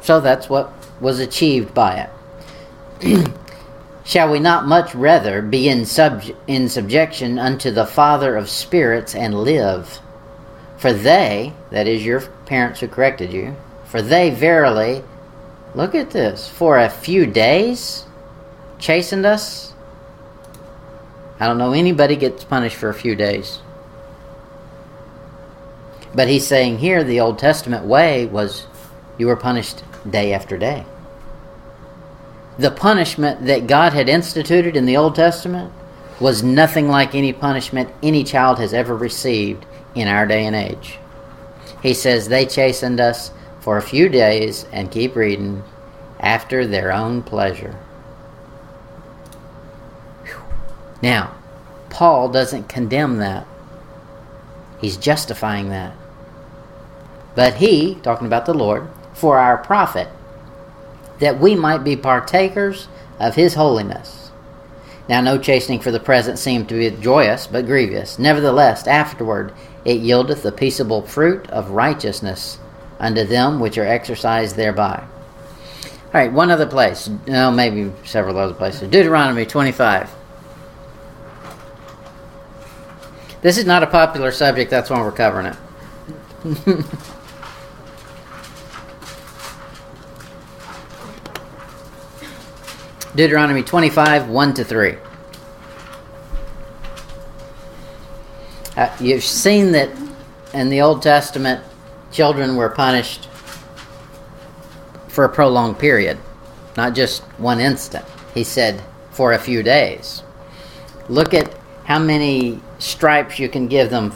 So 0.00 0.20
that's 0.20 0.48
what 0.48 0.72
was 1.00 1.20
achieved 1.20 1.74
by 1.74 2.08
it. 3.02 3.32
Shall 4.04 4.30
we 4.30 4.40
not 4.40 4.66
much 4.66 4.94
rather 4.94 5.42
be 5.42 5.68
in, 5.68 5.84
sub- 5.84 6.24
in 6.46 6.68
subjection 6.68 7.38
unto 7.38 7.70
the 7.70 7.86
Father 7.86 8.36
of 8.36 8.48
spirits 8.48 9.14
and 9.14 9.34
live? 9.34 10.00
For 10.80 10.94
they, 10.94 11.52
that 11.68 11.86
is 11.86 12.06
your 12.06 12.22
parents 12.46 12.80
who 12.80 12.88
corrected 12.88 13.34
you, 13.34 13.54
for 13.84 14.00
they 14.00 14.30
verily, 14.30 15.04
look 15.74 15.94
at 15.94 16.10
this, 16.10 16.48
for 16.48 16.78
a 16.78 16.88
few 16.88 17.26
days 17.26 18.06
chastened 18.78 19.26
us. 19.26 19.74
I 21.38 21.46
don't 21.46 21.58
know 21.58 21.74
anybody 21.74 22.16
gets 22.16 22.44
punished 22.44 22.76
for 22.76 22.88
a 22.88 22.94
few 22.94 23.14
days. 23.14 23.58
But 26.14 26.28
he's 26.28 26.46
saying 26.46 26.78
here 26.78 27.04
the 27.04 27.20
Old 27.20 27.38
Testament 27.38 27.84
way 27.84 28.24
was 28.24 28.66
you 29.18 29.26
were 29.26 29.36
punished 29.36 29.84
day 30.08 30.32
after 30.32 30.56
day. 30.56 30.86
The 32.58 32.70
punishment 32.70 33.44
that 33.44 33.66
God 33.66 33.92
had 33.92 34.08
instituted 34.08 34.76
in 34.76 34.86
the 34.86 34.96
Old 34.96 35.14
Testament 35.14 35.74
was 36.18 36.42
nothing 36.42 36.88
like 36.88 37.14
any 37.14 37.34
punishment 37.34 37.90
any 38.02 38.24
child 38.24 38.58
has 38.58 38.72
ever 38.72 38.96
received 38.96 39.66
in 39.94 40.08
our 40.08 40.26
day 40.26 40.44
and 40.44 40.56
age. 40.56 40.98
He 41.82 41.94
says 41.94 42.28
they 42.28 42.46
chastened 42.46 43.00
us 43.00 43.30
for 43.60 43.76
a 43.76 43.82
few 43.82 44.08
days 44.08 44.66
and 44.72 44.90
keep 44.90 45.16
reading 45.16 45.62
after 46.18 46.66
their 46.66 46.92
own 46.92 47.22
pleasure. 47.22 47.78
Whew. 50.24 50.42
Now, 51.02 51.34
Paul 51.88 52.28
doesn't 52.28 52.68
condemn 52.68 53.18
that. 53.18 53.46
He's 54.80 54.96
justifying 54.96 55.68
that. 55.70 55.94
But 57.34 57.54
he, 57.54 57.96
talking 57.96 58.26
about 58.26 58.46
the 58.46 58.54
Lord, 58.54 58.88
for 59.14 59.38
our 59.38 59.58
profit, 59.58 60.08
that 61.18 61.38
we 61.38 61.54
might 61.54 61.84
be 61.84 61.96
partakers 61.96 62.88
of 63.18 63.34
his 63.34 63.54
holiness. 63.54 64.30
Now, 65.08 65.20
no 65.20 65.38
chastening 65.38 65.80
for 65.80 65.90
the 65.90 66.00
present 66.00 66.38
seemed 66.38 66.68
to 66.68 66.74
be 66.74 66.90
joyous, 67.02 67.46
but 67.46 67.66
grievous. 67.66 68.18
Nevertheless, 68.18 68.86
afterward 68.86 69.52
it 69.84 70.00
yieldeth 70.00 70.42
the 70.42 70.52
peaceable 70.52 71.02
fruit 71.02 71.48
of 71.50 71.70
righteousness 71.70 72.58
unto 72.98 73.24
them 73.24 73.60
which 73.60 73.78
are 73.78 73.86
exercised 73.86 74.56
thereby. 74.56 75.04
All 75.82 76.20
right, 76.20 76.32
one 76.32 76.50
other 76.50 76.66
place. 76.66 77.08
No, 77.26 77.50
maybe 77.50 77.92
several 78.04 78.36
other 78.38 78.54
places. 78.54 78.90
Deuteronomy 78.90 79.46
25. 79.46 80.10
This 83.42 83.56
is 83.56 83.64
not 83.64 83.82
a 83.82 83.86
popular 83.86 84.32
subject, 84.32 84.70
that's 84.70 84.90
why 84.90 85.00
we're 85.00 85.12
covering 85.12 85.46
it. 85.46 85.56
Deuteronomy 93.14 93.62
25, 93.62 94.28
1 94.28 94.54
to 94.54 94.64
3. 94.64 94.96
Uh, 98.76 98.94
you've 99.00 99.24
seen 99.24 99.72
that 99.72 99.90
in 100.54 100.68
the 100.68 100.80
Old 100.80 101.02
Testament, 101.02 101.64
children 102.12 102.56
were 102.56 102.68
punished 102.68 103.28
for 105.08 105.24
a 105.24 105.28
prolonged 105.28 105.78
period, 105.78 106.18
not 106.76 106.94
just 106.94 107.22
one 107.38 107.60
instant. 107.60 108.04
He 108.34 108.44
said, 108.44 108.82
for 109.10 109.32
a 109.32 109.38
few 109.38 109.62
days. 109.62 110.22
Look 111.08 111.34
at 111.34 111.52
how 111.84 111.98
many 111.98 112.60
stripes 112.78 113.38
you 113.38 113.48
can 113.48 113.66
give 113.66 113.90
them 113.90 114.12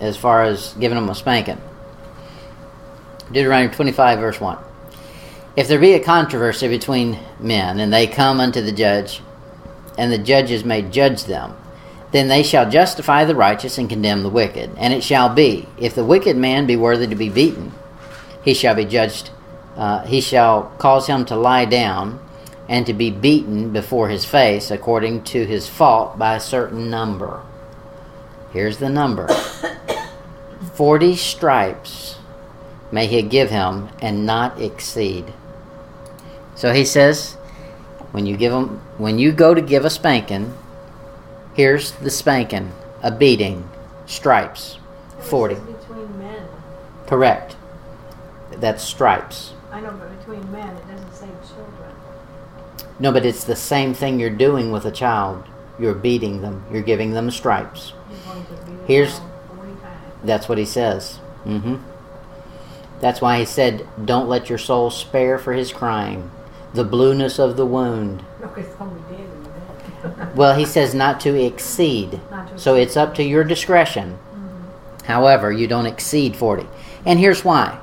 as 0.00 0.16
far 0.16 0.42
as 0.42 0.74
giving 0.74 0.96
them 0.96 1.08
a 1.08 1.14
spanking. 1.14 1.60
Deuteronomy 3.32 3.74
25, 3.74 4.18
verse 4.18 4.40
1. 4.40 4.58
If 5.56 5.68
there 5.68 5.78
be 5.78 5.94
a 5.94 6.00
controversy 6.00 6.68
between 6.68 7.18
men, 7.40 7.80
and 7.80 7.92
they 7.92 8.06
come 8.06 8.40
unto 8.40 8.60
the 8.60 8.72
judge, 8.72 9.22
and 9.96 10.12
the 10.12 10.18
judges 10.18 10.64
may 10.64 10.82
judge 10.82 11.24
them, 11.24 11.56
then 12.12 12.28
they 12.28 12.42
shall 12.42 12.70
justify 12.70 13.24
the 13.24 13.34
righteous 13.34 13.78
and 13.78 13.88
condemn 13.88 14.22
the 14.22 14.28
wicked. 14.28 14.70
And 14.76 14.92
it 14.92 15.02
shall 15.02 15.30
be, 15.30 15.66
if 15.78 15.94
the 15.94 16.04
wicked 16.04 16.36
man 16.36 16.66
be 16.66 16.76
worthy 16.76 17.06
to 17.06 17.16
be 17.16 17.30
beaten, 17.30 17.72
he 18.44 18.54
shall 18.54 18.74
be 18.74 18.84
judged, 18.84 19.30
uh, 19.76 20.04
he 20.04 20.20
shall 20.20 20.64
cause 20.78 21.06
him 21.06 21.24
to 21.26 21.36
lie 21.36 21.64
down 21.64 22.20
and 22.68 22.86
to 22.86 22.92
be 22.92 23.10
beaten 23.10 23.72
before 23.72 24.08
his 24.08 24.24
face 24.24 24.70
according 24.70 25.24
to 25.24 25.46
his 25.46 25.68
fault 25.68 26.18
by 26.18 26.36
a 26.36 26.40
certain 26.40 26.90
number. 26.90 27.42
Here's 28.52 28.76
the 28.76 28.90
number 28.90 29.28
forty 30.74 31.16
stripes 31.16 32.16
may 32.90 33.06
he 33.06 33.22
give 33.22 33.50
him 33.50 33.88
and 34.02 34.26
not 34.26 34.60
exceed. 34.60 35.32
So 36.54 36.74
he 36.74 36.84
says, 36.84 37.32
when 38.12 38.26
you 38.26 38.36
give 38.36 38.52
him, 38.52 38.80
when 38.98 39.18
you 39.18 39.32
go 39.32 39.54
to 39.54 39.62
give 39.62 39.86
a 39.86 39.90
spanking, 39.90 40.52
Here's 41.54 41.92
the 41.92 42.10
spanking, 42.10 42.72
a 43.02 43.10
beating, 43.10 43.68
stripes, 44.06 44.78
40. 45.20 45.54
between 45.56 46.18
men. 46.18 46.46
Correct. 47.06 47.56
That's 48.52 48.82
stripes. 48.82 49.52
I 49.70 49.80
know, 49.80 49.92
but 49.92 50.18
between 50.18 50.50
men, 50.50 50.76
it 50.76 50.88
doesn't 50.88 51.14
say 51.14 51.26
children. 51.46 51.90
No, 52.98 53.12
but 53.12 53.26
it's 53.26 53.44
the 53.44 53.56
same 53.56 53.92
thing 53.94 54.18
you're 54.18 54.30
doing 54.30 54.70
with 54.72 54.84
a 54.86 54.90
child. 54.90 55.44
You're 55.78 55.94
beating 55.94 56.42
them, 56.42 56.64
you're 56.72 56.82
giving 56.82 57.12
them 57.12 57.30
stripes. 57.30 57.92
You're 58.10 58.34
going 58.34 58.46
to 58.46 58.52
be 58.70 58.72
Here's- 58.86 59.20
That's 60.24 60.48
what 60.48 60.58
he 60.58 60.64
says. 60.64 61.18
Mm-hmm. 61.44 61.76
That's 63.00 63.20
why 63.20 63.40
he 63.40 63.44
said, 63.44 63.86
Don't 64.04 64.28
let 64.28 64.48
your 64.48 64.58
soul 64.58 64.88
spare 64.90 65.38
for 65.38 65.52
his 65.52 65.72
crying, 65.72 66.30
the 66.72 66.84
blueness 66.84 67.38
of 67.40 67.56
the 67.56 67.66
wound. 67.66 68.24
No, 68.40 68.46
Well, 70.34 70.54
he 70.56 70.64
says 70.64 70.94
not 70.94 71.20
to 71.20 71.34
exceed. 71.34 72.20
Not 72.30 72.48
to 72.48 72.58
So 72.58 72.74
exceed. 72.74 72.82
it's 72.82 72.96
up 72.96 73.14
to 73.16 73.22
your 73.22 73.44
discretion. 73.44 74.18
Mhm. 74.34 75.06
However, 75.06 75.52
you 75.52 75.66
don't 75.66 75.86
exceed 75.86 76.36
40. 76.36 76.66
And 77.04 77.18
here's 77.18 77.44
why 77.44 77.78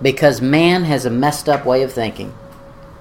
because 0.00 0.40
man 0.40 0.84
has 0.84 1.04
a 1.04 1.10
messed 1.10 1.48
up 1.48 1.64
way 1.66 1.82
of 1.82 1.92
thinking. 1.92 2.32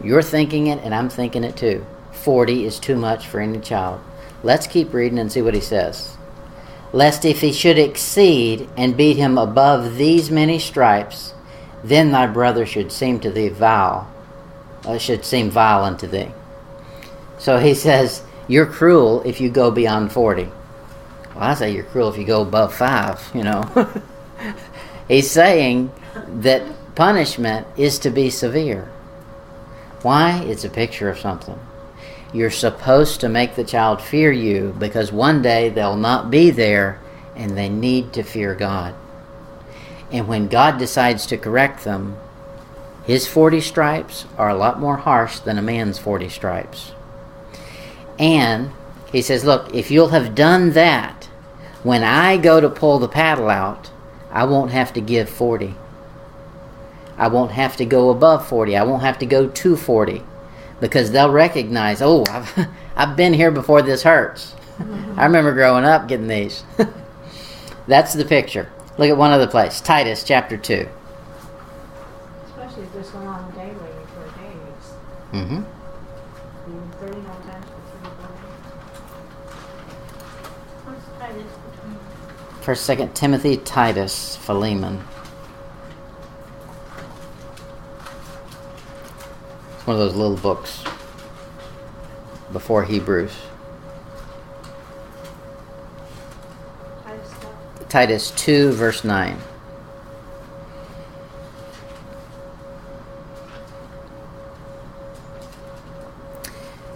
You're 0.04 0.24
thinking 0.24 0.68
it, 0.68 0.80
and 0.84 0.96
I'm 0.96 1.10
thinking 1.10 1.44
it 1.44 1.56
too. 1.56 1.86
40 2.12 2.66
is 2.66 2.80
too 2.80 2.96
much 2.96 3.28
for 3.28 3.40
any 3.40 3.60
child. 3.60 4.00
Let's 4.44 4.68
keep 4.68 4.94
reading 4.94 5.20
and 5.20 5.32
see 5.32 5.42
what 5.42 5.54
he 5.54 5.62
says. 5.62 6.18
Lest 6.94 7.26
if 7.26 7.42
he 7.42 7.52
should 7.54 7.78
exceed 7.78 8.68
and 8.78 8.98
beat 8.98 9.18
him 9.18 9.38
above 9.38 9.98
these 9.98 10.32
many 10.32 10.58
stripes, 10.58 11.34
then 11.84 12.12
thy 12.12 12.26
brother 12.26 12.66
should 12.66 12.92
seem 12.92 13.20
to 13.20 13.30
thee 13.30 13.50
vile, 13.50 14.08
uh, 14.86 14.98
should 14.98 15.24
seem 15.26 15.50
vile 15.52 15.84
unto 15.84 16.08
thee. 16.08 16.30
So 17.38 17.60
he 17.60 17.74
says, 17.74 18.24
You're 18.48 18.66
cruel 18.66 19.22
if 19.24 19.42
you 19.42 19.50
go 19.50 19.72
beyond 19.72 20.12
40. 20.12 20.44
Well, 20.44 20.54
I 21.44 21.54
say 21.54 21.74
you're 21.74 21.84
cruel 21.84 22.10
if 22.10 22.18
you 22.18 22.26
go 22.26 22.42
above 22.42 22.74
five, 22.74 23.30
you 23.34 23.44
know. 23.44 23.90
He's 25.08 25.30
saying 25.30 25.92
that 26.40 26.64
punishment 26.96 27.68
is 27.78 28.00
to 28.00 28.10
be 28.10 28.30
severe. 28.30 28.90
Why? 30.02 30.44
It's 30.44 30.64
a 30.64 30.70
picture 30.70 31.10
of 31.10 31.20
something. 31.20 31.60
You're 32.34 32.52
supposed 32.52 33.22
to 33.22 33.30
make 33.30 33.56
the 33.56 33.64
child 33.64 34.02
fear 34.02 34.32
you 34.32 34.76
because 34.80 35.12
one 35.12 35.42
day 35.42 35.70
they'll 35.70 35.96
not 35.96 36.30
be 36.30 36.50
there 36.50 37.00
and 37.36 37.58
they 37.58 37.70
need 37.70 38.14
to 38.14 38.24
fear 38.24 38.56
God. 38.56 38.96
And 40.12 40.28
when 40.28 40.48
God 40.48 40.78
decides 40.78 41.26
to 41.28 41.38
correct 41.38 41.84
them, 41.84 42.18
his 43.06 43.28
40 43.28 43.62
stripes 43.62 44.26
are 44.38 44.50
a 44.50 44.56
lot 44.56 44.80
more 44.80 44.98
harsh 44.98 45.40
than 45.40 45.58
a 45.58 45.62
man's 45.62 46.00
40 46.00 46.30
stripes. 46.30 46.92
And 48.20 48.72
he 49.12 49.22
says, 49.22 49.44
Look, 49.44 49.74
if 49.74 49.92
you'll 49.92 50.10
have 50.10 50.36
done 50.36 50.72
that, 50.72 51.26
when 51.84 52.04
I 52.04 52.38
go 52.38 52.60
to 52.60 52.70
pull 52.70 53.00
the 53.00 53.08
paddle 53.08 53.50
out, 53.50 53.92
I 54.32 54.44
won't 54.44 54.72
have 54.72 54.94
to 54.94 55.02
give 55.02 55.30
40. 55.30 55.76
I 57.18 57.28
won't 57.28 57.52
have 57.52 57.78
to 57.78 57.86
go 57.86 58.10
above 58.10 58.48
40. 58.48 58.76
I 58.76 58.84
won't 58.84 59.02
have 59.04 59.18
to 59.20 59.26
go 59.26 59.48
to 59.48 59.76
40 59.76 60.24
because 60.80 61.12
they'll 61.12 61.32
recognize, 61.32 62.02
oh, 62.02 62.24
I've, 62.30 62.68
I've 62.96 63.16
been 63.16 63.34
here 63.34 63.52
before 63.52 63.82
this 63.82 64.04
hurts. 64.04 64.54
I 64.80 65.26
remember 65.26 65.54
growing 65.54 65.86
up 65.86 66.08
getting 66.08 66.28
these. 66.28 66.64
That's 67.88 68.14
the 68.14 68.26
picture. 68.26 68.72
Look 68.98 69.10
at 69.10 69.18
one 69.18 69.32
other 69.32 69.48
place 69.48 69.82
Titus 69.82 70.24
chapter 70.24 70.58
2. 70.58 70.88
Especially 72.46 72.84
if 72.84 72.94
this 72.94 73.14
went 73.14 73.28
on 73.28 73.52
daily 73.56 73.74
for 74.14 74.24
days. 74.40 74.94
Mm-hmm. 75.34 75.56
Even 75.56 75.77
First, 82.68 82.84
Second 82.84 83.16
Timothy, 83.16 83.56
Titus, 83.56 84.36
Philemon. 84.36 85.02
It's 89.74 89.88
one 89.88 89.96
of 89.96 90.00
those 90.02 90.16
little 90.16 90.36
books 90.36 90.84
before 92.52 92.84
Hebrews. 92.84 93.32
Titus 97.88 98.32
2, 98.32 98.74
verse 98.74 99.06
9. 99.06 99.38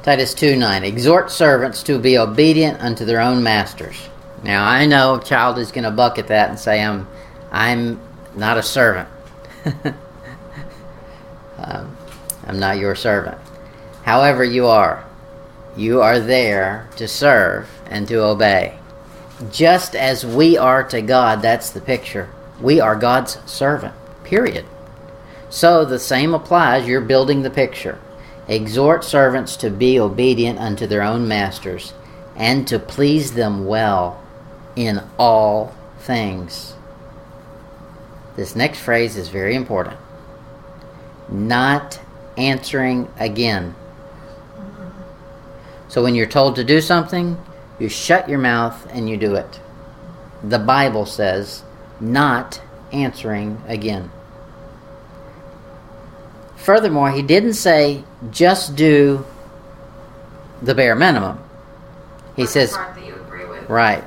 Titus 0.03 0.33
2 0.33 0.57
9. 0.57 0.83
Exhort 0.83 1.31
servants 1.31 1.81
to 1.83 1.97
be 1.97 2.17
obedient 2.17 2.81
unto 2.81 3.05
their 3.05 3.21
own 3.21 3.41
masters 3.41 4.10
now 4.43 4.67
I 4.67 4.85
know 4.87 5.15
a 5.15 5.23
child 5.23 5.57
is 5.59 5.71
going 5.71 5.83
to 5.83 5.91
buck 5.91 6.17
at 6.17 6.27
that 6.27 6.49
and 6.49 6.59
say, 6.59 6.83
I'm, 6.83 7.07
I'm 7.51 7.99
not 8.35 8.57
a 8.57 8.63
servant. 8.63 9.07
um, 11.57 11.95
I'm 12.45 12.59
not 12.59 12.77
your 12.77 12.95
servant. 12.95 13.37
However, 14.03 14.43
you 14.43 14.67
are. 14.67 15.05
You 15.77 16.01
are 16.01 16.19
there 16.19 16.89
to 16.97 17.07
serve 17.07 17.69
and 17.85 18.07
to 18.07 18.23
obey. 18.23 18.77
Just 19.51 19.95
as 19.95 20.25
we 20.25 20.57
are 20.57 20.83
to 20.85 21.01
God, 21.01 21.41
that's 21.41 21.69
the 21.69 21.81
picture. 21.81 22.29
We 22.59 22.79
are 22.79 22.95
God's 22.95 23.37
servant, 23.49 23.93
period. 24.23 24.65
So 25.49 25.85
the 25.85 25.99
same 25.99 26.33
applies. 26.33 26.87
You're 26.87 27.01
building 27.01 27.41
the 27.41 27.49
picture. 27.49 27.99
Exhort 28.47 29.03
servants 29.03 29.55
to 29.57 29.69
be 29.69 29.99
obedient 29.99 30.59
unto 30.59 30.87
their 30.87 31.03
own 31.03 31.27
masters 31.27 31.93
and 32.35 32.67
to 32.67 32.79
please 32.79 33.33
them 33.33 33.65
well 33.65 34.21
in 34.75 35.01
all 35.17 35.75
things. 35.99 36.75
This 38.35 38.55
next 38.55 38.79
phrase 38.79 39.17
is 39.17 39.29
very 39.29 39.55
important. 39.55 39.97
Not 41.29 41.99
answering 42.37 43.09
again. 43.19 43.75
So 45.87 46.01
when 46.01 46.15
you're 46.15 46.25
told 46.25 46.55
to 46.55 46.63
do 46.63 46.79
something, 46.79 47.37
you 47.79 47.89
shut 47.89 48.29
your 48.29 48.39
mouth 48.39 48.87
and 48.93 49.09
you 49.09 49.17
do 49.17 49.35
it. 49.35 49.59
The 50.43 50.59
Bible 50.59 51.05
says, 51.05 51.63
not 51.99 52.61
answering 52.91 53.61
again. 53.67 54.11
Furthermore, 56.55 57.11
he 57.11 57.21
didn't 57.21 57.53
say 57.53 58.03
just 58.29 58.75
do 58.75 59.25
the 60.61 60.75
bare 60.75 60.95
minimum. 60.95 61.39
He 62.35 62.45
says, 62.45 62.73
part 62.73 62.95
that 62.95 63.05
you 63.05 63.15
agree 63.15 63.45
with. 63.45 63.67
right. 63.69 64.03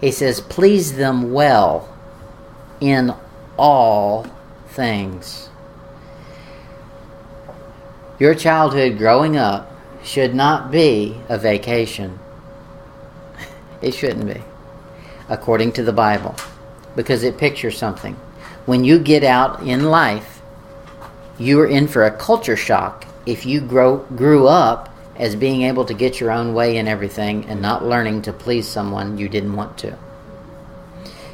He 0.00 0.12
says, 0.12 0.40
please 0.40 0.96
them 0.96 1.32
well 1.32 1.88
in 2.80 3.14
all 3.56 4.26
things. 4.68 5.48
Your 8.18 8.34
childhood 8.34 8.98
growing 8.98 9.36
up 9.36 9.70
should 10.02 10.34
not 10.34 10.70
be 10.70 11.20
a 11.28 11.38
vacation. 11.38 12.18
It 13.82 13.92
shouldn't 13.92 14.26
be, 14.26 14.42
according 15.28 15.72
to 15.72 15.82
the 15.82 15.92
Bible, 15.92 16.34
because 16.96 17.22
it 17.22 17.36
pictures 17.36 17.76
something. 17.76 18.14
When 18.64 18.84
you 18.84 18.98
get 18.98 19.22
out 19.22 19.62
in 19.62 19.90
life, 19.90 20.40
you 21.38 21.60
are 21.60 21.66
in 21.66 21.86
for 21.86 22.04
a 22.04 22.10
culture 22.10 22.56
shock 22.56 23.04
if 23.26 23.44
you 23.44 23.60
grow 23.60 23.98
grew 24.16 24.46
up 24.46 24.88
as 25.18 25.36
being 25.36 25.62
able 25.62 25.84
to 25.84 25.94
get 25.94 26.20
your 26.20 26.30
own 26.30 26.54
way 26.54 26.76
in 26.76 26.88
everything 26.88 27.44
and 27.46 27.60
not 27.60 27.84
learning 27.84 28.22
to 28.22 28.32
please 28.32 28.68
someone 28.68 29.18
you 29.18 29.28
didn't 29.28 29.54
want 29.54 29.78
to. 29.78 29.96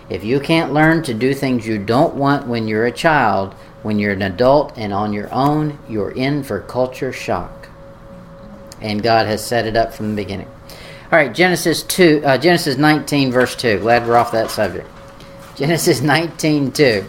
If 0.09 0.25
you 0.25 0.41
can't 0.41 0.73
learn 0.73 1.03
to 1.05 1.15
do 1.15 1.33
things 1.35 1.67
you 1.67 1.79
don't 1.79 2.15
want 2.15 2.47
when 2.47 2.69
you're 2.69 2.87
a 2.87 2.93
child, 2.93 3.55
when 3.83 3.99
you're 3.99 4.13
an 4.13 4.23
adult 4.23 4.77
and 4.77 4.93
on 4.93 5.13
your 5.13 5.33
own, 5.33 5.79
you're 5.89 6.11
in 6.11 6.43
for 6.43 6.61
culture 6.61 7.13
shock. 7.13 7.69
And 8.81 9.03
God 9.03 9.27
has 9.27 9.45
set 9.45 9.67
it 9.67 9.77
up 9.77 9.95
from 9.95 10.11
the 10.11 10.23
beginning. 10.23 10.49
All 11.11 11.19
right, 11.19 11.33
Genesis 11.33 11.83
2 11.83 12.23
uh, 12.25 12.39
Genesis 12.39 12.77
19 12.77 13.31
verse 13.31 13.55
2. 13.57 13.81
Glad 13.81 14.07
we're 14.07 14.17
off 14.17 14.33
that 14.33 14.51
subject. 14.51 14.89
Genesis 15.57 16.01
19 16.01 16.73
2. 16.73 17.05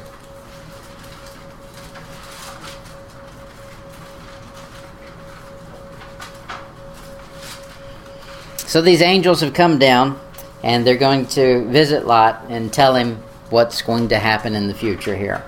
So 8.73 8.81
these 8.81 9.03
angels 9.03 9.41
have 9.41 9.53
come 9.53 9.77
down 9.77 10.19
and 10.63 10.83
they're 10.83 10.97
going 10.97 11.27
to 11.27 11.63
visit 11.65 12.07
Lot 12.07 12.43
and 12.49 12.73
tell 12.73 12.95
him 12.95 13.17
what's 13.51 13.83
going 13.83 14.07
to 14.07 14.17
happen 14.17 14.55
in 14.55 14.67
the 14.67 14.73
future 14.73 15.15
here. 15.15 15.45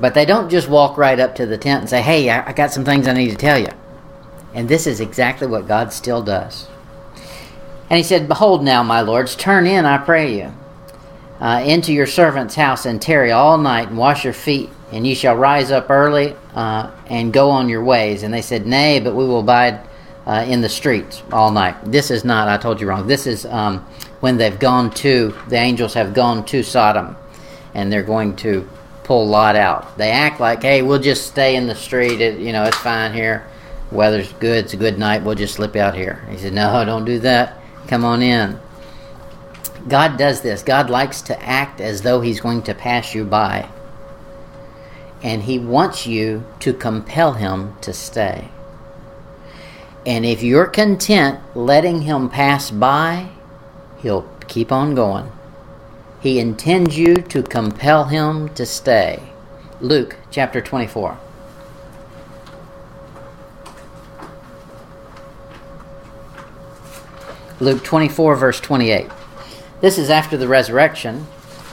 But 0.00 0.14
they 0.14 0.24
don't 0.24 0.48
just 0.48 0.66
walk 0.66 0.96
right 0.96 1.20
up 1.20 1.34
to 1.34 1.44
the 1.44 1.58
tent 1.58 1.82
and 1.82 1.90
say, 1.90 2.00
Hey, 2.00 2.30
I 2.30 2.54
got 2.54 2.72
some 2.72 2.82
things 2.82 3.06
I 3.06 3.12
need 3.12 3.28
to 3.28 3.36
tell 3.36 3.58
you. 3.58 3.68
And 4.54 4.70
this 4.70 4.86
is 4.86 5.00
exactly 5.00 5.48
what 5.48 5.68
God 5.68 5.92
still 5.92 6.22
does. 6.22 6.66
And 7.90 7.98
he 7.98 8.02
said, 8.02 8.26
Behold 8.26 8.64
now, 8.64 8.82
my 8.82 9.02
lords, 9.02 9.36
turn 9.36 9.66
in, 9.66 9.84
I 9.84 9.98
pray 9.98 10.38
you, 10.38 10.54
uh, 11.40 11.62
into 11.66 11.92
your 11.92 12.06
servant's 12.06 12.54
house 12.54 12.86
and 12.86 13.02
tarry 13.02 13.32
all 13.32 13.58
night 13.58 13.88
and 13.88 13.98
wash 13.98 14.24
your 14.24 14.32
feet, 14.32 14.70
and 14.92 15.06
ye 15.06 15.14
shall 15.14 15.36
rise 15.36 15.70
up 15.70 15.90
early 15.90 16.34
uh, 16.54 16.90
and 17.06 17.34
go 17.34 17.50
on 17.50 17.68
your 17.68 17.84
ways. 17.84 18.22
And 18.22 18.32
they 18.32 18.40
said, 18.40 18.66
Nay, 18.66 18.98
but 18.98 19.14
we 19.14 19.26
will 19.26 19.40
abide 19.40 19.89
uh, 20.26 20.44
in 20.46 20.60
the 20.60 20.68
streets 20.68 21.22
all 21.32 21.50
night. 21.50 21.76
This 21.84 22.10
is 22.10 22.24
not, 22.24 22.48
I 22.48 22.56
told 22.56 22.80
you 22.80 22.88
wrong. 22.88 23.06
This 23.06 23.26
is 23.26 23.46
um, 23.46 23.80
when 24.20 24.36
they've 24.36 24.58
gone 24.58 24.90
to, 24.90 25.34
the 25.48 25.56
angels 25.56 25.94
have 25.94 26.14
gone 26.14 26.44
to 26.46 26.62
Sodom, 26.62 27.16
and 27.74 27.92
they're 27.92 28.02
going 28.02 28.36
to 28.36 28.68
pull 29.04 29.26
Lot 29.26 29.56
out. 29.56 29.96
They 29.98 30.10
act 30.10 30.40
like, 30.40 30.62
hey, 30.62 30.82
we'll 30.82 31.00
just 31.00 31.26
stay 31.26 31.56
in 31.56 31.66
the 31.66 31.74
street. 31.74 32.20
It, 32.20 32.38
you 32.38 32.52
know, 32.52 32.64
it's 32.64 32.76
fine 32.76 33.12
here. 33.12 33.46
Weather's 33.90 34.32
good. 34.34 34.64
It's 34.64 34.74
a 34.74 34.76
good 34.76 34.98
night. 34.98 35.24
We'll 35.24 35.34
just 35.34 35.54
slip 35.54 35.74
out 35.74 35.94
here. 35.94 36.24
He 36.30 36.38
said, 36.38 36.52
no, 36.52 36.84
don't 36.84 37.04
do 37.04 37.18
that. 37.20 37.56
Come 37.88 38.04
on 38.04 38.22
in. 38.22 38.58
God 39.88 40.18
does 40.18 40.42
this. 40.42 40.62
God 40.62 40.90
likes 40.90 41.22
to 41.22 41.42
act 41.42 41.80
as 41.80 42.02
though 42.02 42.20
He's 42.20 42.40
going 42.40 42.62
to 42.64 42.74
pass 42.74 43.14
you 43.14 43.24
by. 43.24 43.68
And 45.22 45.42
He 45.42 45.58
wants 45.58 46.06
you 46.06 46.44
to 46.60 46.72
compel 46.72 47.32
Him 47.32 47.74
to 47.80 47.92
stay. 47.92 48.48
And 50.06 50.24
if 50.24 50.42
you're 50.42 50.66
content 50.66 51.40
letting 51.54 52.02
Him 52.02 52.30
pass 52.30 52.70
by, 52.70 53.28
He'll 54.00 54.28
keep 54.48 54.72
on 54.72 54.94
going. 54.94 55.30
He 56.20 56.38
intends 56.38 56.96
you 56.98 57.16
to 57.16 57.42
compel 57.42 58.04
Him 58.04 58.48
to 58.54 58.64
stay. 58.64 59.22
Luke 59.80 60.16
chapter 60.30 60.60
24. 60.60 61.18
Luke 67.60 67.84
24, 67.84 68.36
verse 68.36 68.60
28. 68.60 69.10
This 69.82 69.98
is 69.98 70.08
after 70.08 70.38
the 70.38 70.48
resurrection. 70.48 71.26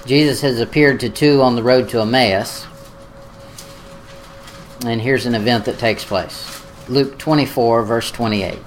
Jesus 0.06 0.42
has 0.42 0.60
appeared 0.60 1.00
to 1.00 1.10
two 1.10 1.42
on 1.42 1.56
the 1.56 1.64
road 1.64 1.88
to 1.90 2.02
Emmaus. 2.02 2.66
And 4.86 5.02
here's 5.02 5.26
an 5.26 5.34
event 5.34 5.66
that 5.66 5.80
takes 5.80 6.04
place 6.04 6.57
Luke 6.90 7.18
24, 7.18 7.84
verse 7.84 8.12
28. 8.12 8.60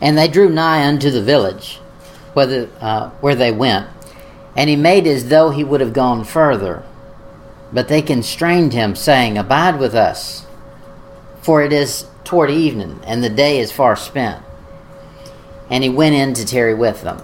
And 0.00 0.18
they 0.18 0.28
drew 0.28 0.48
nigh 0.48 0.86
unto 0.86 1.10
the 1.10 1.22
village 1.22 1.80
whether, 2.34 2.68
uh, 2.80 3.10
where 3.20 3.34
they 3.34 3.52
went, 3.52 3.88
and 4.56 4.68
he 4.68 4.76
made 4.76 5.06
as 5.06 5.28
though 5.28 5.50
he 5.50 5.64
would 5.64 5.80
have 5.80 5.92
gone 5.92 6.24
further. 6.24 6.82
But 7.72 7.88
they 7.88 8.02
constrained 8.02 8.72
him, 8.72 8.94
saying, 8.94 9.38
Abide 9.38 9.78
with 9.78 9.94
us, 9.94 10.46
for 11.40 11.62
it 11.62 11.72
is 11.72 12.06
toward 12.24 12.50
evening, 12.50 13.00
and 13.06 13.22
the 13.22 13.30
day 13.30 13.58
is 13.58 13.72
far 13.72 13.96
spent. 13.96 14.42
And 15.70 15.82
he 15.82 15.88
went 15.88 16.14
in 16.14 16.34
to 16.34 16.44
tarry 16.44 16.74
with 16.74 17.02
them. 17.02 17.22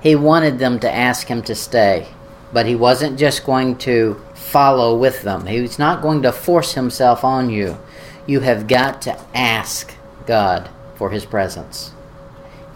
He 0.00 0.14
wanted 0.14 0.58
them 0.58 0.78
to 0.80 0.94
ask 0.94 1.26
him 1.26 1.42
to 1.42 1.54
stay, 1.56 2.08
but 2.52 2.66
he 2.66 2.76
wasn't 2.76 3.18
just 3.18 3.44
going 3.44 3.76
to 3.78 4.20
follow 4.38 4.96
with 4.96 5.22
them. 5.22 5.46
He's 5.46 5.78
not 5.78 6.00
going 6.00 6.22
to 6.22 6.32
force 6.32 6.72
himself 6.74 7.24
on 7.24 7.50
you. 7.50 7.78
You 8.26 8.40
have 8.40 8.66
got 8.66 9.02
to 9.02 9.18
ask 9.34 9.94
God 10.26 10.70
for 10.94 11.10
his 11.10 11.26
presence. 11.26 11.92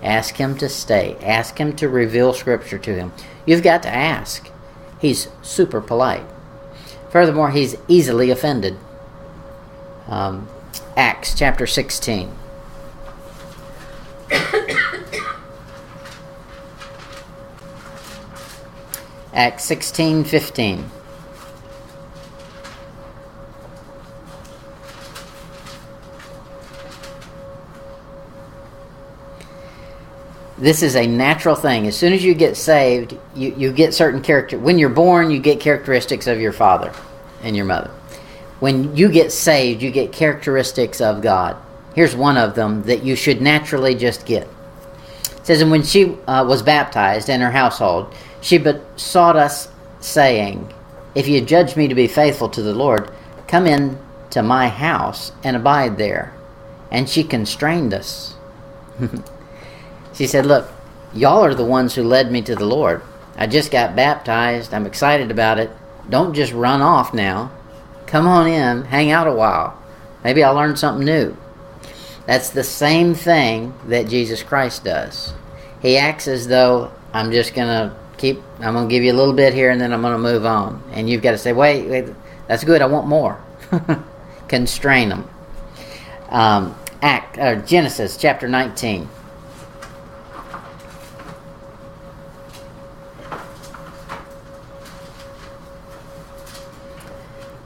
Ask 0.02 0.36
him 0.36 0.58
to 0.58 0.68
stay. 0.68 1.16
Ask 1.22 1.58
him 1.58 1.74
to 1.76 1.88
reveal 1.88 2.34
scripture 2.34 2.78
to 2.78 2.94
him. 2.94 3.12
You've 3.46 3.62
got 3.62 3.82
to 3.84 3.88
ask. 3.88 4.50
He's 4.98 5.28
super 5.42 5.80
polite. 5.80 6.26
Furthermore, 7.10 7.50
he's 7.50 7.76
easily 7.88 8.30
offended. 8.30 8.76
Um, 10.08 10.48
Acts 10.96 11.34
chapter 11.34 11.66
16. 11.66 12.30
Acts 19.32 19.64
16 19.64 20.24
15. 20.24 20.90
This 30.62 30.84
is 30.84 30.94
a 30.94 31.08
natural 31.08 31.56
thing. 31.56 31.88
As 31.88 31.96
soon 31.96 32.12
as 32.12 32.22
you 32.22 32.34
get 32.34 32.56
saved, 32.56 33.18
you, 33.34 33.52
you 33.56 33.72
get 33.72 33.94
certain 33.94 34.22
character. 34.22 34.56
When 34.60 34.78
you're 34.78 34.90
born, 34.90 35.32
you 35.32 35.40
get 35.40 35.58
characteristics 35.58 36.28
of 36.28 36.40
your 36.40 36.52
father 36.52 36.92
and 37.42 37.56
your 37.56 37.64
mother. 37.64 37.90
when 38.60 38.94
you 38.94 39.08
get 39.10 39.32
saved, 39.32 39.82
you 39.82 39.90
get 39.90 40.12
characteristics 40.12 41.00
of 41.00 41.20
God. 41.20 41.56
Here's 41.96 42.14
one 42.14 42.36
of 42.36 42.54
them 42.54 42.84
that 42.84 43.02
you 43.02 43.16
should 43.16 43.42
naturally 43.42 43.96
just 43.96 44.24
get. 44.24 44.46
It 45.24 45.46
says, 45.46 45.62
And 45.62 45.72
when 45.72 45.82
she 45.82 46.16
uh, 46.28 46.44
was 46.44 46.62
baptized 46.62 47.28
in 47.28 47.40
her 47.40 47.50
household, 47.50 48.14
she 48.40 48.58
besought 48.58 49.34
us, 49.34 49.66
saying, 49.98 50.72
If 51.16 51.26
you 51.26 51.40
judge 51.40 51.74
me 51.74 51.88
to 51.88 51.96
be 51.96 52.06
faithful 52.06 52.48
to 52.50 52.62
the 52.62 52.72
Lord, 52.72 53.10
come 53.48 53.66
in 53.66 53.98
to 54.30 54.44
my 54.44 54.68
house 54.68 55.32
and 55.42 55.56
abide 55.56 55.98
there. 55.98 56.32
And 56.92 57.08
she 57.08 57.24
constrained 57.24 57.92
us. 57.92 58.36
she 60.22 60.28
said, 60.28 60.46
Look, 60.46 60.70
y'all 61.12 61.44
are 61.44 61.52
the 61.52 61.64
ones 61.64 61.96
who 61.96 62.04
led 62.04 62.30
me 62.30 62.42
to 62.42 62.54
the 62.54 62.64
Lord. 62.64 63.02
I 63.36 63.48
just 63.48 63.72
got 63.72 63.96
baptized. 63.96 64.72
I'm 64.72 64.86
excited 64.86 65.32
about 65.32 65.58
it. 65.58 65.68
Don't 66.08 66.32
just 66.32 66.52
run 66.52 66.80
off 66.80 67.12
now. 67.12 67.50
Come 68.06 68.28
on 68.28 68.46
in, 68.46 68.84
hang 68.84 69.10
out 69.10 69.26
a 69.26 69.32
while. 69.32 69.76
Maybe 70.22 70.44
I'll 70.44 70.54
learn 70.54 70.76
something 70.76 71.04
new. 71.04 71.36
That's 72.24 72.50
the 72.50 72.62
same 72.62 73.16
thing 73.16 73.74
that 73.88 74.06
Jesus 74.06 74.44
Christ 74.44 74.84
does. 74.84 75.34
He 75.80 75.96
acts 75.96 76.28
as 76.28 76.46
though 76.46 76.92
I'm 77.12 77.32
just 77.32 77.52
going 77.52 77.66
to 77.66 77.96
keep, 78.16 78.40
I'm 78.60 78.74
going 78.74 78.88
to 78.88 78.94
give 78.94 79.02
you 79.02 79.10
a 79.10 79.18
little 79.18 79.34
bit 79.34 79.52
here 79.52 79.70
and 79.70 79.80
then 79.80 79.92
I'm 79.92 80.02
going 80.02 80.12
to 80.12 80.18
move 80.20 80.46
on. 80.46 80.84
And 80.92 81.10
you've 81.10 81.22
got 81.22 81.32
to 81.32 81.38
say, 81.38 81.52
wait, 81.52 81.88
wait 81.88 82.14
that's 82.46 82.62
good, 82.62 82.80
I 82.80 82.86
want 82.86 83.08
more. 83.08 83.42
Constrain 84.46 85.08
them. 85.08 85.28
Um, 86.28 86.76
Act, 87.02 87.38
uh, 87.38 87.56
Genesis 87.62 88.16
chapter 88.16 88.46
19. 88.46 89.08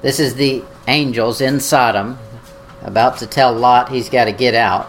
This 0.06 0.20
is 0.20 0.36
the 0.36 0.62
angels 0.86 1.40
in 1.40 1.58
Sodom 1.58 2.16
about 2.82 3.18
to 3.18 3.26
tell 3.26 3.52
Lot 3.52 3.88
he's 3.88 4.08
got 4.08 4.26
to 4.26 4.32
get 4.32 4.54
out. 4.54 4.88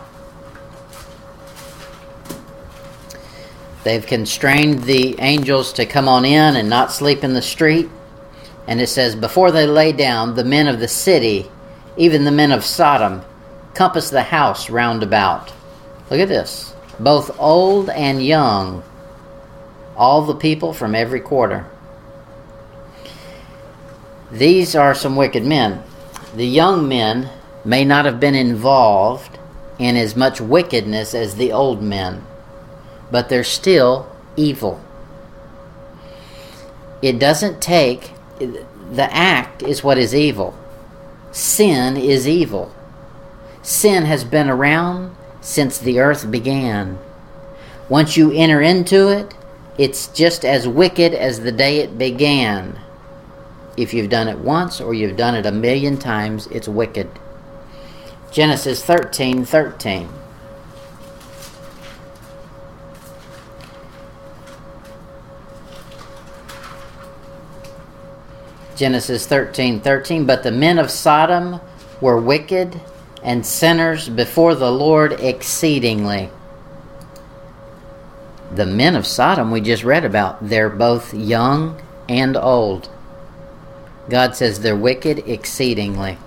They've 3.84 4.06
constrained 4.06 4.84
the 4.84 5.16
angels 5.20 5.74
to 5.74 5.88
come 5.88 6.08
on 6.08 6.24
in 6.24 6.56
and 6.56 6.70
not 6.70 6.92
sleep 6.92 7.24
in 7.24 7.34
the 7.34 7.42
street. 7.42 7.90
And 8.68 8.80
it 8.80 8.90
says, 8.90 9.16
Before 9.16 9.52
they 9.52 9.66
lay 9.66 9.92
down, 9.92 10.36
the 10.36 10.44
men 10.44 10.68
of 10.68 10.80
the 10.80 10.88
city, 10.88 11.50
even 11.98 12.24
the 12.24 12.32
men 12.32 12.52
of 12.52 12.64
Sodom, 12.64 13.24
compassed 13.74 14.12
the 14.12 14.22
house 14.22 14.70
round 14.70 15.02
about. 15.02 15.52
Look 16.12 16.20
at 16.20 16.30
this. 16.30 16.76
Both 17.00 17.40
old 17.40 17.90
and 17.90 18.24
young, 18.24 18.84
all 19.96 20.22
the 20.22 20.36
people 20.36 20.74
from 20.74 20.94
every 20.94 21.22
quarter. 21.22 21.66
These 24.32 24.76
are 24.76 24.94
some 24.94 25.16
wicked 25.16 25.46
men. 25.46 25.84
The 26.36 26.48
young 26.48 26.88
men 26.88 27.30
may 27.64 27.86
not 27.86 28.06
have 28.06 28.20
been 28.20 28.36
involved 28.36 29.38
in 29.80 29.96
as 29.96 30.16
much 30.16 30.42
wickedness 30.42 31.14
as 31.14 31.36
the 31.36 31.52
old 31.52 31.82
men, 31.82 32.26
but 33.12 33.30
they're 33.30 33.44
still 33.44 34.12
evil. 34.36 34.82
It 37.02 37.20
doesn't 37.20 37.62
take, 37.62 38.12
the 38.40 39.14
act 39.14 39.64
is 39.64 39.84
what 39.84 39.98
is 39.98 40.16
evil. 40.16 40.58
Sin 41.32 41.96
is 41.96 42.28
evil. 42.28 42.74
Sin 43.62 44.06
has 44.06 44.24
been 44.24 44.50
around 44.50 45.16
since 45.42 45.78
the 45.78 46.00
earth 46.00 46.30
began. 46.32 46.98
Once 47.90 48.18
you 48.18 48.32
enter 48.32 48.62
into 48.62 49.08
it, 49.08 49.34
it's 49.78 50.08
just 50.08 50.44
as 50.44 50.68
wicked 50.68 51.14
as 51.14 51.42
the 51.42 51.52
day 51.52 51.80
it 51.80 51.98
began. 51.98 52.80
If 53.78 53.94
you've 53.94 54.10
done 54.10 54.28
it 54.28 54.40
once 54.40 54.82
or 54.82 54.96
you've 54.96 55.16
done 55.16 55.36
it 55.36 55.46
a 55.46 55.52
million 55.52 55.98
times, 55.98 56.48
it's 56.48 56.68
wicked. 56.68 57.08
Genesis 58.32 58.84
13 58.84 59.46
13. 59.46 60.10
Genesis 68.76 69.26
13 69.28 69.80
13. 69.80 70.26
But 70.26 70.44
the 70.44 70.52
men 70.52 70.80
of 70.80 70.90
Sodom 70.90 71.62
were 72.02 72.20
wicked 72.20 72.82
and 73.24 73.46
sinners 73.46 74.10
before 74.10 74.56
the 74.56 74.72
Lord 74.72 75.14
exceedingly. 75.14 76.30
The 78.52 78.66
men 78.66 78.96
of 78.96 79.06
Sodom 79.06 79.52
we 79.52 79.62
just 79.62 79.84
read 79.84 80.06
about, 80.06 80.48
they're 80.48 80.70
both 80.70 81.14
young 81.14 81.82
and 82.08 82.38
old. 82.38 82.90
God 84.10 84.36
says 84.36 84.60
they're 84.60 84.76
wicked 84.76 85.28
exceedingly. 85.28 86.18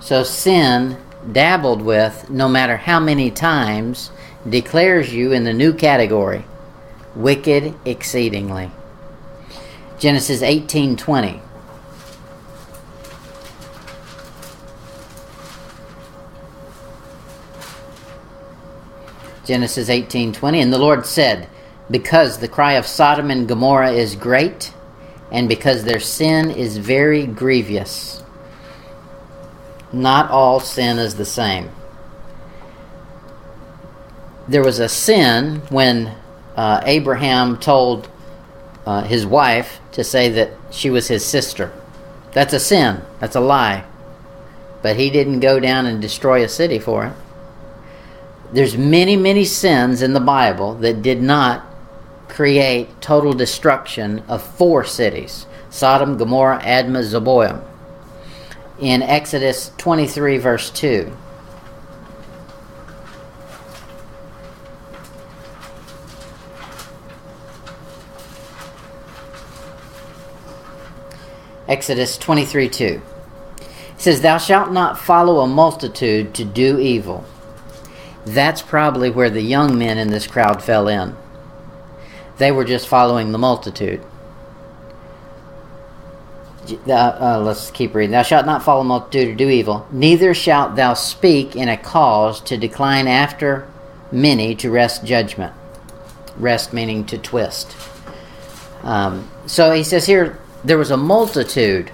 So 0.00 0.22
sin, 0.24 0.96
dabbled 1.32 1.82
with, 1.82 2.28
no 2.30 2.48
matter 2.48 2.76
how 2.76 3.00
many 3.00 3.30
times, 3.30 4.10
declares 4.48 5.12
you 5.12 5.32
in 5.32 5.44
the 5.44 5.52
new 5.52 5.72
category 5.72 6.44
wicked 7.14 7.74
exceedingly. 7.84 8.70
Genesis 9.98 10.42
18:20 10.42 11.40
Genesis 19.44 19.88
18:20 19.88 20.60
and 20.60 20.72
the 20.72 20.78
Lord 20.78 21.06
said 21.06 21.48
because 21.90 22.38
the 22.38 22.48
cry 22.48 22.74
of 22.74 22.86
Sodom 22.86 23.30
and 23.30 23.48
Gomorrah 23.48 23.92
is 23.92 24.14
great 24.14 24.72
and 25.30 25.48
because 25.48 25.84
their 25.84 26.00
sin 26.00 26.50
is 26.50 26.78
very 26.78 27.26
grievous. 27.26 28.22
Not 29.92 30.30
all 30.30 30.60
sin 30.60 30.98
is 30.98 31.16
the 31.16 31.24
same. 31.24 31.70
There 34.46 34.62
was 34.62 34.78
a 34.78 34.88
sin 34.88 35.62
when 35.68 36.14
uh, 36.56 36.80
Abraham 36.84 37.58
told 37.58 38.08
uh, 38.86 39.02
his 39.02 39.26
wife 39.26 39.80
to 39.92 40.02
say 40.02 40.30
that 40.30 40.50
she 40.70 40.88
was 40.88 41.08
his 41.08 41.24
sister. 41.24 41.72
That's 42.32 42.54
a 42.54 42.60
sin. 42.60 43.02
That's 43.20 43.36
a 43.36 43.40
lie. 43.40 43.84
But 44.80 44.96
he 44.96 45.10
didn't 45.10 45.40
go 45.40 45.60
down 45.60 45.86
and 45.86 46.00
destroy 46.00 46.42
a 46.42 46.48
city 46.48 46.78
for 46.78 47.06
it. 47.06 47.12
There's 48.52 48.76
many, 48.78 49.16
many 49.16 49.44
sins 49.44 50.00
in 50.00 50.14
the 50.14 50.20
Bible 50.20 50.74
that 50.76 51.02
did 51.02 51.20
not 51.20 51.67
create 52.38 52.88
total 53.00 53.32
destruction 53.32 54.22
of 54.28 54.40
four 54.40 54.84
cities 54.84 55.44
Sodom, 55.70 56.16
Gomorrah, 56.16 56.60
Admah, 56.62 57.02
Zeboim. 57.02 57.60
In 58.78 59.02
Exodus 59.02 59.72
23, 59.76 60.38
verse 60.38 60.70
2. 60.70 61.12
Exodus 71.66 72.16
23 72.18 72.68
2. 72.68 72.84
It 72.84 73.02
says, 73.96 74.20
Thou 74.20 74.38
shalt 74.38 74.70
not 74.70 74.96
follow 74.96 75.40
a 75.40 75.48
multitude 75.48 76.34
to 76.34 76.44
do 76.44 76.78
evil. 76.78 77.24
That's 78.24 78.62
probably 78.62 79.10
where 79.10 79.28
the 79.28 79.42
young 79.42 79.76
men 79.76 79.98
in 79.98 80.10
this 80.10 80.28
crowd 80.28 80.62
fell 80.62 80.86
in. 80.86 81.16
They 82.38 82.52
were 82.52 82.64
just 82.64 82.88
following 82.88 83.32
the 83.32 83.38
multitude. 83.38 84.00
Uh, 86.86 86.92
uh, 86.92 87.42
let's 87.44 87.70
keep 87.70 87.94
reading. 87.94 88.12
Thou 88.12 88.22
shalt 88.22 88.46
not 88.46 88.62
follow 88.62 88.84
multitude 88.84 89.28
to 89.38 89.44
do 89.44 89.50
evil, 89.50 89.86
neither 89.90 90.34
shalt 90.34 90.76
thou 90.76 90.94
speak 90.94 91.56
in 91.56 91.68
a 91.68 91.76
cause 91.76 92.40
to 92.42 92.56
decline 92.56 93.06
after 93.06 93.68
many 94.12 94.54
to 94.56 94.70
wrest 94.70 95.04
judgment. 95.04 95.52
Wrest 96.36 96.72
meaning 96.72 97.04
to 97.06 97.18
twist. 97.18 97.74
Um, 98.82 99.28
so 99.46 99.72
he 99.72 99.82
says 99.82 100.06
here 100.06 100.38
there 100.64 100.78
was 100.78 100.90
a 100.90 100.96
multitude 100.96 101.90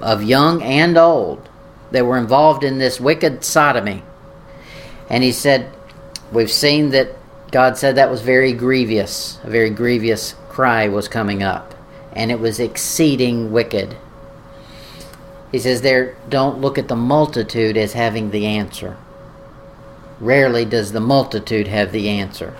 of 0.00 0.22
young 0.22 0.62
and 0.62 0.96
old 0.96 1.48
that 1.90 2.06
were 2.06 2.18
involved 2.18 2.64
in 2.64 2.78
this 2.78 3.00
wicked 3.00 3.44
sodomy. 3.44 4.02
And 5.08 5.24
he 5.24 5.32
said, 5.32 5.72
We've 6.30 6.50
seen 6.50 6.90
that 6.90 7.16
God 7.50 7.78
said 7.78 7.96
that 7.96 8.10
was 8.10 8.20
very 8.20 8.52
grievous. 8.52 9.38
A 9.42 9.50
very 9.50 9.70
grievous 9.70 10.34
cry 10.48 10.88
was 10.88 11.08
coming 11.08 11.42
up, 11.42 11.74
and 12.12 12.30
it 12.30 12.40
was 12.40 12.60
exceeding 12.60 13.52
wicked. 13.52 13.96
He 15.50 15.58
says 15.58 15.80
there, 15.80 16.16
don't 16.28 16.60
look 16.60 16.76
at 16.76 16.88
the 16.88 16.96
multitude 16.96 17.76
as 17.76 17.94
having 17.94 18.30
the 18.30 18.44
answer. 18.44 18.96
Rarely 20.20 20.64
does 20.64 20.92
the 20.92 21.00
multitude 21.00 21.68
have 21.68 21.92
the 21.92 22.08
answer. 22.08 22.54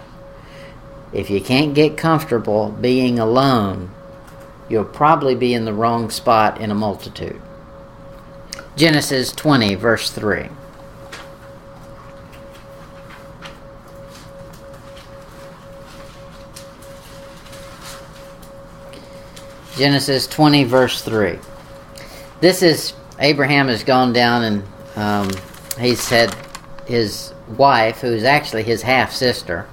If 1.12 1.28
you 1.28 1.40
can't 1.40 1.74
get 1.74 1.96
comfortable 1.96 2.70
being 2.70 3.18
alone, 3.18 3.90
you'll 4.68 4.84
probably 4.84 5.34
be 5.34 5.52
in 5.52 5.64
the 5.64 5.72
wrong 5.72 6.08
spot 6.08 6.60
in 6.60 6.70
a 6.70 6.74
multitude. 6.74 7.40
Genesis 8.76 9.32
20, 9.32 9.74
verse 9.74 10.10
3. 10.10 10.48
Genesis 19.78 20.26
20, 20.26 20.64
verse 20.64 21.02
3. 21.02 21.38
This 22.40 22.62
is 22.62 22.94
Abraham 23.20 23.68
has 23.68 23.84
gone 23.84 24.12
down 24.12 24.42
and 24.42 24.62
um, 24.96 25.30
he 25.78 25.94
said 25.94 26.34
his 26.86 27.32
wife, 27.56 28.00
who's 28.00 28.24
actually 28.24 28.64
his 28.64 28.82
half 28.82 29.12
sister, 29.12 29.68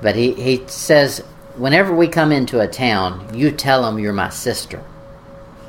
but 0.00 0.16
he, 0.16 0.32
he 0.32 0.66
says, 0.66 1.18
whenever 1.56 1.94
we 1.94 2.08
come 2.08 2.32
into 2.32 2.60
a 2.60 2.66
town, 2.66 3.34
you 3.34 3.50
tell 3.50 3.82
them 3.82 3.98
you're 3.98 4.14
my 4.14 4.30
sister. 4.30 4.82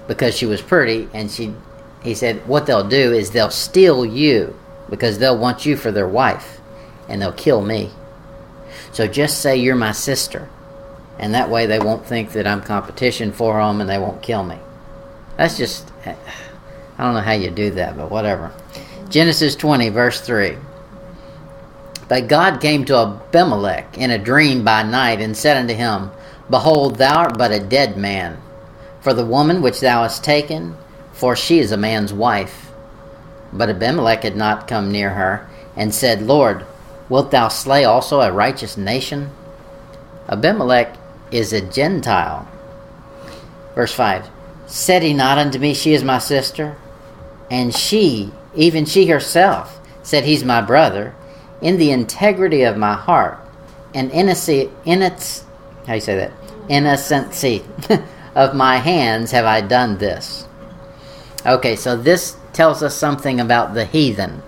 Because 0.08 0.38
she 0.38 0.46
was 0.46 0.62
pretty, 0.62 1.10
and 1.14 1.30
she, 1.30 1.54
he 2.02 2.16
said, 2.16 2.48
what 2.48 2.66
they'll 2.66 2.88
do 2.88 3.12
is 3.12 3.32
they'll 3.32 3.50
steal 3.50 4.06
you 4.06 4.58
because 4.90 5.20
they'll 5.20 5.38
want 5.38 5.66
you 5.66 5.76
for 5.76 5.92
their 5.92 6.08
wife, 6.08 6.62
and 7.10 7.22
they'll 7.22 7.34
kill 7.34 7.62
me. 7.62 7.90
So 8.94 9.06
just 9.06 9.42
say 9.42 9.58
you're 9.58 9.76
my 9.76 9.92
sister, 9.92 10.48
and 11.20 11.34
that 11.34 11.50
way 11.50 11.66
they 11.66 11.80
won't 11.80 12.06
think 12.06 12.32
that 12.32 12.48
I'm 12.48 12.62
competition 12.62 13.32
for 13.32 13.62
them 13.62 13.82
and 13.82 13.90
they 13.90 14.00
won't 14.00 14.22
kill 14.22 14.44
me. 14.44 14.58
That's 15.38 15.58
just, 15.58 15.92
I 16.06 16.16
don't 16.98 17.14
know 17.14 17.22
how 17.22 17.34
you 17.34 17.52
do 17.52 17.72
that, 17.72 17.98
but 17.98 18.10
whatever. 18.10 18.52
Genesis 19.10 19.56
20, 19.56 19.90
verse 19.90 20.22
3. 20.22 20.58
But 22.08 22.28
God 22.28 22.62
came 22.62 22.86
to 22.86 22.98
Abimelech 22.98 23.98
in 23.98 24.12
a 24.12 24.18
dream 24.18 24.64
by 24.64 24.84
night 24.84 25.22
and 25.22 25.38
said 25.38 25.58
unto 25.58 25.74
him, 25.74 26.10
Behold, 26.50 26.96
thou 26.96 27.18
art 27.20 27.38
but 27.38 27.52
a 27.52 27.60
dead 27.60 27.98
man. 27.98 28.42
For 29.02 29.14
the 29.14 29.26
woman 29.26 29.62
which 29.62 29.80
thou 29.80 30.04
hast 30.04 30.24
taken, 30.24 30.76
for 31.14 31.36
she 31.36 31.60
is 31.60 31.72
a 31.72 31.78
man's 31.78 32.12
wife. 32.12 32.72
But 33.54 33.70
Abimelech 33.70 34.24
had 34.24 34.36
not 34.36 34.68
come 34.68 34.92
near 34.92 35.12
her, 35.12 35.48
and 35.76 35.94
said, 35.94 36.22
Lord, 36.22 36.66
wilt 37.08 37.32
thou 37.32 37.48
slay 37.48 37.86
also 37.86 38.22
a 38.22 38.32
righteous 38.32 38.78
nation? 38.78 39.30
Abimelech 40.28 40.96
is 41.32 41.54
a 41.54 41.62
Gentile. 41.62 42.48
Verse 43.76 43.94
5 43.94 44.30
Said 44.68 45.04
he 45.04 45.14
not 45.14 45.38
unto 45.38 45.60
me, 45.60 45.74
She 45.74 45.94
is 45.94 46.04
my 46.04 46.20
sister? 46.20 46.78
And 47.50 47.74
she, 47.74 48.32
even 48.56 48.86
she 48.86 49.08
herself, 49.08 49.80
said, 50.04 50.24
He's 50.24 50.44
my 50.44 50.62
brother 50.62 51.16
in 51.62 51.78
the 51.78 51.92
integrity 51.92 52.64
of 52.64 52.78
my 52.78 52.94
heart 52.94 53.40
and 53.94 54.12
innocency, 54.12 54.70
innocence, 54.86 55.46
how 55.88 55.96
you 55.96 56.02
say 56.02 56.16
that? 56.16 56.32
Innocency 56.70 57.64
of 58.36 58.56
my 58.56 58.78
hands 58.78 59.32
have 59.32 59.46
I 59.46 59.62
done 59.62 59.98
this. 59.98 60.48
Okay, 61.46 61.76
so 61.76 61.96
this 61.98 62.38
tells 62.54 62.84
us 62.84 62.96
something 62.96 63.40
about 63.40 63.74
the 63.74 63.86
heathen. 63.86 64.44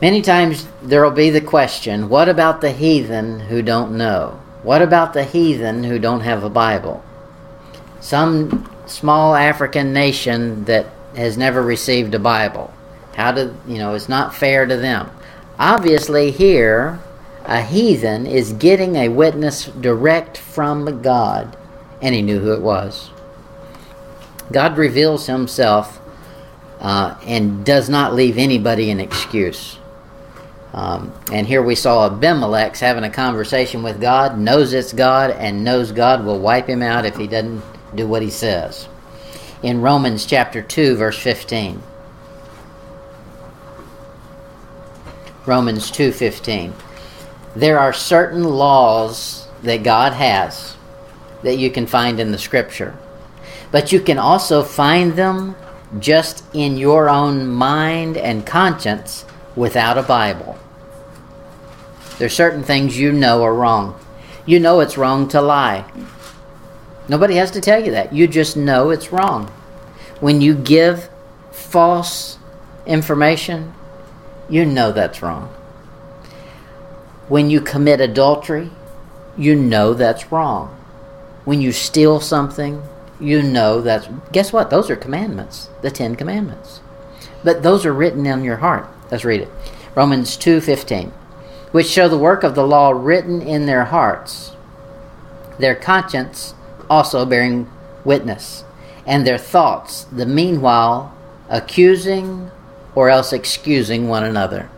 Many 0.00 0.22
times 0.22 0.66
there 0.82 1.02
will 1.02 1.10
be 1.10 1.30
the 1.30 1.40
question 1.40 2.08
what 2.08 2.28
about 2.28 2.60
the 2.60 2.72
heathen 2.72 3.40
who 3.40 3.62
don't 3.62 3.96
know? 3.96 4.40
What 4.62 4.82
about 4.82 5.12
the 5.12 5.24
heathen 5.24 5.84
who 5.84 5.98
don't 5.98 6.20
have 6.20 6.44
a 6.44 6.50
Bible? 6.50 7.02
Some 8.00 8.70
small 8.86 9.34
African 9.34 9.92
nation 9.92 10.64
that 10.64 10.86
has 11.16 11.36
never 11.36 11.62
received 11.62 12.14
a 12.14 12.18
Bible. 12.18 12.72
How 13.14 13.32
do 13.32 13.54
you 13.66 13.78
know? 13.78 13.94
It's 13.94 14.08
not 14.08 14.34
fair 14.34 14.66
to 14.66 14.76
them. 14.76 15.10
Obviously, 15.58 16.30
here, 16.30 17.00
a 17.44 17.62
heathen 17.62 18.26
is 18.26 18.52
getting 18.52 18.96
a 18.96 19.08
witness 19.08 19.66
direct 19.66 20.38
from 20.38 21.02
God, 21.02 21.56
and 22.00 22.14
he 22.14 22.22
knew 22.22 22.38
who 22.38 22.52
it 22.52 22.62
was. 22.62 23.10
God 24.50 24.76
reveals 24.76 25.26
himself 25.26 26.00
uh, 26.80 27.16
and 27.24 27.64
does 27.64 27.88
not 27.88 28.14
leave 28.14 28.38
anybody 28.38 28.90
an 28.90 29.00
excuse. 29.00 29.78
Um, 30.72 31.12
and 31.30 31.46
here 31.46 31.62
we 31.62 31.74
saw 31.74 32.06
Abimelech 32.06 32.76
having 32.76 33.04
a 33.04 33.10
conversation 33.10 33.82
with 33.82 34.00
God, 34.00 34.38
knows 34.38 34.72
it's 34.72 34.92
God, 34.92 35.30
and 35.30 35.64
knows 35.64 35.92
God 35.92 36.24
will 36.24 36.38
wipe 36.38 36.66
him 36.66 36.82
out 36.82 37.04
if 37.04 37.16
he 37.16 37.26
doesn't 37.26 37.62
do 37.94 38.06
what 38.06 38.22
he 38.22 38.30
says. 38.30 38.88
In 39.62 39.82
Romans 39.82 40.24
chapter 40.24 40.62
2, 40.62 40.96
verse 40.96 41.18
15. 41.18 41.82
Romans 45.44 45.90
2:15. 45.90 46.72
There 47.56 47.78
are 47.78 47.92
certain 47.92 48.44
laws 48.44 49.48
that 49.62 49.82
God 49.82 50.12
has 50.12 50.76
that 51.42 51.58
you 51.58 51.70
can 51.70 51.86
find 51.86 52.20
in 52.20 52.30
the 52.30 52.38
scripture. 52.38 52.94
But 53.72 53.90
you 53.90 54.00
can 54.00 54.18
also 54.18 54.62
find 54.62 55.16
them 55.16 55.56
just 55.98 56.44
in 56.52 56.76
your 56.76 57.08
own 57.08 57.48
mind 57.48 58.16
and 58.16 58.46
conscience 58.46 59.24
without 59.56 59.98
a 59.98 60.02
Bible. 60.02 60.58
There's 62.22 62.36
certain 62.36 62.62
things 62.62 62.96
you 62.96 63.10
know 63.10 63.42
are 63.42 63.52
wrong. 63.52 63.98
You 64.46 64.60
know 64.60 64.78
it's 64.78 64.96
wrong 64.96 65.26
to 65.30 65.42
lie. 65.42 65.84
Nobody 67.08 67.34
has 67.34 67.50
to 67.50 67.60
tell 67.60 67.84
you 67.84 67.90
that. 67.90 68.12
You 68.12 68.28
just 68.28 68.56
know 68.56 68.90
it's 68.90 69.10
wrong. 69.10 69.48
When 70.20 70.40
you 70.40 70.54
give 70.54 71.10
false 71.50 72.38
information, 72.86 73.74
you 74.48 74.64
know 74.64 74.92
that's 74.92 75.20
wrong. 75.20 75.48
When 77.26 77.50
you 77.50 77.60
commit 77.60 78.00
adultery, 78.00 78.70
you 79.36 79.56
know 79.56 79.92
that's 79.92 80.30
wrong. 80.30 80.68
When 81.44 81.60
you 81.60 81.72
steal 81.72 82.20
something, 82.20 82.84
you 83.18 83.42
know 83.42 83.80
that's. 83.80 84.06
Guess 84.30 84.52
what? 84.52 84.70
Those 84.70 84.90
are 84.90 84.94
commandments, 84.94 85.70
the 85.80 85.90
Ten 85.90 86.14
Commandments. 86.14 86.82
But 87.42 87.64
those 87.64 87.84
are 87.84 87.92
written 87.92 88.26
in 88.26 88.44
your 88.44 88.58
heart. 88.58 88.86
Let's 89.10 89.24
read 89.24 89.40
it. 89.40 89.48
Romans 89.96 90.36
2:15, 90.36 91.10
which 91.72 91.88
show 91.88 92.08
the 92.08 92.18
work 92.18 92.44
of 92.44 92.54
the 92.54 92.66
law 92.66 92.90
written 92.90 93.42
in 93.42 93.66
their 93.66 93.86
hearts, 93.86 94.54
their 95.58 95.74
conscience 95.74 96.54
also 96.88 97.26
bearing 97.26 97.70
witness, 98.04 98.64
and 99.06 99.26
their 99.26 99.38
thoughts 99.38 100.04
the 100.04 100.26
meanwhile 100.26 101.14
accusing 101.48 102.50
or 102.94 103.10
else 103.10 103.32
excusing 103.32 104.08
one 104.08 104.24
another. 104.24 104.68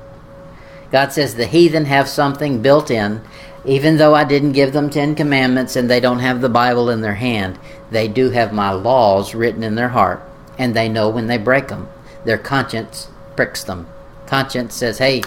God 0.91 1.13
says 1.13 1.35
the 1.35 1.47
heathen 1.47 1.87
have 1.87 2.09
something 2.09 2.63
built 2.63 2.91
in. 2.91 3.21
Even 3.67 3.97
though 3.97 4.15
I 4.15 4.25
didn't 4.25 4.53
give 4.53 4.75
them 4.75 4.91
Ten 4.91 5.15
Commandments 5.15 5.75
and 5.75 5.91
they 5.91 5.99
don't 5.99 6.19
have 6.19 6.41
the 6.43 6.51
Bible 6.51 6.91
in 6.91 7.01
their 7.01 7.15
hand, 7.15 7.59
they 7.91 8.07
do 8.07 8.31
have 8.31 8.53
my 8.53 8.71
laws 8.73 9.35
written 9.35 9.63
in 9.63 9.75
their 9.75 9.89
heart, 9.89 10.23
and 10.59 10.75
they 10.75 10.89
know 10.89 11.09
when 11.09 11.29
they 11.29 11.39
break 11.39 11.69
them. 11.69 11.89
Their 12.25 12.37
conscience 12.37 13.09
pricks 13.37 13.65
them. 13.65 13.87
Conscience 14.27 14.75
says, 14.75 14.99
hey, 14.99 15.23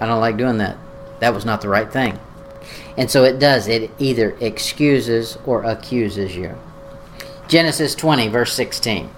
I 0.00 0.06
don't 0.06 0.20
like 0.20 0.36
doing 0.36 0.58
that. 0.58 0.78
That 1.20 1.34
was 1.34 1.44
not 1.44 1.60
the 1.60 1.68
right 1.68 1.90
thing. 1.90 2.18
And 2.96 3.10
so 3.10 3.24
it 3.24 3.38
does. 3.38 3.68
It 3.68 3.90
either 3.98 4.36
excuses 4.40 5.38
or 5.44 5.62
accuses 5.64 6.34
you. 6.34 6.58
Genesis 7.48 7.94
20, 7.94 8.28
verse 8.28 8.52
16. 8.54 9.10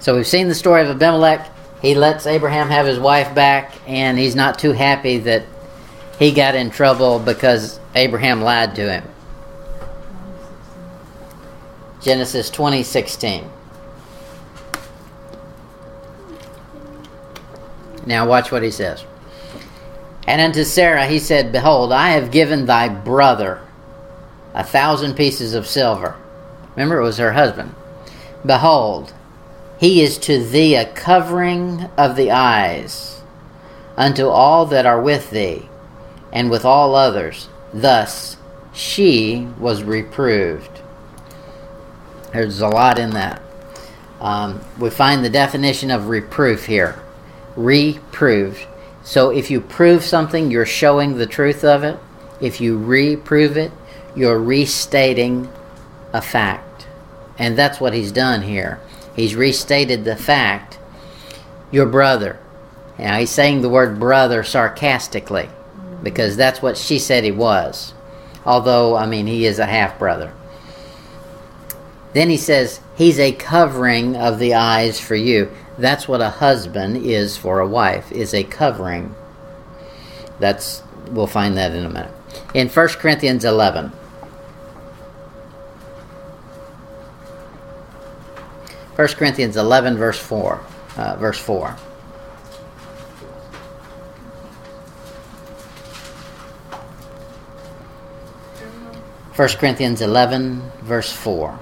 So 0.00 0.14
we've 0.14 0.26
seen 0.26 0.48
the 0.48 0.54
story 0.54 0.82
of 0.82 0.88
Abimelech. 0.88 1.50
He 1.82 1.94
lets 1.94 2.26
Abraham 2.26 2.68
have 2.68 2.86
his 2.86 2.98
wife 2.98 3.34
back, 3.34 3.74
and 3.86 4.18
he's 4.18 4.34
not 4.34 4.58
too 4.58 4.72
happy 4.72 5.18
that 5.18 5.44
he 6.18 6.32
got 6.32 6.54
in 6.54 6.70
trouble 6.70 7.18
because 7.18 7.78
Abraham 7.94 8.40
lied 8.40 8.74
to 8.76 8.90
him. 8.90 9.04
Genesis 12.00 12.50
20:16. 12.50 13.50
Now 18.06 18.26
watch 18.26 18.52
what 18.52 18.62
he 18.62 18.70
says. 18.70 19.04
And 20.26 20.40
unto 20.40 20.64
Sarah 20.64 21.06
he 21.06 21.18
said, 21.18 21.52
Behold, 21.52 21.92
I 21.92 22.10
have 22.10 22.30
given 22.30 22.66
thy 22.66 22.88
brother 22.88 23.60
a 24.54 24.64
thousand 24.64 25.14
pieces 25.14 25.52
of 25.54 25.66
silver. 25.66 26.16
Remember, 26.74 26.98
it 26.98 27.04
was 27.04 27.18
her 27.18 27.32
husband. 27.32 27.74
Behold, 28.44 29.12
he 29.78 30.02
is 30.02 30.18
to 30.18 30.42
thee 30.42 30.74
a 30.74 30.86
covering 30.86 31.82
of 31.96 32.16
the 32.16 32.30
eyes 32.30 33.22
unto 33.96 34.28
all 34.28 34.66
that 34.66 34.86
are 34.86 35.00
with 35.00 35.30
thee, 35.30 35.68
and 36.32 36.50
with 36.50 36.64
all 36.64 36.94
others. 36.94 37.48
Thus 37.72 38.36
she 38.72 39.48
was 39.58 39.82
reproved. 39.82 40.80
There's 42.32 42.60
a 42.60 42.68
lot 42.68 42.98
in 42.98 43.10
that. 43.10 43.40
Um, 44.20 44.60
we 44.78 44.90
find 44.90 45.24
the 45.24 45.30
definition 45.30 45.90
of 45.90 46.08
reproof 46.08 46.66
here 46.66 47.02
reproved. 47.56 48.66
So 49.02 49.30
if 49.30 49.50
you 49.50 49.60
prove 49.60 50.04
something, 50.04 50.50
you're 50.50 50.66
showing 50.66 51.16
the 51.16 51.26
truth 51.26 51.64
of 51.64 51.84
it. 51.84 51.98
If 52.40 52.60
you 52.60 52.78
reprove 52.78 53.56
it, 53.56 53.72
you're 54.14 54.38
restating 54.38 55.48
a 56.12 56.20
fact. 56.20 56.86
And 57.38 57.56
that's 57.56 57.80
what 57.80 57.94
he's 57.94 58.12
done 58.12 58.42
here. 58.42 58.80
He's 59.14 59.34
restated 59.34 60.04
the 60.04 60.16
fact, 60.16 60.78
your 61.70 61.86
brother. 61.86 62.38
Now, 62.98 63.18
he's 63.18 63.30
saying 63.30 63.60
the 63.60 63.68
word 63.68 64.00
brother 64.00 64.42
sarcastically 64.42 65.48
because 66.02 66.36
that's 66.36 66.62
what 66.62 66.76
she 66.76 66.98
said 66.98 67.24
he 67.24 67.32
was. 67.32 67.94
Although, 68.44 68.96
I 68.96 69.06
mean, 69.06 69.26
he 69.26 69.44
is 69.44 69.58
a 69.58 69.66
half 69.66 69.98
brother. 69.98 70.32
Then 72.12 72.30
he 72.30 72.36
says, 72.36 72.80
He's 72.96 73.18
a 73.18 73.32
covering 73.32 74.16
of 74.16 74.38
the 74.38 74.54
eyes 74.54 74.98
for 74.98 75.14
you. 75.14 75.50
That's 75.78 76.08
what 76.08 76.20
a 76.20 76.30
husband 76.30 76.98
is 76.98 77.36
for 77.36 77.60
a 77.60 77.68
wife, 77.68 78.10
is 78.10 78.32
a 78.32 78.44
covering. 78.44 79.14
That's 80.38 80.82
we'll 81.10 81.26
find 81.26 81.56
that 81.56 81.72
in 81.72 81.84
a 81.84 81.88
minute. 81.88 82.12
In 82.54 82.68
1 82.68 82.88
Corinthians 82.88 83.44
11, 83.44 83.92
1 88.96 89.08
Corinthians 89.08 89.58
11, 89.58 89.98
verse 89.98 90.18
4. 90.18 90.60
Uh, 90.96 91.16
verse 91.16 91.38
4. 91.38 91.76
First 99.34 99.58
Corinthians 99.58 100.00
11, 100.00 100.62
verse 100.80 101.12
4. 101.12 101.58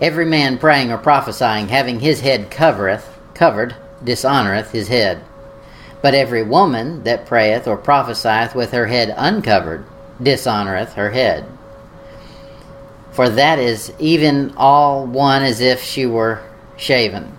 Every 0.00 0.24
man 0.24 0.58
praying 0.58 0.90
or 0.90 0.98
prophesying, 0.98 1.68
having 1.68 2.00
his 2.00 2.20
head 2.20 2.50
covereth, 2.50 3.08
covered, 3.34 3.76
dishonoureth 4.02 4.70
his 4.72 4.88
head. 4.88 5.22
But 6.02 6.14
every 6.14 6.42
woman 6.42 7.04
that 7.04 7.26
prayeth 7.26 7.66
or 7.66 7.76
prophesieth 7.76 8.54
with 8.54 8.72
her 8.72 8.86
head 8.86 9.14
uncovered, 9.16 9.84
dishonoureth 10.22 10.94
her 10.94 11.10
head. 11.10 11.46
For 13.12 13.28
that 13.28 13.58
is 13.58 13.92
even 13.98 14.52
all 14.56 15.06
one 15.06 15.42
as 15.42 15.60
if 15.60 15.82
she 15.82 16.04
were 16.04 16.42
shaven. 16.76 17.38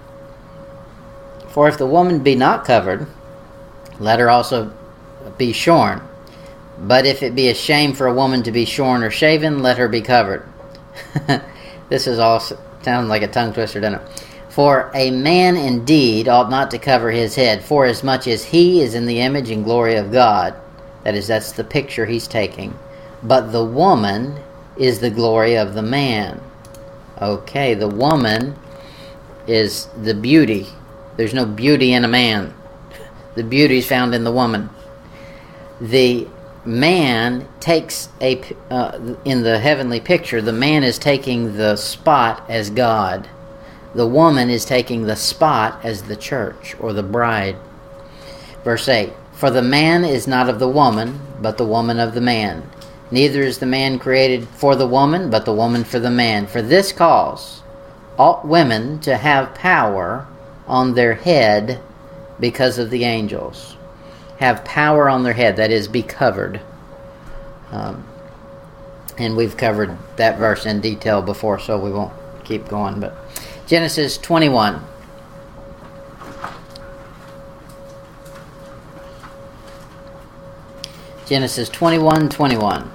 For 1.49 1.67
if 1.67 1.77
the 1.77 1.85
woman 1.85 2.19
be 2.19 2.35
not 2.35 2.65
covered, 2.65 3.07
let 3.99 4.19
her 4.19 4.29
also 4.29 4.73
be 5.37 5.51
shorn. 5.51 6.01
But 6.79 7.05
if 7.05 7.23
it 7.23 7.35
be 7.35 7.49
a 7.49 7.53
shame 7.53 7.93
for 7.93 8.07
a 8.07 8.13
woman 8.13 8.43
to 8.43 8.51
be 8.51 8.65
shorn 8.65 9.03
or 9.03 9.11
shaven, 9.11 9.61
let 9.61 9.77
her 9.77 9.87
be 9.87 10.01
covered. 10.01 10.47
this 11.89 12.07
is 12.07 12.19
all 12.19 12.39
sounds 12.39 13.09
like 13.09 13.21
a 13.21 13.27
tongue 13.27 13.53
twister, 13.53 13.79
doesn't 13.79 14.01
it? 14.01 14.25
For 14.49 14.89
a 14.93 15.11
man 15.11 15.57
indeed 15.57 16.29
ought 16.29 16.49
not 16.49 16.71
to 16.71 16.79
cover 16.79 17.11
his 17.11 17.35
head, 17.35 17.63
for 17.63 17.85
as 17.85 18.03
much 18.03 18.27
as 18.27 18.45
he 18.45 18.81
is 18.81 18.95
in 18.95 19.05
the 19.05 19.19
image 19.19 19.49
and 19.49 19.65
glory 19.65 19.95
of 19.95 20.11
God. 20.11 20.55
That 21.03 21.15
is, 21.15 21.27
that's 21.27 21.51
the 21.51 21.63
picture 21.63 22.05
he's 22.05 22.27
taking. 22.27 22.73
But 23.21 23.51
the 23.51 23.65
woman 23.65 24.39
is 24.77 24.99
the 24.99 25.09
glory 25.09 25.57
of 25.57 25.73
the 25.73 25.81
man. 25.81 26.41
Okay, 27.21 27.73
the 27.73 27.87
woman 27.87 28.55
is 29.47 29.87
the 30.01 30.13
beauty. 30.13 30.67
There's 31.17 31.33
no 31.33 31.45
beauty 31.45 31.93
in 31.93 32.05
a 32.05 32.09
man. 32.09 32.53
The 33.35 33.43
beauty 33.43 33.79
is 33.79 33.87
found 33.87 34.15
in 34.15 34.23
the 34.23 34.31
woman. 34.31 34.69
The 35.81 36.27
man 36.65 37.47
takes 37.59 38.09
a 38.19 38.41
uh, 38.71 39.15
in 39.23 39.43
the 39.43 39.59
heavenly 39.59 39.99
picture 39.99 40.41
the 40.41 40.51
man 40.51 40.83
is 40.83 40.97
taking 40.97 41.57
the 41.57 41.75
spot 41.75 42.43
as 42.49 42.69
god. 42.69 43.29
The 43.93 44.07
woman 44.07 44.49
is 44.49 44.65
taking 44.65 45.03
the 45.03 45.15
spot 45.15 45.79
as 45.83 46.03
the 46.03 46.15
church 46.15 46.75
or 46.79 46.91
the 46.91 47.03
bride. 47.03 47.55
Verse 48.63 48.89
8 48.89 49.13
for 49.31 49.51
the 49.51 49.61
man 49.61 50.03
is 50.03 50.27
not 50.27 50.49
of 50.49 50.59
the 50.59 50.67
woman 50.67 51.19
but 51.41 51.57
the 51.57 51.65
woman 51.65 51.99
of 51.99 52.13
the 52.13 52.21
man. 52.21 52.69
Neither 53.11 53.43
is 53.43 53.59
the 53.59 53.67
man 53.67 53.99
created 53.99 54.47
for 54.47 54.75
the 54.75 54.87
woman 54.87 55.29
but 55.29 55.45
the 55.45 55.53
woman 55.53 55.83
for 55.83 55.99
the 55.99 56.09
man. 56.09 56.47
For 56.47 56.61
this 56.61 56.91
cause 56.91 57.61
ought 58.17 58.47
women 58.47 58.99
to 59.01 59.17
have 59.17 59.53
power 59.53 60.25
on 60.67 60.95
their 60.95 61.13
head 61.13 61.79
because 62.39 62.79
of 62.79 62.89
the 62.89 63.03
angels 63.03 63.74
have 64.37 64.65
power 64.65 65.09
on 65.09 65.23
their 65.23 65.33
head, 65.33 65.55
that 65.57 65.71
is, 65.71 65.87
be 65.87 66.03
covered. 66.03 66.61
Um, 67.71 68.05
and 69.17 69.35
we've 69.35 69.55
covered 69.55 69.97
that 70.17 70.37
verse 70.37 70.65
in 70.65 70.81
detail 70.81 71.21
before, 71.21 71.59
so 71.59 71.79
we 71.79 71.91
won't 71.91 72.13
keep 72.43 72.67
going. 72.67 72.99
But 72.99 73.15
Genesis 73.67 74.17
21. 74.17 74.81
Genesis 81.25 81.69
21 81.69 82.29
21. 82.29 82.91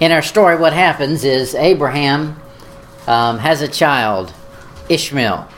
In 0.00 0.12
our 0.12 0.22
story, 0.22 0.56
what 0.56 0.72
happens 0.72 1.24
is 1.24 1.54
Abraham 1.54 2.40
um, 3.06 3.38
has 3.38 3.62
a 3.62 3.68
child, 3.68 4.32
Ishmael. 4.88 5.48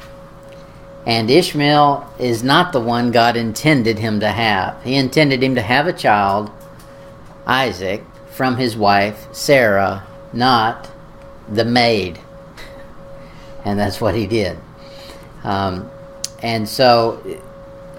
And 1.09 1.30
Ishmael 1.30 2.06
is 2.18 2.44
not 2.44 2.72
the 2.72 2.80
one 2.80 3.10
God 3.10 3.35
intended 3.35 3.98
him 3.98 4.20
to 4.20 4.28
have. 4.28 4.82
He 4.85 4.94
intended 4.94 5.43
him 5.43 5.55
to 5.55 5.62
have 5.62 5.86
a 5.86 5.93
child, 5.93 6.51
Isaac, 7.47 8.05
from 8.30 8.59
his 8.59 8.76
wife, 8.76 9.26
Sarah, 9.32 10.06
not 10.32 10.89
the 11.48 11.64
maid. 11.64 12.20
And 13.64 13.78
that's 13.78 14.01
what 14.01 14.14
he 14.14 14.26
did. 14.26 14.56
Um, 15.44 15.90
and 16.43 16.66
so 16.66 17.20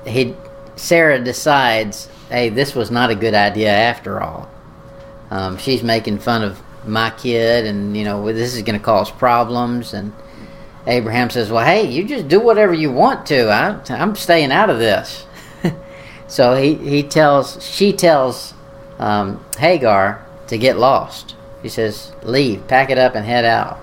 he, 0.07 0.35
Sarah 0.77 1.19
decides, 1.19 2.07
hey, 2.29 2.49
this 2.49 2.73
was 2.73 2.89
not 2.89 3.11
a 3.11 3.15
good 3.15 3.33
idea 3.33 3.69
after 3.69 4.21
all. 4.21 4.49
Um, 5.29 5.57
she's 5.57 5.83
making 5.83 6.19
fun 6.19 6.43
of 6.43 6.59
my 6.87 7.11
kid, 7.11 7.65
and 7.65 7.95
you 7.95 8.03
know 8.03 8.31
this 8.31 8.55
is 8.55 8.61
going 8.63 8.79
to 8.79 8.83
cause 8.83 9.11
problems. 9.11 9.93
And 9.93 10.13
Abraham 10.89 11.29
says, 11.29 11.51
"Well, 11.51 11.65
hey, 11.65 11.89
you 11.89 12.03
just 12.03 12.27
do 12.27 12.39
whatever 12.39 12.73
you 12.73 12.91
want 12.91 13.25
to. 13.27 13.49
I, 13.49 13.79
I'm 13.89 14.15
staying 14.15 14.51
out 14.51 14.69
of 14.69 14.79
this." 14.79 15.25
so 16.27 16.55
he 16.55 16.75
he 16.75 17.03
tells 17.03 17.63
she 17.63 17.93
tells 17.93 18.53
um, 18.97 19.43
Hagar 19.57 20.25
to 20.47 20.57
get 20.57 20.77
lost. 20.77 21.35
He 21.61 21.69
says, 21.69 22.11
"Leave, 22.23 22.67
pack 22.67 22.89
it 22.89 22.97
up, 22.97 23.15
and 23.15 23.25
head 23.25 23.45
out." 23.45 23.79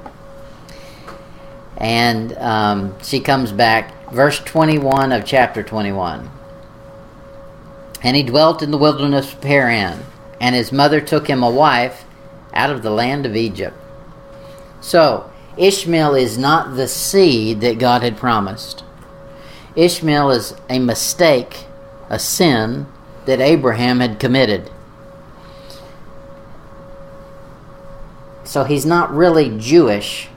And 1.76 2.32
um, 2.38 2.94
she 3.02 3.20
comes 3.20 3.52
back, 3.52 4.10
verse 4.10 4.38
21 4.40 5.12
of 5.12 5.24
chapter 5.24 5.62
21. 5.62 6.30
And 8.02 8.16
he 8.16 8.22
dwelt 8.22 8.62
in 8.62 8.70
the 8.70 8.78
wilderness 8.78 9.32
of 9.32 9.40
Paran, 9.40 10.04
and 10.40 10.54
his 10.54 10.72
mother 10.72 11.00
took 11.00 11.26
him 11.26 11.42
a 11.42 11.50
wife 11.50 12.04
out 12.54 12.70
of 12.70 12.82
the 12.82 12.90
land 12.90 13.26
of 13.26 13.36
Egypt. 13.36 13.76
So, 14.80 15.30
Ishmael 15.56 16.14
is 16.14 16.36
not 16.36 16.76
the 16.76 16.88
seed 16.88 17.60
that 17.60 17.78
God 17.78 18.02
had 18.02 18.16
promised. 18.16 18.84
Ishmael 19.74 20.30
is 20.30 20.54
a 20.68 20.78
mistake, 20.78 21.64
a 22.08 22.18
sin 22.18 22.86
that 23.24 23.40
Abraham 23.40 24.00
had 24.00 24.18
committed. 24.18 24.70
So 28.44 28.64
he's 28.64 28.86
not 28.86 29.12
really 29.12 29.56
Jewish, 29.58 30.28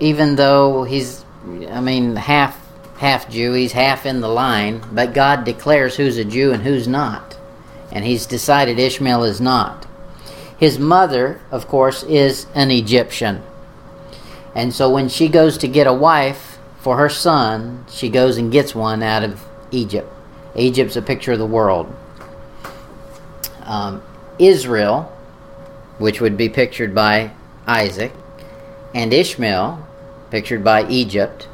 even 0.00 0.36
though 0.36 0.84
he's, 0.84 1.24
I 1.70 1.80
mean, 1.80 2.16
half 2.16 2.60
half 2.98 3.28
Jew. 3.28 3.52
He's 3.52 3.72
half 3.72 4.06
in 4.06 4.20
the 4.20 4.28
line, 4.28 4.82
but 4.92 5.14
God 5.14 5.44
declares 5.44 5.96
who's 5.96 6.16
a 6.16 6.24
Jew 6.24 6.52
and 6.52 6.62
who's 6.62 6.88
not, 6.88 7.36
and 7.92 8.04
He's 8.04 8.26
decided 8.26 8.78
Ishmael 8.78 9.24
is 9.24 9.40
not. 9.40 9.86
His 10.56 10.78
mother, 10.78 11.40
of 11.50 11.68
course, 11.68 12.02
is 12.04 12.46
an 12.54 12.70
Egyptian, 12.70 13.42
and 14.54 14.72
so 14.74 14.90
when 14.90 15.08
she 15.08 15.28
goes 15.28 15.58
to 15.58 15.68
get 15.68 15.86
a 15.86 15.92
wife 15.92 16.58
for 16.78 16.96
her 16.96 17.08
son, 17.08 17.84
she 17.90 18.08
goes 18.08 18.36
and 18.36 18.52
gets 18.52 18.74
one 18.74 19.02
out 19.02 19.24
of 19.24 19.44
Egypt. 19.70 20.10
Egypt's 20.54 20.96
a 20.96 21.02
picture 21.02 21.32
of 21.32 21.38
the 21.38 21.46
world. 21.46 21.92
Um, 23.62 24.02
Israel, 24.38 25.10
which 25.98 26.20
would 26.20 26.36
be 26.36 26.48
pictured 26.48 26.94
by 26.94 27.32
Isaac, 27.66 28.12
and 28.94 29.12
Ishmael, 29.12 29.86
pictured 30.30 30.62
by 30.62 30.86
Egypt, 30.88 31.48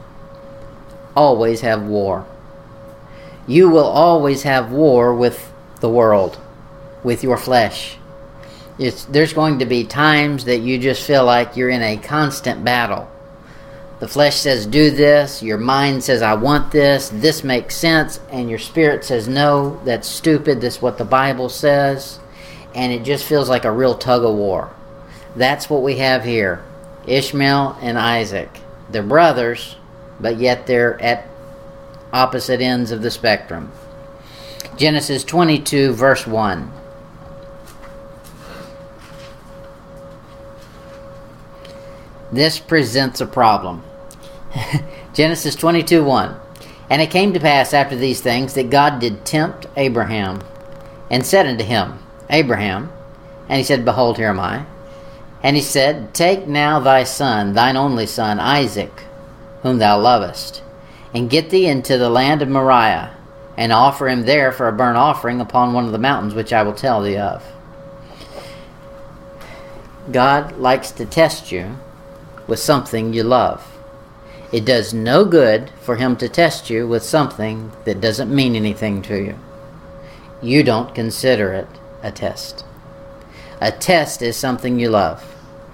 always 1.17 1.63
have 1.63 1.83
war. 1.83 2.27
You 3.47 3.71
will 3.71 3.87
always 3.87 4.43
have 4.43 4.71
war 4.71 5.15
with 5.15 5.53
the 5.81 5.89
world, 5.89 6.39
with 7.03 7.23
your 7.23 7.37
flesh. 7.37 7.97
It's, 8.81 9.05
there's 9.05 9.35
going 9.35 9.59
to 9.59 9.67
be 9.67 9.85
times 9.85 10.47
that 10.47 10.61
you 10.61 10.79
just 10.79 11.07
feel 11.07 11.27
like 11.27 11.55
you're 11.55 11.69
in 11.69 11.83
a 11.83 11.99
constant 11.99 12.65
battle. 12.65 13.11
The 13.99 14.09
flesh 14.09 14.37
says, 14.37 14.65
Do 14.65 14.91
this. 14.91 15.43
Your 15.43 15.59
mind 15.59 16.03
says, 16.03 16.23
I 16.23 16.33
want 16.33 16.73
this. 16.73 17.11
This 17.11 17.45
makes 17.45 17.77
sense. 17.77 18.19
And 18.31 18.49
your 18.49 18.59
spirit 18.59 19.05
says, 19.05 19.29
No, 19.29 19.79
that's 19.85 20.09
stupid. 20.09 20.63
That's 20.63 20.81
what 20.81 20.97
the 20.97 21.05
Bible 21.05 21.51
says. 21.51 22.19
And 22.75 22.91
it 22.91 23.05
just 23.05 23.27
feels 23.27 23.51
like 23.51 23.67
a 23.67 23.71
real 23.71 23.95
tug 23.95 24.25
of 24.25 24.35
war. 24.35 24.75
That's 25.37 25.69
what 25.69 25.83
we 25.83 25.99
have 25.99 26.25
here 26.25 26.65
Ishmael 27.07 27.77
and 27.83 27.99
Isaac. 27.99 28.49
They're 28.89 29.03
brothers, 29.03 29.77
but 30.19 30.39
yet 30.39 30.67
they're 30.67 31.01
at 31.03 31.29
opposite 32.15 32.63
ends 32.63 32.93
of 32.93 33.03
the 33.03 33.11
spectrum. 33.11 33.71
Genesis 34.79 35.23
22, 35.23 35.93
verse 35.93 36.27
1. 36.27 36.80
This 42.33 42.61
presents 42.61 43.21
a 43.21 43.27
problem. 43.27 43.83
Genesis 45.15 45.55
22 45.57 46.05
1. 46.05 46.37
And 46.89 47.03
it 47.03 47.11
came 47.11 47.33
to 47.33 47.41
pass 47.41 47.75
after 47.75 47.97
these 47.97 48.21
things 48.21 48.55
that 48.55 48.71
God 48.71 49.01
did 49.01 49.25
tempt 49.25 49.67
Abraham, 49.77 50.41
and 51.11 51.25
said 51.25 51.47
unto 51.47 51.65
him, 51.65 51.99
Abraham, 52.29 52.93
and 53.49 53.59
he 53.59 53.65
said, 53.65 53.85
Behold, 53.85 54.17
here 54.17 54.29
am 54.29 54.41
I. 54.41 54.65
And 55.43 55.57
he 55.57 55.63
said, 55.63 56.15
Take 56.15 56.47
now 56.47 56.79
thy 56.79 57.05
son, 57.05 57.53
thine 57.53 57.77
only 57.77 58.07
son, 58.07 58.39
Isaac, 58.39 59.05
whom 59.63 59.79
thou 59.79 59.99
lovest, 59.99 60.63
and 61.15 61.31
get 61.31 61.51
thee 61.51 61.67
into 61.67 61.99
the 61.99 62.11
land 62.11 62.43
of 62.43 62.49
Moriah, 62.49 63.17
and 63.57 63.73
offer 63.73 64.09
him 64.09 64.23
there 64.23 64.53
for 64.53 64.69
a 64.69 64.73
burnt 64.73 64.97
offering 64.97 65.41
upon 65.41 65.73
one 65.73 65.87
of 65.87 65.93
the 65.93 65.99
mountains 65.99 66.35
which 66.35 66.53
I 66.53 66.63
will 66.63 66.75
tell 66.75 67.03
thee 67.03 67.17
of. 67.17 67.45
God 70.11 70.59
likes 70.59 70.91
to 70.93 71.05
test 71.05 71.53
you 71.53 71.77
with 72.51 72.59
something 72.59 73.15
you 73.15 73.23
love. 73.23 73.67
It 74.53 74.65
does 74.65 74.93
no 74.93 75.25
good 75.25 75.71
for 75.81 75.95
him 75.95 76.17
to 76.17 76.29
test 76.29 76.69
you 76.69 76.87
with 76.87 77.05
something 77.05 77.71
that 77.85 78.01
doesn't 78.01 78.35
mean 78.35 78.57
anything 78.57 79.01
to 79.03 79.17
you. 79.17 79.39
You 80.43 80.65
don't 80.65 80.95
consider 80.95 81.53
it 81.53 81.69
a 82.03 82.11
test. 82.11 82.65
A 83.61 83.71
test 83.71 84.21
is 84.21 84.37
something 84.37 84.81
you 84.81 84.91
love. 84.91 85.25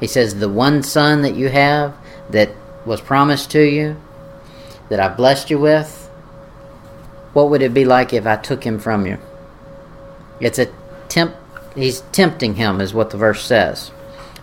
He 0.00 0.06
says, 0.06 0.34
The 0.34 0.50
one 0.50 0.82
son 0.82 1.22
that 1.22 1.34
you 1.34 1.48
have 1.48 1.96
that 2.30 2.50
was 2.84 3.00
promised 3.00 3.50
to 3.52 3.62
you, 3.62 3.96
that 4.90 5.00
I 5.00 5.08
blessed 5.08 5.50
you 5.50 5.58
with, 5.58 6.10
what 7.32 7.48
would 7.48 7.62
it 7.62 7.72
be 7.72 7.84
like 7.84 8.12
if 8.12 8.26
I 8.26 8.36
took 8.36 8.64
him 8.64 8.78
from 8.78 9.06
you? 9.06 9.18
It's 10.40 10.58
a 10.58 10.70
temp 11.08 11.34
he's 11.74 12.00
tempting 12.12 12.56
him 12.56 12.80
is 12.80 12.92
what 12.92 13.10
the 13.10 13.16
verse 13.16 13.42
says. 13.42 13.90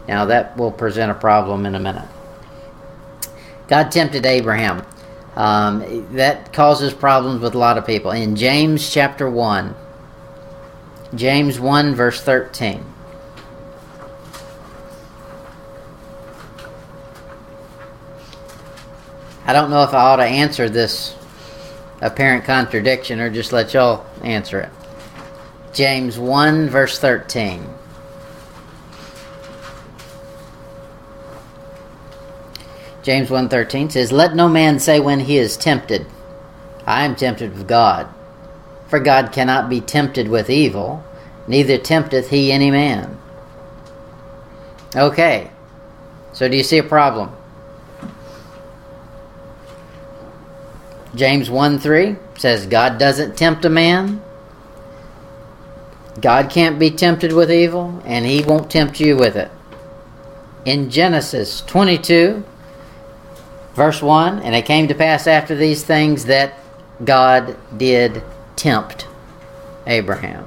Now 0.07 0.25
that 0.25 0.57
will 0.57 0.71
present 0.71 1.11
a 1.11 1.15
problem 1.15 1.65
in 1.65 1.75
a 1.75 1.79
minute. 1.79 2.07
God 3.73 3.91
tempted 3.91 4.23
Abraham. 4.27 4.85
Um, 5.35 6.05
that 6.13 6.53
causes 6.53 6.93
problems 6.93 7.41
with 7.41 7.55
a 7.55 7.57
lot 7.57 7.79
of 7.79 7.87
people. 7.87 8.11
In 8.11 8.35
James 8.35 8.87
chapter 8.87 9.27
1, 9.27 9.73
James 11.15 11.59
1, 11.59 11.95
verse 11.95 12.21
13. 12.21 12.85
I 19.47 19.53
don't 19.53 19.71
know 19.71 19.81
if 19.81 19.95
I 19.95 20.01
ought 20.01 20.17
to 20.17 20.23
answer 20.23 20.69
this 20.69 21.15
apparent 21.99 22.45
contradiction 22.45 23.19
or 23.19 23.31
just 23.31 23.51
let 23.51 23.73
y'all 23.73 24.05
answer 24.21 24.59
it. 24.59 24.69
James 25.73 26.19
1, 26.19 26.69
verse 26.69 26.99
13. 26.99 27.67
James 33.03 33.29
1:13 33.29 33.89
says, 33.89 34.11
"Let 34.13 34.33
no 34.33 34.47
man 34.47 34.79
say 34.79 34.99
when 34.99 35.19
he 35.21 35.37
is 35.37 35.57
tempted, 35.57 36.05
I 36.87 37.03
am 37.03 37.15
tempted 37.15 37.51
of 37.51 37.67
God. 37.67 38.07
For 38.87 38.99
God 38.99 39.31
cannot 39.31 39.69
be 39.69 39.81
tempted 39.81 40.29
with 40.29 40.49
evil, 40.49 41.03
neither 41.45 41.77
tempteth 41.77 42.29
he 42.29 42.51
any 42.51 42.71
man." 42.71 43.17
Okay. 44.95 45.49
So 46.31 46.47
do 46.47 46.55
you 46.55 46.63
see 46.63 46.77
a 46.77 46.83
problem? 46.83 47.29
James 51.13 51.49
1 51.49 51.77
3 51.77 52.15
says 52.37 52.65
God 52.65 52.97
doesn't 52.97 53.37
tempt 53.37 53.65
a 53.65 53.69
man. 53.69 54.21
God 56.21 56.49
can't 56.49 56.79
be 56.79 56.89
tempted 56.89 57.33
with 57.33 57.51
evil, 57.51 58.01
and 58.05 58.25
he 58.25 58.43
won't 58.43 58.69
tempt 58.69 58.99
you 58.99 59.17
with 59.17 59.35
it. 59.35 59.51
In 60.65 60.89
Genesis 60.89 61.61
22, 61.67 62.43
verse 63.75 64.01
1 64.01 64.39
And 64.39 64.55
it 64.55 64.65
came 64.65 64.87
to 64.87 64.95
pass 64.95 65.27
after 65.27 65.55
these 65.55 65.83
things 65.83 66.25
that 66.25 66.53
God 67.03 67.57
did 67.77 68.23
tempt 68.55 69.07
Abraham. 69.87 70.45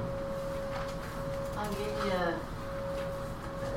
I'll 1.57 1.69
give 1.69 1.79
you 1.79 2.11
a, 2.11 2.39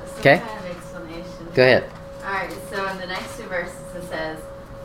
some 0.07 0.19
Okay. 0.21 0.39
kind 0.39 0.59
of 0.65 0.77
explanation. 0.77 1.49
Go 1.55 1.63
ahead. 1.63 1.91
Alright, 2.25 2.53
so 2.71 2.87
in 2.89 2.99
the 2.99 3.07
next 3.07 3.37
two 3.37 3.45
verses 3.45 3.77
it 3.97 4.05
says, 4.05 4.39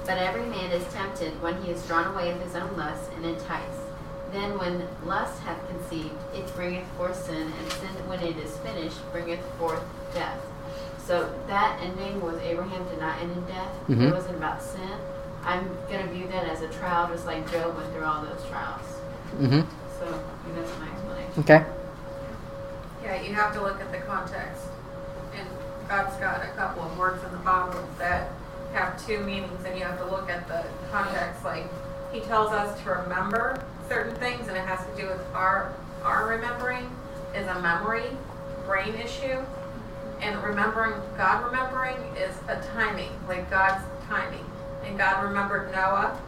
But 0.06 0.18
every 0.18 0.46
man 0.46 0.72
is 0.72 0.84
tempted 0.94 1.42
when 1.42 1.62
he 1.64 1.72
is 1.72 1.86
drawn 1.88 2.08
away 2.14 2.32
of 2.32 2.42
his 2.42 2.56
own 2.56 2.76
lust 2.76 3.12
and 3.16 3.26
enticed. 3.26 3.80
Then 4.32 4.58
when 4.58 4.86
lust 5.06 5.40
hath 5.44 5.60
conceived, 5.70 6.16
it 6.34 6.54
bringeth 6.56 6.86
forth 6.98 7.26
sin, 7.26 7.54
and 7.58 7.72
sin 7.72 8.08
when 8.08 8.20
it 8.22 8.36
is 8.38 8.58
finished 8.58 8.98
bringeth 9.14 9.40
forth 9.58 9.84
death. 10.14 10.40
So 11.06 11.32
that 11.48 11.80
ending 11.82 12.20
was 12.22 12.38
Abraham 12.42 12.84
did 12.90 13.00
not 13.00 13.22
end 13.22 13.32
in 13.32 13.46
death. 13.46 13.70
Mhm. 13.88 14.10
It 14.10 14.14
wasn't 14.14 14.38
about 14.38 14.62
sin. 14.62 14.90
I'm 15.46 15.70
gonna 15.90 16.08
view 16.08 16.28
that 16.30 16.46
as 16.46 16.62
a 16.62 16.68
trial, 16.68 17.08
just 17.08 17.26
like 17.28 17.50
Job 17.52 17.78
went 17.78 17.94
through 17.94 18.04
all 18.06 18.22
those 18.24 18.44
trials. 18.50 18.82
Mm-hmm. 19.40 19.62
So 20.00 20.06
that's 20.56 20.72
my 20.80 20.88
explanation. 20.88 21.34
Okay. 21.40 21.64
Yeah, 23.04 23.22
you 23.22 23.36
have 23.36 23.54
to 23.54 23.62
look 23.62 23.80
at 23.80 23.92
the 23.92 24.00
context. 24.00 24.64
And 25.38 25.48
God's 25.88 26.16
got 26.16 26.42
a 26.44 26.48
couple 26.58 26.84
of 26.84 26.98
words 26.98 27.24
in 27.24 27.32
the 27.32 27.38
Bible 27.38 27.80
that 28.00 28.30
have 28.74 29.06
two 29.06 29.20
meanings, 29.20 29.64
and 29.66 29.78
you 29.78 29.86
have 29.86 30.00
to 30.00 30.06
look 30.06 30.30
at 30.30 30.48
the 30.48 30.64
context. 30.92 31.44
Like, 31.46 31.68
He 32.12 32.22
tells 32.22 32.52
us 32.52 32.82
to 32.82 32.90
remember 32.92 33.62
certain 33.90 34.16
things, 34.16 34.48
and 34.48 34.58
it 34.58 34.66
has 34.66 34.80
to 34.80 35.02
do 35.02 35.08
with 35.08 35.22
our 35.36 35.72
our 36.04 36.28
remembering 36.28 36.90
is 37.36 37.46
a 37.48 37.60
memory 37.62 38.06
brain 38.66 38.94
issue, 38.96 39.40
and 40.22 40.42
remembering 40.44 40.94
God 41.18 41.46
remembering 41.46 41.98
is 42.16 42.36
a 42.48 42.62
timing, 42.74 43.12
like 43.28 43.50
God's 43.50 43.84
timing. 44.08 44.46
And 44.84 44.98
God 44.98 45.24
remembered 45.24 45.72
Noah, 45.72 46.20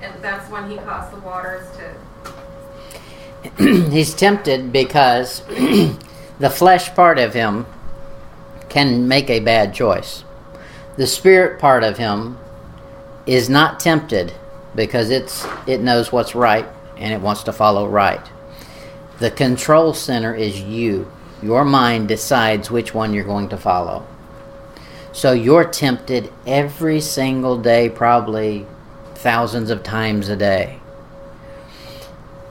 and 0.00 0.22
that's 0.22 0.50
when 0.50 0.70
He 0.70 0.76
caused 0.76 1.12
the 1.12 1.20
waters 1.20 1.66
to 1.76 1.94
He's 3.58 4.14
tempted 4.14 4.72
because 4.72 5.42
the 6.38 6.50
flesh 6.50 6.94
part 6.94 7.18
of 7.18 7.34
him 7.34 7.66
can 8.68 9.06
make 9.06 9.28
a 9.30 9.40
bad 9.40 9.74
choice. 9.74 10.24
The 10.96 11.06
spirit 11.06 11.60
part 11.60 11.84
of 11.84 11.98
him 11.98 12.38
is 13.26 13.48
not 13.50 13.80
tempted 13.80 14.32
because 14.74 15.10
it's 15.10 15.46
it 15.66 15.80
knows 15.80 16.10
what's 16.10 16.34
right 16.34 16.66
and 16.96 17.12
it 17.12 17.20
wants 17.20 17.42
to 17.44 17.52
follow 17.52 17.86
right. 17.86 18.26
The 19.18 19.30
control 19.30 19.94
center 19.94 20.34
is 20.34 20.60
you. 20.60 21.10
Your 21.44 21.66
mind 21.66 22.08
decides 22.08 22.70
which 22.70 22.94
one 22.94 23.12
you're 23.12 23.22
going 23.22 23.50
to 23.50 23.58
follow. 23.58 24.06
So 25.12 25.32
you're 25.32 25.68
tempted 25.68 26.32
every 26.46 27.02
single 27.02 27.58
day, 27.58 27.90
probably 27.90 28.66
thousands 29.14 29.68
of 29.68 29.82
times 29.82 30.30
a 30.30 30.36
day. 30.36 30.80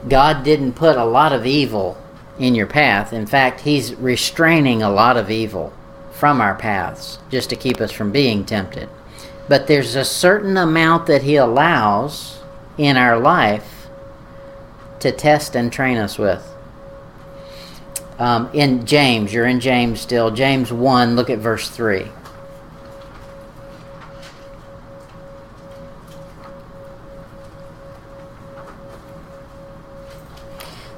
God 0.08 0.44
didn't 0.44 0.74
put 0.74 0.96
a 0.96 1.04
lot 1.04 1.32
of 1.32 1.44
evil 1.44 2.00
in 2.38 2.54
your 2.54 2.68
path. 2.68 3.12
In 3.12 3.26
fact, 3.26 3.62
He's 3.62 3.96
restraining 3.96 4.80
a 4.80 4.92
lot 4.92 5.16
of 5.16 5.28
evil 5.28 5.72
from 6.12 6.40
our 6.40 6.54
paths 6.54 7.18
just 7.30 7.50
to 7.50 7.56
keep 7.56 7.80
us 7.80 7.90
from 7.90 8.12
being 8.12 8.44
tempted. 8.44 8.88
But 9.48 9.66
there's 9.66 9.96
a 9.96 10.04
certain 10.04 10.56
amount 10.56 11.06
that 11.06 11.24
He 11.24 11.34
allows 11.34 12.38
in 12.78 12.96
our 12.96 13.18
life 13.18 13.88
to 15.00 15.10
test 15.10 15.56
and 15.56 15.72
train 15.72 15.98
us 15.98 16.16
with. 16.16 16.53
Um, 18.18 18.50
in 18.52 18.86
James, 18.86 19.32
you're 19.32 19.46
in 19.46 19.60
James 19.60 20.00
still. 20.00 20.30
James 20.30 20.72
1, 20.72 21.16
look 21.16 21.30
at 21.30 21.38
verse 21.38 21.68
3. 21.68 22.06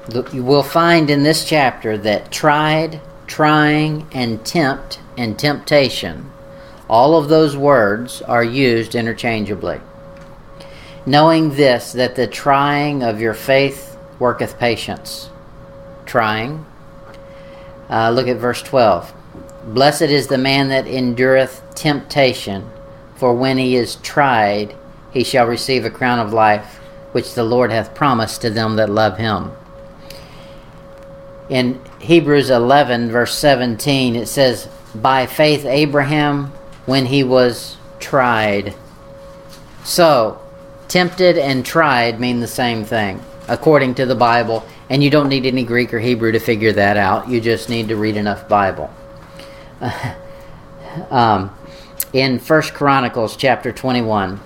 Look, 0.09 0.33
You 0.33 0.43
will 0.43 0.63
find 0.63 1.09
in 1.09 1.23
this 1.23 1.43
chapter 1.43 1.97
that 1.97 2.31
tried, 2.31 3.01
trying, 3.25 4.07
and 4.13 4.45
tempt 4.45 4.99
and 5.17 5.37
temptation, 5.37 6.31
all 6.89 7.17
of 7.17 7.27
those 7.27 7.57
words 7.57 8.21
are 8.21 8.43
used 8.43 8.95
interchangeably. 8.95 9.81
Knowing 11.05 11.55
this, 11.55 11.91
that 11.93 12.15
the 12.15 12.27
trying 12.27 13.03
of 13.03 13.19
your 13.19 13.33
faith 13.33 13.97
worketh 14.19 14.57
patience. 14.57 15.29
Trying. 16.05 16.65
Uh, 17.89 18.09
look 18.11 18.27
at 18.27 18.37
verse 18.37 18.61
12. 18.61 19.13
Blessed 19.73 20.03
is 20.03 20.27
the 20.27 20.37
man 20.37 20.69
that 20.69 20.87
endureth 20.87 21.61
temptation, 21.75 22.69
for 23.15 23.33
when 23.33 23.57
he 23.57 23.75
is 23.75 23.95
tried, 23.97 24.75
he 25.11 25.23
shall 25.23 25.47
receive 25.47 25.85
a 25.85 25.89
crown 25.89 26.19
of 26.19 26.33
life, 26.33 26.75
which 27.11 27.33
the 27.33 27.43
Lord 27.43 27.71
hath 27.71 27.95
promised 27.95 28.41
to 28.41 28.49
them 28.49 28.75
that 28.75 28.89
love 28.89 29.17
him. 29.17 29.51
In 31.49 31.81
Hebrews 31.99 32.49
11, 32.49 33.09
verse 33.09 33.33
17, 33.35 34.15
it 34.15 34.27
says, 34.27 34.67
By 34.93 35.25
faith 35.25 35.65
Abraham, 35.65 36.47
when 36.85 37.05
he 37.05 37.23
was 37.23 37.77
tried. 37.99 38.73
So, 39.83 40.41
tempted 40.87 41.37
and 41.37 41.65
tried 41.65 42.19
mean 42.19 42.39
the 42.39 42.47
same 42.47 42.83
thing, 42.83 43.21
according 43.47 43.95
to 43.95 44.05
the 44.05 44.15
Bible, 44.15 44.65
and 44.89 45.03
you 45.03 45.09
don't 45.09 45.29
need 45.29 45.45
any 45.45 45.63
Greek 45.63 45.93
or 45.93 45.99
Hebrew 45.99 46.31
to 46.31 46.39
figure 46.39 46.71
that 46.73 46.97
out. 46.97 47.29
You 47.29 47.41
just 47.41 47.69
need 47.69 47.89
to 47.89 47.95
read 47.95 48.17
enough 48.17 48.47
Bible. 48.47 48.93
um, 51.09 51.55
in 52.13 52.39
First 52.39 52.73
Chronicles 52.73 53.35
chapter 53.35 53.71
21, 53.71 54.39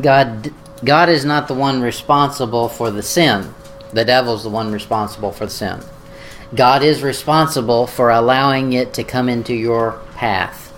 God 0.00 0.52
God 0.84 1.08
is 1.08 1.24
not 1.24 1.48
the 1.48 1.54
one 1.54 1.80
responsible 1.80 2.68
for 2.68 2.90
the 2.90 3.02
sin. 3.02 3.54
The 3.96 4.04
devil's 4.04 4.42
the 4.42 4.50
one 4.50 4.72
responsible 4.72 5.32
for 5.32 5.46
the 5.46 5.50
sin. 5.50 5.80
God 6.54 6.82
is 6.82 7.02
responsible 7.02 7.86
for 7.86 8.10
allowing 8.10 8.74
it 8.74 8.92
to 8.92 9.02
come 9.02 9.26
into 9.26 9.54
your 9.54 10.02
path. 10.16 10.68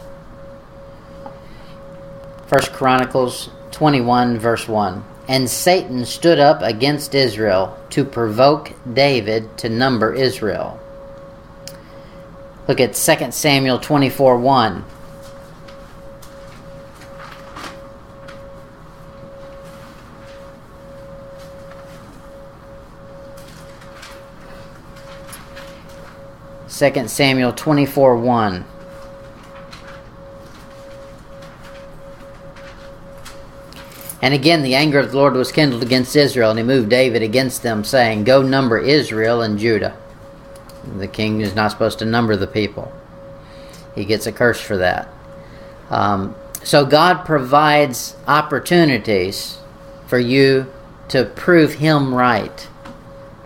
1 2.48 2.62
Chronicles 2.66 3.50
21, 3.72 4.38
verse 4.38 4.68
1. 4.68 5.02
And 5.26 5.50
Satan 5.50 6.06
stood 6.06 6.38
up 6.38 6.62
against 6.62 7.12
Israel 7.12 7.76
to 7.90 8.04
provoke 8.04 8.72
David 8.94 9.58
to 9.58 9.68
number 9.68 10.14
Israel. 10.14 10.78
Look 12.68 12.78
at 12.78 12.94
2 12.94 13.32
Samuel 13.32 13.80
24, 13.80 14.38
1. 14.38 14.84
Second 26.78 27.10
Samuel 27.10 27.52
24 27.52 28.18
1. 28.18 28.64
And 34.22 34.32
again, 34.32 34.62
the 34.62 34.76
anger 34.76 35.00
of 35.00 35.10
the 35.10 35.16
Lord 35.16 35.34
was 35.34 35.50
kindled 35.50 35.82
against 35.82 36.14
Israel, 36.14 36.50
and 36.50 36.58
he 36.60 36.64
moved 36.64 36.88
David 36.88 37.20
against 37.20 37.64
them, 37.64 37.82
saying, 37.82 38.22
Go 38.22 38.42
number 38.42 38.78
Israel 38.78 39.42
and 39.42 39.58
Judah. 39.58 39.96
The 40.98 41.08
king 41.08 41.40
is 41.40 41.52
not 41.52 41.72
supposed 41.72 41.98
to 41.98 42.04
number 42.04 42.36
the 42.36 42.46
people, 42.46 42.92
he 43.96 44.04
gets 44.04 44.28
a 44.28 44.32
curse 44.32 44.60
for 44.60 44.76
that. 44.76 45.08
Um, 45.90 46.36
so, 46.62 46.86
God 46.86 47.24
provides 47.24 48.14
opportunities 48.28 49.58
for 50.06 50.20
you 50.20 50.72
to 51.08 51.24
prove 51.24 51.74
him 51.74 52.14
right, 52.14 52.68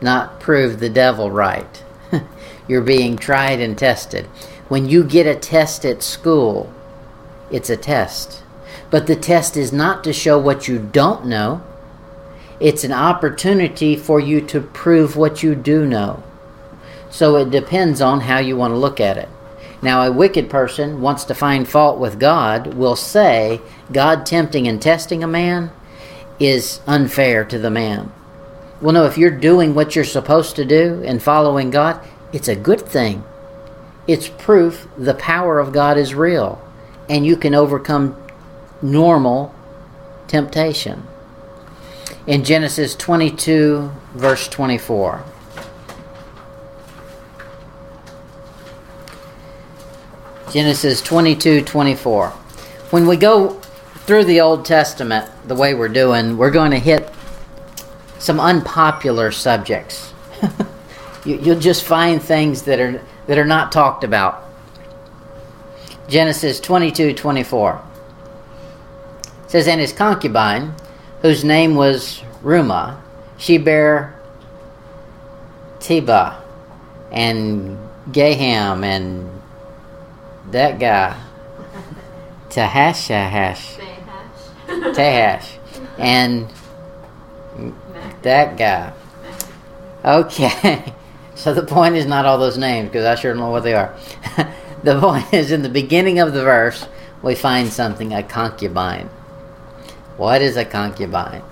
not 0.03 0.39
prove 0.39 0.81
the 0.81 0.91
devil 0.91 1.31
right. 1.31 1.83
You're 2.69 2.83
being 2.83 3.17
tried 3.17 3.61
and 3.61 3.77
tested. 3.77 4.27
When 4.69 4.89
you 4.89 5.05
get 5.05 5.27
a 5.27 5.35
test 5.35 5.85
at 5.85 6.03
school, 6.03 6.73
it's 7.51 7.71
a 7.71 7.77
test. 7.77 8.43
But 8.91 9.07
the 9.07 9.17
test 9.17 9.57
is 9.57 9.73
not 9.73 10.05
to 10.05 10.13
show 10.13 10.39
what 10.39 10.69
you 10.69 10.79
don't 10.79 11.27
know, 11.27 11.63
it's 12.61 12.85
an 12.85 12.93
opportunity 12.93 13.97
for 13.97 14.21
you 14.21 14.41
to 14.43 14.61
prove 14.61 15.17
what 15.17 15.43
you 15.43 15.55
do 15.55 15.85
know. 15.85 16.23
So 17.11 17.37
it 17.37 17.51
depends 17.51 18.01
on 18.01 18.21
how 18.21 18.39
you 18.39 18.57
want 18.57 18.73
to 18.73 18.79
look 18.79 19.01
at 19.01 19.19
it. 19.19 19.29
Now, 19.83 20.03
a 20.03 20.13
wicked 20.13 20.49
person 20.49 21.01
wants 21.01 21.25
to 21.25 21.35
find 21.35 21.69
fault 21.69 21.99
with 21.99 22.21
God 22.21 22.75
will 22.75 22.95
say 22.95 23.61
God 23.91 24.25
tempting 24.25 24.69
and 24.69 24.81
testing 24.81 25.25
a 25.25 25.27
man 25.27 25.73
is 26.39 26.81
unfair 26.87 27.45
to 27.47 27.59
the 27.59 27.71
man. 27.71 28.13
Well, 28.81 28.93
no, 28.93 29.05
if 29.05 29.19
you're 29.19 29.31
doing 29.31 29.75
what 29.75 29.97
you're 29.97 30.05
supposed 30.05 30.55
to 30.57 30.65
do 30.65 31.03
and 31.05 31.21
following 31.21 31.71
God, 31.71 32.01
it's 32.33 32.49
a 32.49 32.57
good 32.57 32.81
thing. 32.81 33.25
It's 34.07 34.29
proof 34.29 34.89
the 34.97 35.15
power 35.15 35.59
of 35.59 35.73
God 35.73 35.97
is 35.97 36.15
real 36.15 36.61
and 37.09 37.27
you 37.27 37.37
can 37.37 37.55
overcome 37.55 38.17
normal 38.81 39.55
temptation. 40.29 41.07
In 42.27 42.45
Genesis 42.45 42.95
22, 42.95 43.91
verse 44.15 44.49
24. 44.49 45.25
Genesis 50.51 51.01
22, 51.03 51.65
24. 51.65 52.31
When 52.91 53.07
we 53.07 53.17
go 53.17 53.59
through 54.07 54.25
the 54.25 54.41
Old 54.41 54.65
Testament 54.65 55.31
the 55.47 55.55
way 55.55 55.75
we're 55.75 55.89
doing, 55.89 56.37
we're 56.37 56.51
going 56.51 56.73
to 56.73 56.79
hit 56.79 57.11
some 58.19 58.39
unpopular 58.39 59.33
subjects. 59.33 60.13
you, 61.24 61.39
will 61.39 61.61
just 61.61 61.85
find 61.85 62.23
things 62.23 62.62
that 62.62 62.81
are 62.81 63.01
that 63.27 63.39
are 63.39 63.44
not 63.44 63.73
talked 63.73 64.05
about. 64.05 64.43
Genesis 66.09 66.61
22, 66.61 67.15
24 67.15 67.82
it 69.44 69.51
says, 69.51 69.69
And 69.69 69.81
his 69.81 69.93
concubine, 69.93 70.74
whose 71.23 71.44
name 71.44 71.74
was 71.74 72.23
Reumah, 72.43 73.01
she 73.39 73.59
bare 73.59 74.15
Tebah 75.78 76.40
and 77.11 77.78
Gaham 78.11 78.85
and 78.85 79.43
that 80.51 80.78
guy, 80.78 81.19
Tahash, 82.51 83.09
Tahash, 83.09 83.78
Tahash, 84.66 85.47
and 85.99 86.49
that 88.23 88.57
guy. 88.57 88.93
Okay, 90.05 90.93
so 91.43 91.52
the 91.52 91.64
point 91.64 91.97
is 91.97 92.06
not 92.06 92.24
all 92.24 92.39
those 92.39 92.56
names 92.56 92.89
because 92.89 93.05
I 93.05 93.16
sure 93.16 93.32
don't 93.32 93.40
know 93.40 93.51
what 93.51 93.64
they 93.64 93.74
are. 93.74 93.97
the 94.85 95.01
point 95.01 95.35
is 95.35 95.51
in 95.51 95.62
the 95.62 95.69
beginning 95.69 96.20
of 96.20 96.32
the 96.32 96.44
verse 96.44 96.86
we 97.20 97.35
find 97.35 97.69
something 97.69 98.14
a 98.14 98.23
concubine. 98.23 99.09
What 100.16 100.40
is 100.40 100.56
a 100.56 100.64
concubine? 100.64 101.43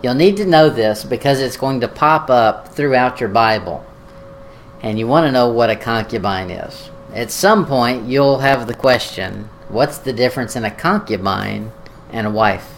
You'll 0.00 0.14
need 0.14 0.36
to 0.36 0.46
know 0.46 0.70
this 0.70 1.02
because 1.02 1.40
it's 1.40 1.56
going 1.56 1.80
to 1.80 1.88
pop 1.88 2.30
up 2.30 2.68
throughout 2.68 3.18
your 3.18 3.30
Bible. 3.30 3.84
And 4.80 4.96
you 4.96 5.08
want 5.08 5.26
to 5.26 5.32
know 5.32 5.48
what 5.48 5.70
a 5.70 5.74
concubine 5.74 6.50
is. 6.52 6.88
At 7.12 7.32
some 7.32 7.66
point, 7.66 8.06
you'll 8.06 8.38
have 8.38 8.68
the 8.68 8.74
question 8.74 9.50
what's 9.68 9.98
the 9.98 10.12
difference 10.12 10.54
in 10.54 10.64
a 10.64 10.70
concubine 10.70 11.72
and 12.12 12.28
a 12.28 12.30
wife? 12.30 12.76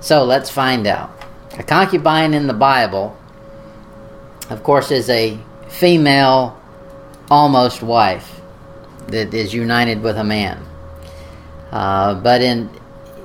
So 0.00 0.24
let's 0.24 0.50
find 0.50 0.88
out. 0.88 1.12
A 1.56 1.62
concubine 1.62 2.34
in 2.34 2.48
the 2.48 2.52
Bible, 2.52 3.16
of 4.50 4.62
course, 4.62 4.90
is 4.90 5.08
a 5.10 5.38
female 5.68 6.60
almost 7.30 7.82
wife 7.82 8.40
that 9.08 9.34
is 9.34 9.52
united 9.52 10.02
with 10.02 10.16
a 10.16 10.24
man. 10.24 10.64
Uh, 11.70 12.14
but 12.14 12.40
in 12.40 12.70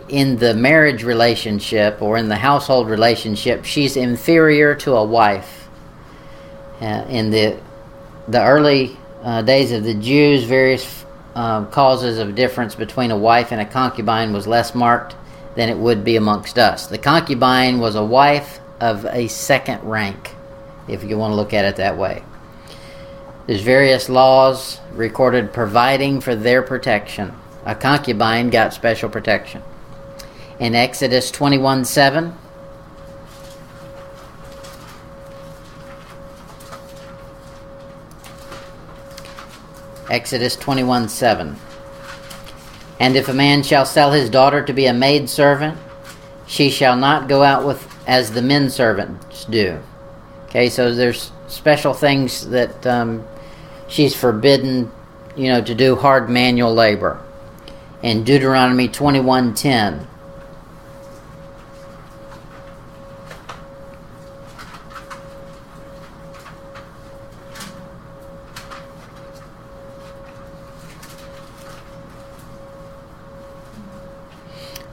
in 0.10 0.35
the 0.35 0.53
marriage 0.53 1.03
relationship 1.03 2.02
or 2.02 2.18
in 2.18 2.27
the 2.27 2.35
household 2.35 2.89
relationship, 2.89 3.64
she's 3.64 3.95
inferior 3.95 4.76
to 4.76 4.93
a 4.93 5.03
wife. 5.03 5.69
Uh, 6.81 7.06
in 7.10 7.30
the 7.30 7.57
the 8.27 8.43
early 8.43 8.98
uh, 9.23 9.41
days 9.41 9.72
of 9.72 9.84
the 9.84 9.93
Jews, 9.93 10.43
various 10.43 11.06
uh, 11.35 11.65
causes 11.65 12.18
of 12.18 12.35
difference 12.35 12.76
between 12.76 13.11
a 13.11 13.18
wife 13.18 13.52
and 13.52 13.61
a 13.61 13.65
concubine 13.65 14.34
was 14.34 14.48
less 14.48 14.76
marked 14.76 15.15
than 15.56 15.69
it 15.69 15.77
would 15.77 16.03
be 16.03 16.15
amongst 16.15 16.57
us. 16.57 16.88
The 16.88 16.98
concubine 16.98 17.80
was 17.80 17.95
a 17.95 18.03
wife 18.03 18.60
of 18.80 19.06
a 19.06 19.27
second 19.27 19.84
rank, 19.84 20.35
if 20.91 21.03
you 21.03 21.18
want 21.18 21.31
to 21.31 21.35
look 21.35 21.53
at 21.53 21.65
it 21.65 21.77
that 21.77 21.97
way. 21.97 22.23
There's 23.47 23.61
various 23.61 24.09
laws 24.09 24.80
recorded 24.93 25.51
providing 25.51 26.22
for 26.22 26.35
their 26.35 26.61
protection. 26.61 27.34
A 27.65 27.76
concubine 27.76 28.49
got 28.49 28.73
special 28.73 29.09
protection. 29.09 29.63
In 30.59 30.76
Exodus 30.76 31.31
21 31.31 31.85
7, 31.85 32.35
Exodus 40.09 40.55
21 40.57 41.07
7. 41.07 41.55
And 42.99 43.15
if 43.15 43.30
a 43.30 43.34
man 43.34 43.63
shall 43.63 43.85
sell 43.85 44.11
his 44.11 44.30
daughter 44.30 44.61
to 44.61 44.73
be 44.73 44.85
a 44.85 44.93
maid 44.93 45.30
servant, 45.30 45.77
she 46.45 46.69
shall 46.69 46.95
not 46.95 47.27
go 47.30 47.43
out 47.43 47.65
with 47.65 47.88
as 48.05 48.31
the 48.31 48.41
men 48.41 48.69
servants 48.69 49.45
do. 49.45 49.80
Okay, 50.52 50.68
so 50.68 50.94
there's 50.94 51.32
special 51.48 51.94
things 51.94 52.49
that 52.49 52.86
um, 52.86 53.26
she's 53.88 54.14
forbidden, 54.14 54.91
you 55.34 55.48
know, 55.48 55.61
to 55.64 55.73
do 55.73 55.95
hard 55.95 56.30
manual 56.30 56.73
labor. 56.73 57.23
In 58.03 58.26
Deuteronomy 58.26 58.90
21:10, 58.90 60.07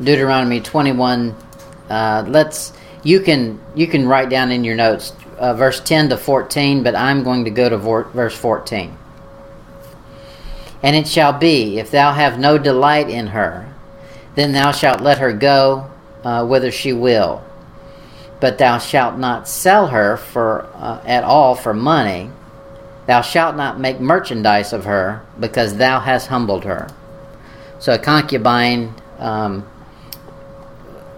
Deuteronomy 0.01 0.61
21. 0.61 1.35
Uh, 1.91 2.25
let's 2.29 2.73
you 3.03 3.21
can 3.21 3.61
you 3.75 3.87
can 3.87 4.07
write 4.07 4.29
down 4.29 4.53
in 4.53 4.63
your 4.63 4.75
notes 4.75 5.11
uh, 5.39 5.55
verse 5.55 5.81
10 5.81 6.11
to 6.11 6.17
14, 6.17 6.83
but 6.83 6.95
I'm 6.95 7.23
going 7.23 7.45
to 7.45 7.51
go 7.51 7.69
to 7.69 7.79
verse 7.79 8.37
14. 8.37 8.97
And 10.83 10.97
it 10.97 11.09
shall 11.09 11.33
be, 11.33 11.79
if 11.79 11.91
thou 11.91 12.13
have 12.13 12.39
no 12.39 12.59
delight 12.59 13.09
in 13.09 13.29
her, 13.29 13.73
then 14.35 14.53
thou 14.53 14.73
shalt 14.73 15.01
let 15.01 15.19
her 15.19 15.33
go 15.33 15.91
uh, 16.25 16.47
whither 16.47 16.71
she 16.71 16.93
will. 16.93 17.43
But 18.41 18.59
thou 18.59 18.79
shalt 18.79 19.19
not 19.19 19.49
sell 19.49 19.89
her 19.89 20.17
for 20.17 20.67
uh, 20.75 21.03
at 21.05 21.25
all 21.25 21.57
for 21.57 21.75
money. 21.75 22.31
Thou 23.07 23.23
shalt 23.23 23.57
not 23.57 23.81
make 23.81 24.01
merchandise 24.01 24.73
of 24.73 24.85
her, 24.85 25.23
because 25.41 25.77
thou 25.77 25.99
hast 25.99 26.29
humbled 26.29 26.65
her. 26.65 26.89
So 27.81 27.95
a 27.95 27.99
concubine 27.99 28.95
um, 29.19 29.63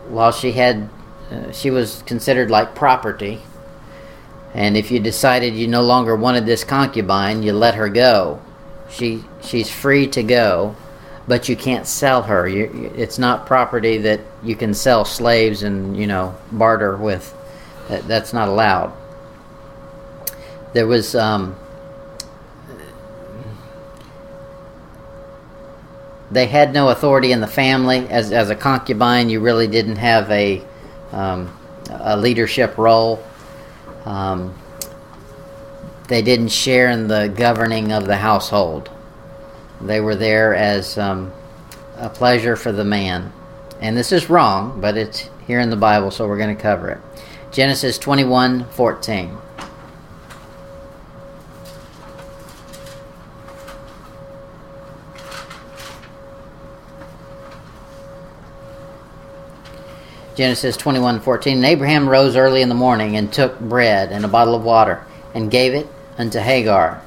while 0.09 0.33
she 0.33 0.53
had, 0.53 0.89
uh, 1.31 1.53
she 1.53 1.71
was 1.71 2.03
considered 2.07 2.51
like 2.51 2.75
property. 2.75 3.41
And 4.55 4.77
if 4.77 4.91
you 4.91 4.99
decided 4.99 5.55
you 5.55 5.69
no 5.69 5.83
longer 5.83 6.17
wanted 6.17 6.45
this 6.45 6.65
concubine, 6.65 7.43
you 7.43 7.53
let 7.53 7.77
her 7.77 7.89
go. 7.89 8.41
She 8.91 9.25
she's 9.43 9.71
free 9.71 10.09
to 10.09 10.23
go, 10.23 10.75
but 11.29 11.49
you 11.49 11.55
can't 11.55 11.87
sell 11.87 12.23
her. 12.23 12.49
You, 12.49 12.93
it's 12.97 13.19
not 13.19 13.47
property 13.47 13.99
that 13.99 14.21
you 14.43 14.57
can 14.57 14.75
sell 14.75 15.05
slaves 15.05 15.63
and 15.63 15.97
you 15.97 16.07
know 16.07 16.35
barter 16.51 16.97
with. 16.97 17.37
That, 17.89 18.09
that's 18.09 18.33
not 18.33 18.49
allowed. 18.49 18.93
There 20.73 20.87
was 20.87 21.15
um, 21.15 21.55
they 26.31 26.47
had 26.47 26.73
no 26.73 26.89
authority 26.89 27.31
in 27.31 27.41
the 27.41 27.47
family 27.47 28.09
as 28.09 28.33
as 28.33 28.51
a 28.51 28.57
concubine. 28.57 29.31
You 29.31 29.39
really 29.39 29.69
didn't 29.69 29.97
have 29.97 30.29
a 30.31 30.61
um, 31.13 31.57
a 31.91 32.17
leadership 32.17 32.77
role. 32.79 33.23
Um, 34.11 34.59
they 36.09 36.21
didn't 36.21 36.49
share 36.49 36.91
in 36.91 37.07
the 37.07 37.33
governing 37.33 37.93
of 37.93 38.07
the 38.07 38.17
household. 38.17 38.91
They 39.81 40.01
were 40.01 40.17
there 40.17 40.53
as 40.53 40.99
um, 40.99 41.33
a 41.97 42.09
pleasure 42.09 42.57
for 42.57 42.73
the 42.73 42.85
man. 42.85 43.33
And 43.81 43.97
this 43.97 44.11
is 44.11 44.29
wrong, 44.29 44.81
but 44.81 44.97
it's 44.97 45.31
here 45.47 45.61
in 45.61 45.71
the 45.71 45.77
Bible, 45.77 46.11
so 46.11 46.27
we're 46.27 46.39
going 46.39 46.55
to 46.55 46.61
cover 46.61 46.91
it. 46.91 46.99
Genesis 47.53 47.99
21 47.99 48.65
14. 48.71 49.39
Genesis 60.41 60.75
21:14 60.79 61.53
And 61.53 61.65
Abraham 61.67 62.09
rose 62.09 62.35
early 62.35 62.63
in 62.63 62.71
the 62.71 62.75
morning 62.75 63.15
and 63.15 63.31
took 63.31 63.61
bread 63.61 64.11
and 64.11 64.25
a 64.25 64.29
bottle 64.29 64.55
of 64.55 64.65
water 64.65 65.05
and 65.35 65.51
gave 65.51 65.75
it 65.75 65.87
unto 66.17 66.39
Hagar 66.39 67.03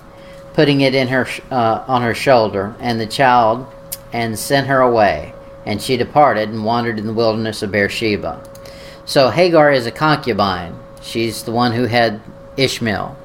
putting 0.54 0.82
it 0.82 0.94
in 0.94 1.08
her 1.08 1.28
uh, 1.50 1.84
on 1.88 2.04
her 2.04 2.14
shoulder 2.14 2.76
and 2.80 3.00
the 3.00 3.08
child 3.08 3.66
and 4.12 4.38
sent 4.38 4.68
her 4.68 4.82
away. 4.82 5.34
And 5.66 5.82
she 5.82 5.98
departed 5.98 6.50
and 6.50 6.64
wandered 6.64 7.00
in 7.00 7.08
the 7.08 7.14
wilderness 7.14 7.64
of 7.64 7.72
Beersheba. 7.72 8.44
So 9.06 9.32
Hagar 9.32 9.72
is 9.72 9.88
a 9.88 9.92
concubine. 9.92 10.78
She's 11.02 11.42
the 11.42 11.52
one 11.52 11.72
who 11.72 11.86
had 11.86 12.22
Ishmael 12.56 13.18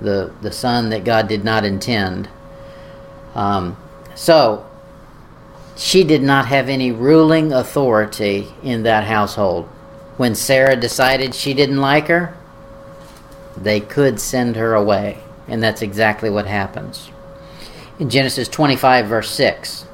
the 0.00 0.32
the 0.42 0.52
son 0.52 0.90
that 0.90 1.02
God 1.02 1.26
did 1.26 1.42
not 1.42 1.64
intend. 1.64 2.28
Um, 3.34 3.76
so 4.14 4.65
she 5.76 6.04
did 6.04 6.22
not 6.22 6.46
have 6.46 6.68
any 6.68 6.90
ruling 6.90 7.52
authority 7.52 8.48
in 8.62 8.82
that 8.84 9.04
household. 9.04 9.66
When 10.16 10.34
Sarah 10.34 10.76
decided 10.76 11.34
she 11.34 11.52
didn't 11.52 11.80
like 11.80 12.08
her, 12.08 12.34
they 13.56 13.80
could 13.80 14.18
send 14.18 14.56
her 14.56 14.74
away. 14.74 15.18
And 15.46 15.62
that's 15.62 15.82
exactly 15.82 16.30
what 16.30 16.46
happens. 16.46 17.10
In 17.98 18.10
Genesis 18.10 18.48
25, 18.48 19.06
verse 19.06 19.30
6. 19.30 19.86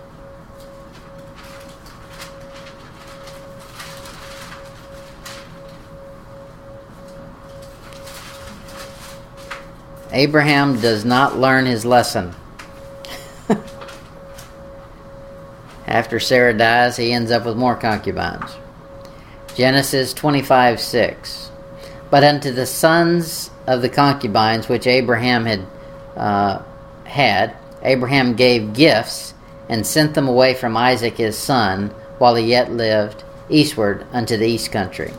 Abraham 10.12 10.78
does 10.78 11.04
not 11.04 11.38
learn 11.38 11.66
his 11.66 11.84
lesson. 11.84 12.34
After 15.86 16.20
Sarah 16.20 16.56
dies, 16.56 16.96
he 16.96 17.12
ends 17.12 17.30
up 17.30 17.44
with 17.44 17.56
more 17.56 17.76
concubines. 17.76 18.56
Genesis 19.54 20.14
25 20.14 20.80
6. 20.80 21.50
But 22.10 22.24
unto 22.24 22.52
the 22.52 22.66
sons 22.66 23.50
of 23.66 23.82
the 23.82 23.88
concubines 23.88 24.68
which 24.68 24.86
Abraham 24.86 25.46
had 25.46 25.66
uh, 26.16 26.62
had, 27.04 27.56
Abraham 27.82 28.34
gave 28.34 28.74
gifts 28.74 29.34
and 29.68 29.86
sent 29.86 30.14
them 30.14 30.28
away 30.28 30.54
from 30.54 30.76
Isaac 30.76 31.16
his 31.16 31.36
son 31.36 31.88
while 32.18 32.34
he 32.34 32.46
yet 32.46 32.70
lived 32.70 33.24
eastward 33.48 34.06
unto 34.12 34.36
the 34.36 34.46
east 34.46 34.70
country. 34.70 35.12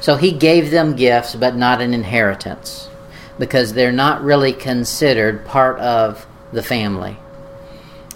So 0.00 0.16
he 0.16 0.32
gave 0.32 0.70
them 0.70 0.96
gifts, 0.96 1.34
but 1.34 1.56
not 1.56 1.80
an 1.80 1.94
inheritance, 1.94 2.88
because 3.38 3.72
they're 3.72 3.92
not 3.92 4.22
really 4.22 4.52
considered 4.52 5.46
part 5.46 5.78
of 5.80 6.26
the 6.52 6.62
family. 6.62 7.16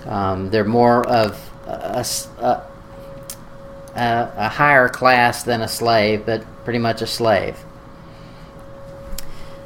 Um, 0.07 0.51
they're 0.51 0.65
more 0.65 1.07
of 1.07 1.48
a, 1.69 2.05
a, 2.39 4.32
a, 4.36 4.49
higher 4.49 4.89
class 4.89 5.43
than 5.43 5.61
a 5.61 5.69
slave, 5.69 6.24
but 6.24 6.45
pretty 6.65 6.78
much 6.78 7.03
a 7.03 7.07
slave. 7.07 7.59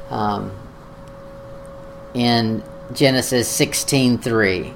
Um, 0.09 0.51
in 2.13 2.63
Genesis 2.93 3.47
16:3. 3.49 4.75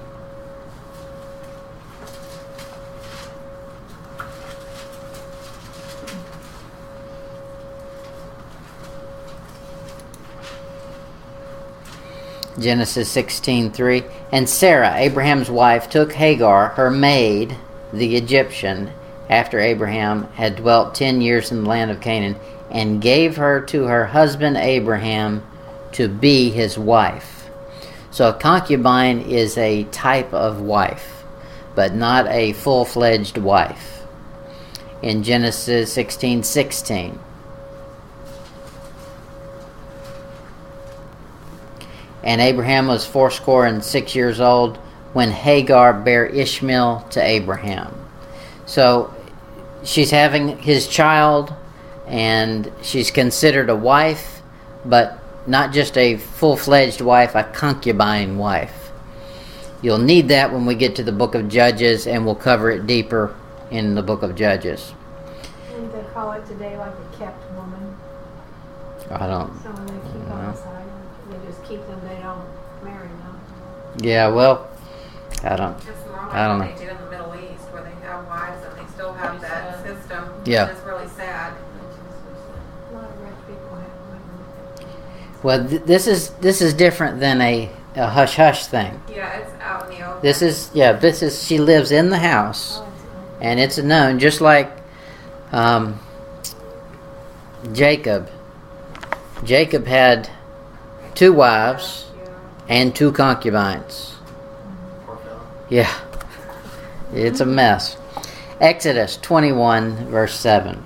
Genesis 12.60 13.10
16:3 13.14 14.04
And 14.32 14.50
Sarah 14.50 14.96
Abraham's 14.96 15.50
wife 15.50 15.90
took 15.90 16.14
Hagar 16.14 16.70
her 16.70 16.90
maid 16.90 17.56
the 17.94 18.16
Egyptian 18.16 18.90
after 19.30 19.60
Abraham 19.60 20.28
had 20.36 20.56
dwelt 20.56 20.96
10 20.96 21.22
years 21.22 21.52
in 21.52 21.64
the 21.64 21.70
land 21.70 21.92
of 21.92 22.02
Canaan 22.02 22.36
and 22.72 23.02
gave 23.02 23.38
her 23.38 23.62
to 23.62 23.84
her 23.86 24.08
husband 24.08 24.58
Abraham 24.58 25.44
to 25.94 26.08
be 26.08 26.50
his 26.50 26.78
wife. 26.78 27.50
So 28.12 28.30
a 28.30 28.34
concubine 28.34 29.20
is 29.20 29.58
a 29.58 29.84
type 29.86 30.34
of 30.34 30.62
wife, 30.62 31.24
but 31.76 31.94
not 31.94 32.28
a 32.28 32.54
full-fledged 32.54 33.38
wife. 33.38 34.02
In 35.02 35.22
Genesis 35.24 35.94
16:16 35.96 36.44
16, 36.44 37.20
And 42.28 42.42
Abraham 42.42 42.88
was 42.88 43.06
fourscore 43.06 43.66
and 43.66 43.82
six 43.84 44.14
years 44.14 44.42
old 44.42 44.76
when 45.14 45.32
Hagar 45.32 45.94
bare 45.94 46.26
Ishmael 46.26 47.08
to 47.12 47.24
Abraham. 47.24 47.96
So 48.66 49.14
she's 49.84 50.12
having 50.12 50.58
his 50.58 50.88
child, 50.88 51.54
and 52.06 52.70
she's 52.82 53.12
considered 53.12 53.70
a 53.70 53.76
wife, 53.76 54.42
but 54.84 55.20
not 55.48 55.72
just 55.72 55.98
a 55.98 56.18
full 56.18 56.58
fledged 56.58 57.00
wife, 57.00 57.34
a 57.34 57.46
concubine 57.46 58.38
wife. 58.38 58.92
You'll 59.82 59.98
need 59.98 60.28
that 60.28 60.52
when 60.52 60.66
we 60.66 60.76
get 60.76 60.98
to 60.98 61.04
the 61.04 61.14
book 61.14 61.34
of 61.34 61.48
Judges, 61.48 62.08
and 62.08 62.26
we'll 62.26 62.36
cover 62.36 62.70
it 62.72 62.86
deeper 62.86 63.34
in 63.72 63.96
the 63.96 64.04
book 64.04 64.22
of 64.22 64.36
Judges. 64.36 64.94
And 65.74 65.90
they 65.94 66.04
call 66.14 66.34
it 66.34 66.46
today 66.46 66.78
like 66.78 66.92
a 66.92 67.18
kept 67.18 67.42
woman. 67.54 67.96
I 69.12 69.28
don't. 69.28 69.54
So 69.64 69.70
when 69.70 69.86
they 69.86 69.94
keep 70.12 70.28
them 70.28 70.44
No. 70.44 70.50
aside, 70.50 70.84
they 71.30 71.48
just 71.48 71.64
keep 71.64 71.86
them, 71.88 72.02
they 72.04 72.20
don't 72.22 72.44
marry 72.84 73.08
them. 73.08 73.40
Yeah, 74.00 74.28
well, 74.28 74.70
I 75.44 75.56
don't. 75.56 75.76
It's 75.78 75.86
more 76.08 76.18
like 76.18 76.34
I 76.34 76.48
don't 76.48 76.60
what 76.60 76.70
know. 76.70 76.76
they 76.78 76.86
do 76.86 76.92
in 76.92 76.98
the 76.98 77.10
Middle 77.10 77.36
East, 77.36 77.64
where 77.72 77.84
they 77.84 77.90
have 78.06 78.28
wives 78.28 78.64
and 78.66 78.80
they 78.88 78.92
still 78.92 79.14
have 79.14 79.42
that 79.42 79.84
system. 79.86 80.30
Yeah. 80.46 80.70
It's 80.70 80.82
really 80.86 81.08
sad. 81.10 81.54
A 82.92 82.94
lot 82.96 83.04
of 83.06 83.22
rich 83.22 83.34
people 83.48 83.76
have. 83.76 85.44
Well, 85.44 85.68
th- 85.68 85.82
this 85.84 86.08
is 86.08 86.30
this 86.42 86.62
is 86.62 86.74
different 86.74 87.20
than 87.20 87.42
a, 87.42 87.70
a 87.96 88.08
hush 88.08 88.36
hush 88.36 88.66
thing. 88.68 89.00
Yeah, 89.10 89.38
it's 89.38 89.52
out 89.62 89.86
in 89.92 89.98
the 89.98 90.08
open. 90.08 90.22
This 90.22 90.42
is 90.42 90.70
yeah. 90.74 90.94
This 90.94 91.22
is 91.22 91.44
she 91.44 91.58
lives 91.58 91.92
in 91.92 92.10
the 92.10 92.20
house. 92.20 92.78
Oh, 92.80 92.84
it's, 92.88 93.42
and 93.42 93.60
it's 93.60 93.78
known 93.78 94.20
just 94.20 94.42
like 94.42 94.72
um, 95.52 96.00
Jacob. 97.74 98.30
Jacob 99.44 99.86
had 99.86 100.30
two 101.14 101.32
wives 101.34 102.06
Yeah. 102.07 102.07
And 102.70 102.96
two 102.96 103.12
concubines. 103.12 104.16
Yeah, 105.70 105.94
it's 107.14 107.40
a 107.40 107.46
mess. 107.46 107.98
Exodus 108.60 109.18
21, 109.18 110.10
verse 110.10 110.34
7. 110.40 110.86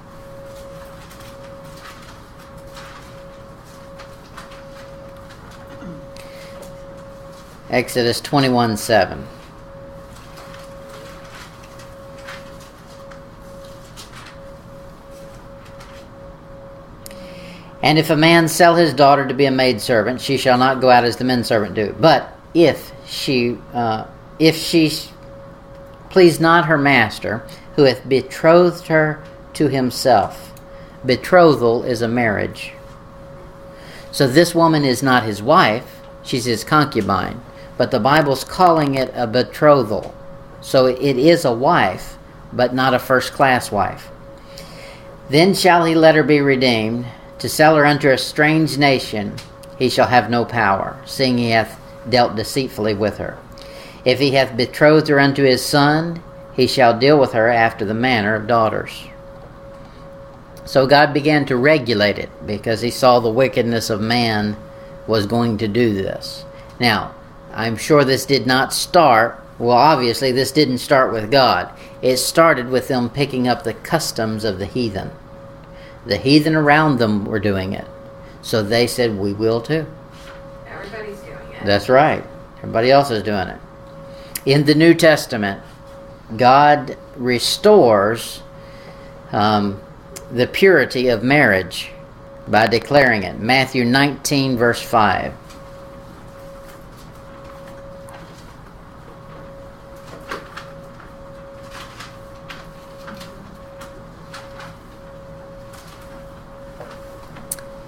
Exodus 7.69 8.19
21, 8.19 8.75
7. 8.75 9.27
And 17.83 17.97
if 17.97 18.09
a 18.09 18.15
man 18.15 18.47
sell 18.47 18.75
his 18.75 18.93
daughter 18.93 19.27
to 19.27 19.33
be 19.33 19.45
a 19.45 19.51
maidservant, 19.51 20.21
she 20.21 20.37
shall 20.37 20.57
not 20.57 20.81
go 20.81 20.89
out 20.89 21.03
as 21.03 21.17
the 21.17 21.23
men 21.23 21.43
servant 21.43 21.73
do. 21.73 21.95
But 21.99 22.31
if 22.53 22.91
she, 23.07 23.57
uh, 23.73 24.05
if 24.37 24.55
she 24.55 24.89
sh- 24.89 25.09
please 26.09 26.39
not 26.39 26.65
her 26.65 26.77
master, 26.77 27.43
who 27.75 27.83
hath 27.83 28.07
betrothed 28.07 28.87
her 28.87 29.23
to 29.53 29.67
himself, 29.67 30.53
betrothal 31.05 31.83
is 31.83 32.01
a 32.01 32.07
marriage. 32.07 32.73
So 34.11 34.27
this 34.27 34.53
woman 34.53 34.83
is 34.83 35.01
not 35.01 35.23
his 35.23 35.41
wife; 35.41 36.01
she's 36.23 36.45
his 36.45 36.63
concubine. 36.63 37.41
But 37.77 37.89
the 37.89 37.99
Bible's 37.99 38.43
calling 38.43 38.93
it 38.93 39.11
a 39.15 39.25
betrothal. 39.25 40.13
So 40.59 40.85
it 40.85 41.17
is 41.17 41.45
a 41.45 41.53
wife, 41.53 42.17
but 42.53 42.75
not 42.75 42.93
a 42.93 42.99
first 42.99 43.33
class 43.33 43.71
wife. 43.71 44.11
Then 45.29 45.55
shall 45.55 45.85
he 45.85 45.95
let 45.95 46.13
her 46.13 46.23
be 46.23 46.41
redeemed. 46.41 47.05
To 47.41 47.49
sell 47.49 47.75
her 47.75 47.87
unto 47.87 48.11
a 48.11 48.19
strange 48.19 48.77
nation, 48.77 49.35
he 49.79 49.89
shall 49.89 50.05
have 50.05 50.29
no 50.29 50.45
power, 50.45 50.95
seeing 51.07 51.39
he 51.39 51.49
hath 51.49 51.75
dealt 52.07 52.35
deceitfully 52.35 52.93
with 52.93 53.17
her. 53.17 53.35
If 54.05 54.19
he 54.19 54.29
hath 54.29 54.55
betrothed 54.55 55.07
her 55.07 55.19
unto 55.19 55.43
his 55.43 55.65
son, 55.65 56.21
he 56.53 56.67
shall 56.67 56.99
deal 56.99 57.19
with 57.19 57.33
her 57.33 57.49
after 57.49 57.83
the 57.83 57.95
manner 57.95 58.35
of 58.35 58.45
daughters. 58.45 58.91
So 60.65 60.85
God 60.85 61.15
began 61.15 61.47
to 61.47 61.57
regulate 61.57 62.19
it 62.19 62.29
because 62.45 62.81
he 62.81 62.91
saw 62.91 63.19
the 63.19 63.31
wickedness 63.31 63.89
of 63.89 64.01
man 64.01 64.55
was 65.07 65.25
going 65.25 65.57
to 65.57 65.67
do 65.67 65.95
this. 65.95 66.45
Now, 66.79 67.15
I'm 67.53 67.75
sure 67.75 68.03
this 68.03 68.27
did 68.27 68.45
not 68.45 68.71
start, 68.71 69.43
well, 69.57 69.75
obviously, 69.75 70.31
this 70.31 70.51
didn't 70.51 70.77
start 70.77 71.11
with 71.11 71.31
God. 71.31 71.71
It 72.03 72.17
started 72.17 72.69
with 72.69 72.87
them 72.87 73.09
picking 73.09 73.47
up 73.47 73.63
the 73.63 73.73
customs 73.73 74.43
of 74.43 74.59
the 74.59 74.67
heathen. 74.67 75.09
The 76.05 76.17
heathen 76.17 76.55
around 76.55 76.97
them 76.97 77.25
were 77.25 77.39
doing 77.39 77.73
it. 77.73 77.87
So 78.41 78.63
they 78.63 78.87
said, 78.87 79.17
We 79.17 79.33
will 79.33 79.61
too. 79.61 79.85
Everybody's 80.67 81.19
doing 81.19 81.37
it. 81.53 81.65
That's 81.65 81.89
right. 81.89 82.23
Everybody 82.57 82.91
else 82.91 83.11
is 83.11 83.23
doing 83.23 83.47
it. 83.47 83.59
In 84.45 84.65
the 84.65 84.75
New 84.75 84.93
Testament, 84.93 85.61
God 86.37 86.97
restores 87.15 88.41
um, 89.31 89.81
the 90.31 90.47
purity 90.47 91.09
of 91.09 91.23
marriage 91.23 91.91
by 92.47 92.67
declaring 92.67 93.23
it. 93.23 93.39
Matthew 93.39 93.85
19, 93.85 94.57
verse 94.57 94.81
5. 94.81 95.33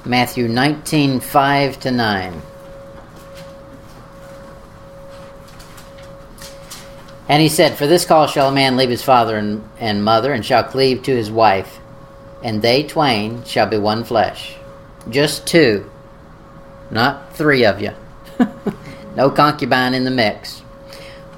Matthew 0.06 0.50
19, 0.50 1.22
5 1.22 1.80
to 1.80 1.92
9. 1.92 2.42
And 7.30 7.42
he 7.42 7.48
said, 7.48 7.78
For 7.78 7.88
this 7.88 8.04
cause 8.04 8.32
shall 8.32 8.50
a 8.50 8.52
man 8.52 8.76
leave 8.76 8.90
his 8.90 9.02
father 9.02 9.38
and, 9.38 9.68
and 9.80 10.04
mother, 10.04 10.34
and 10.34 10.46
shall 10.46 10.66
cleave 10.66 11.04
to 11.04 11.16
his 11.16 11.32
wife, 11.32 11.80
and 12.44 12.62
they 12.62 12.84
twain 12.84 13.46
shall 13.46 13.66
be 13.66 13.78
one 13.78 14.04
flesh. 14.04 14.56
Just 15.10 15.48
two, 15.48 15.90
not 16.92 17.34
three 17.34 17.66
of 17.66 17.82
you. 17.82 17.92
no 19.16 19.30
concubine 19.30 19.94
in 19.94 20.04
the 20.04 20.12
mix. 20.12 20.64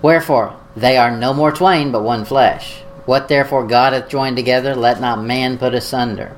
Wherefore, 0.01 0.59
they 0.75 0.97
are 0.97 1.15
no 1.15 1.35
more 1.35 1.51
twain, 1.51 1.91
but 1.91 2.03
one 2.03 2.25
flesh. 2.25 2.79
What 3.05 3.27
therefore 3.27 3.67
God 3.67 3.93
hath 3.93 4.09
joined 4.09 4.37
together, 4.37 4.75
let 4.75 4.99
not 4.99 5.23
man 5.23 5.59
put 5.59 5.75
asunder. 5.75 6.35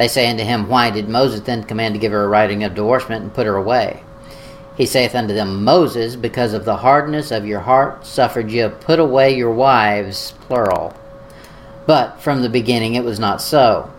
They 0.00 0.08
say 0.08 0.30
unto 0.30 0.42
him, 0.42 0.66
Why 0.66 0.88
did 0.88 1.10
Moses 1.10 1.40
then 1.40 1.62
command 1.62 1.92
to 1.92 2.00
give 2.00 2.12
her 2.12 2.24
a 2.24 2.28
writing 2.28 2.64
of 2.64 2.74
divorcement 2.74 3.22
and 3.22 3.34
put 3.34 3.44
her 3.44 3.56
away? 3.56 4.02
He 4.74 4.86
saith 4.86 5.14
unto 5.14 5.34
them, 5.34 5.62
Moses, 5.62 6.16
because 6.16 6.54
of 6.54 6.64
the 6.64 6.78
hardness 6.78 7.30
of 7.30 7.44
your 7.44 7.60
heart, 7.60 8.06
suffered 8.06 8.50
you 8.50 8.70
put 8.70 8.98
away 8.98 9.36
your 9.36 9.52
wives, 9.52 10.32
plural. 10.40 10.96
But 11.84 12.18
from 12.18 12.40
the 12.40 12.48
beginning 12.48 12.94
it 12.94 13.04
was 13.04 13.20
not 13.20 13.42
so. 13.42 13.92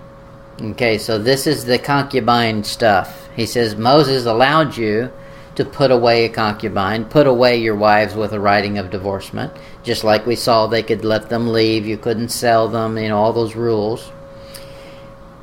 Okay, 0.59 0.97
so 0.97 1.19
this 1.19 1.45
is 1.45 1.65
the 1.65 1.77
concubine 1.77 2.63
stuff. 2.63 3.29
He 3.35 3.45
says, 3.45 3.75
Moses 3.75 4.25
allowed 4.25 4.77
you 4.77 5.11
to 5.53 5.63
put 5.63 5.91
away 5.91 6.25
a 6.25 6.29
concubine, 6.29 7.05
put 7.05 7.27
away 7.27 7.57
your 7.57 7.75
wives 7.75 8.15
with 8.15 8.33
a 8.33 8.39
writing 8.39 8.79
of 8.79 8.89
divorcement, 8.89 9.53
just 9.83 10.03
like 10.03 10.25
we 10.25 10.35
saw 10.35 10.65
they 10.65 10.81
could 10.81 11.05
let 11.05 11.29
them 11.29 11.49
leave, 11.49 11.85
you 11.85 11.95
couldn't 11.95 12.29
sell 12.29 12.67
them, 12.67 12.97
you 12.97 13.09
know, 13.09 13.19
all 13.19 13.33
those 13.33 13.55
rules. 13.55 14.11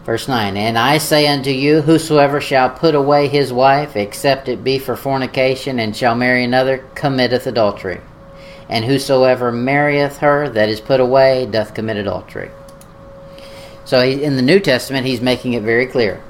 Verse 0.09 0.27
9 0.27 0.57
And 0.57 0.79
I 0.79 0.97
say 0.97 1.29
unto 1.29 1.51
you, 1.51 1.83
whosoever 1.83 2.41
shall 2.41 2.71
put 2.71 2.95
away 2.95 3.29
his 3.29 3.53
wife, 3.53 3.95
except 3.95 4.49
it 4.49 4.65
be 4.65 4.79
for 4.79 4.97
fornication, 4.97 5.79
and 5.79 5.95
shall 5.95 6.15
marry 6.15 6.45
another, 6.45 6.79
committeth 6.95 7.47
adultery. 7.47 8.01
And 8.71 8.87
whosoever 8.87 9.53
marrieth 9.53 10.17
her 10.21 10.49
that 10.49 10.71
is 10.71 10.81
put 10.81 11.01
away 11.01 11.45
doth 11.45 11.75
commit 11.75 11.99
adultery. 11.99 12.51
So 13.85 14.01
in 14.01 14.37
the 14.37 14.41
New 14.41 14.61
Testament, 14.61 15.05
he's 15.05 15.21
making 15.21 15.53
it 15.53 15.63
very 15.63 15.85
clear. 15.85 16.23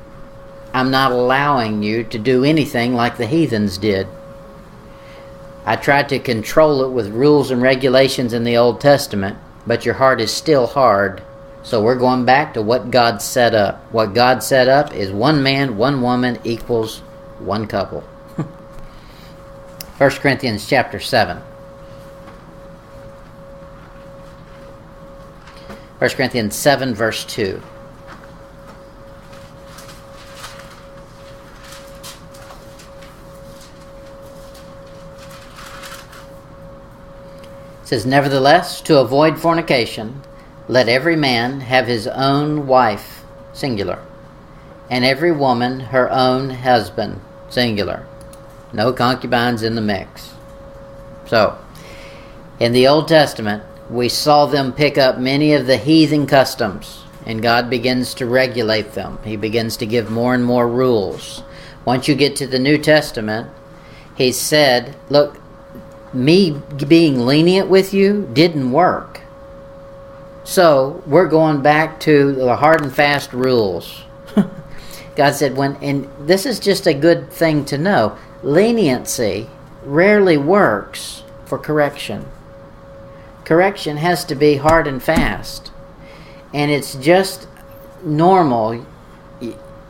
I'm 0.75 0.91
not 0.91 1.13
allowing 1.13 1.85
you 1.85 2.03
to 2.03 2.19
do 2.19 2.43
anything 2.43 2.95
like 2.95 3.17
the 3.17 3.29
heathens 3.29 3.79
did. 3.79 4.09
I 5.65 5.77
tried 5.77 6.09
to 6.09 6.19
control 6.19 6.83
it 6.83 6.91
with 6.91 7.13
rules 7.13 7.53
and 7.53 7.63
regulations 7.63 8.33
in 8.33 8.43
the 8.43 8.57
Old 8.57 8.81
Testament, 8.81 9.39
but 9.69 9.85
your 9.85 9.95
heart 9.95 10.21
is 10.21 10.33
still 10.33 10.67
hard 10.67 11.23
so 11.69 11.83
we're 11.83 11.97
going 11.97 12.25
back 12.25 12.55
to 12.55 12.63
what 12.63 12.91
God 12.91 13.21
set 13.21 13.55
up. 13.55 13.83
What 13.93 14.15
God 14.15 14.43
set 14.43 14.69
up 14.69 14.95
is 14.95 15.13
one 15.13 15.43
man, 15.43 15.77
one 15.77 16.01
woman 16.01 16.39
equals 16.43 17.01
one 17.41 17.67
couple. 17.67 18.01
1 19.99 20.11
Corinthians 20.13 20.67
chapter 20.67 20.99
7. 20.99 21.37
1 25.99 26.11
Corinthians 26.13 26.57
7, 26.57 26.95
verse 26.95 27.27
2. 27.27 27.61
It 37.83 37.89
says, 37.89 38.07
Nevertheless, 38.07 38.81
to 38.81 39.01
avoid 39.01 39.39
fornication, 39.39 40.23
let 40.69 40.89
every 40.89 41.17
man 41.17 41.61
have 41.61 41.87
his 41.87 42.07
own 42.07 42.67
wife, 42.67 43.25
singular, 43.53 43.99
and 44.91 45.05
every 45.05 45.33
woman 45.33 45.81
her 45.81 46.11
own 46.11 46.51
husband, 46.51 47.21
singular. 47.49 48.07
No 48.73 48.93
concubines 48.93 49.63
in 49.63 49.75
the 49.75 49.81
mix. 49.81 50.35
So, 51.27 51.59
in 52.61 52.73
the 52.73 52.87
Old 52.87 53.09
Testament, 53.09 53.63
we 53.89 54.11
saw 54.11 54.45
them 54.47 54.73
pick 54.73 54.99
up 54.99 55.19
many 55.19 55.55
of 55.55 55.67
the 55.67 55.79
heathen 55.79 56.27
customs, 56.27 57.05
and 57.25 57.43
God 57.43 57.71
begins 57.71 58.13
to 58.15 58.27
regulate 58.27 58.93
them. 58.93 59.19
He 59.25 59.37
begins 59.37 59.79
to 59.79 59.87
give 59.87 60.11
more 60.11 60.35
and 60.35 60.45
more 60.45 60.69
rules. 60.69 61.43
Once 61.87 62.09
you 62.09 62.15
get 62.15 62.37
to 62.37 62.47
the 62.47 62.59
New 62.59 62.77
Testament, 62.77 63.49
He 64.15 64.33
said, 64.33 64.97
Look, 65.09 65.41
me 66.13 66.61
being 66.87 67.21
lenient 67.21 67.69
with 67.69 67.95
you 67.95 68.29
didn't 68.33 68.73
work. 68.73 69.18
So 70.49 71.03
we're 71.07 71.29
going 71.29 71.61
back 71.61 72.01
to 72.01 72.33
the 72.33 72.57
hard 72.57 72.81
and 72.81 72.91
fast 72.91 73.35
rules. 73.35 74.05
God 75.15 75.35
said, 75.35 75.59
when, 75.59 75.77
and 75.83 76.09
this 76.27 76.47
is 76.47 76.59
just 76.59 76.87
a 76.87 76.95
good 76.95 77.31
thing 77.31 77.67
to 77.67 77.77
know 77.77 78.17
leniency 78.43 79.51
rarely 79.83 80.39
works 80.39 81.23
for 81.45 81.59
correction. 81.59 82.25
Correction 83.45 83.99
has 83.99 84.25
to 84.25 84.35
be 84.35 84.57
hard 84.57 84.87
and 84.87 85.03
fast. 85.03 85.71
And 86.55 86.71
it's 86.71 86.95
just 86.95 87.47
normal. 88.03 88.87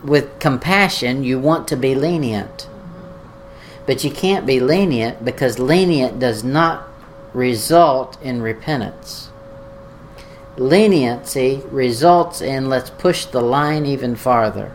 With 0.03 0.41
compassion, 0.41 1.23
you 1.23 1.39
want 1.39 1.69
to 1.69 1.77
be 1.77 1.95
lenient. 1.95 2.69
But 3.87 4.03
you 4.03 4.11
can't 4.11 4.45
be 4.45 4.59
lenient 4.59 5.25
because 5.25 5.61
lenient 5.61 6.19
does 6.19 6.43
not 6.43 6.89
result 7.33 8.21
in 8.21 8.43
repentance 8.43 9.28
leniency 10.59 11.63
results 11.71 12.41
in 12.41 12.69
let's 12.69 12.91
push 12.91 13.25
the 13.27 13.41
line 13.41 13.87
even 13.87 14.17
farther. 14.17 14.75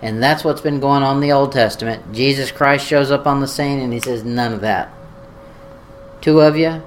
And 0.00 0.22
that's 0.22 0.44
what's 0.44 0.60
been 0.60 0.80
going 0.80 1.02
on 1.02 1.16
in 1.16 1.22
the 1.22 1.32
Old 1.32 1.52
Testament. 1.52 2.12
Jesus 2.12 2.52
Christ 2.52 2.86
shows 2.86 3.10
up 3.10 3.26
on 3.26 3.40
the 3.40 3.48
scene 3.48 3.80
and 3.80 3.92
he 3.92 4.00
says, 4.00 4.24
None 4.24 4.52
of 4.52 4.60
that. 4.60 4.92
Two 6.20 6.40
of 6.40 6.56
you 6.56 6.82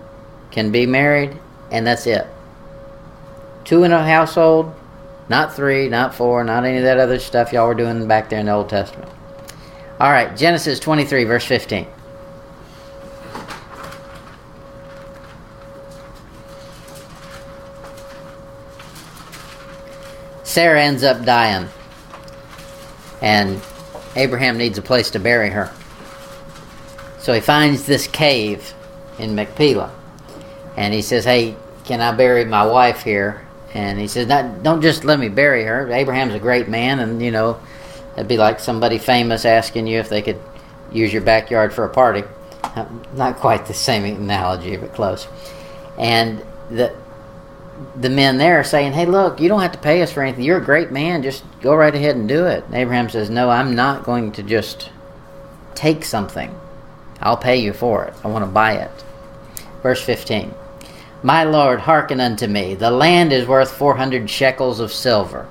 can 0.52 0.72
be 0.72 0.86
married, 0.86 1.38
and 1.72 1.88
that's 1.88 2.06
it. 2.06 2.28
Two 3.64 3.84
in 3.84 3.92
a 3.92 4.06
household, 4.06 4.74
not 5.30 5.56
three, 5.56 5.88
not 5.88 6.14
four, 6.14 6.44
not 6.44 6.66
any 6.66 6.78
of 6.78 6.84
that 6.84 7.00
other 7.00 7.20
stuff 7.20 7.54
y'all 7.54 7.68
were 7.68 7.76
doing 7.76 8.08
back 8.08 8.30
there 8.30 8.40
in 8.40 8.48
the 8.48 8.52
Old 8.52 8.70
Testament. 8.70 9.12
All 10.00 10.12
right, 10.12 10.36
Genesis 10.36 10.80
23, 10.80 11.24
verse 11.26 11.46
15. 11.46 11.88
Sarah 20.52 20.84
ends 20.84 21.04
up 21.04 21.24
dying. 21.24 21.70
And 23.22 23.62
Abraham 24.16 24.58
needs 24.58 24.78
a 24.78 24.82
place 24.82 25.12
to 25.12 25.20
bury 25.20 25.50
her. 25.50 25.72
So 27.20 27.34
he 27.34 27.40
finds 27.40 27.86
this 27.86 28.08
cave 28.08 28.74
in 29.18 29.36
Machpelah. 29.36 29.92
And 30.76 30.94
he 30.94 31.02
says, 31.02 31.24
Hey, 31.24 31.56
can 31.86 32.02
I 32.02 32.12
bury 32.12 32.46
my 32.46 32.66
wife 32.66 33.04
here? 33.04 33.48
And 33.74 34.00
he 34.00 34.08
says, 34.08 34.28
Don't 34.28 34.82
just 34.82 35.06
let 35.06 35.20
me 35.20 35.30
bury 35.30 35.64
her. 35.64 35.90
Abraham's 35.92 36.34
a 36.34 36.40
great 36.40 36.68
man, 36.68 37.00
and, 37.00 37.22
you 37.22 37.32
know, 37.32 37.60
it'd 38.16 38.28
be 38.28 38.38
like 38.38 38.60
somebody 38.60 38.98
famous 38.98 39.46
asking 39.46 39.88
you 39.88 40.00
if 40.00 40.10
they 40.10 40.22
could 40.22 40.40
use 40.92 41.14
your 41.14 41.22
backyard 41.22 41.74
for 41.74 41.86
a 41.86 41.90
party. 41.90 42.24
Uh, 42.64 42.86
not 43.14 43.38
quite 43.38 43.66
the 43.66 43.74
same 43.74 44.04
analogy, 44.04 44.76
but 44.76 44.94
close. 44.94 45.28
And 45.98 46.44
the 46.70 46.96
the 47.96 48.10
men 48.10 48.38
there 48.38 48.64
saying, 48.64 48.94
"Hey, 48.94 49.06
look, 49.06 49.40
you 49.40 49.50
don't 49.50 49.62
have 49.62 49.72
to 49.74 49.78
pay 49.78 50.02
us 50.02 50.12
for 50.12 50.22
anything. 50.22 50.44
You're 50.44 50.58
a 50.58 50.64
great 50.64 50.92
man. 50.92 51.24
Just 51.24 51.44
go 51.62 51.76
right 51.76 51.94
ahead 51.94 52.16
and 52.16 52.28
do 52.28 52.46
it." 52.46 52.64
And 52.66 52.76
Abraham 52.76 53.10
says, 53.10 53.30
"No, 53.30 53.50
I'm 53.50 53.76
not 53.76 54.04
going 54.04 54.32
to 54.34 54.44
just 54.44 54.90
take 55.76 56.06
something. 56.06 56.54
I'll 57.22 57.38
pay 57.38 57.58
you 57.58 57.74
for 57.74 58.06
it. 58.06 58.14
I 58.24 58.28
want 58.28 58.46
to 58.46 58.52
buy 58.52 58.74
it." 58.74 59.04
Verse 59.82 60.02
15. 60.02 60.54
My 61.24 61.44
Lord, 61.44 61.82
hearken 61.82 62.20
unto 62.20 62.48
me. 62.48 62.74
The 62.74 62.90
land 62.90 63.32
is 63.32 63.48
worth 63.48 63.72
400 63.72 64.30
shekels 64.30 64.80
of 64.80 64.92
silver. 64.92 65.48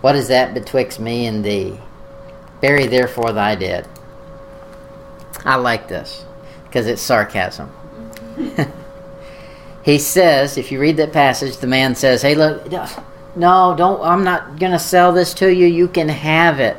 What 0.00 0.14
is 0.14 0.28
that 0.28 0.54
betwixt 0.54 1.00
me 1.00 1.26
and 1.26 1.44
thee? 1.44 1.78
Bury 2.60 2.86
therefore 2.86 3.32
thy 3.32 3.56
dead. 3.56 3.88
I 5.44 5.56
like 5.56 5.88
this 5.88 6.24
because 6.64 6.86
it's 6.86 7.02
sarcasm. 7.02 7.70
he 9.82 9.98
says, 9.98 10.56
if 10.56 10.70
you 10.70 10.80
read 10.80 10.96
that 10.98 11.12
passage, 11.12 11.56
the 11.56 11.66
man 11.66 11.94
says, 11.94 12.22
"Hey, 12.22 12.34
look, 12.34 12.70
no, 13.34 13.74
don't. 13.76 14.00
I'm 14.02 14.24
not 14.24 14.58
going 14.58 14.72
to 14.72 14.78
sell 14.78 15.12
this 15.12 15.34
to 15.34 15.52
you. 15.52 15.66
You 15.66 15.88
can 15.88 16.08
have 16.08 16.60
it." 16.60 16.76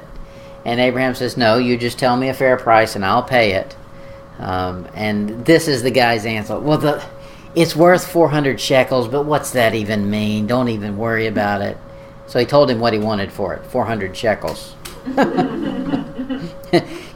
And 0.65 0.79
Abraham 0.79 1.13
says, 1.15 1.35
"No, 1.35 1.57
you 1.57 1.77
just 1.77 1.99
tell 1.99 2.15
me 2.15 2.29
a 2.29 2.33
fair 2.33 2.57
price, 2.57 2.95
and 2.95 3.05
I'll 3.05 3.23
pay 3.23 3.53
it." 3.53 3.75
Um, 4.39 4.87
and 4.93 5.45
this 5.45 5.67
is 5.67 5.83
the 5.83 5.91
guy's 5.91 6.25
answer. 6.25 6.57
Well, 6.59 6.77
the 6.77 7.03
it's 7.55 7.75
worth 7.75 8.07
400 8.07 8.59
shekels, 8.59 9.07
but 9.07 9.25
what's 9.25 9.51
that 9.51 9.75
even 9.75 10.09
mean? 10.09 10.47
Don't 10.47 10.69
even 10.69 10.97
worry 10.97 11.27
about 11.27 11.61
it. 11.61 11.77
So 12.25 12.39
he 12.39 12.45
told 12.45 12.71
him 12.71 12.79
what 12.79 12.93
he 12.93 12.99
wanted 12.99 13.31
for 13.31 13.53
it 13.53 13.63
400 13.65 14.15
shekels. 14.17 14.75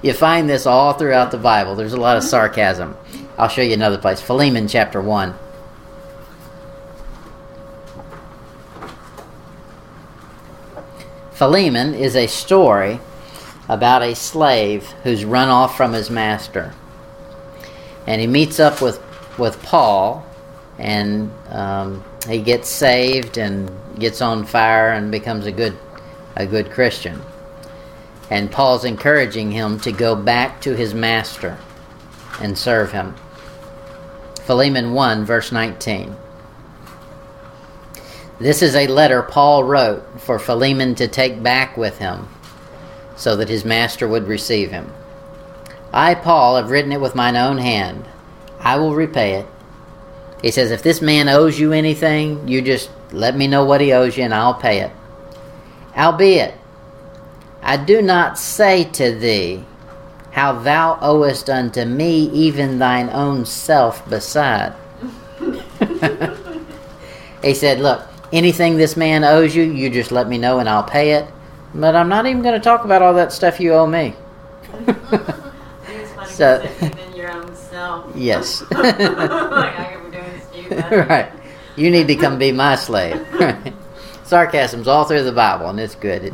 you 0.01 0.13
find 0.13 0.49
this 0.49 0.65
all 0.65 0.93
throughout 0.93 1.31
the 1.31 1.37
Bible. 1.37 1.75
There's 1.75 1.93
a 1.93 1.99
lot 1.99 2.17
of 2.17 2.23
sarcasm. 2.23 2.95
I'll 3.37 3.47
show 3.47 3.61
you 3.61 3.73
another 3.73 3.97
place. 3.97 4.21
Philemon 4.21 4.67
chapter 4.67 5.01
1. 5.01 5.33
Philemon 11.37 11.93
is 11.93 12.15
a 12.15 12.25
story 12.25 12.99
about 13.69 14.01
a 14.01 14.15
slave 14.15 14.87
who's 15.03 15.23
run 15.23 15.49
off 15.49 15.77
from 15.77 15.93
his 15.93 16.09
master. 16.09 16.73
And 18.07 18.19
he 18.19 18.25
meets 18.25 18.59
up 18.59 18.81
with, 18.81 18.99
with 19.37 19.61
Paul, 19.61 20.25
and 20.79 21.31
um, 21.49 22.03
he 22.27 22.41
gets 22.41 22.69
saved 22.69 23.37
and 23.37 23.69
gets 23.99 24.19
on 24.19 24.45
fire 24.45 24.93
and 24.93 25.11
becomes 25.11 25.45
a 25.45 25.51
good, 25.51 25.77
a 26.35 26.47
good 26.47 26.71
Christian. 26.71 27.21
And 28.31 28.51
Paul's 28.51 28.83
encouraging 28.83 29.51
him 29.51 29.79
to 29.81 29.91
go 29.91 30.15
back 30.15 30.59
to 30.61 30.75
his 30.75 30.95
master 30.95 31.59
and 32.41 32.57
serve 32.57 32.93
him. 32.93 33.13
Philemon 34.41 34.91
1, 34.91 35.23
verse 35.23 35.51
19. 35.51 36.15
This 38.39 38.61
is 38.61 38.75
a 38.75 38.87
letter 38.87 39.23
Paul 39.23 39.63
wrote 39.63 40.21
for 40.21 40.37
Philemon 40.37 40.93
to 40.95 41.07
take 41.07 41.41
back 41.41 41.75
with 41.75 41.97
him 41.97 42.27
so 43.15 43.35
that 43.35 43.49
his 43.49 43.65
master 43.65 44.07
would 44.07 44.27
receive 44.27 44.69
him. 44.69 44.93
I, 45.91 46.13
Paul, 46.13 46.57
have 46.57 46.69
written 46.69 46.91
it 46.91 47.01
with 47.01 47.15
mine 47.15 47.35
own 47.35 47.57
hand. 47.57 48.05
I 48.59 48.77
will 48.77 48.93
repay 48.93 49.35
it. 49.35 49.47
He 50.41 50.51
says, 50.51 50.69
If 50.69 50.83
this 50.83 51.01
man 51.01 51.29
owes 51.29 51.59
you 51.59 51.73
anything, 51.73 52.47
you 52.47 52.61
just 52.61 52.91
let 53.11 53.35
me 53.35 53.47
know 53.47 53.65
what 53.65 53.81
he 53.81 53.91
owes 53.91 54.17
you 54.17 54.23
and 54.23 54.33
I'll 54.33 54.53
pay 54.53 54.81
it. 54.81 54.91
Albeit, 55.95 56.53
I 57.63 57.77
do 57.77 58.03
not 58.03 58.37
say 58.37 58.83
to 58.83 59.15
thee 59.15 59.65
how 60.31 60.53
thou 60.53 60.99
owest 61.01 61.49
unto 61.49 61.85
me 61.85 62.29
even 62.29 62.77
thine 62.77 63.09
own 63.09 63.45
self 63.45 64.07
beside. 64.07 64.75
he 67.41 67.55
said, 67.55 67.79
Look, 67.79 68.06
anything 68.31 68.77
this 68.77 68.97
man 68.97 69.23
owes 69.23 69.55
you, 69.55 69.63
you 69.63 69.89
just 69.89 70.11
let 70.11 70.27
me 70.27 70.37
know 70.37 70.59
and 70.59 70.67
I'll 70.69 70.83
pay 70.83 71.11
it. 71.13 71.27
But 71.73 71.95
I'm 71.95 72.09
not 72.09 72.25
even 72.25 72.41
going 72.41 72.55
to 72.55 72.63
talk 72.63 72.85
about 72.85 73.01
all 73.01 73.13
that 73.15 73.31
stuff 73.31 73.59
you 73.59 73.73
owe 73.73 73.87
me. 73.87 74.15
so, 76.27 76.63
even 76.81 77.13
your 77.15 77.31
own 77.31 77.55
self. 77.55 78.05
Yes. 78.15 78.63
like 78.71 78.85
I 79.01 79.97
doing 80.11 80.11
this 80.11 80.91
you. 80.91 80.97
right. 81.01 81.31
You 81.75 81.91
need 81.91 82.07
to 82.07 82.15
come 82.15 82.39
be 82.39 82.51
my 82.51 82.75
slave. 82.75 83.25
Sarcasm's 84.23 84.87
all 84.87 85.05
through 85.05 85.23
the 85.23 85.31
Bible, 85.31 85.69
and 85.69 85.79
it's 85.79 85.95
good. 85.95 86.23
It 86.23 86.33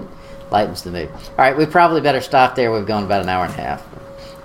lightens 0.49 0.83
the 0.83 0.91
mood. 0.91 1.09
All 1.11 1.35
right, 1.37 1.57
we 1.57 1.65
probably 1.65 1.99
better 2.01 2.21
stop 2.21 2.55
there. 2.55 2.71
We've 2.71 2.85
gone 2.85 3.03
about 3.03 3.21
an 3.21 3.29
hour 3.29 3.45
and 3.45 3.53
a 3.53 3.57
half. 3.57 3.85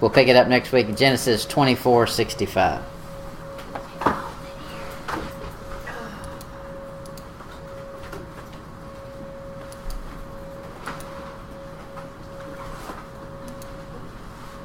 We'll 0.01 0.11
pick 0.11 0.29
it 0.29 0.37
up 0.37 0.49
next 0.49 0.73
week. 0.73 0.95
Genesis 0.97 1.45
twenty-four 1.45 2.07
sixty-five. 2.09 2.83